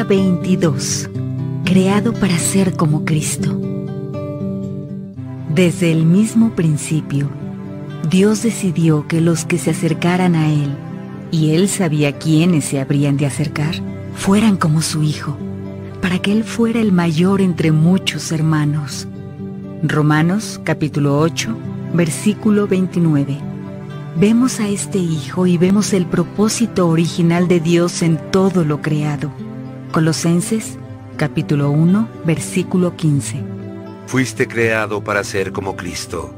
Día 0.04 0.18
22. 0.18 1.08
Creado 1.64 2.12
para 2.12 2.36
ser 2.38 2.76
como 2.76 3.06
Cristo. 3.06 3.58
Desde 5.48 5.92
el 5.92 6.04
mismo 6.04 6.50
principio, 6.50 7.30
Dios 8.10 8.42
decidió 8.42 9.06
que 9.08 9.22
los 9.22 9.46
que 9.46 9.56
se 9.56 9.70
acercaran 9.70 10.34
a 10.34 10.52
Él, 10.52 10.76
y 11.30 11.52
Él 11.52 11.68
sabía 11.68 12.18
quiénes 12.18 12.66
se 12.66 12.80
habrían 12.80 13.16
de 13.16 13.26
acercar, 13.26 13.74
fueran 14.14 14.56
como 14.58 14.82
su 14.82 15.02
Hijo, 15.02 15.38
para 16.02 16.18
que 16.18 16.32
Él 16.32 16.44
fuera 16.44 16.80
el 16.80 16.92
mayor 16.92 17.40
entre 17.40 17.72
muchos 17.72 18.30
hermanos. 18.30 19.08
Romanos 19.82 20.60
capítulo 20.64 21.18
8, 21.18 21.56
versículo 21.94 22.66
29. 22.66 23.38
Vemos 24.16 24.60
a 24.60 24.68
este 24.68 24.98
Hijo 24.98 25.46
y 25.46 25.56
vemos 25.56 25.94
el 25.94 26.04
propósito 26.04 26.88
original 26.88 27.48
de 27.48 27.60
Dios 27.60 28.02
en 28.02 28.18
todo 28.30 28.64
lo 28.64 28.82
creado. 28.82 29.30
Colosenses 29.94 30.76
capítulo 31.16 31.70
1 31.70 32.22
versículo 32.24 32.96
15. 32.96 33.44
Fuiste 34.08 34.48
creado 34.48 35.04
para 35.04 35.22
ser 35.22 35.52
como 35.52 35.76
Cristo. 35.76 36.34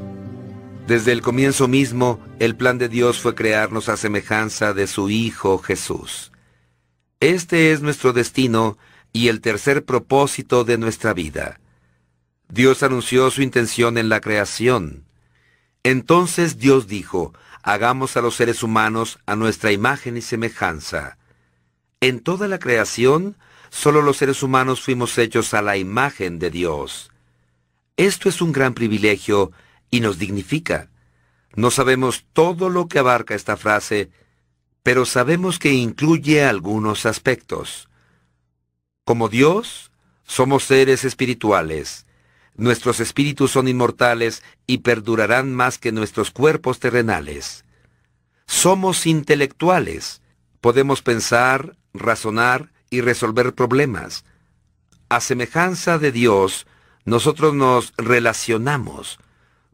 Desde 0.85 1.11
el 1.11 1.23
comienzo 1.23 1.67
mismo, 1.67 2.19
el 2.37 2.55
plan 2.55 2.77
de 2.77 2.87
Dios 2.87 3.19
fue 3.19 3.33
crearnos 3.33 3.89
a 3.89 3.97
semejanza 3.97 4.75
de 4.75 4.85
su 4.85 5.09
Hijo 5.09 5.57
Jesús. 5.57 6.31
Este 7.19 7.71
es 7.71 7.81
nuestro 7.81 8.13
destino 8.13 8.77
y 9.11 9.29
el 9.29 9.41
tercer 9.41 9.85
propósito 9.85 10.63
de 10.63 10.77
nuestra 10.77 11.15
vida. 11.15 11.59
Dios 12.49 12.83
anunció 12.83 13.31
su 13.31 13.41
intención 13.41 13.97
en 13.97 14.07
la 14.07 14.21
creación. 14.21 15.03
Entonces 15.81 16.59
Dios 16.59 16.87
dijo, 16.87 17.33
hagamos 17.63 18.17
a 18.17 18.21
los 18.21 18.35
seres 18.35 18.61
humanos 18.61 19.17
a 19.25 19.35
nuestra 19.35 19.71
imagen 19.71 20.15
y 20.15 20.21
semejanza. 20.21 21.17
En 21.99 22.19
toda 22.19 22.47
la 22.47 22.59
creación, 22.59 23.35
Solo 23.69 24.01
los 24.01 24.17
seres 24.17 24.43
humanos 24.43 24.81
fuimos 24.81 25.17
hechos 25.17 25.53
a 25.53 25.61
la 25.61 25.77
imagen 25.77 26.39
de 26.39 26.49
Dios. 26.49 27.11
Esto 27.97 28.29
es 28.29 28.41
un 28.41 28.51
gran 28.51 28.73
privilegio 28.73 29.51
y 29.89 30.01
nos 30.01 30.19
dignifica. 30.19 30.89
No 31.55 31.71
sabemos 31.71 32.25
todo 32.33 32.69
lo 32.69 32.87
que 32.87 32.99
abarca 32.99 33.33
esta 33.35 33.57
frase, 33.57 34.11
pero 34.83 35.05
sabemos 35.05 35.59
que 35.59 35.73
incluye 35.73 36.45
algunos 36.45 37.05
aspectos. 37.05 37.89
Como 39.03 39.29
Dios, 39.29 39.91
somos 40.23 40.65
seres 40.65 41.03
espirituales. 41.03 42.05
Nuestros 42.55 42.99
espíritus 42.99 43.51
son 43.51 43.67
inmortales 43.67 44.43
y 44.65 44.79
perdurarán 44.79 45.53
más 45.53 45.77
que 45.77 45.91
nuestros 45.91 46.31
cuerpos 46.31 46.79
terrenales. 46.79 47.65
Somos 48.45 49.05
intelectuales. 49.05 50.21
Podemos 50.61 51.01
pensar, 51.01 51.77
razonar 51.93 52.71
y 52.89 53.01
resolver 53.01 53.53
problemas. 53.53 54.25
A 55.09 55.21
semejanza 55.21 55.97
de 55.99 56.11
Dios, 56.11 56.67
nosotros 57.05 57.53
nos 57.53 57.93
relacionamos. 57.97 59.19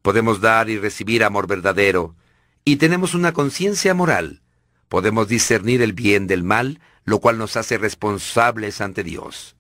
Podemos 0.02 0.42
dar 0.42 0.70
y 0.70 0.78
recibir 0.78 1.24
amor 1.24 1.48
verdadero, 1.48 2.16
y 2.66 2.78
tenemos 2.78 3.14
una 3.14 3.34
conciencia 3.34 3.94
moral. 3.94 4.42
Podemos 4.90 5.28
discernir 5.28 5.82
el 5.82 5.94
bien 5.94 6.28
del 6.28 6.44
mal, 6.44 6.80
lo 7.06 7.20
cual 7.20 7.38
nos 7.38 7.58
hace 7.58 7.78
responsables 7.78 8.82
ante 8.82 9.04
Dios. 9.04 9.56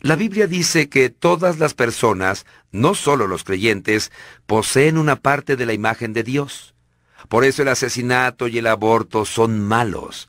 La 0.00 0.16
Biblia 0.16 0.46
dice 0.46 0.88
que 0.88 1.08
todas 1.10 1.58
las 1.58 1.74
personas, 1.74 2.46
no 2.72 2.94
solo 2.94 3.26
los 3.26 3.42
creyentes, 3.42 4.12
poseen 4.46 4.98
una 4.98 5.16
parte 5.16 5.56
de 5.56 5.66
la 5.66 5.72
imagen 5.72 6.12
de 6.12 6.22
Dios. 6.22 6.74
Por 7.28 7.44
eso 7.44 7.62
el 7.62 7.68
asesinato 7.68 8.46
y 8.48 8.58
el 8.58 8.66
aborto 8.66 9.24
son 9.24 9.60
malos. 9.66 10.28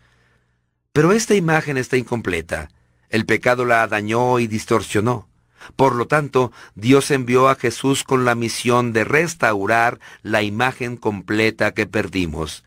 Pero 0.95 1.11
esta 1.11 1.35
imagen 1.35 1.76
está 1.76 1.97
incompleta. 1.97 2.69
El 3.09 3.26
pecado 3.26 3.65
la 3.65 3.85
dañó 3.85 4.39
y 4.39 4.47
distorsionó. 4.47 5.27
Por 5.76 5.93
lo 5.93 6.07
tanto, 6.07 6.53
Dios 6.73 7.11
envió 7.11 7.49
a 7.49 7.55
Jesús 7.55 8.05
con 8.05 8.23
la 8.23 8.34
misión 8.34 8.93
de 8.93 9.03
restaurar 9.03 9.99
la 10.23 10.41
imagen 10.41 10.95
completa 10.95 11.73
que 11.73 11.85
perdimos. 11.85 12.63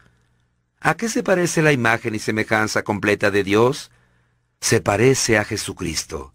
¿A 0.78 0.94
qué 0.94 1.08
se 1.08 1.22
parece 1.22 1.62
la 1.62 1.72
imagen 1.72 2.14
y 2.14 2.18
semejanza 2.18 2.82
completa 2.82 3.30
de 3.30 3.44
Dios? 3.44 3.90
Se 4.60 4.82
parece 4.82 5.38
a 5.38 5.46
Jesucristo. 5.46 6.34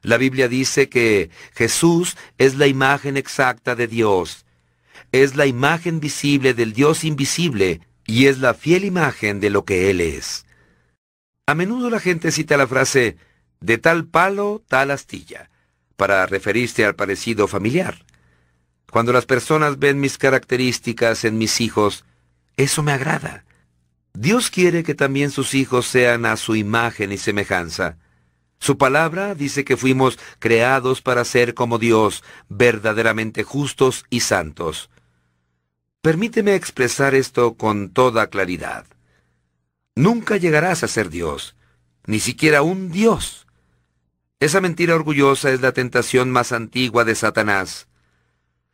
La 0.00 0.16
Biblia 0.16 0.48
dice 0.48 0.88
que 0.88 1.28
Jesús 1.52 2.16
es 2.38 2.54
la 2.54 2.68
imagen 2.68 3.18
exacta 3.18 3.74
de 3.74 3.86
Dios. 3.86 4.46
Es 5.12 5.36
la 5.36 5.44
imagen 5.44 6.00
visible 6.00 6.54
del 6.54 6.72
Dios 6.72 7.04
invisible 7.04 7.82
y 8.06 8.28
es 8.28 8.38
la 8.38 8.54
fiel 8.54 8.86
imagen 8.86 9.40
de 9.40 9.50
lo 9.50 9.66
que 9.66 9.90
Él 9.90 10.00
es. 10.00 10.46
A 11.48 11.54
menudo 11.54 11.88
la 11.88 11.98
gente 11.98 12.30
cita 12.30 12.58
la 12.58 12.66
frase 12.66 13.16
de 13.60 13.78
tal 13.78 14.04
palo, 14.04 14.62
tal 14.68 14.90
astilla, 14.90 15.48
para 15.96 16.26
referirse 16.26 16.84
al 16.84 16.94
parecido 16.94 17.48
familiar. 17.48 18.04
Cuando 18.92 19.14
las 19.14 19.24
personas 19.24 19.78
ven 19.78 19.98
mis 19.98 20.18
características 20.18 21.24
en 21.24 21.38
mis 21.38 21.62
hijos, 21.62 22.04
eso 22.58 22.82
me 22.82 22.92
agrada. 22.92 23.46
Dios 24.12 24.50
quiere 24.50 24.82
que 24.82 24.94
también 24.94 25.30
sus 25.30 25.54
hijos 25.54 25.86
sean 25.86 26.26
a 26.26 26.36
su 26.36 26.54
imagen 26.54 27.12
y 27.12 27.16
semejanza. 27.16 27.96
Su 28.58 28.76
palabra 28.76 29.34
dice 29.34 29.64
que 29.64 29.78
fuimos 29.78 30.18
creados 30.40 31.00
para 31.00 31.24
ser 31.24 31.54
como 31.54 31.78
Dios, 31.78 32.24
verdaderamente 32.50 33.42
justos 33.42 34.04
y 34.10 34.20
santos. 34.20 34.90
Permíteme 36.02 36.56
expresar 36.56 37.14
esto 37.14 37.54
con 37.54 37.88
toda 37.88 38.26
claridad. 38.26 38.84
Nunca 39.98 40.36
llegarás 40.36 40.84
a 40.84 40.86
ser 40.86 41.10
Dios, 41.10 41.56
ni 42.06 42.20
siquiera 42.20 42.62
un 42.62 42.92
Dios. 42.92 43.48
Esa 44.38 44.60
mentira 44.60 44.94
orgullosa 44.94 45.50
es 45.50 45.60
la 45.60 45.72
tentación 45.72 46.30
más 46.30 46.52
antigua 46.52 47.04
de 47.04 47.16
Satanás. 47.16 47.88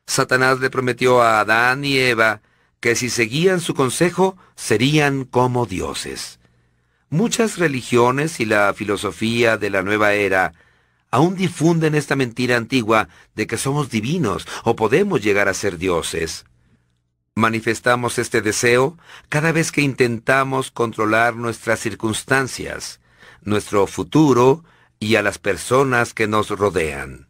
Satanás 0.07 0.61
le 0.61 0.69
prometió 0.69 1.23
a 1.23 1.41
Adán 1.41 1.83
y 1.83 1.97
Eva 1.97 2.43
que 2.79 2.95
si 2.95 3.09
seguían 3.09 3.63
su 3.63 3.73
consejo 3.73 4.37
serían 4.55 5.25
como 5.25 5.65
dioses. 5.65 6.41
Muchas 7.09 7.57
religiones 7.57 8.39
y 8.39 8.45
la 8.45 8.75
filosofía 8.75 9.57
de 9.57 9.71
la 9.71 9.81
nueva 9.81 10.13
era 10.13 10.53
aún 11.11 11.37
difunden 11.37 11.95
esta 11.95 12.17
mentira 12.17 12.59
antigua 12.59 13.09
de 13.35 13.47
que 13.47 13.57
somos 13.57 13.89
divinos 13.89 14.47
o 14.63 14.77
podemos 14.77 15.23
llegar 15.23 15.49
a 15.49 15.55
ser 15.55 15.79
dioses. 15.79 16.45
Manifestamos 17.37 18.21
este 18.21 18.43
deseo 18.43 18.97
cada 19.29 19.51
vez 19.51 19.73
que 19.73 19.81
intentamos 19.81 20.71
controlar 20.71 21.35
nuestras 21.35 21.81
circunstancias, 21.81 23.01
nuestro 23.43 23.89
futuro 23.89 24.65
y 25.01 25.17
a 25.17 25.23
las 25.23 25.39
personas 25.39 26.15
que 26.15 26.29
nos 26.29 26.51
rodean. 26.51 27.27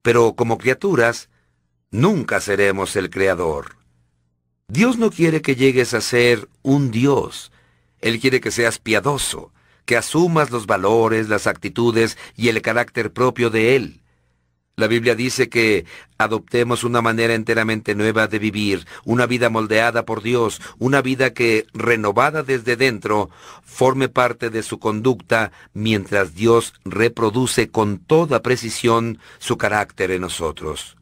Pero 0.00 0.32
como 0.32 0.56
criaturas, 0.56 1.28
nunca 1.90 2.40
seremos 2.40 2.96
el 2.96 3.10
Creador. 3.10 3.76
Dios 4.66 4.96
no 4.96 5.10
quiere 5.10 5.42
que 5.42 5.56
llegues 5.56 5.92
a 5.92 6.00
ser 6.00 6.48
un 6.62 6.90
Dios. 6.90 7.52
Él 8.00 8.20
quiere 8.20 8.40
que 8.40 8.50
seas 8.50 8.78
piadoso, 8.78 9.52
que 9.84 9.98
asumas 9.98 10.50
los 10.50 10.66
valores, 10.66 11.28
las 11.28 11.46
actitudes 11.46 12.16
y 12.34 12.48
el 12.48 12.62
carácter 12.62 13.12
propio 13.12 13.50
de 13.50 13.76
Él. 13.76 14.02
La 14.78 14.86
Biblia 14.86 15.16
dice 15.16 15.48
que 15.48 15.86
adoptemos 16.18 16.84
una 16.84 17.02
manera 17.02 17.34
enteramente 17.34 17.96
nueva 17.96 18.28
de 18.28 18.38
vivir, 18.38 18.86
una 19.04 19.26
vida 19.26 19.50
moldeada 19.50 20.04
por 20.04 20.22
Dios, 20.22 20.62
una 20.78 21.02
vida 21.02 21.34
que, 21.34 21.66
renovada 21.74 22.44
desde 22.44 22.76
dentro, 22.76 23.28
forme 23.64 24.08
parte 24.08 24.50
de 24.50 24.62
su 24.62 24.78
conducta 24.78 25.50
mientras 25.74 26.36
Dios 26.36 26.74
reproduce 26.84 27.70
con 27.70 27.98
toda 27.98 28.40
precisión 28.40 29.18
su 29.40 29.58
carácter 29.58 30.12
en 30.12 30.20
nosotros. 30.20 30.96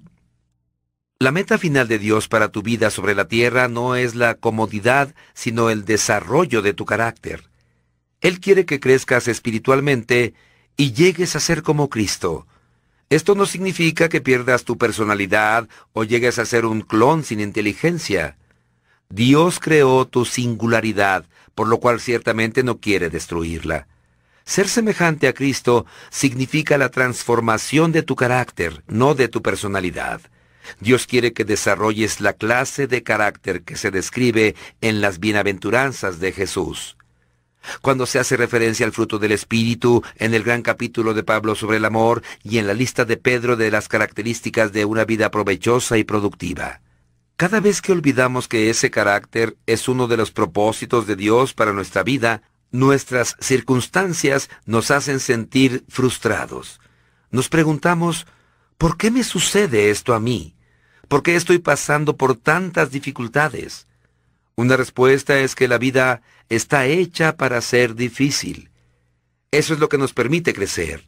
La 1.19 1.31
meta 1.31 1.59
final 1.59 1.87
de 1.87 1.99
Dios 1.99 2.29
para 2.29 2.49
tu 2.49 2.63
vida 2.63 2.89
sobre 2.89 3.15
la 3.15 3.29
tierra 3.29 3.69
no 3.69 3.95
es 3.95 4.15
la 4.15 4.37
comodidad, 4.37 5.15
sino 5.35 5.69
el 5.69 5.85
desarrollo 5.85 6.63
de 6.63 6.73
tu 6.73 6.87
carácter. 6.87 7.51
Él 8.23 8.41
quiere 8.41 8.65
que 8.65 8.81
crezcas 8.81 9.29
espiritualmente 9.29 10.33
y 10.79 10.93
llegues 10.93 11.37
a 11.37 11.41
ser 11.41 11.63
como 11.63 11.91
Cristo. 11.91 12.47
Esto 13.09 13.37
no 13.37 13.47
significa 13.47 14.09
que 14.09 14.21
pierdas 14.21 14.65
tu 14.65 14.79
personalidad 14.79 15.69
o 15.93 16.03
llegues 16.03 16.39
a 16.41 16.45
ser 16.45 16.67
un 16.67 16.81
clon 16.81 17.23
sin 17.23 17.41
inteligencia. 17.41 18.37
Dios 19.09 19.61
creó 19.61 20.07
tu 20.07 20.25
singularidad, 20.25 21.25
por 21.55 21.69
lo 21.69 21.79
cual 21.79 22.01
ciertamente 22.01 22.65
no 22.65 22.79
quiere 22.79 23.09
destruirla. 23.09 23.87
Ser 24.45 24.69
semejante 24.69 25.29
a 25.29 25.33
Cristo 25.33 25.87
significa 26.11 26.79
la 26.79 26.89
transformación 26.89 27.93
de 27.93 28.03
tu 28.03 28.17
carácter, 28.17 28.83
no 28.89 29.15
de 29.15 29.29
tu 29.29 29.41
personalidad. 29.41 30.21
Dios 30.81 31.07
quiere 31.07 31.33
que 31.33 31.45
desarrolles 31.45 32.21
la 32.21 32.33
clase 32.33 32.89
de 32.89 33.05
carácter 33.05 33.63
que 33.63 33.77
se 33.77 33.93
describe 33.93 34.57
en 34.81 35.01
las 35.01 35.21
bienaventuranzas 35.21 36.19
de 36.19 36.33
Jesús. 36.33 36.97
Cuando 37.83 38.07
se 38.07 38.19
hace 38.19 38.37
referencia 38.37 38.87
al 38.87 38.93
fruto 38.93 39.19
del 39.19 39.33
Espíritu 39.33 40.03
en 40.17 40.35
el 40.35 40.43
gran 40.43 40.63
capítulo 40.63 41.15
de 41.15 41.23
Pablo 41.23 41.55
sobre 41.55 41.79
el 41.79 41.85
amor 41.85 42.23
y 42.43 42.59
en 42.59 42.67
la 42.67 42.75
lista 42.75 43.05
de 43.05 43.17
Pedro 43.17 43.57
de 43.57 43.71
las 43.71 43.89
características 43.89 44.73
de 44.73 44.85
una 44.85 45.05
vida 45.05 45.31
provechosa 45.31 45.99
y 45.99 46.05
productiva. 46.05 46.81
Cada 47.37 47.61
vez 47.61 47.83
que 47.83 47.93
olvidamos 47.93 48.49
que 48.49 48.71
ese 48.71 48.91
carácter 48.91 49.57
es 49.67 49.89
uno 49.89 50.07
de 50.09 50.17
los 50.17 50.31
propósitos 50.31 51.07
de 51.07 51.17
Dios 51.17 51.53
para 51.53 51.75
nuestra 51.75 52.03
vida, 52.03 52.43
nuestras 52.71 53.37
circunstancias 53.41 54.49
nos 54.65 54.91
hacen 54.91 55.21
sentir 55.21 55.85
frustrados. 55.89 56.81
Nos 57.31 57.49
preguntamos, 57.49 58.27
¿por 58.79 58.97
qué 58.97 59.11
me 59.11 59.23
sucede 59.23 59.91
esto 59.91 60.15
a 60.15 60.21
mí? 60.21 60.57
¿Por 61.09 61.23
qué 61.23 61.37
estoy 61.37 61.59
pasando 61.59 62.17
por 62.17 62.37
tantas 62.37 62.91
dificultades? 62.91 63.87
Una 64.57 64.77
respuesta 64.77 65.39
es 65.39 65.55
que 65.55 65.69
la 65.69 65.79
vida 65.79 66.23
está 66.49 66.87
hecha 66.87 67.37
para 67.37 67.61
ser 67.61 67.95
difícil. 67.95 68.71
Eso 69.51 69.75
es 69.75 69.81
lo 69.81 69.89
que 69.89 69.99
nos 69.99 70.13
permite 70.13 70.55
crecer. 70.55 71.05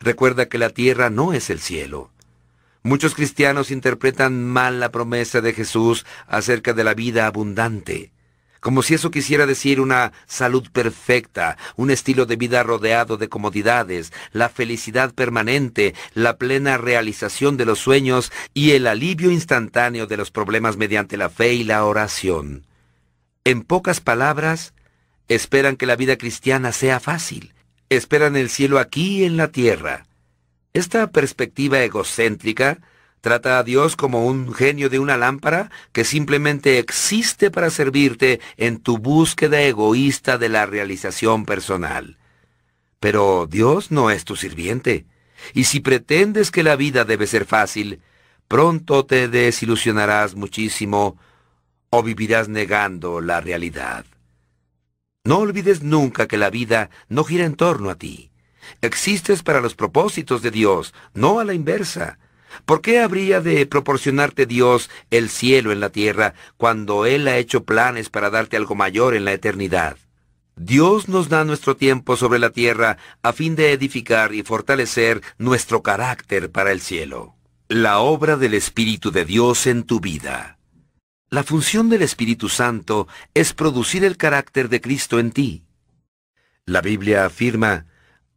Recuerda 0.00 0.48
que 0.48 0.58
la 0.58 0.70
tierra 0.70 1.08
no 1.08 1.32
es 1.32 1.50
el 1.50 1.60
cielo. 1.60 2.10
Muchos 2.82 3.14
cristianos 3.14 3.70
interpretan 3.70 4.44
mal 4.44 4.80
la 4.80 4.90
promesa 4.90 5.40
de 5.40 5.52
Jesús 5.52 6.04
acerca 6.26 6.72
de 6.72 6.84
la 6.84 6.94
vida 6.94 7.26
abundante 7.26 8.12
como 8.60 8.82
si 8.82 8.94
eso 8.94 9.10
quisiera 9.10 9.46
decir 9.46 9.80
una 9.80 10.12
salud 10.26 10.68
perfecta, 10.70 11.56
un 11.76 11.90
estilo 11.90 12.26
de 12.26 12.36
vida 12.36 12.62
rodeado 12.62 13.16
de 13.16 13.28
comodidades, 13.28 14.12
la 14.32 14.48
felicidad 14.48 15.14
permanente, 15.14 15.94
la 16.14 16.36
plena 16.36 16.76
realización 16.76 17.56
de 17.56 17.64
los 17.64 17.78
sueños 17.78 18.30
y 18.54 18.72
el 18.72 18.86
alivio 18.86 19.30
instantáneo 19.30 20.06
de 20.06 20.18
los 20.18 20.30
problemas 20.30 20.76
mediante 20.76 21.16
la 21.16 21.30
fe 21.30 21.54
y 21.54 21.64
la 21.64 21.84
oración. 21.84 22.66
En 23.44 23.62
pocas 23.62 24.00
palabras, 24.00 24.74
esperan 25.28 25.76
que 25.76 25.86
la 25.86 25.96
vida 25.96 26.16
cristiana 26.16 26.72
sea 26.72 27.00
fácil, 27.00 27.54
esperan 27.88 28.36
el 28.36 28.50
cielo 28.50 28.78
aquí 28.78 29.24
en 29.24 29.36
la 29.36 29.48
tierra. 29.48 30.06
Esta 30.72 31.10
perspectiva 31.10 31.80
egocéntrica 31.82 32.78
Trata 33.20 33.58
a 33.58 33.62
Dios 33.62 33.96
como 33.96 34.26
un 34.26 34.54
genio 34.54 34.88
de 34.88 34.98
una 34.98 35.18
lámpara 35.18 35.70
que 35.92 36.04
simplemente 36.04 36.78
existe 36.78 37.50
para 37.50 37.68
servirte 37.68 38.40
en 38.56 38.78
tu 38.78 38.96
búsqueda 38.96 39.60
egoísta 39.60 40.38
de 40.38 40.48
la 40.48 40.64
realización 40.64 41.44
personal. 41.44 42.16
Pero 42.98 43.46
Dios 43.46 43.90
no 43.90 44.10
es 44.10 44.24
tu 44.24 44.36
sirviente, 44.36 45.04
y 45.52 45.64
si 45.64 45.80
pretendes 45.80 46.50
que 46.50 46.62
la 46.62 46.76
vida 46.76 47.04
debe 47.04 47.26
ser 47.26 47.44
fácil, 47.44 48.00
pronto 48.48 49.04
te 49.04 49.28
desilusionarás 49.28 50.34
muchísimo 50.34 51.18
o 51.90 52.02
vivirás 52.02 52.48
negando 52.48 53.20
la 53.20 53.40
realidad. 53.40 54.04
No 55.24 55.38
olvides 55.38 55.82
nunca 55.82 56.26
que 56.26 56.38
la 56.38 56.48
vida 56.48 56.90
no 57.08 57.24
gira 57.24 57.44
en 57.44 57.56
torno 57.56 57.90
a 57.90 57.96
ti. 57.96 58.30
Existes 58.80 59.42
para 59.42 59.60
los 59.60 59.74
propósitos 59.74 60.40
de 60.42 60.50
Dios, 60.50 60.94
no 61.12 61.40
a 61.40 61.44
la 61.44 61.52
inversa. 61.52 62.18
¿Por 62.64 62.80
qué 62.80 63.00
habría 63.00 63.40
de 63.40 63.66
proporcionarte 63.66 64.46
Dios 64.46 64.88
el 65.10 65.28
cielo 65.28 65.72
en 65.72 65.80
la 65.80 65.90
tierra 65.90 66.34
cuando 66.56 67.06
Él 67.06 67.28
ha 67.28 67.36
hecho 67.36 67.64
planes 67.64 68.08
para 68.08 68.30
darte 68.30 68.56
algo 68.56 68.74
mayor 68.74 69.14
en 69.14 69.24
la 69.24 69.32
eternidad? 69.32 69.96
Dios 70.56 71.08
nos 71.08 71.28
da 71.28 71.44
nuestro 71.44 71.76
tiempo 71.76 72.16
sobre 72.16 72.38
la 72.38 72.50
tierra 72.50 72.98
a 73.22 73.32
fin 73.32 73.56
de 73.56 73.72
edificar 73.72 74.34
y 74.34 74.42
fortalecer 74.42 75.22
nuestro 75.38 75.82
carácter 75.82 76.50
para 76.50 76.70
el 76.70 76.80
cielo. 76.80 77.34
La 77.68 77.98
obra 78.00 78.36
del 78.36 78.54
Espíritu 78.54 79.10
de 79.10 79.24
Dios 79.24 79.66
en 79.66 79.84
tu 79.84 80.00
vida. 80.00 80.59
La 81.32 81.44
función 81.44 81.88
del 81.88 82.02
Espíritu 82.02 82.48
Santo 82.48 83.06
es 83.34 83.52
producir 83.52 84.04
el 84.04 84.16
carácter 84.16 84.68
de 84.68 84.80
Cristo 84.80 85.20
en 85.20 85.30
ti. 85.30 85.64
La 86.64 86.80
Biblia 86.80 87.24
afirma, 87.24 87.86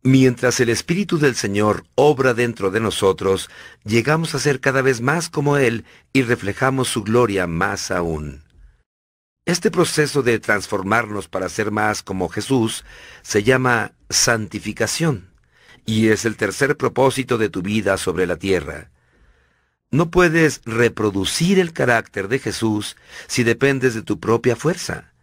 Mientras 0.04 0.60
el 0.60 0.70
Espíritu 0.70 1.18
del 1.18 1.34
Señor 1.34 1.86
obra 1.96 2.36
dentro 2.36 2.70
de 2.70 2.80
nosotros, 2.80 3.50
llegamos 3.84 4.36
a 4.36 4.40
ser 4.40 4.60
cada 4.60 4.84
vez 4.84 5.02
más 5.02 5.30
como 5.30 5.58
Él 5.58 5.86
y 6.12 6.22
reflejamos 6.22 6.88
su 6.88 7.04
gloria 7.04 7.48
más 7.48 7.90
aún. 7.90 8.44
Este 9.46 9.72
proceso 9.72 10.22
de 10.22 10.38
transformarnos 10.38 11.28
para 11.28 11.50
ser 11.50 11.72
más 11.72 12.04
como 12.04 12.30
Jesús 12.30 12.86
se 13.24 13.42
llama 13.42 13.94
santificación 14.10 15.32
y 15.84 16.10
es 16.10 16.26
el 16.26 16.38
tercer 16.38 16.78
propósito 16.78 17.40
de 17.40 17.50
tu 17.50 17.64
vida 17.64 17.98
sobre 17.98 18.28
la 18.28 18.36
tierra. 18.36 18.92
No 19.94 20.10
puedes 20.10 20.62
reproducir 20.66 21.60
el 21.60 21.72
carácter 21.72 22.28
de 22.28 22.40
Jesús 22.40 22.98
si 23.28 23.44
dependes 23.44 23.94
de 23.94 24.02
tu 24.02 24.20
propia 24.20 24.56
fuerza. 24.56 25.14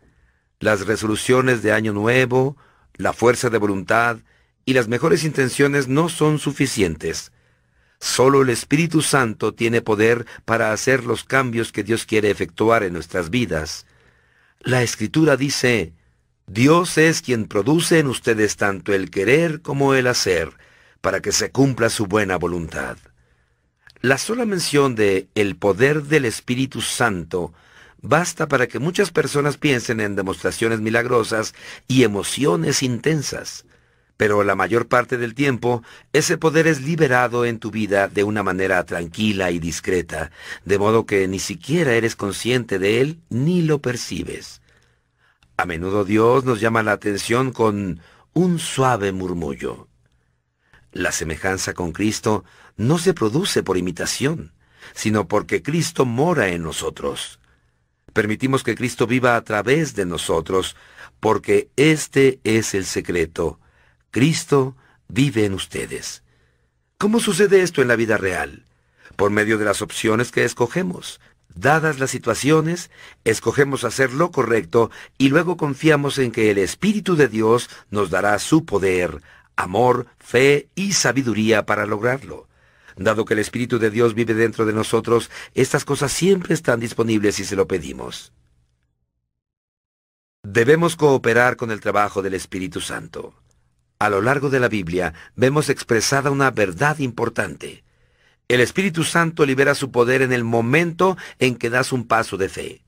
Las 0.61 0.87
resoluciones 0.87 1.61
de 1.65 1.73
Año 1.73 1.93
Nuevo, 1.93 2.57
la 2.95 3.13
fuerza 3.13 3.51
de 3.51 3.59
voluntad, 3.59 4.19
y 4.65 4.75
las 4.75 4.87
mejores 4.87 5.25
intenciones 5.25 5.89
no 5.89 6.09
son 6.09 6.39
suficientes. 6.39 7.33
Solo 7.99 8.43
el 8.43 8.51
Espíritu 8.51 9.03
Santo 9.03 9.55
tiene 9.55 9.83
poder 9.83 10.25
para 10.45 10.73
hacer 10.73 11.03
los 11.03 11.25
cambios 11.25 11.73
que 11.73 11.83
Dios 11.83 12.07
quiere 12.07 12.31
efectuar 12.31 12.85
en 12.85 12.93
nuestras 12.93 13.29
vidas. 13.29 13.87
La 14.61 14.85
Escritura 14.85 15.37
dice, 15.37 15.95
Dios 16.47 16.97
es 16.97 17.23
quien 17.23 17.47
produce 17.47 17.99
en 17.99 18.07
ustedes 18.07 18.55
tanto 18.57 18.93
el 18.93 19.11
querer 19.11 19.63
como 19.63 19.95
el 19.95 20.07
hacer, 20.07 20.53
para 21.01 21.19
que 21.19 21.33
se 21.33 21.51
cumpla 21.51 21.91
su 21.91 22.07
buena 22.07 22.37
voluntad. 22.37 22.99
La 24.01 24.19
sola 24.19 24.47
mención 24.47 24.95
de 24.95 25.29
el 25.35 25.57
poder 25.57 26.05
del 26.05 26.25
Espíritu 26.25 26.81
Santo 26.81 27.53
basta 28.01 28.49
para 28.49 28.67
que 28.67 28.79
muchas 28.79 29.11
personas 29.11 29.57
piensen 29.57 30.01
en 30.01 30.17
demostraciones 30.17 30.81
milagrosas 30.81 31.55
y 31.87 32.05
emociones 32.05 32.83
intensas 32.83 33.65
pero 34.21 34.45
la 34.45 34.55
mayor 34.55 34.87
parte 34.87 35.17
del 35.17 35.35
tiempo 35.35 35.83
ese 36.13 36.37
poder 36.37 36.67
es 36.67 36.83
liberado 36.83 37.47
en 37.47 37.59
tu 37.59 37.71
vida 37.71 38.07
de 38.07 38.23
una 38.23 38.43
manera 38.43 38.85
tranquila 38.85 39.51
y 39.51 39.59
discreta, 39.59 40.31
de 40.67 40.79
modo 40.79 41.07
que 41.07 41.27
ni 41.27 41.39
siquiera 41.39 41.95
eres 41.95 42.17
consciente 42.17 42.79
de 42.79 43.01
él 43.01 43.21
ni 43.31 43.63
lo 43.63 43.79
percibes. 43.79 44.61
A 45.57 45.65
menudo 45.65 46.05
Dios 46.05 46.45
nos 46.45 46.61
llama 46.61 46.83
la 46.83 46.93
atención 46.93 47.51
con 47.51 48.03
un 48.35 48.59
suave 48.59 49.11
murmullo. 49.13 49.89
La 50.93 51.13
semejanza 51.13 51.73
con 51.73 51.93
Cristo 51.93 52.45
no 52.81 52.97
se 52.97 53.13
produce 53.13 53.63
por 53.63 53.77
imitación, 53.77 54.55
sino 54.95 55.29
porque 55.29 55.63
Cristo 55.63 56.07
mora 56.07 56.49
en 56.49 56.63
nosotros. 56.63 57.39
Permitimos 58.15 58.63
que 58.63 58.75
Cristo 58.75 59.07
viva 59.07 59.37
a 59.37 59.45
través 59.45 59.95
de 59.95 60.07
nosotros, 60.07 60.77
porque 61.21 61.69
este 61.77 62.41
es 62.43 62.73
el 62.73 62.87
secreto. 62.87 63.61
Cristo 64.11 64.77
vive 65.09 65.45
en 65.45 65.53
ustedes. 65.53 66.23
¿Cómo 66.97 67.21
sucede 67.21 67.61
esto 67.61 67.83
en 67.83 67.89
la 67.89 67.97
vida 67.97 68.17
real? 68.17 68.65
Por 69.15 69.31
medio 69.31 69.59
de 69.59 69.67
las 69.67 69.83
opciones 69.83 70.33
que 70.33 70.45
escogemos. 70.45 71.21
Dadas 71.55 71.99
las 71.99 72.11
situaciones, 72.11 72.91
escogemos 73.25 73.85
hacer 73.85 74.15
lo 74.15 74.31
correcto 74.31 74.91
y 75.19 75.29
luego 75.29 75.59
confiamos 75.59 76.17
en 76.17 76.33
que 76.33 76.51
el 76.51 76.57
Espíritu 76.57 77.15
de 77.15 77.29
Dios 77.29 77.69
nos 77.91 78.09
dará 78.09 78.39
su 78.39 78.65
poder, 78.65 79.21
amor, 79.55 80.07
fe 80.19 80.71
y 80.75 80.93
sabiduría 80.93 81.67
para 81.67 81.85
lograrlo. 81.85 82.49
Dado 83.01 83.25
que 83.25 83.33
el 83.33 83.41
Espíritu 83.41 83.79
de 83.79 83.91
Dios 83.91 84.13
vive 84.13 84.35
dentro 84.35 84.67
de 84.67 84.75
nosotros, 84.75 85.31
estas 85.55 85.87
cosas 85.87 86.13
siempre 86.13 86.53
están 86.53 86.81
disponibles 86.81 87.35
si 87.35 87.47
se 87.47 87.57
lo 87.57 87.67
pedimos. 87.67 88.35
Debemos 90.43 90.97
cooperar 90.97 91.57
con 91.57 91.71
el 91.71 91.81
trabajo 91.81 92.21
del 92.21 92.35
Espíritu 92.35 92.83
Santo. 92.83 93.33
A 93.99 94.11
lo 94.11 94.21
largo 94.21 94.51
de 94.51 94.61
la 94.61 94.69
Biblia 94.69 95.15
vemos 95.35 95.71
expresada 95.71 96.31
una 96.31 96.51
verdad 96.51 96.99
importante. 96.99 97.85
El 98.49 98.61
Espíritu 98.61 99.03
Santo 99.03 99.47
libera 99.47 99.75
su 99.75 99.91
poder 99.91 100.21
en 100.21 100.35
el 100.35 100.45
momento 100.45 101.17
en 101.39 101.57
que 101.57 101.71
das 101.71 101.93
un 101.93 102.07
paso 102.07 102.37
de 102.37 102.51
fe. 102.51 102.85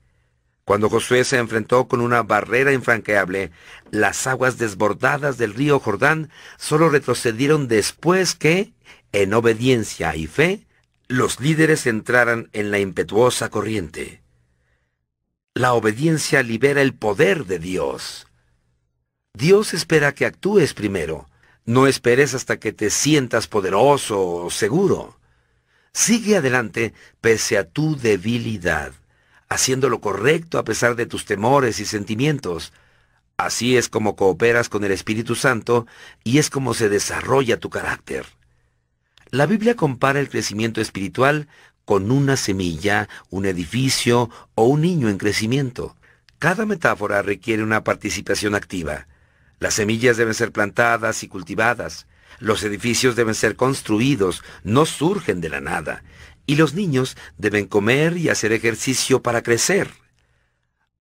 Cuando 0.63 0.91
Josué 0.91 1.23
se 1.23 1.39
enfrentó 1.39 1.87
con 1.87 2.01
una 2.01 2.21
barrera 2.21 2.71
infranqueable, 2.71 3.49
las 3.89 4.27
aguas 4.27 4.59
desbordadas 4.59 5.39
del 5.39 5.55
río 5.55 5.79
Jordán 5.79 6.29
solo 6.57 6.89
retrocedieron 6.89 7.67
después 7.67 8.35
que, 8.35 8.73
en 9.13 9.33
obediencia 9.33 10.15
y 10.15 10.27
fe, 10.27 10.65
los 11.07 11.39
líderes 11.39 11.85
entraran 11.85 12.49
en 12.51 12.71
la 12.71 12.79
impetuosa 12.79 13.49
corriente. 13.49 14.23
La 15.53 15.73
obediencia 15.73 16.41
libera 16.41 16.81
el 16.81 16.95
poder 16.95 17.45
de 17.45 17.59
Dios. 17.59 18.27
Dios 19.33 19.75
espera 19.75 20.13
que 20.13 20.25
actúes 20.25 20.73
primero. 20.73 21.29
No 21.65 21.85
esperes 21.85 22.33
hasta 22.33 22.57
que 22.57 22.73
te 22.73 22.89
sientas 22.89 23.47
poderoso 23.47 24.19
o 24.19 24.49
seguro. 24.49 25.19
Sigue 25.93 26.37
adelante 26.37 26.93
pese 27.21 27.59
a 27.59 27.69
tu 27.69 27.95
debilidad, 27.95 28.93
haciendo 29.47 29.89
lo 29.89 30.01
correcto 30.01 30.57
a 30.57 30.63
pesar 30.63 30.95
de 30.95 31.05
tus 31.05 31.25
temores 31.25 31.79
y 31.79 31.85
sentimientos. 31.85 32.73
Así 33.37 33.77
es 33.77 33.89
como 33.89 34.15
cooperas 34.15 34.69
con 34.69 34.83
el 34.83 34.91
Espíritu 34.91 35.35
Santo 35.35 35.85
y 36.23 36.39
es 36.39 36.49
como 36.49 36.73
se 36.73 36.89
desarrolla 36.89 37.59
tu 37.59 37.69
carácter. 37.69 38.25
La 39.33 39.47
Biblia 39.47 39.75
compara 39.75 40.19
el 40.19 40.29
crecimiento 40.29 40.79
espiritual 40.79 41.47
con 41.85 42.11
una 42.11 42.37
semilla, 42.37 43.09
un 43.31 43.47
edificio 43.47 44.29
o 44.53 44.65
un 44.65 44.81
niño 44.81 45.09
en 45.09 45.17
crecimiento. 45.17 45.95
Cada 46.37 46.67
metáfora 46.67 47.23
requiere 47.23 47.63
una 47.63 47.83
participación 47.83 48.53
activa. 48.53 49.07
Las 49.57 49.73
semillas 49.73 50.17
deben 50.17 50.35
ser 50.35 50.51
plantadas 50.51 51.23
y 51.23 51.29
cultivadas. 51.29 52.05
Los 52.37 52.61
edificios 52.61 53.15
deben 53.15 53.33
ser 53.33 53.55
construidos, 53.55 54.43
no 54.63 54.85
surgen 54.85 55.41
de 55.41 55.49
la 55.49 55.61
nada. 55.61 56.03
Y 56.45 56.55
los 56.55 56.75
niños 56.75 57.17
deben 57.35 57.65
comer 57.65 58.17
y 58.17 58.29
hacer 58.29 58.51
ejercicio 58.51 59.23
para 59.23 59.41
crecer. 59.41 59.89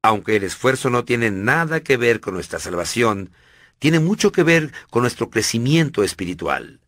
Aunque 0.01 0.37
el 0.37 0.45
esfuerzo 0.45 0.89
no 0.89 1.05
tiene 1.05 1.31
nada 1.31 1.81
que 1.81 1.99
ver 1.99 2.21
con 2.21 2.33
nuestra 2.33 2.59
salvación, 2.59 3.31
tiene 3.79 4.01
mucho 4.01 4.33
que 4.33 4.43
ver 4.43 4.73
con 4.89 5.03
nuestro 5.03 5.29
crecimiento 5.29 6.03
espiritual. 6.03 6.82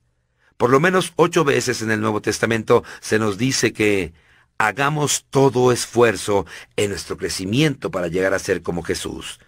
Por 0.56 0.70
lo 0.70 0.78
menos 0.78 1.12
ocho 1.16 1.44
veces 1.44 1.82
en 1.82 1.90
el 1.90 2.00
Nuevo 2.00 2.22
Testamento 2.22 2.84
se 3.00 3.18
nos 3.18 3.38
dice 3.38 3.72
que 3.72 4.12
hagamos 4.56 5.26
todo 5.30 5.72
esfuerzo 5.72 6.46
en 6.76 6.90
nuestro 6.90 7.16
crecimiento 7.16 7.90
para 7.90 8.08
llegar 8.08 8.34
a 8.34 8.38
ser 8.38 8.62
como 8.62 8.82
Jesús. 8.82 9.40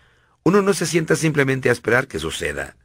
Uno 0.43 0.63
no 0.63 0.75
se 0.75 0.87
sienta 0.87 1.15
simplemente 1.15 1.69
a 1.69 1.73
esperar 1.73 2.09
que 2.09 2.19
suceda. 2.19 2.77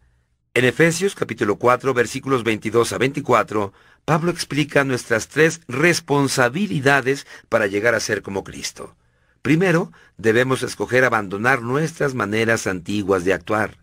En 0.54 0.66
Efesios 0.66 1.16
capítulo 1.16 1.56
4 1.58 1.94
versículos 1.94 2.44
22 2.44 2.94
a 2.94 2.98
24, 3.00 3.74
Pablo 4.06 4.32
explica 4.32 4.84
nuestras 4.84 5.28
tres 5.28 5.62
responsabilidades 5.68 7.26
para 7.50 7.68
llegar 7.68 7.96
a 7.96 8.00
ser 8.00 8.22
como 8.22 8.44
Cristo. 8.44 8.96
Primero, 9.42 9.92
debemos 10.18 10.62
escoger 10.62 11.06
abandonar 11.06 11.62
nuestras 11.64 12.14
maneras 12.14 12.68
antiguas 12.68 13.24
de 13.24 13.34
actuar 13.34 13.81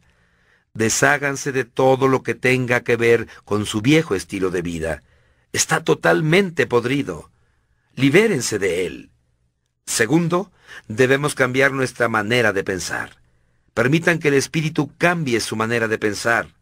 desháganse 0.78 1.50
de 1.50 1.64
todo 1.64 2.06
lo 2.06 2.22
que 2.22 2.36
tenga 2.36 2.82
que 2.82 2.96
ver 2.96 3.26
con 3.44 3.66
su 3.66 3.82
viejo 3.82 4.14
estilo 4.14 4.50
de 4.50 4.62
vida. 4.62 5.02
Está 5.52 5.82
totalmente 5.82 6.68
podrido. 6.68 7.32
Libérense 7.96 8.60
de 8.60 8.86
él. 8.86 9.10
Segundo, 9.86 10.52
debemos 10.86 11.34
cambiar 11.34 11.72
nuestra 11.72 12.08
manera 12.08 12.52
de 12.52 12.62
pensar. 12.62 13.16
Permitan 13.74 14.20
que 14.20 14.28
el 14.28 14.34
Espíritu 14.34 14.92
cambie 14.96 15.40
su 15.40 15.56
manera 15.56 15.88
de 15.88 15.98
pensar. 15.98 16.54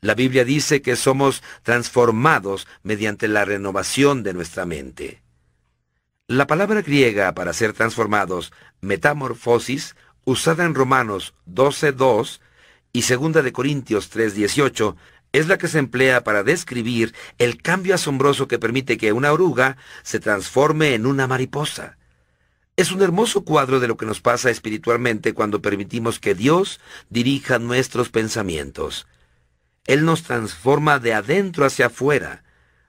La 0.00 0.14
Biblia 0.14 0.46
dice 0.46 0.80
que 0.80 0.96
somos 0.96 1.42
transformados 1.62 2.66
mediante 2.82 3.28
la 3.28 3.44
renovación 3.44 4.22
de 4.22 4.32
nuestra 4.32 4.64
mente. 4.64 5.22
La 6.26 6.46
palabra 6.46 6.80
griega 6.80 7.34
para 7.34 7.52
ser 7.52 7.74
transformados, 7.74 8.52
metamorfosis, 8.80 9.96
usada 10.24 10.64
en 10.64 10.74
Romanos 10.74 11.34
12.2, 11.46 12.40
y 12.92 13.02
segunda 13.02 13.42
de 13.42 13.52
Corintios 13.52 14.10
3:18 14.10 14.96
es 15.32 15.46
la 15.46 15.58
que 15.58 15.68
se 15.68 15.78
emplea 15.78 16.24
para 16.24 16.42
describir 16.42 17.14
el 17.38 17.62
cambio 17.62 17.94
asombroso 17.94 18.48
que 18.48 18.58
permite 18.58 18.96
que 18.96 19.12
una 19.12 19.32
oruga 19.32 19.76
se 20.02 20.18
transforme 20.18 20.94
en 20.94 21.06
una 21.06 21.26
mariposa. 21.26 21.98
Es 22.76 22.90
un 22.90 23.02
hermoso 23.02 23.44
cuadro 23.44 23.78
de 23.78 23.88
lo 23.88 23.96
que 23.96 24.06
nos 24.06 24.20
pasa 24.20 24.50
espiritualmente 24.50 25.34
cuando 25.34 25.62
permitimos 25.62 26.18
que 26.18 26.34
Dios 26.34 26.80
dirija 27.10 27.58
nuestros 27.58 28.08
pensamientos. 28.08 29.06
Él 29.86 30.04
nos 30.04 30.22
transforma 30.22 30.98
de 30.98 31.14
adentro 31.14 31.64
hacia 31.64 31.86
afuera, 31.86 32.42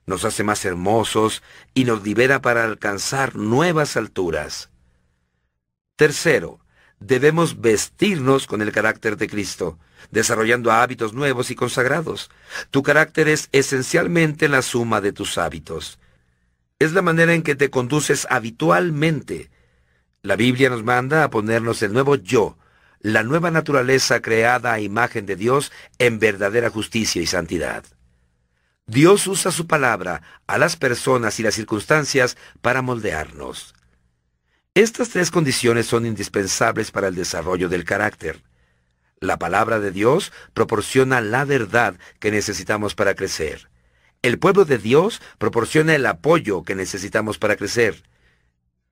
nos 0.05 0.25
hace 0.25 0.43
más 0.43 0.65
hermosos 0.65 1.43
y 1.73 1.83
nos 1.83 2.03
libera 2.03 2.41
para 2.41 2.63
alcanzar 2.63 3.35
nuevas 3.35 3.97
alturas. 3.97 4.69
Tercero, 5.95 6.60
debemos 7.01 7.59
vestirnos 7.59 8.47
con 8.47 8.61
el 8.61 8.71
carácter 8.71 9.17
de 9.17 9.27
Cristo, 9.27 9.77
desarrollando 10.11 10.71
hábitos 10.71 11.13
nuevos 11.13 11.51
y 11.51 11.55
consagrados. 11.55 12.29
Tu 12.69 12.83
carácter 12.83 13.27
es 13.27 13.49
esencialmente 13.51 14.47
la 14.47 14.61
suma 14.61 15.01
de 15.01 15.11
tus 15.11 15.37
hábitos. 15.37 15.99
Es 16.79 16.93
la 16.93 17.01
manera 17.01 17.33
en 17.33 17.41
que 17.41 17.55
te 17.55 17.69
conduces 17.69 18.27
habitualmente. 18.29 19.49
La 20.21 20.35
Biblia 20.35 20.69
nos 20.69 20.83
manda 20.83 21.23
a 21.23 21.29
ponernos 21.29 21.81
el 21.81 21.91
nuevo 21.91 22.15
yo, 22.15 22.57
la 22.99 23.23
nueva 23.23 23.49
naturaleza 23.51 24.21
creada 24.21 24.73
a 24.73 24.79
imagen 24.79 25.25
de 25.25 25.35
Dios 25.35 25.71
en 25.97 26.19
verdadera 26.19 26.69
justicia 26.69 27.21
y 27.21 27.25
santidad. 27.25 27.83
Dios 28.85 29.25
usa 29.25 29.51
su 29.51 29.67
palabra 29.67 30.21
a 30.47 30.57
las 30.57 30.75
personas 30.75 31.39
y 31.39 31.43
las 31.43 31.55
circunstancias 31.55 32.37
para 32.61 32.81
moldearnos. 32.81 33.73
Estas 34.73 35.09
tres 35.09 35.31
condiciones 35.31 35.85
son 35.85 36.05
indispensables 36.05 36.91
para 36.91 37.09
el 37.09 37.15
desarrollo 37.15 37.67
del 37.67 37.83
carácter. 37.83 38.41
La 39.19 39.37
palabra 39.37 39.81
de 39.81 39.91
Dios 39.91 40.31
proporciona 40.53 41.19
la 41.19 41.43
verdad 41.43 41.95
que 42.19 42.31
necesitamos 42.31 42.95
para 42.95 43.13
crecer. 43.13 43.69
El 44.21 44.39
pueblo 44.39 44.63
de 44.63 44.77
Dios 44.77 45.21
proporciona 45.37 45.93
el 45.93 46.05
apoyo 46.05 46.63
que 46.63 46.75
necesitamos 46.75 47.37
para 47.37 47.57
crecer. 47.57 48.03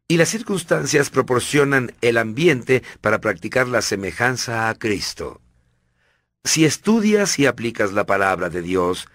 Y 0.10 0.18
las 0.18 0.28
circunstancias 0.28 1.10
proporcionan 1.10 1.94
el 2.02 2.18
ambiente 2.18 2.84
para 3.00 3.22
practicar 3.22 3.70
la 3.70 3.82
semejanza 3.82 4.68
a 4.68 4.76
Cristo. 4.76 5.40
Si 6.44 6.66
estudias 6.66 7.40
y 7.40 7.46
aplicas 7.46 7.94
la 7.94 8.06
palabra 8.06 8.50
de 8.50 8.62
Dios, 8.62 9.08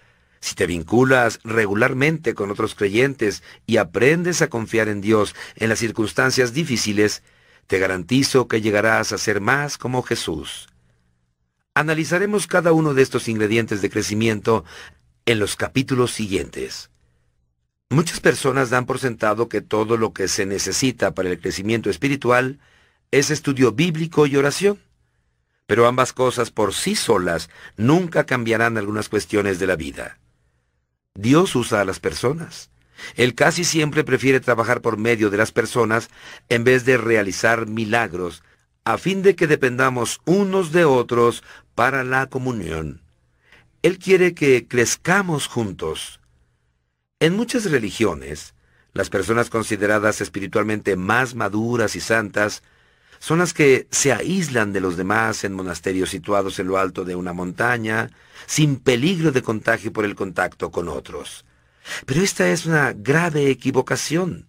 si 0.44 0.54
te 0.54 0.66
vinculas 0.66 1.40
regularmente 1.42 2.34
con 2.34 2.50
otros 2.50 2.74
creyentes 2.74 3.42
y 3.64 3.78
aprendes 3.78 4.42
a 4.42 4.48
confiar 4.48 4.88
en 4.88 5.00
Dios 5.00 5.34
en 5.56 5.70
las 5.70 5.78
circunstancias 5.78 6.52
difíciles, 6.52 7.22
te 7.66 7.78
garantizo 7.78 8.46
que 8.46 8.60
llegarás 8.60 9.12
a 9.12 9.16
ser 9.16 9.40
más 9.40 9.78
como 9.78 10.02
Jesús. 10.02 10.68
Analizaremos 11.74 12.46
cada 12.46 12.74
uno 12.74 12.92
de 12.92 13.00
estos 13.00 13.26
ingredientes 13.28 13.80
de 13.80 13.88
crecimiento 13.88 14.66
en 15.24 15.38
los 15.38 15.56
capítulos 15.56 16.10
siguientes. 16.10 16.90
Muchas 17.88 18.20
personas 18.20 18.68
dan 18.68 18.84
por 18.84 18.98
sentado 18.98 19.48
que 19.48 19.62
todo 19.62 19.96
lo 19.96 20.12
que 20.12 20.28
se 20.28 20.44
necesita 20.44 21.14
para 21.14 21.30
el 21.30 21.40
crecimiento 21.40 21.88
espiritual 21.88 22.60
es 23.10 23.30
estudio 23.30 23.72
bíblico 23.72 24.26
y 24.26 24.36
oración. 24.36 24.78
Pero 25.66 25.86
ambas 25.86 26.12
cosas 26.12 26.50
por 26.50 26.74
sí 26.74 26.96
solas 26.96 27.48
nunca 27.78 28.24
cambiarán 28.26 28.76
algunas 28.76 29.08
cuestiones 29.08 29.58
de 29.58 29.66
la 29.66 29.76
vida. 29.76 30.18
Dios 31.16 31.54
usa 31.54 31.80
a 31.80 31.84
las 31.84 32.00
personas. 32.00 32.70
Él 33.14 33.34
casi 33.34 33.64
siempre 33.64 34.02
prefiere 34.02 34.40
trabajar 34.40 34.80
por 34.80 34.96
medio 34.96 35.30
de 35.30 35.36
las 35.36 35.52
personas 35.52 36.08
en 36.48 36.64
vez 36.64 36.84
de 36.84 36.96
realizar 36.96 37.66
milagros, 37.68 38.42
a 38.84 38.98
fin 38.98 39.22
de 39.22 39.36
que 39.36 39.46
dependamos 39.46 40.20
unos 40.24 40.72
de 40.72 40.84
otros 40.84 41.44
para 41.76 42.02
la 42.02 42.26
comunión. 42.26 43.00
Él 43.82 43.98
quiere 43.98 44.34
que 44.34 44.66
crezcamos 44.66 45.46
juntos. 45.46 46.20
En 47.20 47.36
muchas 47.36 47.70
religiones, 47.70 48.54
las 48.92 49.08
personas 49.08 49.50
consideradas 49.50 50.20
espiritualmente 50.20 50.96
más 50.96 51.36
maduras 51.36 51.94
y 51.94 52.00
santas 52.00 52.64
son 53.24 53.38
las 53.38 53.54
que 53.54 53.88
se 53.90 54.12
aíslan 54.12 54.74
de 54.74 54.82
los 54.82 54.98
demás 54.98 55.44
en 55.44 55.54
monasterios 55.54 56.10
situados 56.10 56.58
en 56.58 56.66
lo 56.66 56.76
alto 56.76 57.06
de 57.06 57.16
una 57.16 57.32
montaña, 57.32 58.10
sin 58.44 58.76
peligro 58.76 59.32
de 59.32 59.40
contagio 59.40 59.94
por 59.94 60.04
el 60.04 60.14
contacto 60.14 60.70
con 60.70 60.90
otros. 60.90 61.46
Pero 62.04 62.20
esta 62.20 62.50
es 62.50 62.66
una 62.66 62.92
grave 62.92 63.48
equivocación. 63.48 64.46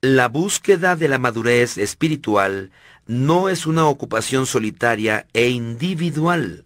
La 0.00 0.26
búsqueda 0.26 0.96
de 0.96 1.06
la 1.06 1.20
madurez 1.20 1.78
espiritual 1.78 2.72
no 3.06 3.48
es 3.48 3.66
una 3.66 3.86
ocupación 3.86 4.46
solitaria 4.46 5.28
e 5.32 5.50
individual. 5.50 6.64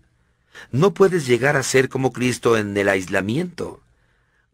No 0.70 0.95
puedes 0.95 1.27
llegar 1.27 1.59
a 1.59 1.62
ser 1.62 1.91
como 1.91 2.15
Cristo 2.15 2.57
en 2.57 2.74
el 2.74 2.89
aislamiento. 2.89 3.83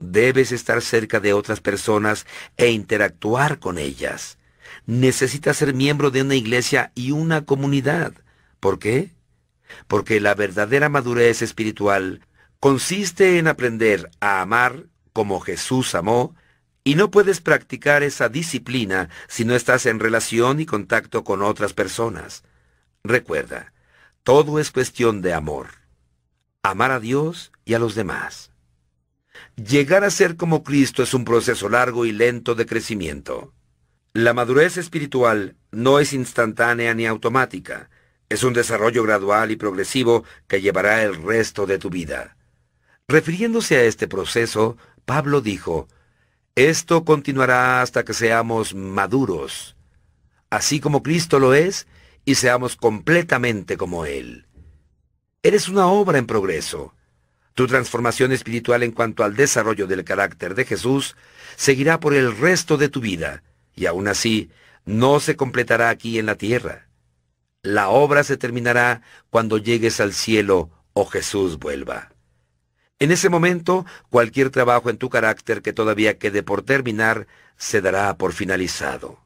Debes 0.01 0.51
estar 0.51 0.83
cerca 0.83 1.21
de 1.21 1.33
otras 1.33 1.61
personas 1.61 2.27
e 2.57 2.73
interactuar 2.73 3.61
con 3.61 3.79
ellas. 3.79 4.38
Necesitas 4.89 5.59
ser 5.59 5.75
miembro 5.75 6.11
de 6.11 6.23
una 6.23 6.35
iglesia 6.35 6.93
y 6.95 7.11
una 7.11 7.45
comunidad. 7.45 8.15
¿Por 8.59 8.79
qué? 8.79 9.13
Porque 9.87 10.19
la 10.19 10.35
verdadera 10.35 10.89
madurez 10.89 11.43
espiritual 11.43 12.23
consiste 12.59 13.37
en 13.37 13.49
aprender 13.49 14.09
a 14.19 14.41
amar 14.41 14.87
como 15.13 15.41
Jesús 15.41 15.95
amó, 15.95 16.35
y 16.85 16.95
no 16.95 17.11
puedes 17.11 17.43
practicar 17.43 18.03
esa 18.03 18.31
disciplina 18.31 19.11
si 19.29 19.45
no 19.45 19.55
estás 19.55 19.85
en 19.85 20.01
relación 20.01 20.59
y 20.59 20.65
contacto 20.65 21.23
con 21.23 21.43
otras 21.43 21.75
personas. 21.75 22.43
Recuerda, 23.05 23.75
todo 24.23 24.59
es 24.59 24.71
cuestión 24.71 25.21
de 25.21 25.35
amor. 25.35 25.69
Amar 26.63 26.93
a 26.93 27.01
Dios 27.01 27.53
y 27.67 27.75
a 27.75 27.79
los 27.79 27.95
demás. 27.95 28.53
Llegar 29.55 30.03
a 30.03 30.11
ser 30.11 30.37
como 30.37 30.65
Cristo 30.65 31.03
es 31.03 31.13
un 31.13 31.27
proceso 31.27 31.69
largo 31.69 32.07
y 32.07 32.13
lento 32.13 32.55
de 32.55 32.65
crecimiento. 32.65 33.53
La 34.15 34.33
madurez 34.33 34.79
espiritual 34.79 35.57
no 35.71 35.99
es 35.99 36.13
instantánea 36.13 36.95
ni 36.95 37.07
automática, 37.07 37.91
es 38.29 38.43
un 38.43 38.55
desarrollo 38.55 39.03
gradual 39.03 39.51
y 39.51 39.57
progresivo 39.57 40.25
que 40.47 40.61
llevará 40.61 41.03
el 41.03 41.23
resto 41.23 41.67
de 41.67 41.79
tu 41.79 41.91
vida. 41.91 42.37
Refiriéndose 43.07 43.77
a 43.77 43.85
este 43.85 44.09
proceso, 44.09 44.77
Pablo 45.05 45.41
dijo, 45.41 45.89
Esto 46.55 47.05
continuará 47.05 47.83
hasta 47.83 48.05
que 48.05 48.15
seamos 48.15 48.75
maduros, 48.75 49.77
así 50.51 50.81
como 50.81 51.03
Cristo 51.03 51.39
lo 51.39 51.55
es, 51.55 51.87
y 52.25 52.35
seamos 52.35 52.77
completamente 52.77 53.77
como 53.77 54.05
Él. 54.05 54.47
Eres 55.43 55.69
una 55.69 55.87
obra 55.87 56.19
en 56.19 56.27
progreso. 56.27 56.95
Tu 57.55 57.67
transformación 57.67 58.33
espiritual 58.33 58.83
en 58.83 58.93
cuanto 58.93 59.25
al 59.25 59.37
desarrollo 59.37 59.87
del 59.87 60.05
carácter 60.05 60.55
de 60.55 60.65
Jesús 60.65 61.17
seguirá 61.57 62.01
por 62.01 62.15
el 62.15 62.37
resto 62.37 62.77
de 62.77 62.89
tu 62.89 63.01
vida, 63.01 63.43
y 63.79 63.87
aún 63.87 64.09
así 64.09 64.51
no 64.85 65.21
se 65.21 65.37
completará 65.37 65.91
aquí 65.91 66.19
en 66.19 66.27
la 66.27 66.35
tierra. 66.35 66.89
La 67.63 67.89
obra 67.89 68.25
se 68.25 68.37
terminará 68.37 69.03
cuando 69.31 69.59
llegues 69.59 70.01
al 70.01 70.13
cielo 70.13 70.71
o 70.93 71.05
Jesús 71.05 71.59
vuelva. 71.59 72.11
En 72.99 73.13
ese 73.13 73.29
momento, 73.29 73.87
cualquier 74.11 74.51
trabajo 74.51 74.91
en 74.91 74.97
tu 74.97 75.09
carácter 75.09 75.63
que 75.63 75.73
todavía 75.73 76.19
quede 76.19 76.43
por 76.43 76.63
terminar 76.63 77.29
se 77.57 77.81
dará 77.81 78.17
por 78.17 78.33
finalizado. 78.33 79.21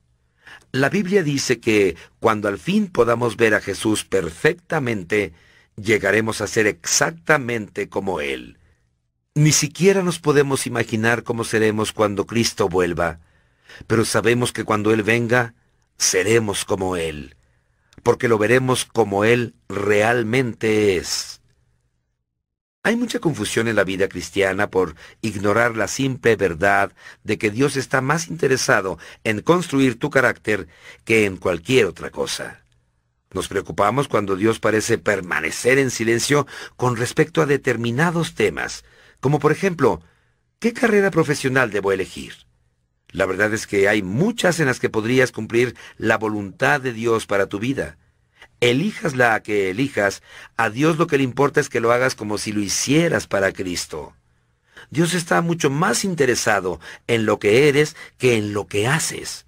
La 0.72 0.88
Biblia 0.88 1.22
dice 1.22 1.60
que 1.60 1.96
cuando 2.18 2.48
al 2.48 2.58
fin 2.58 2.88
podamos 2.88 3.36
ver 3.36 3.54
a 3.54 3.60
Jesús 3.60 4.04
perfectamente, 4.04 5.32
llegaremos 5.76 6.40
a 6.40 6.46
ser 6.46 6.66
exactamente 6.66 7.88
como 7.88 8.20
Él. 8.20 8.58
Ni 9.34 9.52
siquiera 9.52 10.02
nos 10.02 10.18
podemos 10.18 10.66
imaginar 10.66 11.22
cómo 11.22 11.44
seremos 11.44 11.92
cuando 11.92 12.26
Cristo 12.26 12.68
vuelva, 12.68 13.20
pero 13.86 14.04
sabemos 14.04 14.52
que 14.52 14.64
cuando 14.64 14.92
Él 14.92 15.02
venga, 15.02 15.54
seremos 15.96 16.64
como 16.64 16.96
Él, 16.96 17.36
porque 18.02 18.28
lo 18.28 18.38
veremos 18.38 18.84
como 18.84 19.24
Él 19.24 19.54
realmente 19.68 20.96
es. 20.96 21.40
Hay 22.84 22.96
mucha 22.96 23.20
confusión 23.20 23.68
en 23.68 23.76
la 23.76 23.84
vida 23.84 24.08
cristiana 24.08 24.68
por 24.68 24.96
ignorar 25.20 25.76
la 25.76 25.86
simple 25.86 26.34
verdad 26.34 26.92
de 27.22 27.38
que 27.38 27.52
Dios 27.52 27.76
está 27.76 28.00
más 28.00 28.26
interesado 28.26 28.98
en 29.22 29.40
construir 29.40 30.00
tu 30.00 30.10
carácter 30.10 30.66
que 31.04 31.24
en 31.24 31.36
cualquier 31.36 31.86
otra 31.86 32.10
cosa. 32.10 32.64
Nos 33.32 33.46
preocupamos 33.46 34.08
cuando 34.08 34.34
Dios 34.34 34.58
parece 34.58 34.98
permanecer 34.98 35.78
en 35.78 35.90
silencio 35.90 36.46
con 36.76 36.96
respecto 36.96 37.40
a 37.40 37.46
determinados 37.46 38.34
temas, 38.34 38.84
como 39.20 39.38
por 39.38 39.52
ejemplo, 39.52 40.02
¿qué 40.58 40.72
carrera 40.72 41.12
profesional 41.12 41.70
debo 41.70 41.92
elegir? 41.92 42.34
La 43.12 43.26
verdad 43.26 43.52
es 43.52 43.66
que 43.66 43.88
hay 43.88 44.02
muchas 44.02 44.58
en 44.58 44.66
las 44.66 44.80
que 44.80 44.88
podrías 44.90 45.32
cumplir 45.32 45.76
la 45.98 46.18
voluntad 46.18 46.80
de 46.80 46.92
Dios 46.92 47.26
para 47.26 47.46
tu 47.46 47.58
vida. 47.58 47.98
Elijas 48.60 49.14
la 49.14 49.42
que 49.42 49.70
elijas, 49.70 50.22
a 50.56 50.70
Dios 50.70 50.96
lo 50.96 51.06
que 51.06 51.18
le 51.18 51.24
importa 51.24 51.60
es 51.60 51.68
que 51.68 51.80
lo 51.80 51.92
hagas 51.92 52.14
como 52.14 52.38
si 52.38 52.52
lo 52.52 52.60
hicieras 52.60 53.26
para 53.26 53.52
Cristo. 53.52 54.14
Dios 54.90 55.14
está 55.14 55.40
mucho 55.42 55.68
más 55.68 56.04
interesado 56.04 56.80
en 57.06 57.26
lo 57.26 57.38
que 57.38 57.68
eres 57.68 57.96
que 58.18 58.36
en 58.36 58.54
lo 58.54 58.66
que 58.66 58.86
haces. 58.86 59.46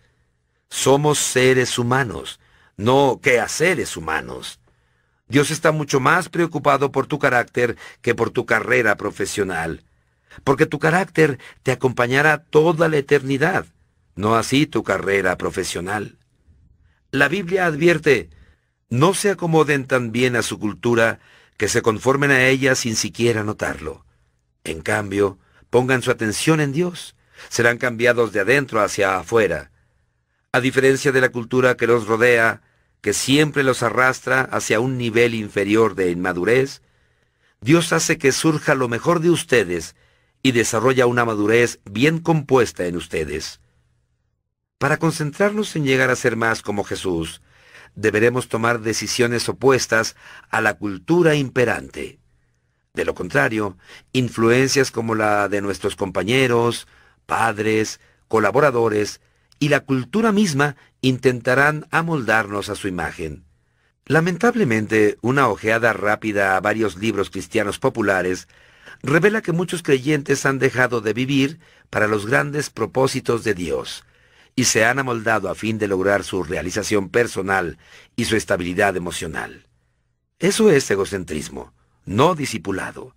Somos 0.69 1.19
seres 1.19 1.79
humanos, 1.79 2.41
no 2.77 3.21
quehaceres 3.23 3.97
humanos. 3.97 4.59
Dios 5.29 5.51
está 5.51 5.73
mucho 5.73 6.01
más 6.01 6.29
preocupado 6.29 6.93
por 6.93 7.07
tu 7.07 7.19
carácter 7.19 7.77
que 8.03 8.15
por 8.15 8.31
tu 8.31 8.45
carrera 8.45 8.97
profesional, 8.97 9.85
porque 10.43 10.67
tu 10.67 10.79
carácter 10.79 11.39
te 11.63 11.73
acompañará 11.73 12.39
toda 12.39 12.89
la 12.89 12.97
eternidad, 12.97 13.67
no 14.17 14.35
así 14.37 14.67
tu 14.67 14.83
carrera 14.83 15.37
profesional. 15.39 16.19
La 17.11 17.29
Biblia 17.29 17.67
advierte, 17.67 18.31
no 18.91 19.15
se 19.15 19.31
acomoden 19.31 19.87
tan 19.87 20.11
bien 20.11 20.37
a 20.37 20.43
su 20.43 20.59
cultura 20.59 21.21
que 21.57 21.69
se 21.69 21.83
conformen 21.83 22.31
a 22.31 22.47
ella 22.47 22.75
sin 22.75 22.97
siquiera 22.97 23.45
notarlo. 23.45 24.05
En 24.65 24.81
cambio, 24.81 25.39
pongan 25.71 26.03
su 26.03 26.11
atención 26.11 26.61
en 26.61 26.73
Dios. 26.73 27.15
Serán 27.49 27.79
cambiados 27.79 28.33
de 28.33 28.41
adentro 28.41 28.81
hacia 28.81 29.19
afuera. 29.19 29.71
A 30.53 30.61
diferencia 30.61 31.13
de 31.13 31.21
la 31.21 31.31
cultura 31.31 31.77
que 31.77 31.87
los 31.87 32.07
rodea, 32.07 32.63
que 33.01 33.13
siempre 33.13 33.65
los 33.65 33.83
arrastra 33.83 34.43
hacia 34.43 34.81
un 34.81 34.97
nivel 34.97 35.35
inferior 35.35 35.95
de 35.95 36.11
inmadurez, 36.11 36.81
Dios 37.61 37.93
hace 37.93 38.19
que 38.19 38.33
surja 38.33 38.75
lo 38.75 38.89
mejor 38.89 39.21
de 39.21 39.31
ustedes 39.31 39.97
y 40.45 40.53
desarrolla 40.53 41.07
una 41.07 41.25
madurez 41.25 41.81
bien 41.91 42.19
compuesta 42.19 42.85
en 42.85 42.97
ustedes. 42.97 43.61
Para 44.79 44.99
concentrarnos 44.99 45.75
en 45.75 45.87
llegar 45.87 46.11
a 46.11 46.17
ser 46.17 46.37
más 46.37 46.61
como 46.61 46.85
Jesús, 46.85 47.41
deberemos 47.95 48.49
tomar 48.49 48.81
decisiones 48.81 49.49
opuestas 49.49 50.17
a 50.51 50.61
la 50.61 50.75
cultura 50.75 51.35
imperante. 51.35 52.19
De 52.93 53.07
lo 53.07 53.15
contrario, 53.15 53.79
influencias 54.13 54.91
como 54.91 55.15
la 55.15 55.49
de 55.49 55.63
nuestros 55.63 55.97
compañeros, 55.97 56.87
padres, 57.25 57.99
colaboradores 58.29 59.23
y 59.59 59.71
la 59.71 59.81
cultura 59.81 60.31
misma 60.31 60.77
intentarán 61.01 61.87
amoldarnos 61.91 62.69
a 62.69 62.75
su 62.75 62.87
imagen. 62.87 63.45
Lamentablemente, 64.05 65.17
una 65.23 65.49
ojeada 65.49 65.95
rápida 65.95 66.55
a 66.55 66.61
varios 66.61 66.99
libros 66.99 67.31
cristianos 67.31 67.79
populares 67.79 68.47
revela 69.05 69.43
que 69.43 69.53
muchos 69.53 69.83
creyentes 69.83 70.47
han 70.47 70.59
dejado 70.59 71.01
de 71.01 71.13
vivir 71.13 71.61
para 71.91 72.09
los 72.09 72.27
grandes 72.27 72.71
propósitos 72.71 73.45
de 73.45 73.55
Dios, 73.55 74.05
y 74.57 74.65
se 74.65 74.85
han 74.85 74.99
amoldado 74.99 75.51
a 75.51 75.55
fin 75.55 75.79
de 75.79 75.89
lograr 75.89 76.25
su 76.25 76.43
realización 76.43 77.11
personal 77.11 77.79
y 78.17 78.25
su 78.25 78.37
estabilidad 78.37 78.97
emocional. 78.97 79.67
Eso 80.39 80.71
es 80.71 80.91
egocentrismo, 80.91 81.73
no 82.07 82.35
discipulado. 82.35 83.15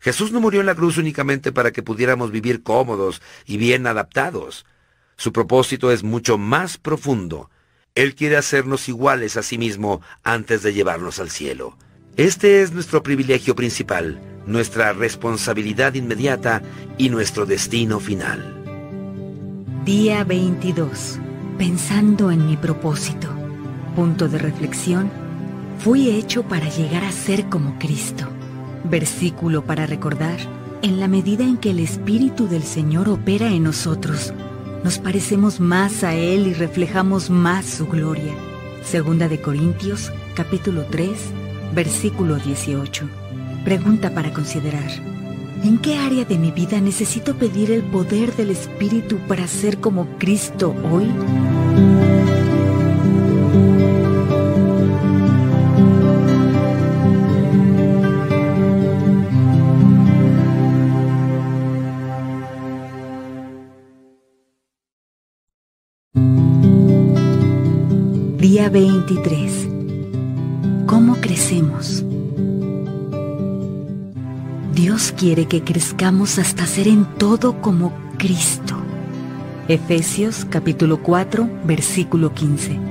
Jesús 0.00 0.32
no 0.32 0.40
murió 0.40 0.60
en 0.60 0.66
la 0.66 0.74
cruz 0.74 0.98
únicamente 0.98 1.52
para 1.52 1.72
que 1.72 1.82
pudiéramos 1.82 2.30
vivir 2.30 2.62
cómodos 2.62 3.22
y 3.46 3.56
bien 3.58 3.86
adaptados. 3.86 4.66
Su 5.16 5.32
propósito 5.32 5.90
es 5.90 6.02
mucho 6.02 6.38
más 6.38 6.78
profundo. 6.78 7.50
Él 7.94 8.14
quiere 8.14 8.36
hacernos 8.36 8.88
iguales 8.88 9.36
a 9.36 9.42
sí 9.42 9.58
mismo 9.58 10.00
antes 10.22 10.62
de 10.62 10.72
llevarnos 10.72 11.18
al 11.18 11.30
cielo. 11.30 11.76
Este 12.18 12.62
es 12.62 12.72
nuestro 12.72 13.04
privilegio 13.04 13.54
principal, 13.54 14.18
nuestra 14.44 14.92
responsabilidad 14.92 15.94
inmediata 15.94 16.62
y 16.98 17.10
nuestro 17.10 17.46
destino 17.46 18.00
final. 18.00 18.56
Día 19.84 20.24
22. 20.24 21.20
Pensando 21.58 22.32
en 22.32 22.44
mi 22.44 22.56
propósito. 22.56 23.28
Punto 23.94 24.26
de 24.26 24.38
reflexión. 24.38 25.12
Fui 25.78 26.10
hecho 26.10 26.42
para 26.42 26.68
llegar 26.68 27.04
a 27.04 27.12
ser 27.12 27.48
como 27.48 27.78
Cristo. 27.78 28.26
Versículo 28.82 29.64
para 29.64 29.86
recordar. 29.86 30.40
En 30.82 30.98
la 30.98 31.06
medida 31.06 31.44
en 31.44 31.56
que 31.56 31.70
el 31.70 31.78
Espíritu 31.78 32.48
del 32.48 32.64
Señor 32.64 33.08
opera 33.08 33.52
en 33.52 33.62
nosotros, 33.62 34.34
nos 34.82 34.98
parecemos 34.98 35.60
más 35.60 36.02
a 36.02 36.16
Él 36.16 36.48
y 36.48 36.54
reflejamos 36.54 37.30
más 37.30 37.64
su 37.64 37.86
gloria. 37.86 38.34
Segunda 38.82 39.28
de 39.28 39.40
Corintios, 39.40 40.10
capítulo 40.34 40.84
3, 40.90 41.12
versículo 41.74 42.36
18. 42.36 43.08
Pregunta 43.64 44.10
para 44.14 44.32
considerar. 44.32 44.90
¿En 45.64 45.78
qué 45.78 45.96
área 45.98 46.24
de 46.24 46.38
mi 46.38 46.52
vida 46.52 46.80
necesito 46.80 47.34
pedir 47.34 47.72
el 47.72 47.82
poder 47.82 48.34
del 48.36 48.50
Espíritu 48.50 49.18
para 49.26 49.46
ser 49.48 49.78
como 49.78 50.06
Cristo 50.18 50.74
hoy? 50.90 51.08
Día 68.38 68.70
23. 68.70 69.67
¿Cómo 70.88 71.16
crecemos? 71.16 72.02
Dios 74.72 75.12
quiere 75.14 75.44
que 75.44 75.62
crezcamos 75.62 76.38
hasta 76.38 76.64
ser 76.64 76.88
en 76.88 77.04
todo 77.18 77.60
como 77.60 77.92
Cristo. 78.16 78.74
Efesios 79.68 80.46
capítulo 80.48 81.02
4, 81.02 81.46
versículo 81.66 82.32
15. 82.32 82.87